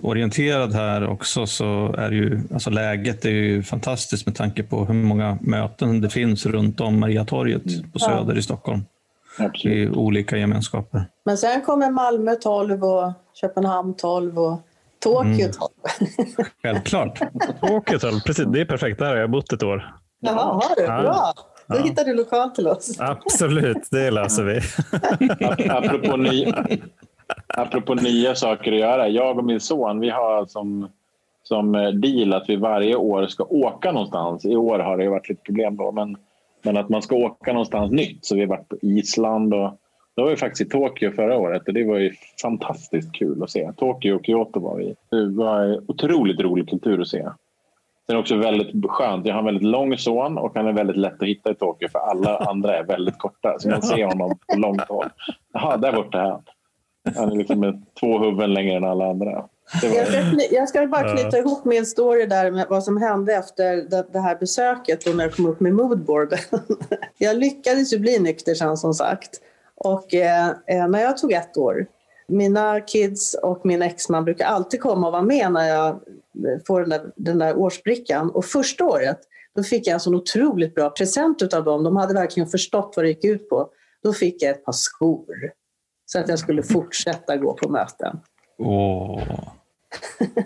orienterad 0.02 0.74
här 0.74 1.10
också 1.10 1.46
så 1.46 1.96
är 1.98 2.12
ju 2.12 2.42
alltså 2.54 2.70
läget 2.70 3.26
är 3.26 3.30
ju 3.30 3.64
fantastiskt 3.64 4.26
med 4.26 4.36
tanke 4.36 4.64
på 4.64 4.86
hur 4.86 4.94
många 4.94 5.38
möten 5.42 6.02
det 6.02 6.10
finns 6.10 6.46
runt 6.46 6.82
om 6.82 7.00
Mariatorget 7.00 7.66
mm. 7.66 7.92
på 7.92 8.00
Söder 8.00 8.34
ja. 8.34 8.40
i 8.40 8.42
Stockholm. 8.42 8.82
Absolut. 9.40 9.78
I 9.78 9.90
olika 9.90 10.38
gemenskaper. 10.38 11.06
Men 11.26 11.38
sen 11.38 11.62
kommer 11.62 11.92
Malmö 11.92 12.36
12 12.36 12.84
och 12.84 13.14
Köpenhamn 13.34 13.94
12 13.94 14.40
och 14.40 14.60
Tokyo 15.00 15.48
12. 15.48 15.72
Mm. 16.00 16.46
Självklart. 16.64 17.20
Tokyo 17.62 18.00
12, 18.00 18.20
precis. 18.26 18.46
Det 18.46 18.62
är 18.62 18.66
perfekt. 18.66 19.00
Där 19.00 19.10
har 19.10 19.16
jag 19.16 19.32
bott 19.32 19.54
ett 19.54 19.64
år. 19.64 19.96
Jaha, 20.20 20.54
har 20.54 20.76
du? 20.76 20.86
Bra. 20.86 21.34
Då 21.68 21.76
ja. 21.76 21.84
hittar 21.84 22.06
du 22.06 22.14
lokal 22.14 22.50
till 22.50 22.68
oss. 22.68 23.00
Absolut, 23.00 23.88
det 23.92 24.12
löser 24.12 24.44
vi. 24.44 24.60
apropå, 25.70 26.18
ny, 26.18 26.54
apropå 27.48 27.94
nya 27.94 28.36
saker 28.36 28.72
att 28.72 28.80
göra. 28.80 29.08
Jag 29.08 29.38
och 29.38 29.46
min 29.46 29.60
son 29.60 30.00
vi 30.00 30.10
har 30.10 30.46
som, 30.46 30.90
som 31.44 31.72
deal 32.02 32.34
att 32.34 32.50
vi 32.50 32.56
varje 32.56 32.96
år 32.96 33.28
ska 33.28 33.44
åka 33.44 33.92
någonstans. 33.92 34.46
I 34.46 34.56
år 34.56 34.80
har 34.80 34.98
det 34.98 35.10
varit 35.10 35.30
lite 35.30 35.44
problem 35.44 35.78
då, 35.78 35.92
men, 35.92 36.18
men 36.62 36.78
att 36.78 36.90
man 36.90 37.02
ska 37.02 37.16
åka 37.16 37.54
någonstans 37.54 37.92
nytt. 37.92 38.26
Så 38.26 38.36
vi 38.36 38.42
har 38.42 38.48
varit 38.48 38.70
på 38.70 38.78
Island 38.82 39.54
och 39.54 39.78
då 40.16 40.24
var 40.24 40.30
vi 40.30 40.36
faktiskt 40.36 40.62
i 40.62 40.72
Tokyo 40.72 41.12
förra 41.12 41.38
året 41.38 41.68
och 41.68 41.74
det 41.74 41.84
var 41.84 41.98
ju 41.98 42.14
fantastiskt 42.42 43.14
kul 43.14 43.44
att 43.44 43.52
se. 43.52 43.72
Tokyo 43.78 44.16
och 44.16 44.26
Kyoto 44.26 44.60
var 44.60 44.78
vi. 44.78 44.96
Det 45.10 45.30
var 45.30 45.82
otroligt 45.88 46.40
rolig 46.40 46.70
kultur 46.70 47.02
att 47.02 47.08
se. 47.08 47.30
Sen 48.08 48.16
är 48.16 48.20
också 48.20 48.36
väldigt 48.36 48.86
skönt. 48.90 49.26
Jag 49.26 49.34
har 49.34 49.40
en 49.40 49.46
väldigt 49.46 49.64
lång 49.64 49.98
son 49.98 50.38
och 50.38 50.52
han 50.56 50.68
är 50.68 50.74
väldigt 50.74 50.98
lätt 50.98 51.22
att 51.22 51.28
hitta 51.28 51.52
i 51.52 51.56
Tokyo 51.56 51.90
för 51.90 52.00
alla 52.00 52.38
andra 52.38 52.78
är 52.78 52.84
väldigt 52.84 53.18
korta. 53.18 53.56
Så 53.60 53.70
man 53.70 53.82
ser 53.82 54.06
honom 54.06 54.40
på 54.48 54.60
långt 54.60 54.82
håll. 54.82 55.10
Jaha, 55.54 55.78
där 55.78 55.94
borta 55.94 56.22
är 56.22 56.30
han. 56.30 56.42
Han 57.16 57.32
är 57.32 57.36
liksom 57.36 57.60
med 57.60 57.86
två 58.00 58.20
huvuden 58.20 58.54
längre 58.54 58.78
än 58.78 58.84
alla 58.84 59.10
andra. 59.10 59.46
Jag, 59.84 60.08
ska, 60.08 60.56
jag 60.56 60.70
ska 60.70 60.88
bara 60.88 61.16
knyta 61.16 61.38
ihop 61.38 61.66
min 61.66 61.86
story 61.86 62.26
där 62.26 62.52
med 62.52 62.66
vad 62.70 62.84
som 62.84 62.98
hände 62.98 63.34
efter 63.36 63.76
det, 63.76 64.06
det 64.14 64.20
här 64.20 64.36
besöket 64.36 65.08
och 65.08 65.16
när 65.16 65.24
jag 65.24 65.34
kom 65.34 65.46
upp 65.46 65.60
med 65.60 65.74
moodboarden. 65.74 66.40
jag 67.18 67.38
lyckades 67.38 67.94
ju 67.94 68.00
bli 68.00 68.20
nykter 68.20 68.54
sen 68.54 68.78
som 68.78 68.94
sagt. 68.94 69.42
Och 69.76 70.14
eh, 70.14 70.48
eh, 70.68 70.88
när 70.88 71.02
jag 71.02 71.18
tog 71.18 71.32
ett 71.32 71.58
år, 71.58 71.86
mina 72.28 72.80
kids 72.80 73.34
och 73.34 73.66
min 73.66 73.82
exman 73.82 74.26
brukar 74.26 74.46
alltid 74.46 74.82
komma 74.82 75.08
och 75.08 75.14
vara 75.14 75.22
med 75.22 75.52
när 75.52 75.68
jag 75.68 76.00
får 76.68 76.82
den 76.82 76.90
där, 76.90 77.12
den 77.16 77.40
där 77.40 77.58
årsbrickan. 77.58 78.30
Och 78.30 78.46
första 78.46 78.86
året 78.86 79.20
då 79.56 79.64
fick 79.64 79.88
jag 79.88 79.94
en 79.94 80.00
sån 80.00 80.16
otroligt 80.16 80.76
bra 80.76 80.90
present 80.90 81.54
av 81.54 81.64
dem. 81.64 81.84
De 81.84 81.96
hade 81.96 82.14
verkligen 82.14 82.50
förstått 82.50 82.94
vad 82.96 83.06
det 83.06 83.10
gick 83.10 83.26
ut 83.26 83.50
på. 83.50 83.70
Då 84.04 84.14
fick 84.14 84.44
jag 84.44 84.52
ett 84.52 84.66
par 84.66 84.72
skor 84.72 85.52
så 86.06 86.20
att 86.20 86.30
jag 86.30 86.40
skulle 86.40 86.64
fortsätta 86.64 87.38
gå 87.38 87.54
på 87.54 87.70
möten. 87.70 88.20
Åh. 88.58 89.22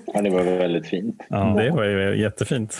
Ja, 0.05 0.21
det 0.21 0.30
var 0.30 0.43
väldigt 0.43 0.88
fint. 0.88 1.23
Ja, 1.30 1.55
det 1.57 1.71
var 1.71 1.84
ju 1.84 2.21
jättefint. 2.21 2.73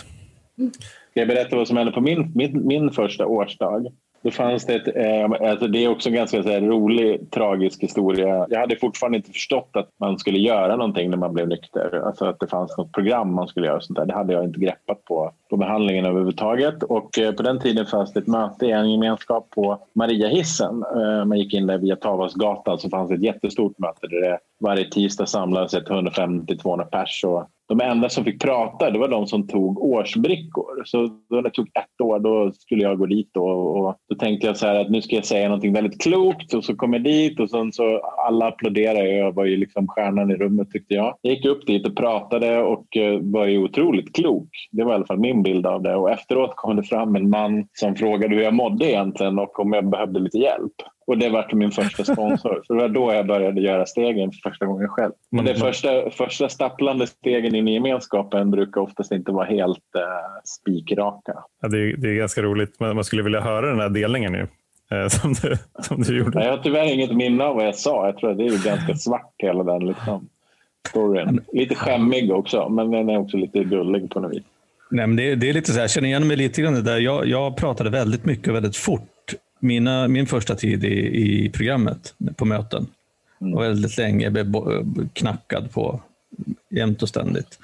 Ska 1.10 1.20
jag 1.20 1.28
berätta 1.28 1.56
vad 1.56 1.68
som 1.68 1.76
hände 1.76 1.92
på 1.92 2.00
min, 2.00 2.32
min, 2.34 2.66
min 2.66 2.90
första 2.90 3.26
årsdag? 3.26 3.92
Då 4.22 4.30
fanns 4.30 4.66
det 4.66 4.74
ett, 4.74 4.96
eh, 4.96 5.48
alltså 5.50 5.66
det 5.66 5.84
är 5.84 5.88
också 5.88 6.08
en 6.08 6.14
ganska 6.14 6.42
så 6.42 6.48
här, 6.48 6.60
rolig, 6.60 7.30
tragisk 7.30 7.82
historia. 7.82 8.46
Jag 8.50 8.60
hade 8.60 8.76
fortfarande 8.76 9.18
inte 9.18 9.30
förstått 9.30 9.70
att 9.72 9.88
man 10.00 10.18
skulle 10.18 10.38
göra 10.38 10.76
någonting 10.76 11.10
när 11.10 11.16
man 11.16 11.34
blev 11.34 11.48
nykter. 11.48 12.02
Alltså 12.06 12.24
att 12.24 12.40
det 12.40 12.46
fanns 12.46 12.78
något 12.78 12.92
program 12.92 13.34
man 13.34 13.48
skulle 13.48 13.66
göra. 13.66 13.80
Sånt 13.80 13.98
där. 13.98 14.06
Det 14.06 14.14
hade 14.14 14.32
jag 14.32 14.44
inte 14.44 14.60
greppat 14.60 15.04
på, 15.04 15.32
på 15.50 15.56
behandlingen 15.56 16.04
överhuvudtaget. 16.04 16.82
Och 16.82 17.18
eh, 17.18 17.32
på 17.32 17.42
den 17.42 17.60
tiden 17.60 17.86
fanns 17.86 18.12
det 18.12 18.20
ett 18.20 18.26
möte 18.26 18.66
i 18.66 18.70
en 18.70 18.90
gemenskap 18.90 19.50
på 19.50 19.78
Mariahissen. 19.92 20.84
Eh, 20.96 21.24
man 21.24 21.38
gick 21.38 21.54
in 21.54 21.66
där 21.66 21.78
via 21.78 21.96
Tavasgatan 21.96 22.78
så 22.78 22.88
fanns 22.88 23.08
det 23.08 23.14
ett 23.14 23.22
jättestort 23.22 23.78
möte 23.78 24.06
där 24.06 24.20
det 24.20 24.38
varje 24.60 24.90
tisdag 24.90 25.26
samlades 25.26 25.74
150-200 25.74 26.84
pers. 26.84 27.24
Och 27.24 27.48
de 27.68 27.80
enda 27.80 28.08
som 28.08 28.24
fick 28.24 28.42
prata 28.42 28.90
det 28.90 28.98
var 28.98 29.08
de 29.08 29.26
som 29.26 29.48
tog 29.48 29.82
årsbrickor. 29.82 30.82
Så 30.84 31.08
när 31.30 31.42
det 31.42 31.50
tog 31.50 31.66
ett 31.66 32.00
år 32.00 32.18
då 32.18 32.52
skulle 32.52 32.82
jag 32.82 32.98
gå 32.98 33.06
dit 33.06 33.36
och, 33.36 33.76
och 33.76 33.96
då 34.08 34.14
tänkte 34.14 34.46
jag 34.46 34.56
så 34.56 34.66
här 34.66 34.80
att 34.80 34.90
nu 34.90 35.02
ska 35.02 35.16
jag 35.16 35.24
säga 35.24 35.48
någonting 35.48 35.72
väldigt 35.72 36.02
klokt 36.02 36.54
och 36.54 36.64
så 36.64 36.76
kom 36.76 36.92
jag 36.92 37.04
dit 37.04 37.40
och 37.40 37.50
sen 37.50 37.72
så 37.72 38.00
alla 38.26 38.46
applåderade. 38.46 39.16
Jag 39.16 39.32
var 39.32 39.44
ju 39.44 39.56
liksom 39.56 39.88
stjärnan 39.88 40.30
i 40.30 40.34
rummet 40.34 40.70
tyckte 40.70 40.94
jag. 40.94 41.18
Jag 41.22 41.34
gick 41.34 41.46
upp 41.46 41.66
dit 41.66 41.86
och 41.86 41.96
pratade 41.96 42.62
och 42.62 42.96
eh, 42.96 43.18
var 43.20 43.46
ju 43.46 43.58
otroligt 43.58 44.14
klok. 44.14 44.48
Det 44.70 44.84
var 44.84 44.92
i 44.92 44.94
alla 44.94 45.06
fall 45.06 45.18
min 45.18 45.37
bild 45.42 45.66
av 45.66 45.82
det 45.82 45.94
och 45.94 46.10
efteråt 46.10 46.56
kom 46.56 46.76
det 46.76 46.82
fram 46.82 47.16
en 47.16 47.30
man 47.30 47.68
som 47.72 47.96
frågade 47.96 48.34
hur 48.34 48.42
jag 48.42 48.54
mådde 48.54 48.90
egentligen 48.90 49.38
och 49.38 49.60
om 49.60 49.72
jag 49.72 49.90
behövde 49.90 50.20
lite 50.20 50.38
hjälp. 50.38 50.72
Och 51.06 51.18
det 51.18 51.28
var 51.28 51.54
min 51.54 51.70
första 51.70 52.04
sponsor. 52.04 52.62
Så 52.66 52.74
det 52.74 52.80
var 52.80 52.88
då 52.88 53.12
jag 53.12 53.26
började 53.26 53.60
göra 53.60 53.86
stegen 53.86 54.32
för 54.32 54.50
första 54.50 54.66
gången 54.66 54.88
själv. 54.88 55.12
Men 55.30 55.44
det 55.44 55.50
mm. 55.50 55.60
första, 55.60 56.10
första 56.10 56.48
stapplande 56.48 57.06
stegen 57.06 57.54
in 57.54 57.68
i 57.68 57.74
gemenskapen 57.74 58.50
brukar 58.50 58.80
oftast 58.80 59.12
inte 59.12 59.32
vara 59.32 59.46
helt 59.46 59.78
uh, 59.96 60.02
spikraka. 60.44 61.32
Ja, 61.62 61.68
det, 61.68 61.78
är, 61.78 61.96
det 61.96 62.08
är 62.08 62.14
ganska 62.14 62.42
roligt. 62.42 62.80
Man 62.80 63.04
skulle 63.04 63.22
vilja 63.22 63.40
höra 63.40 63.66
den 63.66 63.80
här 63.80 63.88
delningen 63.88 64.32
nu. 64.32 64.48
Eh, 64.90 65.08
som, 65.08 65.32
du, 65.32 65.56
som 65.82 66.02
du 66.02 66.18
gjorde. 66.18 66.44
Jag 66.44 66.50
har 66.50 66.58
tyvärr 66.58 66.94
inget 66.94 67.16
minne 67.16 67.44
av 67.44 67.56
vad 67.56 67.66
jag 67.66 67.74
sa. 67.74 68.06
Jag 68.06 68.16
tror 68.16 68.30
att 68.30 68.38
det 68.38 68.46
är 68.46 68.64
ganska 68.64 68.94
svart 68.94 69.34
hela 69.38 69.64
den. 69.64 69.86
Liksom. 69.86 70.28
storyn. 70.88 71.40
Lite 71.52 71.74
skämmig 71.74 72.32
också, 72.32 72.68
men 72.68 72.90
den 72.90 73.08
är 73.08 73.18
också 73.18 73.36
lite 73.36 73.64
gullig 73.64 74.10
på 74.10 74.20
något 74.20 74.32
vis. 74.32 74.44
Nej, 74.90 75.06
men 75.06 75.16
det, 75.16 75.34
det 75.34 75.48
är 75.48 75.52
lite 75.52 75.72
så 75.72 75.74
här, 75.74 75.80
jag 75.80 75.90
känner 75.90 76.08
igen 76.08 76.26
mig 76.26 76.36
lite 76.36 76.62
grann 76.62 76.84
där. 76.84 76.98
Jag, 76.98 77.26
jag 77.26 77.56
pratade 77.56 77.90
väldigt 77.90 78.24
mycket 78.24 78.48
och 78.48 78.54
väldigt 78.54 78.76
fort. 78.76 79.34
Mina, 79.60 80.08
min 80.08 80.26
första 80.26 80.54
tid 80.54 80.84
i, 80.84 81.22
i 81.22 81.50
programmet 81.50 82.14
på 82.36 82.44
möten. 82.44 82.86
Mm. 83.40 83.54
Och 83.54 83.62
väldigt 83.62 83.98
länge 83.98 84.30
blev 84.30 84.54
knackad 85.12 85.70
på 85.70 86.00
jämt 86.70 87.02
och 87.02 87.08
ständigt. 87.08 87.58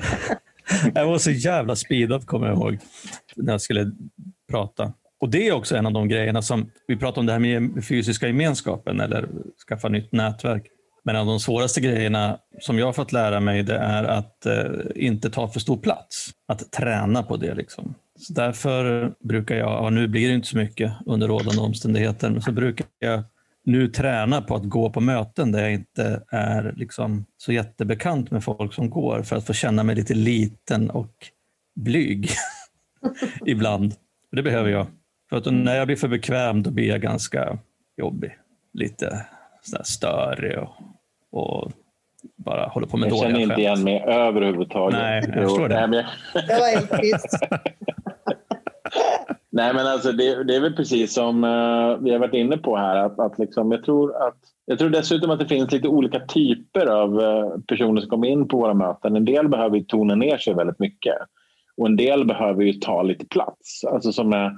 jag 0.94 1.06
var 1.06 1.18
så 1.18 1.30
jävla 1.30 1.76
speedad 1.76 2.26
kommer 2.26 2.46
jag 2.46 2.56
ihåg 2.56 2.78
när 3.36 3.52
jag 3.52 3.60
skulle 3.60 3.92
prata. 4.50 4.92
Och 5.20 5.30
Det 5.30 5.48
är 5.48 5.52
också 5.52 5.76
en 5.76 5.86
av 5.86 5.92
de 5.92 6.08
grejerna 6.08 6.42
som, 6.42 6.70
vi 6.86 6.96
pratar 6.96 7.20
om 7.20 7.26
det 7.26 7.32
här 7.32 7.38
med 7.38 7.84
fysiska 7.84 8.26
gemenskapen 8.26 9.00
eller 9.00 9.28
skaffa 9.68 9.88
nytt 9.88 10.12
nätverk. 10.12 10.66
Men 11.04 11.14
en 11.14 11.20
av 11.20 11.26
de 11.26 11.40
svåraste 11.40 11.80
grejerna 11.80 12.38
som 12.60 12.78
jag 12.78 12.86
har 12.86 12.92
fått 12.92 13.12
lära 13.12 13.40
mig 13.40 13.62
det 13.62 13.76
är 13.76 14.04
att 14.04 14.46
eh, 14.46 14.64
inte 14.94 15.30
ta 15.30 15.48
för 15.48 15.60
stor 15.60 15.76
plats. 15.76 16.30
Att 16.48 16.72
träna 16.72 17.22
på 17.22 17.36
det. 17.36 17.54
Liksom. 17.54 17.94
Så 18.18 18.32
därför 18.32 19.12
brukar 19.20 19.56
jag, 19.56 19.84
och 19.84 19.92
nu 19.92 20.08
blir 20.08 20.28
det 20.28 20.34
inte 20.34 20.48
så 20.48 20.56
mycket 20.56 20.92
under 21.06 21.28
rådande 21.28 21.60
omständigheter, 21.60 22.30
men 22.30 22.42
så 22.42 22.52
brukar 22.52 22.86
jag 22.98 23.24
nu 23.64 23.88
träna 23.88 24.42
på 24.42 24.54
att 24.56 24.64
gå 24.64 24.90
på 24.90 25.00
möten 25.00 25.52
där 25.52 25.62
jag 25.62 25.72
inte 25.72 26.22
är 26.30 26.74
liksom 26.76 27.24
så 27.36 27.52
jättebekant 27.52 28.30
med 28.30 28.44
folk 28.44 28.74
som 28.74 28.90
går 28.90 29.22
för 29.22 29.36
att 29.36 29.46
få 29.46 29.52
känna 29.52 29.82
mig 29.82 29.96
lite 29.96 30.14
liten 30.14 30.90
och 30.90 31.12
blyg 31.76 32.30
ibland. 33.46 33.94
Det 34.32 34.42
behöver 34.42 34.70
jag. 34.70 34.86
För 35.30 35.36
att 35.36 35.52
när 35.52 35.76
jag 35.76 35.86
blir 35.86 35.96
för 35.96 36.08
bekväm 36.08 36.62
då 36.62 36.70
blir 36.70 36.88
jag 36.88 37.00
ganska 37.00 37.58
jobbig. 37.96 38.38
Lite 38.72 39.26
störig 39.84 40.58
och, 40.58 40.74
och 41.34 41.72
bara 42.36 42.66
håller 42.66 42.86
på 42.86 42.96
med 42.96 43.08
dåliga 43.08 43.22
skämt. 43.22 43.38
Jag 43.38 43.40
känner 43.40 43.52
inte 43.52 43.60
igen 43.60 43.84
mig 43.84 44.04
överhuvudtaget. 44.06 44.98
Nej, 44.98 45.22
jag 45.26 45.48
förstår 45.48 45.68
det. 45.68 46.06
Det 46.32 46.60
var 46.60 46.74
helt 46.74 46.90
trist. 46.90 47.38
Nej, 49.50 49.74
men 49.74 49.86
alltså 49.86 50.12
det, 50.12 50.44
det, 50.44 50.56
är 50.56 50.60
väl 50.60 50.76
precis 50.76 51.14
som 51.14 51.44
uh, 51.44 51.98
vi 52.00 52.12
har 52.12 52.18
varit 52.18 52.34
inne 52.34 52.56
på 52.56 52.76
här. 52.76 52.96
Att, 52.96 53.18
att 53.18 53.38
liksom, 53.38 53.72
jag, 53.72 53.84
tror 53.84 54.26
att, 54.28 54.38
jag 54.64 54.78
tror 54.78 54.90
dessutom 54.90 55.30
att 55.30 55.38
det 55.38 55.48
finns 55.48 55.72
lite 55.72 55.88
olika 55.88 56.20
typer 56.20 56.86
av 56.86 57.18
uh, 57.18 57.58
personer 57.68 58.00
som 58.00 58.10
kommer 58.10 58.28
in 58.28 58.48
på 58.48 58.56
våra 58.56 58.74
möten. 58.74 59.16
En 59.16 59.24
del 59.24 59.48
behöver 59.48 59.80
tona 59.80 60.14
ner 60.14 60.38
sig 60.38 60.54
väldigt 60.54 60.78
mycket 60.78 61.14
och 61.76 61.86
en 61.86 61.96
del 61.96 62.24
behöver 62.24 62.62
ju 62.62 62.72
ta 62.72 63.02
lite 63.02 63.26
plats. 63.26 63.84
Alltså 63.84 64.12
som 64.12 64.32
är 64.32 64.52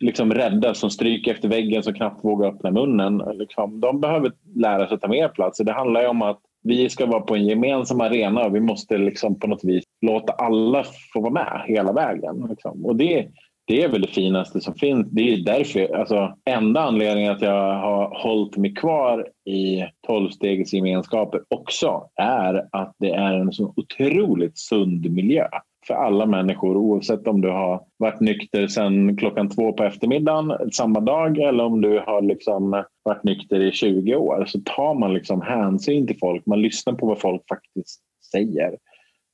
liksom 0.00 0.34
rädda, 0.34 0.74
som 0.74 0.90
stryker 0.90 1.32
efter 1.32 1.48
väggen, 1.48 1.82
som 1.82 1.94
knappt 1.94 2.24
vågar 2.24 2.48
öppna 2.48 2.70
munnen. 2.70 3.22
Liksom, 3.34 3.80
de 3.80 4.00
behöver 4.00 4.32
lära 4.54 4.86
sig 4.86 4.94
att 4.94 5.00
ta 5.00 5.08
mer 5.08 5.28
plats. 5.28 5.58
Det 5.58 5.72
handlar 5.72 6.02
ju 6.02 6.06
om 6.06 6.22
att 6.22 6.40
vi 6.62 6.88
ska 6.88 7.06
vara 7.06 7.20
på 7.20 7.34
en 7.36 7.46
gemensam 7.46 8.00
arena 8.00 8.44
och 8.44 8.54
vi 8.54 8.60
måste 8.60 8.98
liksom 8.98 9.38
på 9.38 9.46
något 9.46 9.64
vis 9.64 9.84
låta 10.06 10.32
alla 10.32 10.84
få 11.12 11.20
vara 11.20 11.32
med 11.32 11.62
hela 11.66 11.92
vägen. 11.92 12.46
Liksom. 12.50 12.84
Och 12.84 12.96
det, 12.96 13.28
det 13.66 13.82
är 13.82 13.88
väl 13.88 14.00
det 14.00 14.08
finaste 14.08 14.60
som 14.60 14.74
finns. 14.74 15.06
Det 15.10 15.32
är 15.32 15.44
därför, 15.44 15.96
alltså, 15.96 16.34
enda 16.44 16.80
anledningen 16.80 17.32
att 17.32 17.42
jag 17.42 17.74
har 17.74 18.22
hållit 18.22 18.56
mig 18.56 18.74
kvar 18.74 19.28
i 19.44 19.84
tolvstegsgemenskaper 20.06 21.40
också 21.48 22.08
är 22.16 22.68
att 22.72 22.94
det 22.98 23.10
är 23.10 23.34
en 23.34 23.52
så 23.52 23.74
otroligt 23.76 24.58
sund 24.58 25.10
miljö 25.10 25.48
för 25.86 25.94
alla 25.94 26.26
människor 26.26 26.76
oavsett 26.76 27.26
om 27.26 27.40
du 27.40 27.48
har 27.48 27.82
varit 27.96 28.20
nykter 28.20 28.66
sedan 28.66 29.16
klockan 29.16 29.48
två 29.48 29.72
på 29.72 29.84
eftermiddagen 29.84 30.72
samma 30.72 31.00
dag 31.00 31.38
eller 31.38 31.64
om 31.64 31.80
du 31.80 32.02
har 32.06 32.22
liksom 32.22 32.84
varit 33.02 33.24
nykter 33.24 33.60
i 33.60 33.72
20 33.72 34.16
år 34.16 34.44
så 34.46 34.60
tar 34.64 34.94
man 34.94 35.14
liksom 35.14 35.40
hänsyn 35.42 36.06
till 36.06 36.18
folk. 36.18 36.46
Man 36.46 36.62
lyssnar 36.62 36.94
på 36.94 37.06
vad 37.06 37.20
folk 37.20 37.42
faktiskt 37.48 38.00
säger. 38.32 38.76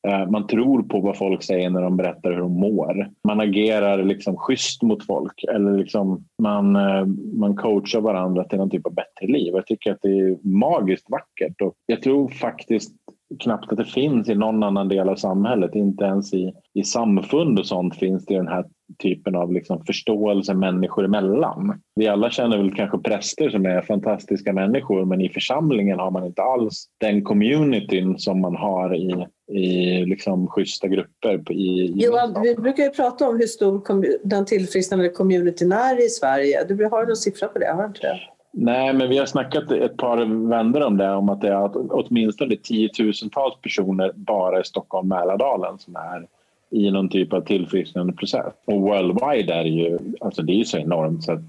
Eh, 0.09 0.31
man 0.31 0.47
tror 0.47 0.83
på 0.83 1.01
vad 1.01 1.17
folk 1.17 1.43
säger 1.43 1.71
när 1.71 1.83
de 1.83 1.97
berättar 1.97 2.33
hur 2.33 2.39
de 2.39 2.53
mår. 2.53 3.11
Man 3.29 3.41
agerar 3.41 4.03
liksom 4.03 4.37
schysst 4.37 4.83
mot 4.83 5.07
folk 5.07 5.45
eller 5.55 5.79
liksom 5.79 6.25
man, 6.43 6.77
eh, 6.77 7.07
man 7.35 7.57
coachar 7.57 8.01
varandra 8.01 8.45
till 8.45 8.59
någon 8.59 8.71
typ 8.71 8.87
av 8.87 8.95
bättre 8.95 9.27
liv. 9.27 9.53
Jag 9.55 9.67
tycker 9.67 9.93
att 9.93 10.03
det 10.03 10.19
är 10.19 10.39
magiskt 10.47 11.11
vackert 11.11 11.61
och 11.63 11.75
jag 11.87 12.03
tror 12.03 12.29
faktiskt 12.29 12.97
knappt 13.41 13.73
att 13.73 13.79
det 13.79 13.85
finns 13.85 14.29
i 14.29 14.35
någon 14.35 14.63
annan 14.63 14.89
del 14.89 15.09
av 15.09 15.17
samhället. 15.17 15.75
Inte 15.75 16.05
ens 16.05 16.35
i, 16.35 16.53
i 16.75 16.85
samfund 16.85 17.59
och 17.59 17.67
sånt 17.67 17.97
finns 17.97 18.27
det 18.27 18.35
den 18.35 18.49
här 18.49 18.65
typen 18.99 19.37
av 19.37 19.53
liksom 19.53 19.85
förståelse 19.85 20.55
människor 20.55 21.05
emellan. 21.05 21.81
Vi 21.95 22.09
alla 22.09 22.31
känner 22.31 22.59
väl 22.59 22.75
kanske 22.75 22.99
präster 22.99 23.51
som 23.51 23.67
är 23.67 23.83
fantastiska 23.83 24.53
människor 24.53 25.05
men 25.05 25.21
i 25.21 25.29
församlingen 25.29 25.99
har 25.99 26.11
man 26.11 26.27
inte 26.27 26.43
alls 26.43 26.87
den 27.01 27.25
communityn 27.25 28.19
som 28.19 28.41
man 28.41 28.57
har 28.57 28.95
i, 28.97 29.27
i 29.59 30.05
liksom 30.05 30.47
schyssta 30.49 30.89
grupper. 30.89 31.53
I, 31.53 31.93
Johan, 31.97 32.43
vi 32.43 32.55
brukar 32.55 32.83
ju 32.83 32.91
prata 32.91 33.29
om 33.29 33.37
hur 33.37 33.47
stor 33.47 33.83
den 34.29 34.45
tillfrisknande 34.45 35.09
communityn 35.09 35.73
är 35.73 36.07
i 36.07 36.09
Sverige. 36.09 36.65
Du 36.69 36.85
har 36.85 37.07
någon 37.07 37.17
siffra 37.17 37.49
på 37.49 37.59
det, 37.59 37.73
har 37.73 37.83
du 37.83 37.87
inte 37.87 38.01
det? 38.01 38.21
Nej, 38.55 38.95
men 38.95 39.09
vi 39.09 39.19
har 39.19 39.27
snackat 39.27 39.71
ett 39.71 39.97
par 39.97 40.49
vändor 40.49 40.83
om 40.83 40.97
det, 40.97 41.11
om 41.11 41.29
att 41.29 41.41
det 41.41 41.49
är 41.49 41.71
åtminstone 41.93 42.57
tiotusentals 42.57 43.61
personer 43.63 44.13
bara 44.15 44.61
i 44.61 44.65
Stockholm 44.65 45.09
Mälardalen 45.09 45.79
som 45.79 45.97
är 45.97 46.27
i 46.71 46.91
någon 46.91 47.09
typ 47.09 47.33
av 47.33 47.41
tillfrisknande 47.41 48.13
process. 48.13 48.55
Och 48.65 48.81
worldwide 48.81 49.55
är 49.55 49.65
det 49.65 49.71
ju, 49.71 49.99
alltså 50.21 50.43
det 50.43 50.53
är 50.53 50.57
ju 50.57 50.65
så 50.65 50.79
enormt 50.79 51.25
så 51.25 51.33
att 51.33 51.41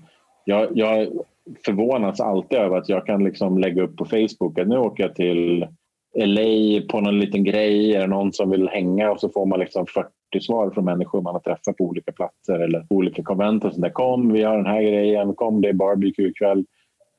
jag, 0.46 0.68
jag 0.78 1.08
förvånas 1.66 2.20
alltid 2.20 2.58
över 2.58 2.78
att 2.78 2.90
jag 2.90 3.06
kan 3.06 3.24
liksom 3.24 3.58
lägga 3.58 3.84
upp 3.84 3.98
på 3.98 4.06
Facebook 4.06 4.60
att 4.60 4.68
nu 4.68 4.78
åker 4.78 5.04
jag 5.04 5.16
till 5.16 5.68
LA 6.16 6.82
på 6.90 7.02
någon 7.02 7.20
liten 7.20 7.44
grej, 7.44 7.96
är 7.96 8.02
det 8.02 8.08
någon 8.08 8.34
som 8.34 8.50
vill 8.50 8.70
hänga 8.70 9.12
och 9.12 9.20
så 9.20 9.30
får 9.30 9.46
man 9.46 9.60
liksom 9.60 9.86
40 9.86 10.46
svar 10.46 10.70
från 10.70 10.86
människor 10.86 11.22
man 11.22 11.34
har 11.34 11.40
träffat 11.40 11.78
på 11.78 11.84
olika 11.84 12.12
platser 12.12 12.60
eller 12.60 12.86
olika 12.90 13.24
konvent 13.24 13.66
och 13.66 13.72
sånt 13.72 13.84
där. 13.84 13.90
Kom, 13.90 14.34
vi 14.34 14.44
har 14.44 14.58
den 14.58 14.66
här 14.66 14.82
grejen, 14.82 15.36
kom 15.36 15.62
det 15.62 15.70
är 15.70 15.74
barbecue 15.74 16.28
ikväll. 16.28 16.66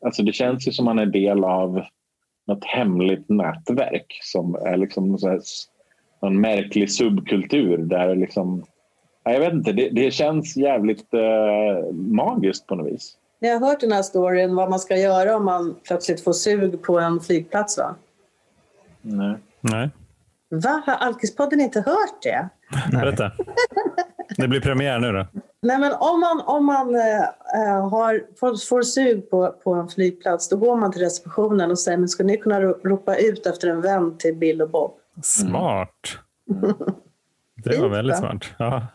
Alltså 0.04 0.22
det 0.22 0.32
känns 0.32 0.68
ju 0.68 0.72
som 0.72 0.84
man 0.84 0.98
är 0.98 1.06
del 1.06 1.44
av 1.44 1.82
något 2.46 2.64
hemligt 2.64 3.28
nätverk 3.28 4.18
som 4.22 4.54
är 4.54 4.76
liksom 4.76 5.18
så 5.18 5.28
här, 5.28 5.40
någon 6.22 6.40
märklig 6.40 6.90
subkultur 6.90 7.78
där 7.78 8.16
liksom 8.16 8.64
jag 9.24 9.40
vet 9.40 9.52
inte, 9.52 9.72
det, 9.72 9.88
det 9.88 10.10
känns 10.10 10.56
jävligt 10.56 11.14
eh, 11.14 11.92
magiskt 11.92 12.66
på 12.66 12.74
något 12.74 12.92
vis. 12.92 13.16
Ni 13.40 13.48
har 13.48 13.60
hört 13.60 13.80
den 13.80 13.92
här 13.92 14.02
storyn 14.02 14.54
vad 14.54 14.70
man 14.70 14.78
ska 14.78 14.96
göra 14.96 15.36
om 15.36 15.44
man 15.44 15.76
plötsligt 15.86 16.24
får 16.24 16.32
sug 16.32 16.82
på 16.82 16.98
en 16.98 17.20
flygplats 17.20 17.78
va? 17.78 17.94
Nej. 19.02 19.36
Nej. 19.60 19.90
Va? 20.50 20.82
Har 20.86 20.94
Alkispodden 20.94 21.60
inte 21.60 21.80
hört 21.80 22.22
det? 22.22 22.48
Berätta. 22.92 23.32
Det 24.36 24.48
blir 24.48 24.60
premiär 24.60 24.98
nu 24.98 25.12
då. 25.12 25.26
Nej, 25.64 25.78
men 25.78 25.92
om 25.92 26.20
man, 26.20 26.40
om 26.44 26.66
man 26.66 26.94
äh, 26.94 27.88
har, 27.88 28.38
får, 28.40 28.66
får 28.68 28.82
sug 28.82 29.30
på, 29.30 29.54
på 29.64 29.74
en 29.74 29.88
flygplats 29.88 30.48
då 30.48 30.56
går 30.56 30.76
man 30.76 30.92
till 30.92 31.02
receptionen 31.02 31.70
och 31.70 31.78
säger 31.78 31.98
men 31.98 32.08
ska 32.08 32.24
ni 32.24 32.36
kunna 32.36 32.60
ropa 32.60 33.16
ut 33.16 33.46
efter 33.46 33.68
en 33.68 33.80
vän 33.80 34.18
till 34.18 34.36
Bill 34.36 34.62
och 34.62 34.70
Bob? 34.70 34.92
Smart. 35.22 35.88
Mm. 36.50 36.74
Det 37.56 37.78
var 37.78 37.88
väldigt 37.88 38.18
smart. 38.18 38.44
Ja. 38.58 38.86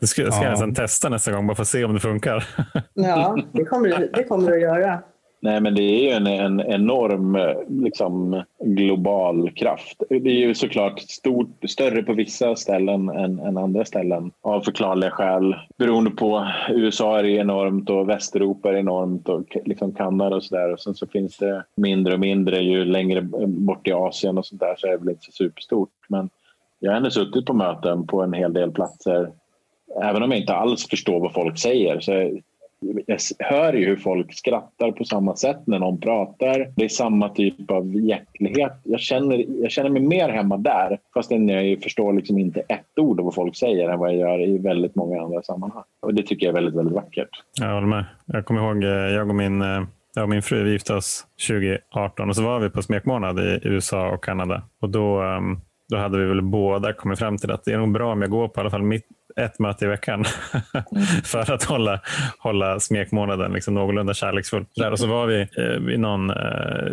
Det 0.00 0.06
ska, 0.06 0.22
ska 0.22 0.34
ja. 0.34 0.44
jag 0.44 0.50
nästan 0.50 0.74
testa 0.74 1.08
nästa 1.08 1.32
gång 1.32 1.46
bara 1.46 1.54
för 1.54 1.62
att 1.62 1.68
se 1.68 1.84
om 1.84 1.94
det 1.94 2.00
funkar. 2.00 2.48
Ja, 2.94 3.38
det 3.52 3.64
kommer 3.64 4.08
det 4.14 4.24
kommer 4.24 4.50
du 4.50 4.54
att 4.54 4.62
göra. 4.62 5.02
Nej, 5.44 5.60
men 5.60 5.74
det 5.74 5.82
är 5.82 6.02
ju 6.02 6.10
en, 6.10 6.26
en 6.26 6.60
enorm 6.60 7.38
liksom, 7.68 8.42
global 8.60 9.50
kraft. 9.50 10.02
Det 10.08 10.30
är 10.30 10.46
ju 10.46 10.54
såklart 10.54 11.00
stort, 11.00 11.56
större 11.68 12.02
på 12.02 12.12
vissa 12.12 12.56
ställen 12.56 13.08
än, 13.08 13.38
än 13.38 13.58
andra 13.58 13.84
ställen 13.84 14.30
av 14.40 14.60
förklarliga 14.60 15.10
skäl. 15.10 15.56
Beroende 15.78 16.10
på 16.10 16.48
USA 16.70 17.18
är 17.18 17.22
det 17.22 17.30
enormt 17.30 17.90
och 17.90 18.08
Västeuropa 18.08 18.70
är 18.70 18.74
enormt 18.74 19.28
och 19.28 19.56
liksom 19.64 19.94
Kanada 19.94 20.36
och 20.36 20.44
sådär. 20.44 20.72
Och 20.72 20.80
sen 20.80 20.94
så 20.94 21.06
finns 21.06 21.36
det 21.36 21.64
mindre 21.76 22.14
och 22.14 22.20
mindre 22.20 22.58
ju 22.58 22.84
längre 22.84 23.22
bort 23.46 23.88
i 23.88 23.92
Asien 23.92 24.38
och 24.38 24.46
sånt 24.46 24.60
där 24.60 24.74
så 24.78 24.86
är 24.86 24.90
det 24.90 24.98
väl 24.98 25.08
inte 25.08 25.24
så 25.24 25.32
superstort. 25.32 25.90
Men 26.08 26.30
jag 26.78 26.90
har 26.90 26.96
ändå 26.96 27.10
suttit 27.10 27.46
på 27.46 27.54
möten 27.54 28.06
på 28.06 28.22
en 28.22 28.32
hel 28.32 28.52
del 28.52 28.70
platser 28.70 29.30
även 30.02 30.22
om 30.22 30.30
jag 30.30 30.40
inte 30.40 30.54
alls 30.54 30.88
förstår 30.88 31.20
vad 31.20 31.32
folk 31.32 31.58
säger 31.58 32.00
så 32.00 32.40
jag 33.06 33.18
hör 33.38 33.72
ju 33.72 33.86
hur 33.86 33.96
folk 33.96 34.34
skrattar 34.34 34.92
på 34.92 35.04
samma 35.04 35.36
sätt 35.36 35.66
när 35.66 35.78
någon 35.78 36.00
pratar. 36.00 36.72
Det 36.76 36.84
är 36.84 36.88
samma 36.88 37.28
typ 37.28 37.70
av 37.70 37.94
hjärtlighet. 37.94 38.80
Jag 38.84 39.00
känner, 39.00 39.44
jag 39.62 39.70
känner 39.70 39.90
mig 39.90 40.02
mer 40.02 40.28
hemma 40.28 40.56
där 40.56 40.98
fastän 41.14 41.48
jag 41.48 41.82
förstår 41.82 42.12
liksom 42.12 42.38
inte 42.38 42.60
ett 42.60 42.98
ord 43.00 43.20
av 43.20 43.24
vad 43.24 43.34
folk 43.34 43.56
säger 43.56 43.88
än 43.88 43.98
vad 43.98 44.10
jag 44.10 44.18
gör 44.18 44.48
i 44.48 44.58
väldigt 44.58 44.94
många 44.94 45.22
andra 45.22 45.42
sammanhang. 45.42 45.84
Och 46.00 46.14
Det 46.14 46.22
tycker 46.22 46.46
jag 46.46 46.50
är 46.50 46.54
väldigt, 46.54 46.74
väldigt 46.74 46.94
vackert. 46.94 47.28
Jag 47.60 47.74
håller 47.74 47.86
med. 47.86 48.04
Jag 48.26 48.44
kommer 48.44 48.60
ihåg, 48.60 48.84
eh, 48.84 48.90
jag 48.90 49.28
och 49.28 49.34
min, 49.34 49.62
eh, 49.62 49.82
jag 50.14 50.22
och 50.22 50.28
min 50.28 50.42
fru 50.42 50.64
vi 50.64 50.72
gifte 50.72 50.94
oss 50.94 51.26
2018 51.48 52.28
och 52.28 52.36
så 52.36 52.42
var 52.42 52.60
vi 52.60 52.70
på 52.70 52.82
smekmånad 52.82 53.40
i 53.40 53.60
USA 53.62 54.10
och 54.10 54.24
Kanada. 54.24 54.62
Och 54.80 54.88
då, 54.88 55.22
ehm, 55.22 55.60
då 55.88 55.96
hade 55.96 56.18
vi 56.18 56.24
väl 56.24 56.42
båda 56.42 56.92
kommit 56.92 57.18
fram 57.18 57.38
till 57.38 57.50
att 57.50 57.64
det 57.64 57.72
är 57.72 57.78
nog 57.78 57.92
bra 57.92 58.12
om 58.12 58.22
jag 58.22 58.30
går 58.30 58.48
på 58.48 58.60
i 58.60 58.60
alla 58.60 58.70
fall 58.70 58.82
mitt, 58.82 59.06
ett 59.36 59.58
möte 59.58 59.84
i 59.84 59.88
veckan 59.88 60.24
för 61.24 61.52
att 61.52 61.64
hålla, 61.64 62.00
hålla 62.38 62.80
smekmånaden 62.80 63.52
liksom 63.52 63.74
någorlunda 63.74 64.14
kärleksfull. 64.14 64.64
Där, 64.76 64.90
och 64.90 64.98
så 64.98 65.06
var 65.06 65.26
vi 65.26 65.40
eh, 65.40 65.94
i, 65.94 65.98
någon, 65.98 66.30
eh, 66.30 66.92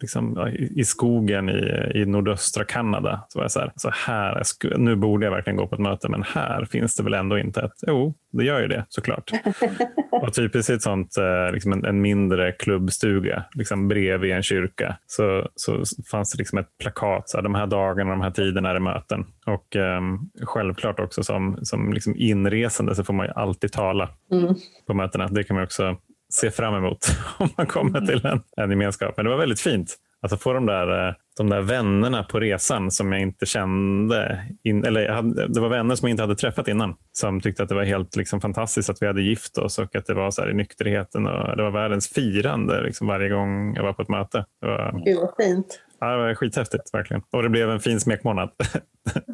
liksom, 0.00 0.48
i 0.56 0.84
skogen 0.84 1.48
i, 1.48 1.92
i 1.94 2.04
nordöstra 2.04 2.64
Kanada. 2.64 3.26
Så 3.28 3.38
var 3.38 3.44
jag 3.44 3.50
så 3.50 3.60
här, 3.60 3.72
så 3.76 3.90
här 3.92 4.42
nu 4.78 4.96
borde 4.96 5.26
jag 5.26 5.32
verkligen 5.32 5.56
gå 5.56 5.66
på 5.66 5.74
ett 5.74 5.80
möte, 5.80 6.08
men 6.08 6.22
här 6.22 6.64
finns 6.64 6.96
det 6.96 7.02
väl 7.02 7.14
ändå 7.14 7.38
inte 7.38 7.60
ett... 7.60 7.84
Jo, 7.86 8.14
det 8.32 8.44
gör 8.44 8.60
ju 8.60 8.68
det 8.68 8.86
såklart. 8.88 9.30
och 10.10 10.34
typiskt 10.34 10.70
ett 10.70 10.82
sånt, 10.82 11.16
eh, 11.16 11.52
liksom 11.52 11.72
en, 11.72 11.84
en, 11.84 12.00
mindre 12.00 12.52
klubbstuga 12.52 13.44
liksom 13.54 13.88
bredvid 13.88 14.32
en 14.32 14.42
kyrka 14.42 14.96
så, 15.06 15.48
så 15.54 15.82
fanns 16.10 16.32
det 16.32 16.38
liksom 16.38 16.58
ett 16.58 16.78
plakat. 16.80 17.28
Så 17.28 17.36
här, 17.36 17.42
de 17.42 17.54
här 17.54 17.66
dagarna, 17.66 18.10
de 18.10 18.20
här 18.20 18.30
tiderna 18.30 18.70
är 18.70 18.74
det 18.74 18.80
möten. 18.80 19.24
Och 19.46 19.76
um, 19.76 20.30
självklart 20.42 21.00
också 21.00 21.22
som, 21.22 21.58
som 21.62 21.92
liksom 21.92 22.14
inresande 22.16 22.94
så 22.94 23.04
får 23.04 23.14
man 23.14 23.26
ju 23.26 23.32
alltid 23.32 23.72
tala 23.72 24.08
mm. 24.32 24.54
på 24.86 24.94
mötena. 24.94 25.28
Det 25.28 25.44
kan 25.44 25.56
man 25.56 25.64
också 25.64 25.96
se 26.32 26.50
fram 26.50 26.74
emot 26.74 26.98
om 27.38 27.48
man 27.56 27.66
kommer 27.66 27.98
mm. 27.98 28.06
till 28.06 28.26
en, 28.26 28.42
en 28.56 28.70
gemenskap. 28.70 29.16
Men 29.16 29.24
det 29.24 29.30
var 29.30 29.38
väldigt 29.38 29.60
fint. 29.60 29.96
Alltså 30.22 30.36
få 30.36 30.52
de 30.52 30.66
där, 30.66 31.08
eh, 31.08 31.14
de 31.36 31.50
där 31.50 31.60
vännerna 31.60 32.22
på 32.22 32.40
resan 32.40 32.90
som 32.90 33.12
jag 33.12 33.20
inte 33.20 33.46
kände. 33.46 34.44
In, 34.62 34.84
eller 34.84 35.08
hade, 35.08 35.48
det 35.48 35.60
var 35.60 35.68
vänner 35.68 35.94
som 35.94 36.08
jag 36.08 36.12
inte 36.12 36.22
hade 36.22 36.34
träffat 36.34 36.68
innan. 36.68 36.94
Som 37.12 37.40
tyckte 37.40 37.62
att 37.62 37.68
det 37.68 37.74
var 37.74 37.84
helt 37.84 38.16
liksom, 38.16 38.40
fantastiskt 38.40 38.90
att 38.90 39.02
vi 39.02 39.06
hade 39.06 39.22
gift 39.22 39.58
oss 39.58 39.78
och 39.78 39.96
att 39.96 40.06
det 40.06 40.14
var 40.14 40.30
så 40.30 40.42
här, 40.42 40.50
i 40.50 40.54
nykterheten. 40.54 41.26
Och 41.26 41.56
det 41.56 41.62
var 41.62 41.70
världens 41.70 42.08
firande 42.08 42.82
liksom, 42.82 43.06
varje 43.06 43.28
gång 43.28 43.74
jag 43.74 43.82
var 43.82 43.92
på 43.92 44.02
ett 44.02 44.08
möte. 44.08 44.44
Det 44.60 44.66
var, 44.66 45.02
Gud 45.04 45.18
vad 45.20 45.46
fint. 45.46 45.80
Ja, 46.00 46.06
det 46.06 46.16
var 46.16 46.34
skithäftigt 46.34 46.94
verkligen. 46.94 47.22
Och 47.30 47.42
det 47.42 47.48
blev 47.48 47.70
en 47.70 47.80
fin 47.80 48.00
smekmånad 48.00 48.50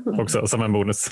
också 0.18 0.46
som 0.46 0.62
en 0.62 0.72
bonus. 0.72 1.06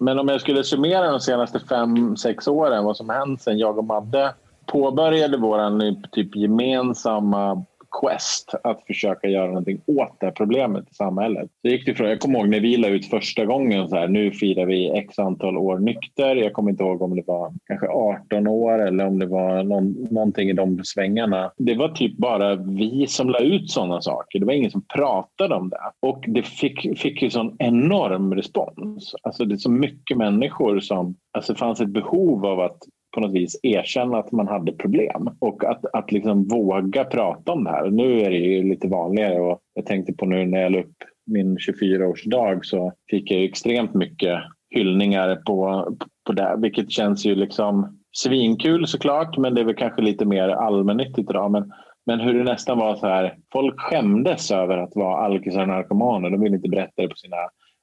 Men 0.00 0.18
om 0.18 0.28
jag 0.28 0.40
skulle 0.40 0.64
summera 0.64 1.10
de 1.10 1.20
senaste 1.20 1.60
fem, 1.60 2.16
sex 2.16 2.48
åren, 2.48 2.84
vad 2.84 2.96
som 2.96 3.08
hänt 3.08 3.42
sen 3.42 3.58
jag 3.58 3.78
och 3.78 3.84
Madde 3.84 4.34
påbörjade 4.66 5.36
vår 5.36 6.10
typ 6.10 6.36
gemensamma 6.36 7.64
quest 8.00 8.54
att 8.64 8.82
försöka 8.86 9.28
göra 9.28 9.46
någonting 9.46 9.80
åt 9.86 10.20
det 10.20 10.26
här 10.26 10.32
problemet 10.32 10.90
i 10.90 10.94
samhället. 10.94 11.50
Så 11.62 11.68
gick 11.68 11.86
det 11.86 11.94
från, 11.94 12.08
jag 12.08 12.20
kommer 12.20 12.38
ihåg 12.38 12.48
när 12.48 12.60
vi 12.60 12.76
la 12.76 12.88
ut 12.88 13.06
första 13.06 13.44
gången 13.44 13.88
så 13.88 13.96
här, 13.96 14.08
nu 14.08 14.30
firar 14.30 14.66
vi 14.66 14.90
x 14.90 15.18
antal 15.18 15.56
år 15.56 15.78
nykter. 15.78 16.36
Jag 16.36 16.52
kommer 16.52 16.70
inte 16.70 16.82
ihåg 16.82 17.02
om 17.02 17.16
det 17.16 17.22
var 17.26 17.52
kanske 17.66 17.88
18 17.88 18.46
år 18.46 18.86
eller 18.86 19.06
om 19.06 19.18
det 19.18 19.26
var 19.26 19.62
någon, 19.62 20.06
någonting 20.10 20.50
i 20.50 20.52
de 20.52 20.84
svängarna. 20.84 21.52
Det 21.56 21.74
var 21.74 21.88
typ 21.88 22.16
bara 22.16 22.54
vi 22.54 23.06
som 23.06 23.30
la 23.30 23.38
ut 23.38 23.70
sådana 23.70 24.00
saker. 24.00 24.38
Det 24.38 24.46
var 24.46 24.52
ingen 24.52 24.70
som 24.70 24.82
pratade 24.82 25.54
om 25.54 25.68
det. 25.68 26.08
Och 26.08 26.24
det 26.28 26.42
fick, 26.42 26.98
fick 26.98 27.22
ju 27.22 27.30
sån 27.30 27.56
enorm 27.58 28.34
respons. 28.34 29.14
Alltså 29.22 29.44
det 29.44 29.54
är 29.54 29.56
så 29.56 29.70
mycket 29.70 30.16
människor 30.16 30.80
som... 30.80 31.16
Alltså 31.32 31.52
det 31.52 31.58
fanns 31.58 31.80
ett 31.80 31.88
behov 31.88 32.46
av 32.46 32.60
att 32.60 32.78
på 33.14 33.20
något 33.20 33.32
vis 33.32 33.60
erkänna 33.62 34.18
att 34.18 34.32
man 34.32 34.48
hade 34.48 34.72
problem 34.72 35.30
och 35.38 35.64
att, 35.64 35.84
att 35.92 36.12
liksom 36.12 36.48
våga 36.48 37.04
prata 37.04 37.52
om 37.52 37.64
det 37.64 37.70
här. 37.70 37.90
Nu 37.90 38.20
är 38.20 38.30
det 38.30 38.36
ju 38.36 38.62
lite 38.62 38.88
vanligare 38.88 39.40
och 39.40 39.60
jag 39.74 39.86
tänkte 39.86 40.12
på 40.12 40.26
nu 40.26 40.46
när 40.46 40.60
jag 40.60 40.72
la 40.72 40.78
upp 40.78 40.96
min 41.26 41.56
24-årsdag 41.56 42.60
så 42.62 42.92
fick 43.10 43.30
jag 43.30 43.44
extremt 43.44 43.94
mycket 43.94 44.40
hyllningar 44.70 45.36
på, 45.36 45.88
på 46.26 46.32
det, 46.32 46.54
vilket 46.58 46.90
känns 46.90 47.26
ju 47.26 47.34
liksom 47.34 47.98
svinkul 48.12 48.86
såklart, 48.86 49.38
men 49.38 49.54
det 49.54 49.60
är 49.60 49.64
väl 49.64 49.74
kanske 49.74 50.02
lite 50.02 50.24
mer 50.24 50.48
allmännyttigt 50.48 51.30
idag. 51.30 51.50
Men, 51.50 51.72
men 52.06 52.20
hur 52.20 52.34
det 52.34 52.44
nästan 52.44 52.78
var 52.78 52.96
så 52.96 53.06
här, 53.06 53.36
folk 53.52 53.80
skämdes 53.80 54.50
över 54.50 54.78
att 54.78 54.96
vara 54.96 55.24
alkisar 55.24 55.62
och 55.62 55.68
narkomaner. 55.68 56.30
De 56.30 56.40
ville 56.40 56.56
inte 56.56 56.68
berätta 56.68 57.02
det 57.02 57.08
på 57.08 57.16
sina 57.16 57.36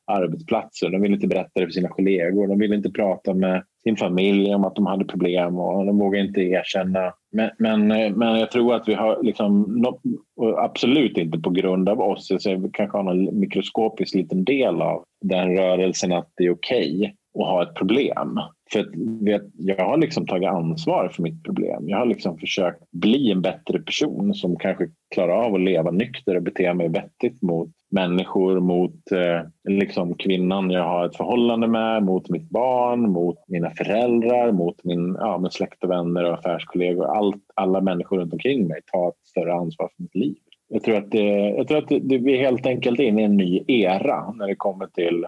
arbetsplatser. 0.08 0.90
De 0.90 1.02
ville 1.02 1.16
inte 1.16 1.28
berätta 1.28 1.60
det 1.60 1.66
för 1.66 1.72
sina 1.72 1.90
kollegor. 1.90 2.48
De 2.48 2.60
ville 2.60 2.76
inte 2.76 2.92
prata 2.92 3.34
med 3.34 3.64
sin 3.84 3.98
familj 3.98 4.56
om 4.56 4.66
att 4.66 4.76
de 4.76 4.86
hade 4.86 5.06
problem 5.06 5.60
och 5.60 5.86
de 5.86 5.98
vågade 5.98 6.26
inte 6.28 6.42
erkänna. 6.42 7.14
Men, 7.32 7.50
men, 7.58 7.88
men 8.18 8.40
jag 8.40 8.52
tror 8.52 8.76
att 8.76 8.88
vi 8.88 8.94
har 8.94 9.24
liksom, 9.24 9.84
absolut 10.58 11.18
inte 11.18 11.40
på 11.40 11.50
grund 11.50 11.90
av 11.90 12.02
oss, 12.02 12.32
så 12.40 12.56
vi 12.56 12.70
kanske 12.74 12.98
har 12.98 13.04
någon 13.04 13.40
mikroskopisk 13.40 14.16
liten 14.16 14.44
del 14.44 14.82
av 14.82 15.04
den 15.22 15.58
rörelsen 15.58 16.12
att 16.12 16.30
det 16.38 16.46
är 16.46 16.54
okej 16.54 16.98
okay 16.98 17.12
att 17.44 17.50
ha 17.50 17.64
ett 17.64 17.76
problem. 17.76 18.40
För 18.72 18.90
vet, 19.26 19.42
jag 19.54 19.86
har 19.86 19.98
liksom 19.98 20.28
tagit 20.28 20.50
ansvar 20.50 21.10
för 21.10 21.24
mitt 21.24 21.44
problem. 21.44 21.90
Jag 21.90 21.98
har 21.98 22.06
liksom 22.06 22.38
försökt 22.38 22.92
bli 22.92 23.32
en 23.32 23.42
bättre 23.42 23.80
person 23.80 24.34
som 24.34 24.56
kanske 24.56 24.88
klarar 25.14 25.46
av 25.46 25.56
att 25.56 25.62
leva 25.62 25.92
nykter 25.92 26.36
och 26.36 26.44
bete 26.44 26.74
mig 26.74 26.90
vettigt 26.90 27.42
mot 27.42 27.70
människor, 27.92 28.60
mot 28.60 29.12
eh, 29.12 29.72
liksom 29.74 30.16
kvinnan 30.16 30.70
jag 30.70 30.84
har 30.84 31.06
ett 31.06 31.16
förhållande 31.16 31.68
med, 31.68 32.04
mot 32.04 32.30
mitt 32.30 32.50
barn, 32.50 33.12
mot 33.12 33.38
mina 33.48 33.70
föräldrar, 33.70 34.52
mot 34.52 34.84
min, 34.84 35.16
ja, 35.20 35.38
min 35.38 35.52
släkt 35.52 35.84
och 35.84 35.90
vänner 35.90 36.24
och 36.24 36.34
affärskollegor. 36.34 37.06
Allt, 37.06 37.44
alla 37.56 37.82
människor 37.82 38.18
runt 38.18 38.34
omkring 38.34 38.68
mig 38.68 38.82
tar 38.94 39.10
ett 39.10 39.28
större 39.28 39.54
ansvar 39.54 39.90
för 39.96 40.04
mitt 40.04 40.16
liv. 40.16 40.36
Jag 40.68 40.84
tror 40.84 40.98
att, 40.98 41.12
det, 41.12 41.50
jag 41.50 41.68
tror 41.68 41.78
att 41.78 41.88
det, 41.88 42.18
vi 42.18 42.34
är 42.34 42.44
helt 42.44 42.66
enkelt 42.66 43.00
inne 43.00 43.22
i 43.22 43.26
en 43.26 43.38
ny 43.38 43.64
era 43.68 44.32
när 44.32 44.48
det 44.48 44.56
kommer 44.56 44.88
till 44.88 45.26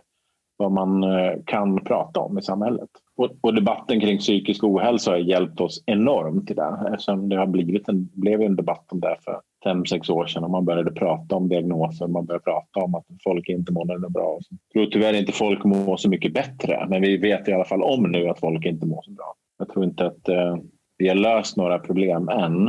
vad 0.58 0.72
man 0.72 1.04
eh, 1.04 1.34
kan 1.46 1.84
prata 1.84 2.20
om 2.20 2.38
i 2.38 2.42
samhället. 2.42 2.90
Och, 3.18 3.32
och, 3.42 3.54
debatten 3.54 4.00
kring 4.00 4.18
psykisk 4.18 4.64
ohälsa 4.64 5.12
har 5.12 5.18
hjälpt 5.18 5.62
oss 5.62 5.84
enormt 5.86 6.52
i 6.52 6.54
det 6.54 6.80
eftersom 6.94 7.30
det 7.30 7.38
har 7.38 7.48
blivit 7.48 7.90
en, 7.90 8.10
blev 8.14 8.42
en 8.42 8.56
debatt 8.56 8.86
om 8.92 9.00
det 9.00 9.18
för 9.26 9.42
fem, 9.64 9.86
sex 9.86 10.10
år 10.10 10.26
sedan 10.26 10.44
och 10.44 10.50
man 10.50 10.66
började 10.66 10.92
prata 10.92 11.36
om 11.36 11.50
diagnoser, 11.50 12.08
man 12.08 12.26
började 12.26 12.44
prata 12.44 12.80
om 12.80 12.96
att 12.96 13.06
folk 13.24 13.50
inte 13.50 13.72
mår 13.72 14.10
bra. 14.10 14.40
Jag 14.50 14.60
tror 14.74 14.92
tyvärr 14.92 15.14
inte 15.14 15.32
folk 15.32 15.64
mår 15.64 15.98
så 15.98 16.10
mycket 16.10 16.34
bättre, 16.34 16.88
men 16.90 17.02
vi 17.02 17.18
vet 17.18 17.48
i 17.48 17.54
alla 17.54 17.66
fall 17.66 17.84
om 17.84 18.04
nu 18.04 18.30
att 18.30 18.40
folk 18.40 18.66
inte 18.66 18.86
mår 18.86 19.02
så 19.02 19.12
bra. 19.12 19.34
Jag 19.58 19.70
tror 19.70 19.86
inte 19.86 20.06
att 20.06 20.30
eh, 20.30 20.58
vi 20.98 21.08
har 21.08 21.16
löst 21.16 21.58
några 21.58 21.80
problem 21.80 22.30
än, 22.30 22.64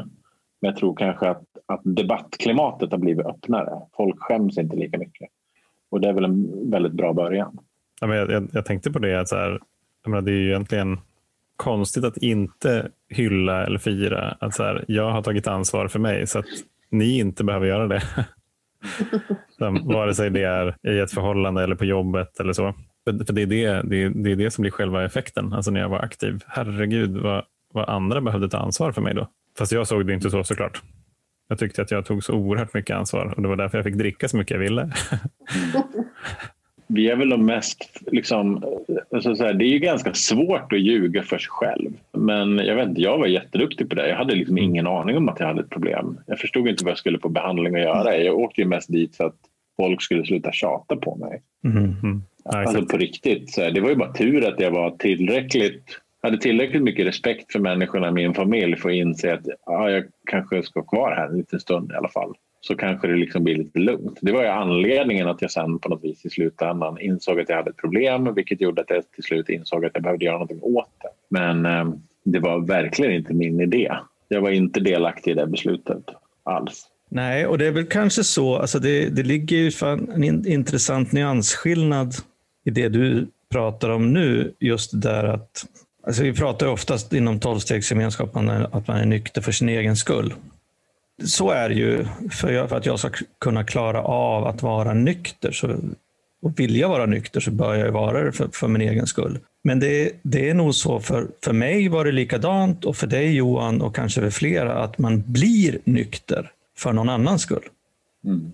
men 0.60 0.70
jag 0.70 0.76
tror 0.76 0.96
kanske 0.96 1.28
att, 1.28 1.44
att 1.66 1.80
debattklimatet 1.84 2.90
har 2.90 2.98
blivit 2.98 3.26
öppnare. 3.26 3.80
Folk 3.96 4.16
skäms 4.18 4.58
inte 4.58 4.76
lika 4.76 4.98
mycket 4.98 5.28
och 5.90 6.00
det 6.00 6.08
är 6.08 6.12
väl 6.12 6.24
en 6.24 6.70
väldigt 6.70 6.92
bra 6.92 7.12
början. 7.12 7.58
Ja, 8.00 8.06
men 8.06 8.16
jag, 8.16 8.30
jag, 8.30 8.48
jag 8.52 8.64
tänkte 8.64 8.90
på 8.90 8.98
det, 8.98 9.20
att 9.20 9.28
så 9.28 9.36
här, 9.36 9.60
menar, 10.10 10.22
det 10.22 10.30
är 10.30 10.36
ju 10.36 10.48
egentligen 10.48 11.00
konstigt 11.56 12.04
att 12.04 12.16
inte 12.16 12.88
hylla 13.08 13.66
eller 13.66 13.78
fira 13.78 14.36
att 14.40 14.54
så 14.54 14.62
här, 14.62 14.84
jag 14.88 15.10
har 15.10 15.22
tagit 15.22 15.46
ansvar 15.46 15.88
för 15.88 15.98
mig 15.98 16.26
så 16.26 16.38
att 16.38 16.46
ni 16.90 17.18
inte 17.18 17.44
behöver 17.44 17.66
göra 17.66 17.88
det. 17.88 18.02
Vare 19.84 20.14
sig 20.14 20.30
det 20.30 20.42
är 20.42 20.76
i 20.88 20.98
ett 20.98 21.12
förhållande 21.12 21.62
eller 21.62 21.74
på 21.74 21.84
jobbet 21.84 22.40
eller 22.40 22.52
så. 22.52 22.74
För 23.04 23.12
det 23.12 23.42
är 23.42 23.46
det, 23.46 23.82
det, 23.84 24.02
är, 24.02 24.08
det 24.08 24.32
är 24.32 24.36
det 24.36 24.50
som 24.50 24.62
blir 24.62 24.70
själva 24.70 25.04
effekten. 25.04 25.52
Alltså 25.52 25.70
när 25.70 25.80
jag 25.80 25.88
var 25.88 25.98
aktiv. 25.98 26.44
Herregud 26.46 27.16
vad, 27.16 27.44
vad 27.72 27.88
andra 27.88 28.20
behövde 28.20 28.48
ta 28.48 28.58
ansvar 28.58 28.92
för 28.92 29.02
mig 29.02 29.14
då. 29.14 29.28
Fast 29.58 29.72
jag 29.72 29.86
såg 29.86 30.06
det 30.06 30.14
inte 30.14 30.30
så 30.30 30.44
såklart. 30.44 30.82
Jag 31.48 31.58
tyckte 31.58 31.82
att 31.82 31.90
jag 31.90 32.06
tog 32.06 32.24
så 32.24 32.32
oerhört 32.32 32.74
mycket 32.74 32.96
ansvar 32.96 33.34
och 33.36 33.42
det 33.42 33.48
var 33.48 33.56
därför 33.56 33.78
jag 33.78 33.84
fick 33.84 33.96
dricka 33.96 34.28
så 34.28 34.36
mycket 34.36 34.50
jag 34.50 34.58
ville. 34.58 34.92
vi 36.88 37.10
är 37.10 37.16
väl 37.16 37.28
de 37.28 37.46
mest... 37.46 38.00
Liksom, 38.06 38.64
alltså 39.12 39.34
så 39.36 39.44
här, 39.44 39.54
det 39.54 39.64
är 39.64 39.68
ju 39.68 39.78
ganska 39.78 40.14
svårt 40.14 40.72
att 40.72 40.80
ljuga 40.80 41.22
för 41.22 41.38
sig 41.38 41.50
själv. 41.50 41.90
Men 42.12 42.58
jag 42.58 42.76
vet 42.76 42.88
inte, 42.88 43.00
jag 43.00 43.18
var 43.18 43.26
jätteduktig 43.26 43.88
på 43.88 43.94
det. 43.94 44.08
Jag 44.08 44.16
hade 44.16 44.34
liksom 44.34 44.58
ingen 44.58 44.86
aning 44.86 45.16
om 45.16 45.28
att 45.28 45.40
jag 45.40 45.46
hade 45.46 45.60
ett 45.60 45.70
problem. 45.70 46.18
Jag 46.26 46.38
förstod 46.38 46.68
inte 46.68 46.84
vad 46.84 46.90
jag 46.90 46.98
skulle 46.98 47.18
på 47.18 47.28
behandling 47.28 47.74
att 47.74 47.80
göra. 47.80 48.16
Jag 48.16 48.38
åkte 48.38 48.60
ju 48.60 48.66
mest 48.66 48.92
dit 48.92 49.16
för 49.16 49.24
att 49.24 49.36
folk 49.76 50.02
skulle 50.02 50.24
sluta 50.24 50.52
tjata 50.52 50.96
på 50.96 51.16
mig. 51.16 51.42
Mm. 51.64 51.94
Mm. 52.02 52.22
Alltså 52.44 52.86
på 52.86 52.96
riktigt. 52.96 53.50
Så 53.50 53.62
här, 53.62 53.70
det 53.70 53.80
var 53.80 53.88
ju 53.88 53.96
bara 53.96 54.12
tur 54.12 54.48
att 54.48 54.60
jag 54.60 54.70
var 54.70 54.90
tillräckligt 54.90 56.00
hade 56.22 56.38
tillräckligt 56.38 56.82
mycket 56.82 57.06
respekt 57.06 57.52
för 57.52 57.58
människorna 57.60 58.08
i 58.08 58.12
min 58.12 58.34
familj 58.34 58.76
för 58.76 58.88
att 58.88 58.94
inse 58.94 59.34
att 59.34 59.46
ja, 59.66 59.90
jag 59.90 60.04
kanske 60.30 60.62
ska 60.62 60.80
vara 60.80 60.88
kvar 60.88 61.16
här 61.16 61.26
en 61.26 61.38
liten 61.38 61.60
stund 61.60 61.92
i 61.92 61.94
alla 61.94 62.08
fall 62.08 62.34
så 62.60 62.76
kanske 62.76 63.08
det 63.08 63.16
liksom 63.16 63.44
blir 63.44 63.56
lite 63.56 63.78
lugnt. 63.78 64.18
Det 64.22 64.32
var 64.32 64.42
ju 64.42 64.48
anledningen 64.48 65.28
att 65.28 65.42
jag 65.42 65.50
sen 65.50 65.78
på 65.78 65.88
något 65.88 66.04
vis 66.04 66.26
i 66.26 66.30
slutändan 66.30 67.00
insåg 67.00 67.40
att 67.40 67.48
jag 67.48 67.56
hade 67.56 67.70
ett 67.70 67.76
problem 67.76 68.34
vilket 68.34 68.60
gjorde 68.60 68.82
att 68.82 68.90
jag 68.90 69.10
till 69.10 69.24
slut 69.24 69.48
insåg 69.48 69.84
att 69.84 69.90
jag 69.94 70.02
behövde 70.02 70.24
göra 70.24 70.34
någonting 70.34 70.62
åt 70.62 70.90
det. 71.02 71.08
Men 71.28 71.66
eh, 71.66 71.94
det 72.24 72.38
var 72.38 72.66
verkligen 72.66 73.12
inte 73.12 73.34
min 73.34 73.60
idé. 73.60 73.92
Jag 74.28 74.40
var 74.40 74.50
inte 74.50 74.80
delaktig 74.80 75.30
i 75.30 75.34
det 75.34 75.46
beslutet 75.46 76.04
alls. 76.42 76.86
Nej, 77.10 77.46
och 77.46 77.58
det 77.58 77.66
är 77.66 77.72
väl 77.72 77.86
kanske 77.86 78.24
så. 78.24 78.56
Alltså 78.56 78.78
det, 78.78 79.08
det 79.08 79.22
ligger 79.22 79.56
ju 79.56 79.70
en 80.14 80.24
in, 80.24 80.46
intressant 80.46 81.12
nyansskillnad 81.12 82.14
i 82.64 82.70
det 82.70 82.88
du 82.88 83.26
pratar 83.52 83.90
om 83.90 84.12
nu. 84.12 84.54
Just 84.60 85.02
där 85.02 85.24
att 85.24 85.64
Alltså 86.06 86.22
vi 86.22 86.32
pratar 86.32 86.66
oftast 86.66 87.12
inom 87.12 87.40
tolvstegsgemenskapen 87.40 88.50
att 88.50 88.88
man 88.88 88.96
är 88.96 89.06
nykter 89.06 89.40
för 89.40 89.52
sin 89.52 89.68
egen 89.68 89.96
skull 89.96 90.34
så 91.24 91.50
är 91.50 91.68
det 91.68 91.74
ju. 91.74 92.04
För, 92.30 92.66
för, 92.66 92.76
att 92.76 92.86
jag 92.86 92.98
ska 92.98 93.10
kunna 93.40 93.64
klara 93.64 94.02
av 94.02 94.46
att 94.46 94.62
vara 94.62 94.94
nykter 94.94 95.52
så, 95.52 95.76
och 96.42 96.60
vilja 96.60 96.88
vara 96.88 97.06
nykter 97.06 97.40
så 97.40 97.50
bör 97.50 97.74
jag 97.74 97.92
vara 97.92 98.24
det 98.24 98.32
för, 98.32 98.48
för 98.52 98.68
min 98.68 98.82
egen 98.82 99.06
skull. 99.06 99.38
Men 99.64 99.80
det, 99.80 100.12
det, 100.22 100.50
är 100.50 100.54
nog 100.54 100.74
så, 100.74 101.00
för, 101.00 101.26
för 101.44 101.52
mig 101.52 101.88
var 101.88 102.04
det 102.04 102.12
likadant 102.12 102.84
och 102.84 102.96
för 102.96 103.06
dig 103.06 103.34
Johan 103.34 103.82
och 103.82 103.94
kanske 103.94 104.20
för 104.20 104.30
flera, 104.30 104.82
att 104.82 104.98
man 104.98 105.22
blir 105.26 105.78
nykter 105.84 106.50
för 106.76 106.92
någon 106.92 107.08
annans 107.08 107.42
skull. 107.42 107.64
Mm. 108.24 108.52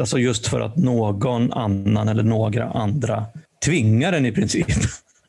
Alltså 0.00 0.18
just 0.18 0.46
för 0.46 0.60
att 0.60 0.76
någon 0.76 1.52
annan 1.52 2.08
eller 2.08 2.22
några 2.22 2.64
andra 2.64 3.24
tvingar 3.64 4.12
en 4.12 4.26
i 4.26 4.32
princip 4.32 4.66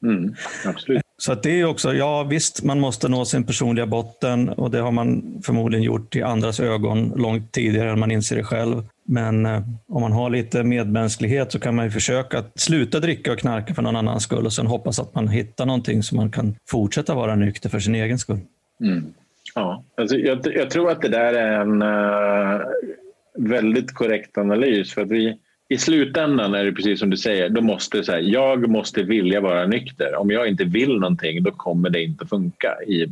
Mm, 0.04 0.36
absolut. 0.66 1.03
Så 1.24 1.32
att 1.32 1.44
det 1.44 1.60
är 1.60 1.66
också, 1.66 1.94
ja 1.94 2.24
visst, 2.24 2.64
man 2.64 2.80
måste 2.80 3.10
nå 3.10 3.26
sin 3.26 3.44
personliga 3.44 3.86
botten 3.86 4.50
och 4.50 4.72
det 4.72 4.80
har 4.80 4.92
man 4.92 5.42
förmodligen 5.46 5.84
gjort 5.84 6.16
i 6.16 6.22
andras 6.22 6.60
ögon 6.60 7.14
långt 7.16 7.52
tidigare 7.52 7.92
än 7.92 8.00
man 8.00 8.12
inser 8.12 8.36
det 8.36 8.44
själv. 8.44 8.84
Men 9.06 9.46
eh, 9.46 9.62
om 9.88 10.02
man 10.02 10.12
har 10.12 10.30
lite 10.30 10.64
medmänsklighet 10.64 11.52
så 11.52 11.60
kan 11.60 11.76
man 11.76 11.86
ju 11.86 11.92
försöka 11.92 12.40
att 12.40 12.60
sluta 12.60 13.00
dricka 13.00 13.32
och 13.32 13.40
knarka 13.40 13.74
för 13.74 13.82
någon 13.82 13.96
annans 13.96 14.24
skull 14.24 14.46
och 14.46 14.54
sen 14.54 14.68
hoppas 14.68 15.00
att 15.00 15.16
man 15.16 15.28
hittar 15.28 15.66
någonting 15.66 16.04
så 16.04 16.16
man 16.16 16.32
kan 16.32 16.56
fortsätta 16.70 17.16
vara 17.16 17.36
nykter 17.36 17.70
för 17.70 17.80
sin 17.80 17.96
egen 17.96 18.20
skull. 18.20 18.40
Mm. 18.82 19.14
Ja, 19.56 19.84
alltså 19.98 20.18
jag, 20.18 20.40
jag, 20.56 20.70
tror 20.70 20.92
att 20.92 21.02
det 21.02 21.10
där 21.10 21.34
är 21.34 21.62
en 21.62 21.82
uh, 21.82 22.62
väldigt 23.38 23.94
korrekt 23.94 24.38
analys. 24.38 24.94
för 24.94 25.02
att 25.02 25.12
vi 25.12 25.38
i 25.70 25.78
slutändan 25.78 26.54
är 26.54 26.66
det 26.66 26.72
precis 26.72 27.00
som 27.00 27.10
du 27.10 27.18
säger, 27.18 27.50
då 27.50 27.62
måste 27.62 28.04
så 28.04 28.12
här, 28.12 28.20
jag 28.20 28.70
måste 28.70 29.04
vilja 29.04 29.42
vara 29.42 29.68
nykter. 29.68 30.16
Om 30.16 30.32
jag 30.32 30.48
inte 30.48 30.64
vill 30.64 31.00
någonting 31.00 31.44
då 31.44 31.52
kommer 31.52 31.90
det 31.90 32.04
inte 32.04 32.26
funka. 32.26 32.78
I, 32.88 33.08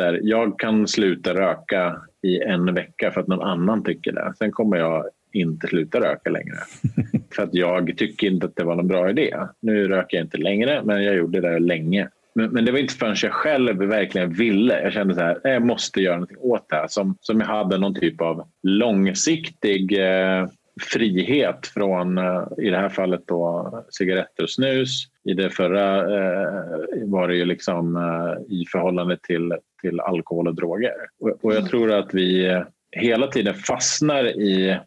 här, 0.00 0.20
jag 0.22 0.58
kan 0.58 0.88
sluta 0.88 1.34
röka 1.34 1.96
i 2.22 2.40
en 2.40 2.74
vecka 2.74 3.10
för 3.10 3.20
att 3.20 3.26
någon 3.26 3.48
annan 3.48 3.84
tycker 3.84 4.12
det. 4.12 4.32
Sen 4.38 4.52
kommer 4.52 4.76
jag 4.76 5.04
inte 5.32 5.66
sluta 5.66 6.00
röka 6.00 6.30
längre. 6.30 6.56
för 7.34 7.42
att 7.42 7.54
jag 7.54 7.96
tycker 7.96 8.26
inte 8.26 8.46
att 8.46 8.56
det 8.56 8.64
var 8.64 8.76
någon 8.76 8.88
bra 8.88 9.10
idé. 9.10 9.36
Nu 9.62 9.88
röker 9.88 10.16
jag 10.16 10.24
inte 10.24 10.38
längre 10.38 10.82
men 10.84 11.04
jag 11.04 11.16
gjorde 11.16 11.40
det 11.40 11.58
länge. 11.58 12.08
Men, 12.34 12.50
men, 12.50 12.64
det 12.64 12.72
var 12.72 12.78
inte 12.78 12.94
förrän 12.94 13.16
jag 13.22 13.32
själv 13.32 13.78
verkligen 13.78 14.32
ville. 14.32 14.82
Jag 14.82 14.92
kände 14.92 15.14
så 15.14 15.20
här, 15.20 15.40
jag 15.44 15.66
måste 15.66 16.00
göra 16.00 16.18
något 16.18 16.36
åt 16.38 16.68
det 16.68 16.76
här. 16.76 16.86
Som, 16.88 17.16
som 17.20 17.40
jag 17.40 17.46
hade 17.46 17.78
någon 17.78 17.94
typ 17.94 18.20
av 18.20 18.48
långsiktig 18.62 19.98
eh, 19.98 20.46
frihet 20.78 21.66
från, 21.66 22.18
eh, 22.18 22.42
i 22.58 22.70
det 22.70 22.76
här 22.76 22.88
fallet 22.88 23.22
då, 23.26 23.84
cigaretter 23.90 24.42
och 24.42 24.50
snus. 24.50 25.04
I 25.24 25.34
det 25.34 25.50
förra 25.50 25.96
eh, 25.96 26.72
var 27.04 27.28
det 27.28 27.36
ju 27.36 27.44
liksom 27.44 27.96
eh, 27.96 28.54
i 28.54 28.64
förhållande 28.72 29.18
till, 29.22 29.54
till 29.82 30.00
alkohol 30.00 30.48
och 30.48 30.54
droger. 30.54 30.94
Och, 31.20 31.52
jag 31.52 31.56
mm. 31.56 31.68
tror 31.68 31.92
att 31.92 32.14
vi 32.14 32.62
hela 32.92 33.26
tiden 33.26 33.54
fastnar 33.54 34.24
i 34.24 34.78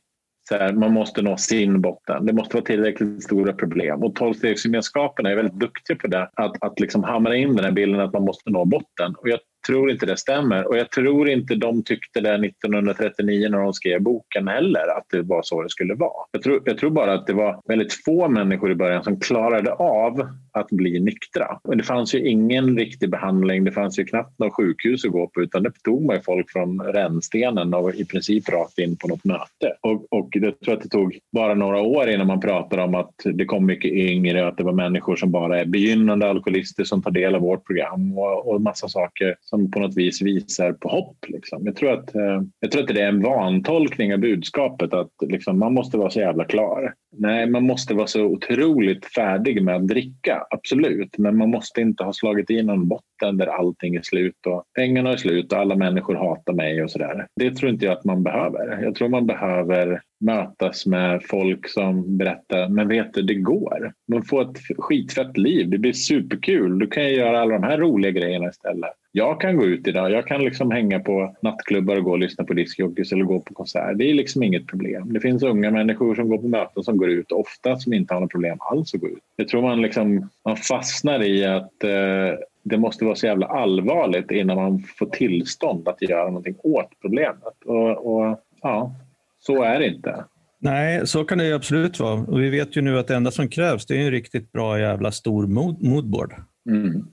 så 0.49 0.57
här, 0.57 0.73
man 0.73 0.93
måste 0.93 1.21
nå 1.21 1.37
sin 1.37 1.81
botten. 1.81 2.25
Det 2.25 2.33
måste 2.33 2.55
vara 2.55 2.65
tillräckligt 2.65 3.23
stora 3.23 3.53
problem. 3.53 4.03
Och 4.03 4.15
tolvstegsgemenskaperna 4.15 5.29
är 5.29 5.35
väldigt 5.35 5.59
duktiga 5.59 5.97
på 5.97 6.07
det. 6.07 6.29
Att, 6.33 6.63
att 6.63 6.79
liksom 6.79 7.03
hamra 7.03 7.35
in 7.35 7.55
den 7.55 7.65
här 7.65 7.71
bilden 7.71 8.01
att 8.01 8.13
man 8.13 8.23
måste 8.23 8.49
nå 8.49 8.65
botten. 8.65 9.15
Och 9.17 9.29
jag 9.29 9.39
tror 9.67 9.91
inte 9.91 10.05
det 10.05 10.17
stämmer. 10.17 10.67
Och 10.67 10.77
jag 10.77 10.91
tror 10.91 11.29
inte 11.29 11.55
de 11.55 11.83
tyckte 11.83 12.21
det 12.21 12.33
1939 12.33 13.49
när 13.49 13.57
de 13.57 13.73
skrev 13.73 14.01
boken 14.01 14.47
heller, 14.47 14.97
att 14.97 15.05
det 15.09 15.21
var 15.21 15.41
så 15.43 15.61
det 15.61 15.69
skulle 15.69 15.95
vara. 15.95 16.25
Jag 16.31 16.41
tror, 16.41 16.61
jag 16.65 16.77
tror 16.77 16.89
bara 16.89 17.13
att 17.13 17.27
det 17.27 17.33
var 17.33 17.61
väldigt 17.67 18.03
få 18.05 18.27
människor 18.27 18.71
i 18.71 18.75
början 18.75 19.03
som 19.03 19.19
klarade 19.19 19.73
av 19.73 20.29
att 20.51 20.69
bli 20.69 20.99
nyktra. 20.99 21.59
Och 21.63 21.77
det 21.77 21.83
fanns 21.83 22.15
ju 22.15 22.29
ingen 22.29 22.77
riktig 22.77 23.09
behandling, 23.09 23.63
det 23.63 23.71
fanns 23.71 23.99
ju 23.99 24.05
knappt 24.05 24.39
något 24.39 24.53
sjukhus 24.53 25.05
att 25.05 25.11
gå 25.11 25.27
på 25.27 25.41
utan 25.41 25.63
det 25.63 25.71
tog 25.83 26.05
man 26.05 26.15
ju 26.15 26.21
folk 26.21 26.51
från 26.51 26.81
rännstenen 26.81 27.73
och 27.73 27.95
i 27.95 28.05
princip 28.05 28.49
rakt 28.49 28.79
in 28.79 28.97
på 28.97 29.07
något 29.07 29.25
möte. 29.25 29.73
Och, 29.81 30.13
och 30.13 30.29
jag 30.31 30.59
tror 30.59 30.73
att 30.73 30.81
det 30.81 30.89
tog 30.89 31.19
bara 31.31 31.53
några 31.53 31.81
år 31.81 32.09
innan 32.09 32.27
man 32.27 32.39
pratade 32.39 32.83
om 32.83 32.95
att 32.95 33.13
det 33.23 33.45
kom 33.45 33.65
mycket 33.65 33.91
yngre 33.91 34.41
och 34.41 34.47
att 34.47 34.57
det 34.57 34.63
var 34.63 34.73
människor 34.73 35.15
som 35.15 35.31
bara 35.31 35.59
är 35.59 35.65
begynnande 35.65 36.29
alkoholister 36.29 36.83
som 36.83 37.01
tar 37.01 37.11
del 37.11 37.35
av 37.35 37.41
vårt 37.41 37.65
program 37.65 38.17
och, 38.17 38.47
och 38.47 38.61
massa 38.61 38.87
saker 38.87 39.35
som 39.41 39.71
på 39.71 39.79
något 39.79 39.97
vis 39.97 40.21
visar 40.21 40.73
på 40.73 40.89
hopp. 40.89 41.17
Liksom. 41.27 41.65
Jag, 41.65 41.75
tror 41.75 41.91
att, 41.91 42.15
eh, 42.15 42.41
jag 42.59 42.71
tror 42.71 42.81
att 42.81 42.87
det 42.87 43.01
är 43.01 43.07
en 43.07 43.23
vantolkning 43.23 44.13
av 44.13 44.19
budskapet 44.19 44.93
att 44.93 45.11
liksom, 45.21 45.59
man 45.59 45.73
måste 45.73 45.97
vara 45.97 46.09
så 46.09 46.19
jävla 46.19 46.45
klar. 46.45 46.93
Nej, 47.17 47.49
man 47.49 47.63
måste 47.63 47.93
vara 47.93 48.07
så 48.07 48.23
otroligt 48.23 49.05
färdig 49.05 49.63
med 49.63 49.75
att 49.75 49.87
dricka, 49.87 50.40
absolut. 50.49 51.17
Men 51.17 51.37
man 51.37 51.49
måste 51.49 51.81
inte 51.81 52.03
ha 52.03 52.13
slagit 52.13 52.49
i 52.49 52.63
någon 52.63 52.87
botten 52.87 53.10
där 53.21 53.47
allting 53.47 53.95
är 53.95 54.01
slut 54.01 54.47
och 54.47 54.63
pengarna 54.75 55.11
är 55.11 55.17
slut 55.17 55.53
och 55.53 55.59
alla 55.59 55.75
människor 55.75 56.15
hatar 56.15 56.53
mig 56.53 56.83
och 56.83 56.91
sådär. 56.91 57.27
Det 57.35 57.51
tror 57.51 57.71
inte 57.71 57.85
jag 57.85 57.97
att 57.97 58.05
man 58.05 58.23
behöver. 58.23 58.83
Jag 58.83 58.95
tror 58.95 59.09
man 59.09 59.27
behöver 59.27 60.01
mötas 60.21 60.85
med 60.85 61.23
folk 61.23 61.69
som 61.69 62.17
berättar, 62.17 62.69
men 62.69 62.87
vet 62.87 63.13
du, 63.13 63.21
det 63.21 63.35
går. 63.35 63.93
Man 64.07 64.23
får 64.23 64.41
ett 64.41 64.57
skitfett 64.77 65.37
liv, 65.37 65.69
det 65.69 65.77
blir 65.77 65.93
superkul. 65.93 66.79
Du 66.79 66.87
kan 66.87 67.13
göra 67.13 67.41
alla 67.41 67.53
de 67.53 67.63
här 67.63 67.77
roliga 67.77 68.11
grejerna 68.11 68.49
istället. 68.49 68.91
Jag 69.13 69.41
kan 69.41 69.57
gå 69.57 69.65
ut 69.65 69.87
idag, 69.87 70.11
jag 70.11 70.27
kan 70.27 70.41
liksom 70.41 70.71
hänga 70.71 70.99
på 70.99 71.35
nattklubbar 71.41 71.97
och 71.97 72.03
gå 72.03 72.11
och 72.11 72.19
lyssna 72.19 72.43
på 72.43 72.53
discjockeys 72.53 73.11
eller 73.11 73.25
gå 73.25 73.39
på 73.39 73.53
konsert. 73.53 73.97
Det 73.97 74.09
är 74.09 74.13
liksom 74.13 74.43
inget 74.43 74.67
problem. 74.67 75.13
Det 75.13 75.19
finns 75.19 75.43
unga 75.43 75.71
människor 75.71 76.15
som 76.15 76.29
går 76.29 76.37
på 76.37 76.47
möten 76.47 76.83
som 76.83 76.97
går 76.97 77.09
ut, 77.09 77.31
ofta 77.31 77.77
som 77.77 77.93
inte 77.93 78.13
har 78.13 78.21
något 78.21 78.31
problem 78.31 78.57
alls 78.59 78.93
att 78.93 79.01
gå 79.01 79.07
ut. 79.07 79.23
Jag 79.35 79.47
tror 79.47 79.61
man, 79.61 79.81
liksom, 79.81 80.29
man 80.45 80.57
fastnar 80.57 81.23
i 81.23 81.45
att 81.45 81.83
eh, 81.83 82.39
det 82.63 82.77
måste 82.77 83.05
vara 83.05 83.15
så 83.15 83.25
jävla 83.25 83.47
allvarligt 83.47 84.31
innan 84.31 84.57
man 84.57 84.83
får 84.97 85.05
tillstånd 85.05 85.87
att 85.87 86.01
göra 86.01 86.25
någonting 86.25 86.55
åt 86.63 86.89
problemet. 87.01 87.53
Och, 87.65 88.15
och 88.15 88.39
ja, 88.61 88.95
så 89.39 89.63
är 89.63 89.79
det 89.79 89.87
inte. 89.87 90.25
Nej, 90.59 91.07
så 91.07 91.23
kan 91.23 91.37
det 91.37 91.53
absolut 91.53 91.99
vara. 91.99 92.13
Och 92.13 92.41
vi 92.41 92.49
vet 92.49 92.77
ju 92.77 92.81
nu 92.81 92.99
att 92.99 93.07
det 93.07 93.15
enda 93.15 93.31
som 93.31 93.49
krävs 93.49 93.85
det 93.85 93.95
är 93.95 94.05
en 94.05 94.11
riktigt 94.11 94.51
bra 94.51 94.79
jävla 94.79 95.11
stor 95.11 95.47
moodboard. 95.47 96.33
Mm. 96.69 97.05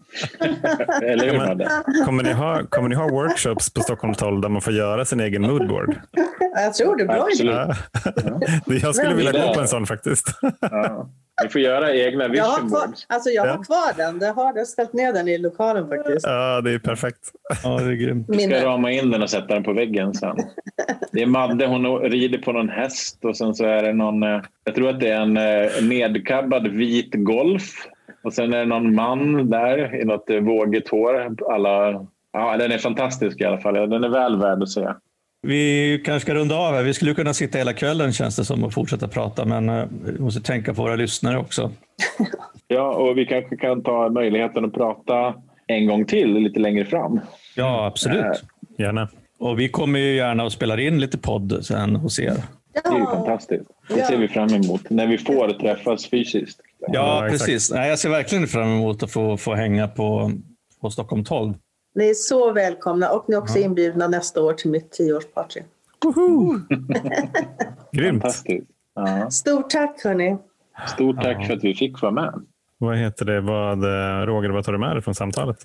Eller 1.03 1.31
hur, 1.31 1.39
kommer, 1.39 2.05
kommer, 2.05 2.23
ni 2.23 2.33
ha, 2.33 2.63
kommer 2.69 2.89
ni 2.89 2.95
ha 2.95 3.09
workshops 3.09 3.75
på 3.75 3.81
Stockholm 3.81 4.15
12 4.15 4.41
där 4.41 4.49
man 4.49 4.63
får 4.63 4.73
göra 4.73 5.05
sin 5.05 5.21
egen 5.21 5.43
moodboard? 5.43 6.01
Jag 6.55 6.75
tror 6.75 6.97
det. 6.97 7.05
Bra 7.05 7.29
idé. 7.41 7.49
Ja. 7.49 7.75
Jag 8.83 8.95
skulle 8.95 9.15
vilja 9.15 9.33
gå 9.33 9.55
på 9.55 9.61
en 9.61 9.69
sån 9.69 9.87
faktiskt. 9.87 10.27
Ja. 10.61 11.11
Ni 11.43 11.49
får 11.49 11.61
göra 11.61 11.95
egna 11.95 12.29
vision 12.29 12.47
jag 12.47 12.63
har 12.63 12.69
kvar, 12.69 12.89
Alltså 13.07 13.31
jag 13.31 13.47
har 13.47 13.65
kvar 13.65 13.97
den. 13.97 14.21
Jag 14.21 14.35
har 14.35 14.65
ställt 14.65 14.93
ner 14.93 15.13
den 15.13 15.29
i 15.29 15.39
lokalen 15.39 15.89
faktiskt. 15.89 16.27
Ja, 16.27 16.61
det 16.61 16.71
är 16.71 16.79
perfekt. 16.79 17.33
Ja, 17.65 17.79
det 17.79 17.93
är 17.93 17.95
grymt. 17.95 18.27
Vi 18.29 18.39
ska 18.39 18.65
rama 18.65 18.91
in 18.91 19.11
den 19.11 19.23
och 19.23 19.31
sätta 19.31 19.55
den 19.55 19.63
på 19.63 19.73
väggen 19.73 20.15
sen. 20.15 20.37
Det 21.13 21.23
är 21.23 21.27
Madde, 21.27 21.67
hon 21.67 21.99
rider 21.99 22.39
på 22.39 22.53
någon 22.53 22.69
häst 22.69 23.25
och 23.25 23.37
sen 23.37 23.55
så 23.55 23.65
är 23.65 23.83
det 23.83 23.93
någon, 23.93 24.23
eh, 24.23 24.41
jag 24.65 24.75
tror 24.75 24.91
att 24.91 25.01
det 25.01 25.09
är 25.09 25.21
en 25.21 25.37
eh, 25.37 25.83
nedkabbad 25.83 26.69
vit 26.69 27.11
golf. 27.15 27.89
Och 28.23 28.33
sen 28.33 28.53
är 28.53 28.59
det 28.59 28.65
någon 28.65 28.95
man 28.95 29.51
där 29.51 30.01
i 30.01 30.05
något 30.05 30.31
eh, 30.31 30.41
vågigt 30.41 30.89
hår. 30.89 31.37
Alla, 31.53 32.07
ja, 32.33 32.57
den 32.57 32.73
är 32.73 32.79
fantastisk 32.79 33.41
i 33.41 33.45
alla 33.45 33.61
fall. 33.61 33.75
Den 33.75 34.05
är 34.05 34.09
väl 34.09 34.41
värd 34.41 34.63
att 34.63 34.69
se. 34.69 34.89
Vi 35.43 36.03
kanske 36.05 36.21
ska 36.21 36.35
runda 36.35 36.57
av 36.57 36.75
här. 36.75 36.83
Vi 36.83 36.95
skulle 36.95 37.15
kunna 37.15 37.35
sitta 37.35 37.59
hela 37.59 37.73
kvällen 37.73 38.13
känns 38.13 38.37
det 38.37 38.45
som 38.45 38.65
och 38.65 38.73
fortsätta 38.73 39.09
prata, 39.09 39.45
men 39.45 39.69
eh, 39.69 39.85
vi 40.05 40.19
måste 40.19 40.41
tänka 40.41 40.75
på 40.75 40.83
våra 40.83 40.97
lyssnare 40.97 41.39
också. 41.39 41.73
Ja, 42.71 42.95
och 42.95 43.19
vi 43.19 43.27
kanske 43.27 43.57
kan 43.57 43.83
ta 43.83 44.09
möjligheten 44.09 44.65
att 44.65 44.73
prata 44.75 45.35
en 45.67 45.87
gång 45.87 46.05
till 46.05 46.35
lite 46.35 46.61
längre 46.61 46.85
fram. 46.85 47.21
Ja, 47.57 47.87
absolut. 47.87 48.25
Äh. 48.25 48.33
Gärna. 48.79 49.09
Och 49.39 49.61
vi 49.61 49.69
kommer 49.69 49.99
ju 49.99 50.15
gärna 50.15 50.43
att 50.43 50.53
spela 50.53 50.81
in 50.81 51.01
lite 51.01 51.19
podd 51.19 51.59
sen 51.63 51.97
hos 51.97 52.19
er. 52.19 52.37
Ja. 52.75 52.91
Det 52.91 52.97
är 52.97 53.05
fantastiskt. 53.05 53.65
Det 53.89 54.05
ser 54.05 54.17
vi 54.17 54.29
fram 54.29 54.49
emot 54.49 54.91
när 54.91 55.07
vi 55.07 55.19
får 55.19 55.49
träffas 55.49 56.11
fysiskt. 56.11 56.61
Ja, 56.81 56.89
ja 56.93 57.29
precis. 57.31 57.71
Nej, 57.73 57.89
jag 57.89 57.99
ser 57.99 58.11
verkligen 58.11 58.47
fram 58.47 58.69
emot 58.69 59.03
att 59.03 59.11
få, 59.11 59.37
få 59.37 59.55
hänga 59.55 59.89
på, 59.89 60.33
på 60.81 60.91
Stockholm 60.91 61.25
12. 61.25 61.55
Ni 61.99 62.09
är 62.09 62.15
så 62.15 62.53
välkomna 62.53 63.11
och 63.11 63.25
ni 63.29 63.35
är 63.35 63.39
också 63.39 63.59
ja. 63.59 63.65
inbjudna 63.65 64.09
nästa 64.09 64.43
år 64.43 64.53
till 64.53 64.71
mitt 64.71 64.91
tioårsparty. 64.91 65.61
Grymt. 67.93 68.25
Ja. 68.95 69.31
Stort 69.31 69.71
tack 69.71 70.05
hörni. 70.05 70.37
Stort 70.87 71.17
tack 71.17 71.37
ja. 71.41 71.47
för 71.47 71.55
att 71.55 71.65
vi 71.65 71.75
fick 71.75 72.03
vara 72.03 72.13
med. 72.13 72.35
Vad 72.79 72.99
heter 72.99 73.25
det? 73.25 73.41
Vad, 73.41 73.85
eh, 73.85 74.27
Roger, 74.27 74.51
vad 74.51 74.65
tar 74.65 74.73
du 74.73 74.79
med 74.79 74.97
dig 74.97 75.03
från 75.03 75.15
samtalet? 75.15 75.57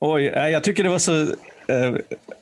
Oj, 0.00 0.24
jag 0.24 0.64
tycker 0.64 0.82
det 0.82 0.90
var 0.90 0.98
så... 0.98 1.20
Eh, 1.66 1.96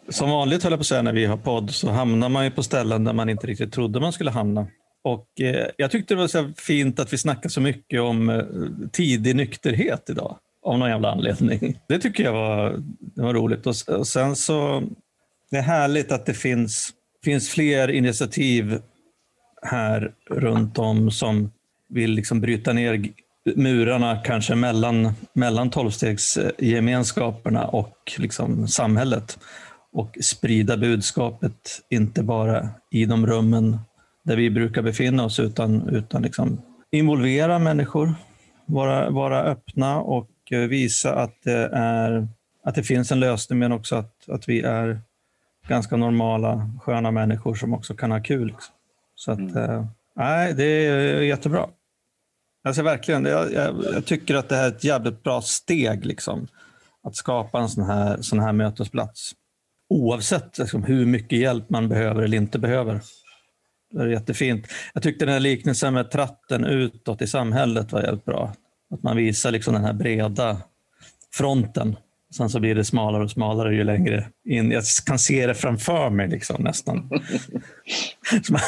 som 0.08 0.30
vanligt 0.30 0.62
höll 0.62 0.72
jag 0.72 0.78
på 0.78 0.82
att 0.82 0.86
säga 0.86 1.02
när 1.02 1.12
vi 1.12 1.26
har 1.26 1.36
podd 1.36 1.70
så 1.70 1.90
hamnar 1.90 2.28
man 2.28 2.44
ju 2.44 2.50
på 2.50 2.62
ställen 2.62 3.04
där 3.04 3.12
man 3.12 3.28
inte 3.28 3.46
riktigt 3.46 3.72
trodde 3.72 4.00
man 4.00 4.12
skulle 4.12 4.30
hamna. 4.30 4.66
Och 5.02 5.40
eh, 5.40 5.66
jag 5.76 5.90
tyckte 5.90 6.14
det 6.14 6.20
var 6.20 6.28
så 6.28 6.50
fint 6.56 7.00
att 7.00 7.12
vi 7.12 7.18
snackade 7.18 7.50
så 7.50 7.60
mycket 7.60 8.00
om 8.00 8.30
eh, 8.30 8.44
tidig 8.92 9.36
nykterhet 9.36 10.10
idag 10.10 10.36
av 10.62 10.78
någon 10.78 10.90
jävla 10.90 11.10
anledning. 11.12 11.78
Det 11.88 11.98
tycker 11.98 12.24
jag 12.24 12.32
var, 12.32 12.82
det 13.00 13.22
var 13.22 13.34
roligt. 13.34 13.66
Och, 13.66 13.74
och 13.98 14.06
sen 14.06 14.36
så, 14.36 14.82
det 15.50 15.56
är 15.56 15.62
härligt 15.62 16.12
att 16.12 16.26
det 16.26 16.34
finns, 16.34 16.90
finns 17.24 17.48
fler 17.48 17.90
initiativ 17.90 18.78
här 19.62 20.12
runt 20.30 20.78
om 20.78 21.10
som 21.10 21.50
vill 21.88 22.10
liksom 22.10 22.40
bryta 22.40 22.72
ner 22.72 23.04
murarna 23.56 24.16
kanske 24.24 24.54
mellan, 24.54 25.12
mellan 25.32 25.70
tolvstegsgemenskaperna 25.70 27.66
och 27.66 28.12
liksom 28.18 28.68
samhället 28.68 29.38
och 29.92 30.18
sprida 30.22 30.76
budskapet, 30.76 31.80
inte 31.90 32.22
bara 32.22 32.68
i 32.90 33.04
de 33.04 33.26
rummen 33.26 33.78
där 34.24 34.36
vi 34.36 34.50
brukar 34.50 34.82
befinna 34.82 35.24
oss, 35.24 35.40
utan, 35.40 35.88
utan 35.88 36.22
liksom 36.22 36.62
involvera 36.90 37.58
människor, 37.58 38.14
vara, 38.66 39.10
vara 39.10 39.42
öppna 39.42 40.00
och 40.00 40.30
visa 40.58 41.14
att 41.14 41.34
det, 41.44 41.70
är, 41.72 42.28
att 42.64 42.74
det 42.74 42.82
finns 42.82 43.12
en 43.12 43.20
lösning, 43.20 43.58
men 43.58 43.72
också 43.72 43.96
att, 43.96 44.28
att 44.28 44.48
vi 44.48 44.60
är 44.60 45.00
ganska 45.68 45.96
normala, 45.96 46.70
sköna 46.82 47.10
människor 47.10 47.54
som 47.54 47.74
också 47.74 47.94
kan 47.94 48.10
ha 48.10 48.22
kul. 48.22 48.46
Liksom. 48.46 48.74
Så 49.14 49.32
att, 49.32 49.38
mm. 49.38 49.56
eh, 49.56 49.84
nej, 50.16 50.54
det 50.54 50.64
är 50.64 51.20
jättebra. 51.20 51.66
Alltså 52.64 52.82
verkligen, 52.82 53.24
jag, 53.24 53.52
jag, 53.52 53.84
jag, 53.94 54.06
tycker 54.06 54.34
att 54.34 54.48
det 54.48 54.56
här 54.56 54.64
är 54.64 54.68
ett 54.68 54.84
jävligt 54.84 55.22
bra 55.22 55.42
steg. 55.42 56.06
Liksom, 56.06 56.48
att 57.02 57.16
skapa 57.16 57.60
en 57.60 57.68
sån 57.68 57.84
här, 57.84 58.22
sån 58.22 58.40
här 58.40 58.52
mötesplats. 58.52 59.32
Oavsett 59.88 60.58
liksom, 60.58 60.84
hur 60.84 61.06
mycket 61.06 61.38
hjälp 61.38 61.70
man 61.70 61.88
behöver 61.88 62.22
eller 62.22 62.36
inte 62.36 62.58
behöver. 62.58 63.00
Det 63.90 64.02
är 64.02 64.06
jättefint. 64.06 64.66
Jag 64.94 65.02
tyckte 65.02 65.24
den 65.24 65.32
här 65.32 65.40
liknelsen 65.40 65.94
med 65.94 66.10
tratten 66.10 66.64
utåt 66.64 67.22
i 67.22 67.26
samhället 67.26 67.92
var 67.92 68.02
jävligt 68.02 68.24
bra. 68.24 68.52
Att 68.90 69.02
man 69.02 69.16
visar 69.16 69.50
liksom 69.50 69.74
den 69.74 69.84
här 69.84 69.92
breda 69.92 70.62
fronten 71.32 71.96
Sen 72.36 72.50
så 72.50 72.60
blir 72.60 72.74
det 72.74 72.84
smalare 72.84 73.22
och 73.22 73.30
smalare 73.30 73.74
ju 73.74 73.84
längre 73.84 74.26
in. 74.48 74.70
Jag 74.70 74.84
kan 75.06 75.18
se 75.18 75.46
det 75.46 75.54
framför 75.54 76.10
mig 76.10 76.28
liksom, 76.28 76.62
nästan. 76.62 76.96
man, 78.50 78.60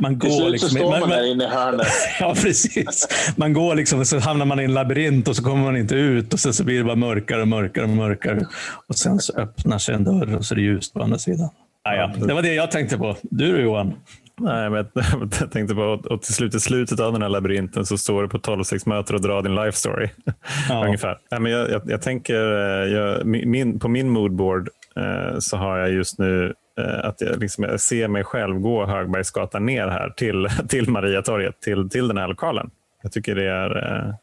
man 0.00 0.18
går 0.18 0.28
Till 0.28 0.36
slut 0.36 0.52
liksom, 0.52 0.68
så 0.68 0.76
står 0.76 0.90
man, 0.90 1.00
man 1.00 1.08
där 1.08 1.32
inne 1.32 1.44
i 1.44 1.46
hörnet. 1.46 1.86
ja, 2.20 2.34
precis. 2.34 3.08
Man 3.36 3.52
går 3.52 3.74
liksom 3.74 4.00
och 4.00 4.06
så 4.06 4.18
hamnar 4.18 4.46
man 4.46 4.60
i 4.60 4.64
en 4.64 4.74
labyrint 4.74 5.28
och 5.28 5.36
så 5.36 5.42
kommer 5.42 5.64
man 5.64 5.76
inte 5.76 5.94
ut 5.94 6.34
och 6.34 6.40
sen 6.40 6.54
så 6.54 6.64
blir 6.64 6.78
det 6.78 6.84
bara 6.84 6.96
mörkare 6.96 7.42
och 7.42 7.48
mörkare 7.48 7.84
och 7.84 7.90
mörkare. 7.90 8.46
Och 8.86 8.96
sen 8.96 9.18
så 9.18 9.32
öppnar 9.32 9.78
sig 9.78 9.94
en 9.94 10.04
dörr 10.04 10.34
och 10.34 10.44
så 10.44 10.54
är 10.54 10.56
det 10.56 10.62
ljust 10.62 10.94
på 10.94 11.02
andra 11.02 11.18
sidan. 11.18 11.48
Ah, 11.82 11.94
ja. 11.94 12.12
Det 12.26 12.34
var 12.34 12.42
det 12.42 12.54
jag 12.54 12.70
tänkte 12.70 12.98
på. 12.98 13.16
Du 13.22 13.52
då 13.52 13.58
Johan? 13.58 13.94
Nej, 14.40 14.70
men 14.70 14.86
jag 14.94 15.50
tänkte 15.52 15.74
på 15.74 15.82
och 15.82 16.22
till 16.22 16.34
slut, 16.34 16.54
i 16.54 16.60
slutet 16.60 17.00
av 17.00 17.12
den 17.12 17.22
här 17.22 17.28
labyrinten 17.28 17.86
så 17.86 17.98
står 17.98 18.22
du 18.22 18.28
på 18.28 18.38
12-6 18.38 19.12
och 19.14 19.20
drar 19.20 19.42
din 19.42 19.54
life 19.54 19.78
story. 19.78 20.08
Ja. 20.68 20.84
Ungefär. 20.84 21.18
Nej, 21.30 21.40
men 21.40 21.52
jag, 21.52 21.70
jag, 21.70 21.82
jag 21.86 22.02
tänker, 22.02 22.52
eh, 22.52 22.92
jag, 22.92 23.26
min, 23.26 23.78
på 23.78 23.88
min 23.88 24.10
moodboard 24.10 24.68
eh, 24.96 25.38
så 25.38 25.56
har 25.56 25.78
jag 25.78 25.90
just 25.90 26.18
nu 26.18 26.54
eh, 26.80 27.04
att 27.04 27.20
jag, 27.20 27.40
liksom, 27.40 27.64
jag 27.64 27.80
ser 27.80 28.08
mig 28.08 28.24
själv 28.24 28.60
gå 28.60 28.86
Högbergsgatan 28.86 29.66
ner 29.66 29.88
här 29.88 30.10
till, 30.10 30.48
till 30.68 30.90
Mariatorget, 30.90 31.60
till, 31.60 31.90
till 31.90 32.08
den 32.08 32.16
här 32.16 32.28
lokalen. 32.28 32.70
Jag 33.02 33.12
tycker 33.12 33.34
det 33.34 33.50
är, 33.50 33.76
eh, 33.76 34.14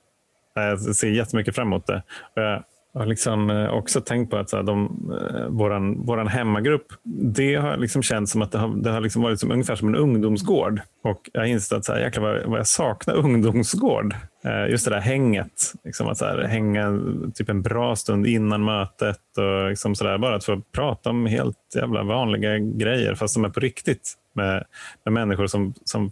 jag 0.63 0.79
ser 0.79 1.09
jättemycket 1.09 1.55
fram 1.55 1.67
emot 1.67 1.87
det. 1.87 2.03
Jag, 2.33 2.63
jag 2.95 3.01
har 3.01 3.07
liksom 3.07 3.49
eh, 3.49 3.69
också 3.69 4.01
tänkt 4.01 4.29
på 4.29 4.37
att 4.37 4.49
så 4.49 4.57
här, 4.57 4.63
de, 4.63 5.11
eh, 5.21 5.47
våran, 5.47 6.05
våran 6.05 6.27
hemmagrupp, 6.27 6.87
det 7.33 7.55
har 7.55 7.77
liksom 7.77 8.03
känts 8.03 8.31
som 8.31 8.41
att 8.41 8.51
det 8.51 8.57
har, 8.57 8.75
det 8.75 8.91
har 8.91 9.01
liksom 9.01 9.21
varit 9.21 9.39
som, 9.39 9.51
ungefär 9.51 9.75
som 9.75 9.87
en 9.87 9.95
ungdomsgård. 9.95 10.81
Och 11.03 11.29
jag 11.33 11.41
har 11.41 11.45
insett 11.45 11.77
att 11.77 11.85
så 11.85 11.93
här, 11.93 11.99
jäklar 11.99 12.23
vad, 12.23 12.45
vad 12.45 12.59
jag 12.59 12.67
saknar 12.67 13.15
ungdomsgård. 13.15 14.15
Eh, 14.45 14.69
just 14.69 14.85
det 14.85 14.91
där 14.91 15.01
hänget. 15.01 15.73
Liksom 15.83 16.07
att 16.07 16.17
så 16.17 16.25
här, 16.25 16.43
hänga 16.43 16.99
typ 17.33 17.49
en 17.49 17.61
bra 17.61 17.95
stund 17.95 18.27
innan 18.27 18.63
mötet 18.63 19.37
och 19.37 19.69
liksom 19.69 19.95
så 19.95 20.03
där, 20.03 20.17
bara 20.17 20.35
att 20.35 20.45
få 20.45 20.61
prata 20.71 21.09
om 21.09 21.25
helt 21.25 21.57
jävla 21.75 22.03
vanliga 22.03 22.57
grejer 22.57 23.15
fast 23.15 23.35
de 23.35 23.45
är 23.45 23.49
på 23.49 23.59
riktigt 23.59 24.13
med, 24.33 24.63
med 25.05 25.13
människor 25.13 25.47
som, 25.47 25.73
som 25.83 26.11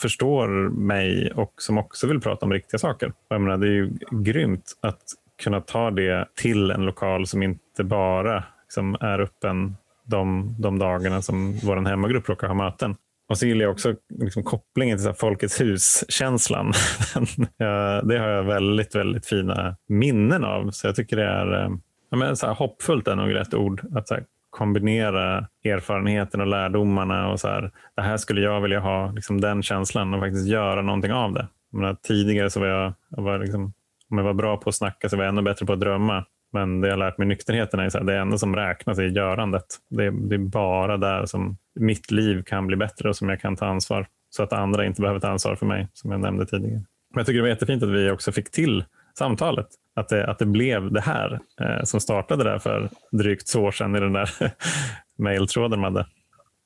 förstår 0.00 0.48
mig 0.70 1.32
och 1.34 1.52
som 1.56 1.78
också 1.78 2.06
vill 2.06 2.20
prata 2.20 2.46
om 2.46 2.52
riktiga 2.52 2.78
saker. 2.78 3.12
Jag 3.28 3.40
menar, 3.40 3.56
det 3.56 3.66
är 3.66 3.72
ju 3.72 3.90
grymt 4.10 4.72
att 4.80 5.02
kunna 5.42 5.60
ta 5.60 5.90
det 5.90 6.28
till 6.34 6.70
en 6.70 6.84
lokal 6.84 7.26
som 7.26 7.42
inte 7.42 7.84
bara 7.84 8.44
liksom, 8.62 8.96
är 9.00 9.18
öppen 9.18 9.76
de, 10.04 10.54
de 10.58 10.78
dagarna 10.78 11.22
som 11.22 11.58
vår 11.58 11.76
hemmagrupp 11.76 12.28
råkar 12.28 12.48
ha 12.48 12.54
möten. 12.54 12.96
Och 13.28 13.38
så 13.38 13.46
gillar 13.46 13.62
jag 13.62 13.72
också 13.72 13.94
liksom, 14.08 14.42
kopplingen 14.42 14.96
till 14.96 15.02
så 15.02 15.08
här, 15.08 15.16
Folkets 15.16 15.60
hus-känslan. 15.60 16.72
det 18.02 18.18
har 18.18 18.28
jag 18.28 18.44
väldigt, 18.44 18.94
väldigt 18.94 19.26
fina 19.26 19.76
minnen 19.88 20.44
av. 20.44 20.70
Så 20.70 20.86
jag 20.86 20.96
tycker 20.96 21.16
det 21.16 21.24
är 21.24 21.64
eh, 21.64 21.70
ja, 22.10 22.16
men, 22.16 22.36
så 22.36 22.46
här, 22.46 22.54
hoppfullt 22.54 23.08
är 23.08 23.16
nog 23.16 23.34
rätt 23.34 23.54
ord. 23.54 23.82
Att 23.94 24.08
så 24.08 24.14
här, 24.14 24.24
kombinera 24.50 25.46
erfarenheten 25.64 26.40
och 26.40 26.46
lärdomarna. 26.46 27.28
och 27.28 27.40
så 27.40 27.48
här, 27.48 27.70
Det 27.96 28.02
här 28.02 28.16
skulle 28.16 28.40
jag 28.40 28.60
vilja 28.60 28.80
ha, 28.80 29.10
liksom, 29.10 29.40
den 29.40 29.62
känslan 29.62 30.14
och 30.14 30.20
faktiskt 30.20 30.48
göra 30.48 30.82
någonting 30.82 31.12
av 31.12 31.32
det. 31.32 31.48
menar, 31.72 31.96
tidigare 32.02 32.50
så 32.50 32.60
var 32.60 32.66
jag, 32.66 32.94
jag 33.08 33.22
var 33.22 33.38
liksom 33.38 33.72
om 34.10 34.18
jag 34.18 34.24
var 34.24 34.34
bra 34.34 34.56
på 34.56 34.68
att 34.68 34.74
snacka 34.74 35.08
så 35.08 35.16
var 35.16 35.24
jag 35.24 35.32
ännu 35.32 35.42
bättre 35.42 35.66
på 35.66 35.72
att 35.72 35.80
drömma. 35.80 36.24
Men 36.52 36.80
det 36.80 36.88
jag 36.88 36.98
lärt 36.98 37.18
mig 37.18 37.24
i 37.24 37.28
nykterheten 37.28 37.80
är 37.80 37.96
att 37.96 38.06
det 38.06 38.18
enda 38.18 38.38
som 38.38 38.56
räknas 38.56 38.98
är 38.98 39.02
görandet. 39.02 39.64
Det 39.90 40.04
är, 40.04 40.10
det 40.10 40.34
är, 40.34 40.38
bara 40.38 40.96
där 40.96 41.26
som 41.26 41.56
mitt 41.74 42.10
liv 42.10 42.42
kan 42.42 42.66
bli 42.66 42.76
bättre 42.76 43.08
och 43.08 43.16
som 43.16 43.28
jag 43.28 43.40
kan 43.40 43.56
ta 43.56 43.66
ansvar. 43.66 44.06
Så 44.30 44.42
att 44.42 44.52
andra 44.52 44.86
inte 44.86 45.00
behöver 45.00 45.20
ta 45.20 45.28
ansvar 45.28 45.56
för 45.56 45.66
mig, 45.66 45.88
som 45.92 46.10
jag 46.10 46.20
nämnde 46.20 46.46
tidigare. 46.46 46.82
Men 47.14 47.20
jag 47.20 47.26
tycker 47.26 47.36
det 47.36 47.42
var 47.42 47.48
jättefint 47.48 47.82
att 47.82 47.88
vi 47.88 48.10
också 48.10 48.32
fick 48.32 48.50
till 48.50 48.84
samtalet. 49.18 49.66
Att 49.94 50.08
det, 50.08 50.26
att 50.26 50.38
det 50.38 50.46
blev 50.46 50.92
det 50.92 51.00
här 51.00 51.40
eh, 51.60 51.82
som 51.84 52.00
startade 52.00 52.44
där 52.44 52.58
för 52.58 52.88
drygt 53.12 53.52
två 53.52 53.60
år 53.60 53.70
sedan 53.70 53.96
i 53.96 54.00
den 54.00 54.12
där 54.12 54.30
mejltråden 55.18 55.80
man 55.80 55.96
hade. 55.96 56.08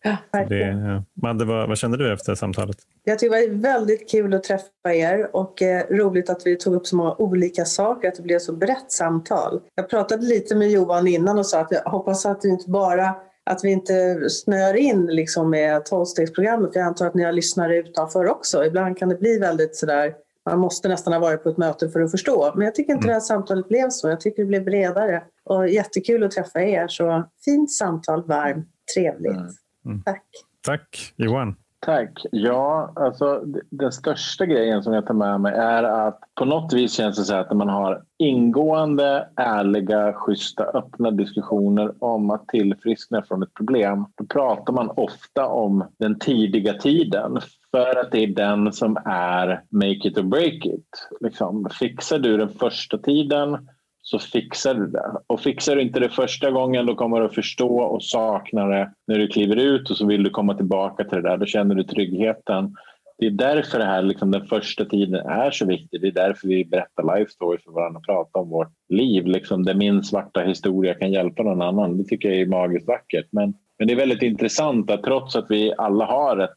Ja, 0.02 0.16
det, 0.48 1.02
Madde, 1.22 1.44
vad, 1.44 1.68
vad, 1.68 1.78
kände 1.78 1.96
du 1.96 2.12
efter 2.12 2.34
samtalet? 2.34 2.76
Jag 3.04 3.18
tycker 3.18 3.36
det 3.36 3.48
var 3.48 3.56
väldigt 3.56 4.10
kul 4.10 4.34
att 4.34 4.42
träffa 4.44 4.94
er 4.94 5.36
och 5.36 5.62
eh, 5.62 5.86
roligt 5.90 6.30
att 6.30 6.46
vi 6.46 6.56
tog 6.56 6.74
upp 6.74 6.86
så 6.86 6.96
många 6.96 7.14
olika 7.14 7.64
saker, 7.64 8.08
att 8.08 8.14
det 8.14 8.22
blev 8.22 8.38
så 8.38 8.52
brett 8.52 8.92
samtal. 8.92 9.60
Jag 9.74 9.90
pratade 9.90 10.26
lite 10.26 10.54
med 10.54 10.70
Johan 10.70 11.06
innan 11.06 11.38
och 11.38 11.46
sa 11.46 11.60
att 11.60 11.70
jag 11.70 11.82
hoppas 11.82 12.26
att 12.26 12.40
det 12.40 12.48
inte 12.48 12.70
bara 12.70 13.14
att 13.44 13.64
vi 13.64 13.70
inte 13.70 14.30
snör 14.30 14.74
in 14.76 15.06
liksom 15.06 15.50
med 15.50 15.84
tolvstegsprogrammet. 15.84 16.70
Jag 16.74 16.84
antar 16.84 17.06
att 17.06 17.14
ni 17.14 17.22
har 17.22 17.32
lyssnare 17.32 17.76
utanför 17.76 18.28
också. 18.28 18.64
Ibland 18.64 18.98
kan 18.98 19.08
det 19.08 19.16
bli 19.16 19.38
väldigt 19.38 19.76
sådär, 19.76 20.14
man 20.50 20.58
måste 20.58 20.88
nästan 20.88 21.12
ha 21.12 21.20
varit 21.20 21.42
på 21.42 21.48
ett 21.48 21.56
möte 21.56 21.88
för 21.88 22.00
att 22.00 22.10
förstå. 22.10 22.52
Men 22.54 22.64
jag 22.64 22.74
tycker 22.74 22.92
inte 22.92 23.04
mm. 23.04 23.08
det 23.08 23.12
här 23.12 23.20
samtalet 23.20 23.68
blev 23.68 23.90
så. 23.90 24.08
Jag 24.08 24.20
tycker 24.20 24.42
det 24.42 24.48
blev 24.48 24.64
bredare 24.64 25.22
och 25.44 25.68
jättekul 25.68 26.24
att 26.24 26.30
träffa 26.30 26.62
er. 26.62 26.88
Så 26.88 27.28
fint 27.44 27.72
samtal, 27.72 28.26
varmt, 28.26 28.68
trevligt. 28.94 29.32
Mm. 29.32 29.52
Mm. 29.86 30.02
Tack. 30.02 30.24
Tack. 30.62 31.12
Johan? 31.16 31.56
Tack. 31.82 32.24
Ja, 32.32 32.92
alltså 32.96 33.42
den 33.70 33.92
största 33.92 34.46
grejen 34.46 34.82
som 34.82 34.92
jag 34.92 35.06
tar 35.06 35.14
med 35.14 35.40
mig 35.40 35.54
är 35.54 35.82
att 35.82 36.20
på 36.34 36.44
något 36.44 36.72
vis 36.72 36.92
känns 36.92 37.16
det 37.16 37.24
så 37.24 37.34
att 37.34 37.50
när 37.50 37.56
man 37.56 37.68
har 37.68 38.02
ingående, 38.18 39.28
ärliga, 39.36 40.12
schyssta, 40.12 40.64
öppna 40.64 41.10
diskussioner 41.10 42.04
om 42.04 42.30
att 42.30 42.48
tillfriskna 42.48 43.22
från 43.22 43.42
ett 43.42 43.54
problem, 43.54 44.06
då 44.14 44.24
pratar 44.24 44.72
man 44.72 44.90
ofta 44.90 45.46
om 45.46 45.84
den 45.98 46.18
tidiga 46.18 46.74
tiden 46.74 47.40
för 47.70 48.00
att 48.00 48.12
det 48.12 48.22
är 48.24 48.26
den 48.26 48.72
som 48.72 48.96
är 49.04 49.62
make 49.70 50.08
it 50.08 50.18
or 50.18 50.22
break 50.22 50.66
it. 50.66 51.08
Liksom, 51.20 51.68
fixar 51.78 52.18
du 52.18 52.36
den 52.36 52.48
första 52.48 52.98
tiden 52.98 53.68
så 54.02 54.18
fixar 54.18 54.74
du 54.74 54.86
det. 54.86 55.12
Och 55.26 55.40
fixar 55.40 55.76
du 55.76 55.82
inte 55.82 56.00
det 56.00 56.08
första 56.08 56.50
gången 56.50 56.86
då 56.86 56.94
kommer 56.94 57.20
du 57.20 57.26
att 57.26 57.34
förstå 57.34 57.80
och 57.80 58.02
sakna 58.02 58.66
det 58.66 58.90
när 59.06 59.18
du 59.18 59.28
kliver 59.28 59.56
ut 59.56 59.90
och 59.90 59.96
så 59.96 60.06
vill 60.06 60.22
du 60.22 60.30
komma 60.30 60.54
tillbaka 60.54 61.04
till 61.04 61.22
det 61.22 61.28
där. 61.28 61.36
Då 61.36 61.46
känner 61.46 61.74
du 61.74 61.84
tryggheten. 61.84 62.76
Det 63.18 63.26
är 63.26 63.30
därför 63.30 63.78
det 63.78 63.84
här, 63.84 64.02
liksom, 64.02 64.30
den 64.30 64.46
första 64.46 64.84
tiden 64.84 65.14
är 65.14 65.50
så 65.50 65.66
viktig. 65.66 66.00
Det 66.00 66.06
är 66.06 66.12
därför 66.12 66.48
vi 66.48 66.64
berättar 66.64 67.18
life 67.18 67.30
stories 67.30 67.64
för 67.64 67.72
varandra 67.72 67.98
och 67.98 68.06
pratar 68.06 68.40
om 68.40 68.48
vårt 68.48 68.72
liv. 68.88 69.26
Liksom, 69.26 69.64
där 69.64 69.74
min 69.74 70.02
svarta 70.02 70.40
historia 70.40 70.94
kan 70.94 71.12
hjälpa 71.12 71.42
någon 71.42 71.62
annan. 71.62 71.98
Det 71.98 72.04
tycker 72.04 72.28
jag 72.28 72.40
är 72.40 72.46
magiskt 72.46 72.88
vackert. 72.88 73.26
Men, 73.30 73.54
men 73.78 73.88
det 73.88 73.94
är 73.94 73.96
väldigt 73.96 74.22
intressant 74.22 74.90
att 74.90 75.02
trots 75.02 75.36
att 75.36 75.46
vi 75.48 75.74
alla 75.78 76.04
har 76.04 76.38
ett 76.38 76.54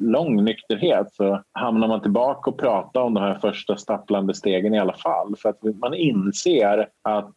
lång 0.00 0.44
nykterhet 0.44 1.14
så 1.14 1.42
hamnar 1.52 1.88
man 1.88 2.00
tillbaka 2.00 2.50
och 2.50 2.58
pratar 2.58 3.00
om 3.00 3.14
de 3.14 3.20
här 3.20 3.38
första 3.38 3.76
stapplande 3.76 4.34
stegen 4.34 4.74
i 4.74 4.78
alla 4.78 4.92
fall. 4.92 5.36
För 5.36 5.48
att 5.48 5.62
man 5.62 5.94
inser 5.94 6.88
att 7.02 7.34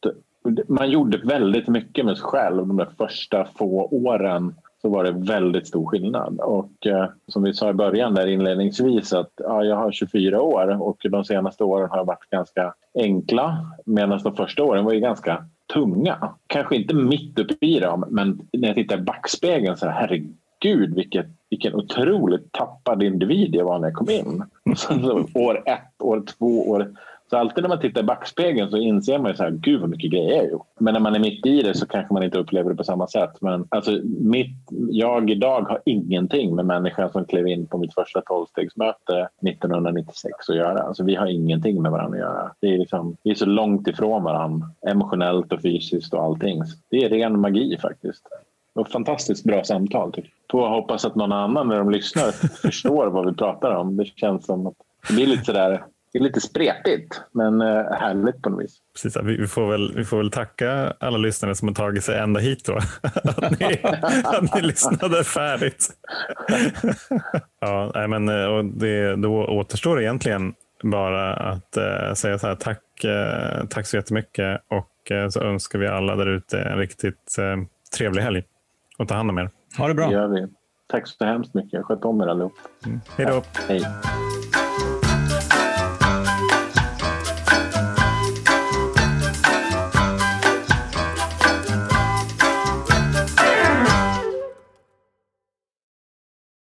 man 0.68 0.90
gjorde 0.90 1.18
väldigt 1.18 1.68
mycket 1.68 2.06
med 2.06 2.18
sig 2.18 2.26
själv 2.26 2.68
de 2.68 2.78
där 2.78 2.90
första 2.98 3.46
få 3.46 3.88
åren 3.92 4.56
så 4.82 4.90
var 4.90 5.04
det 5.04 5.12
väldigt 5.12 5.68
stor 5.68 5.86
skillnad. 5.86 6.40
Och 6.40 6.88
eh, 6.88 7.06
som 7.28 7.44
vi 7.44 7.54
sa 7.54 7.70
i 7.70 7.74
början 7.74 8.14
där 8.14 8.28
inledningsvis 8.28 9.14
att 9.14 9.32
ja, 9.38 9.64
jag 9.64 9.76
har 9.76 9.92
24 9.92 10.42
år 10.42 10.82
och 10.82 10.98
de 11.04 11.26
senaste 11.26 11.64
åren 11.64 11.90
har 11.90 12.06
varit 12.06 12.30
ganska 12.30 12.74
enkla 12.96 13.58
medan 13.86 14.20
de 14.24 14.36
första 14.36 14.64
åren 14.64 14.86
var 14.86 14.94
ju 14.94 15.00
ganska 15.00 15.46
tunga. 15.74 16.34
Kanske 16.48 16.76
inte 16.76 16.96
mitt 16.96 17.40
uppe 17.40 17.66
i 17.66 17.80
dem 17.80 18.06
men 18.10 18.42
när 18.54 18.68
jag 18.68 18.76
tittar 18.76 18.98
i 18.98 19.02
backspegeln 19.02 19.78
så 19.78 19.86
här, 19.86 20.02
herregud 20.02 20.36
vilket 20.96 21.28
vilken 21.52 21.76
otroligt 21.76 22.52
tappad 22.52 23.04
individ 23.04 23.56
jag 23.56 23.66
var 23.66 23.80
när 23.80 23.88
jag 23.88 23.96
kom 23.96 24.10
in. 24.10 24.44
Så, 24.76 25.26
år 25.34 25.64
ett, 25.66 26.02
år 26.02 26.24
två, 26.38 26.70
år... 26.70 26.96
Så 27.30 27.38
alltid 27.38 27.64
när 27.64 27.70
man 27.70 27.80
tittar 27.80 28.02
i 28.02 28.04
backspegeln 28.04 28.70
så 28.70 28.78
inser 28.78 29.18
man 29.18 29.32
ju 29.32 29.38
så 29.38 29.44
här, 29.44 29.52
gud 29.52 29.82
vad 29.82 29.90
mycket 29.90 30.12
grejer 30.12 30.36
jag 30.36 30.52
gjort. 30.52 30.68
Men 30.80 30.94
när 30.94 31.02
man 31.02 31.16
är 31.16 31.20
mitt 31.20 31.46
i 31.46 31.62
det 31.62 31.74
så 31.74 31.86
kanske 31.86 32.14
man 32.14 32.24
inte 32.24 32.38
upplever 32.38 32.70
det 32.70 32.76
på 32.76 32.84
samma 32.84 33.08
sätt. 33.08 33.42
Men 33.42 33.68
alltså, 33.70 33.92
mitt, 34.20 34.58
jag 34.90 35.30
idag 35.30 35.62
har 35.62 35.82
ingenting 35.86 36.56
med 36.56 36.66
människan 36.66 37.12
som 37.12 37.26
klev 37.26 37.48
in 37.48 37.68
på 37.68 37.78
mitt 37.78 37.94
första 37.94 38.22
tolvstegsmöte 38.22 39.28
1996 39.48 40.50
att 40.50 40.56
göra. 40.56 40.80
Alltså, 40.80 41.04
vi 41.04 41.16
har 41.16 41.28
ingenting 41.28 41.82
med 41.82 41.92
varandra 41.92 42.18
att 42.18 42.24
göra. 42.24 42.52
Det 42.60 42.68
är 42.68 42.78
liksom, 42.78 43.18
vi 43.24 43.32
är 43.32 43.36
så 43.36 43.46
långt 43.46 43.88
ifrån 43.88 44.24
varandra 44.24 44.68
emotionellt 44.88 45.54
och 45.54 45.62
fysiskt 45.62 46.14
och 46.14 46.24
allting. 46.24 46.62
Det 46.90 46.98
är 46.98 47.10
ren 47.10 47.40
magi 47.40 47.78
faktiskt. 47.82 48.28
Och 48.76 48.90
fantastiskt 48.90 49.44
bra 49.44 49.64
samtal. 49.64 50.14
Tycker 50.14 50.30
jag. 50.30 50.48
På 50.48 50.68
hoppas 50.68 51.06
att 51.06 51.16
någon 51.16 51.32
annan 51.32 51.68
när 51.68 51.78
de 51.78 51.90
lyssnar 51.90 52.32
förstår 52.62 53.08
vad 53.08 53.26
vi 53.26 53.34
pratar 53.34 53.76
om. 53.76 53.98
Det 53.98 54.06
känns 54.06 54.46
som 54.46 54.68
att 54.68 54.74
det 55.08 55.14
blir 55.14 55.28
lite 55.28 55.46
sådär 55.46 55.84
det 56.14 56.20
är 56.20 56.24
lite 56.24 56.42
spretigt, 56.42 57.22
men 57.32 57.62
eh, 57.62 57.92
härligt 57.92 58.42
på 58.42 58.50
något 58.50 58.64
vis. 58.64 58.78
Precis, 58.94 59.24
vi, 59.24 59.48
får 59.48 59.72
väl, 59.72 59.94
vi 59.96 60.06
får 60.06 60.18
väl 60.18 60.32
tacka 60.32 60.94
alla 61.00 61.18
lyssnare 61.18 61.56
som 61.56 61.68
har 61.68 61.76
tagit 61.76 62.04
sig 62.04 62.20
ända 62.20 62.40
hit 62.40 62.66
då. 62.66 62.76
att, 63.26 63.60
ni, 63.60 63.82
att 64.24 64.56
ni 64.56 64.62
lyssnade 64.62 65.24
färdigt. 65.24 65.90
ja, 67.60 68.08
men, 68.08 68.30
eh, 68.30 68.46
och 68.46 68.66
det, 68.66 69.16
då 69.16 69.46
återstår 69.46 70.02
egentligen 70.02 70.54
bara 70.84 71.34
att 71.34 71.78
eh, 71.78 72.14
säga 72.14 72.40
så 72.40 72.48
här, 72.48 72.56
tack, 72.56 73.04
eh, 73.04 73.66
tack 73.70 73.88
så 73.88 73.96
jättemycket 73.96 74.62
och 74.68 75.12
eh, 75.12 75.30
så 75.30 75.42
önskar 75.42 75.80
vi 75.80 75.88
alla 75.88 76.16
där 76.16 76.28
ute 76.28 76.62
en 76.62 76.78
riktigt 76.78 77.38
eh, 77.40 77.58
trevlig 77.98 78.22
helg 78.22 78.44
och 78.98 79.08
ta 79.08 79.16
hand 79.16 79.30
om 79.30 79.38
er. 79.38 79.50
Ha 79.78 79.88
det 79.88 79.94
bra. 79.94 80.08
Det 80.08 80.14
gör 80.14 80.28
vi. 80.28 80.48
Tack 80.88 81.08
så 81.08 81.26
hemskt 81.26 81.54
mycket. 81.54 81.86
Sköt 81.86 82.06
om 82.06 82.22
er 82.22 82.28
allihop. 82.28 82.54
Mm. 82.86 83.02
Hej 83.18 83.26
då. 83.26 83.44
Hej. 83.68 83.86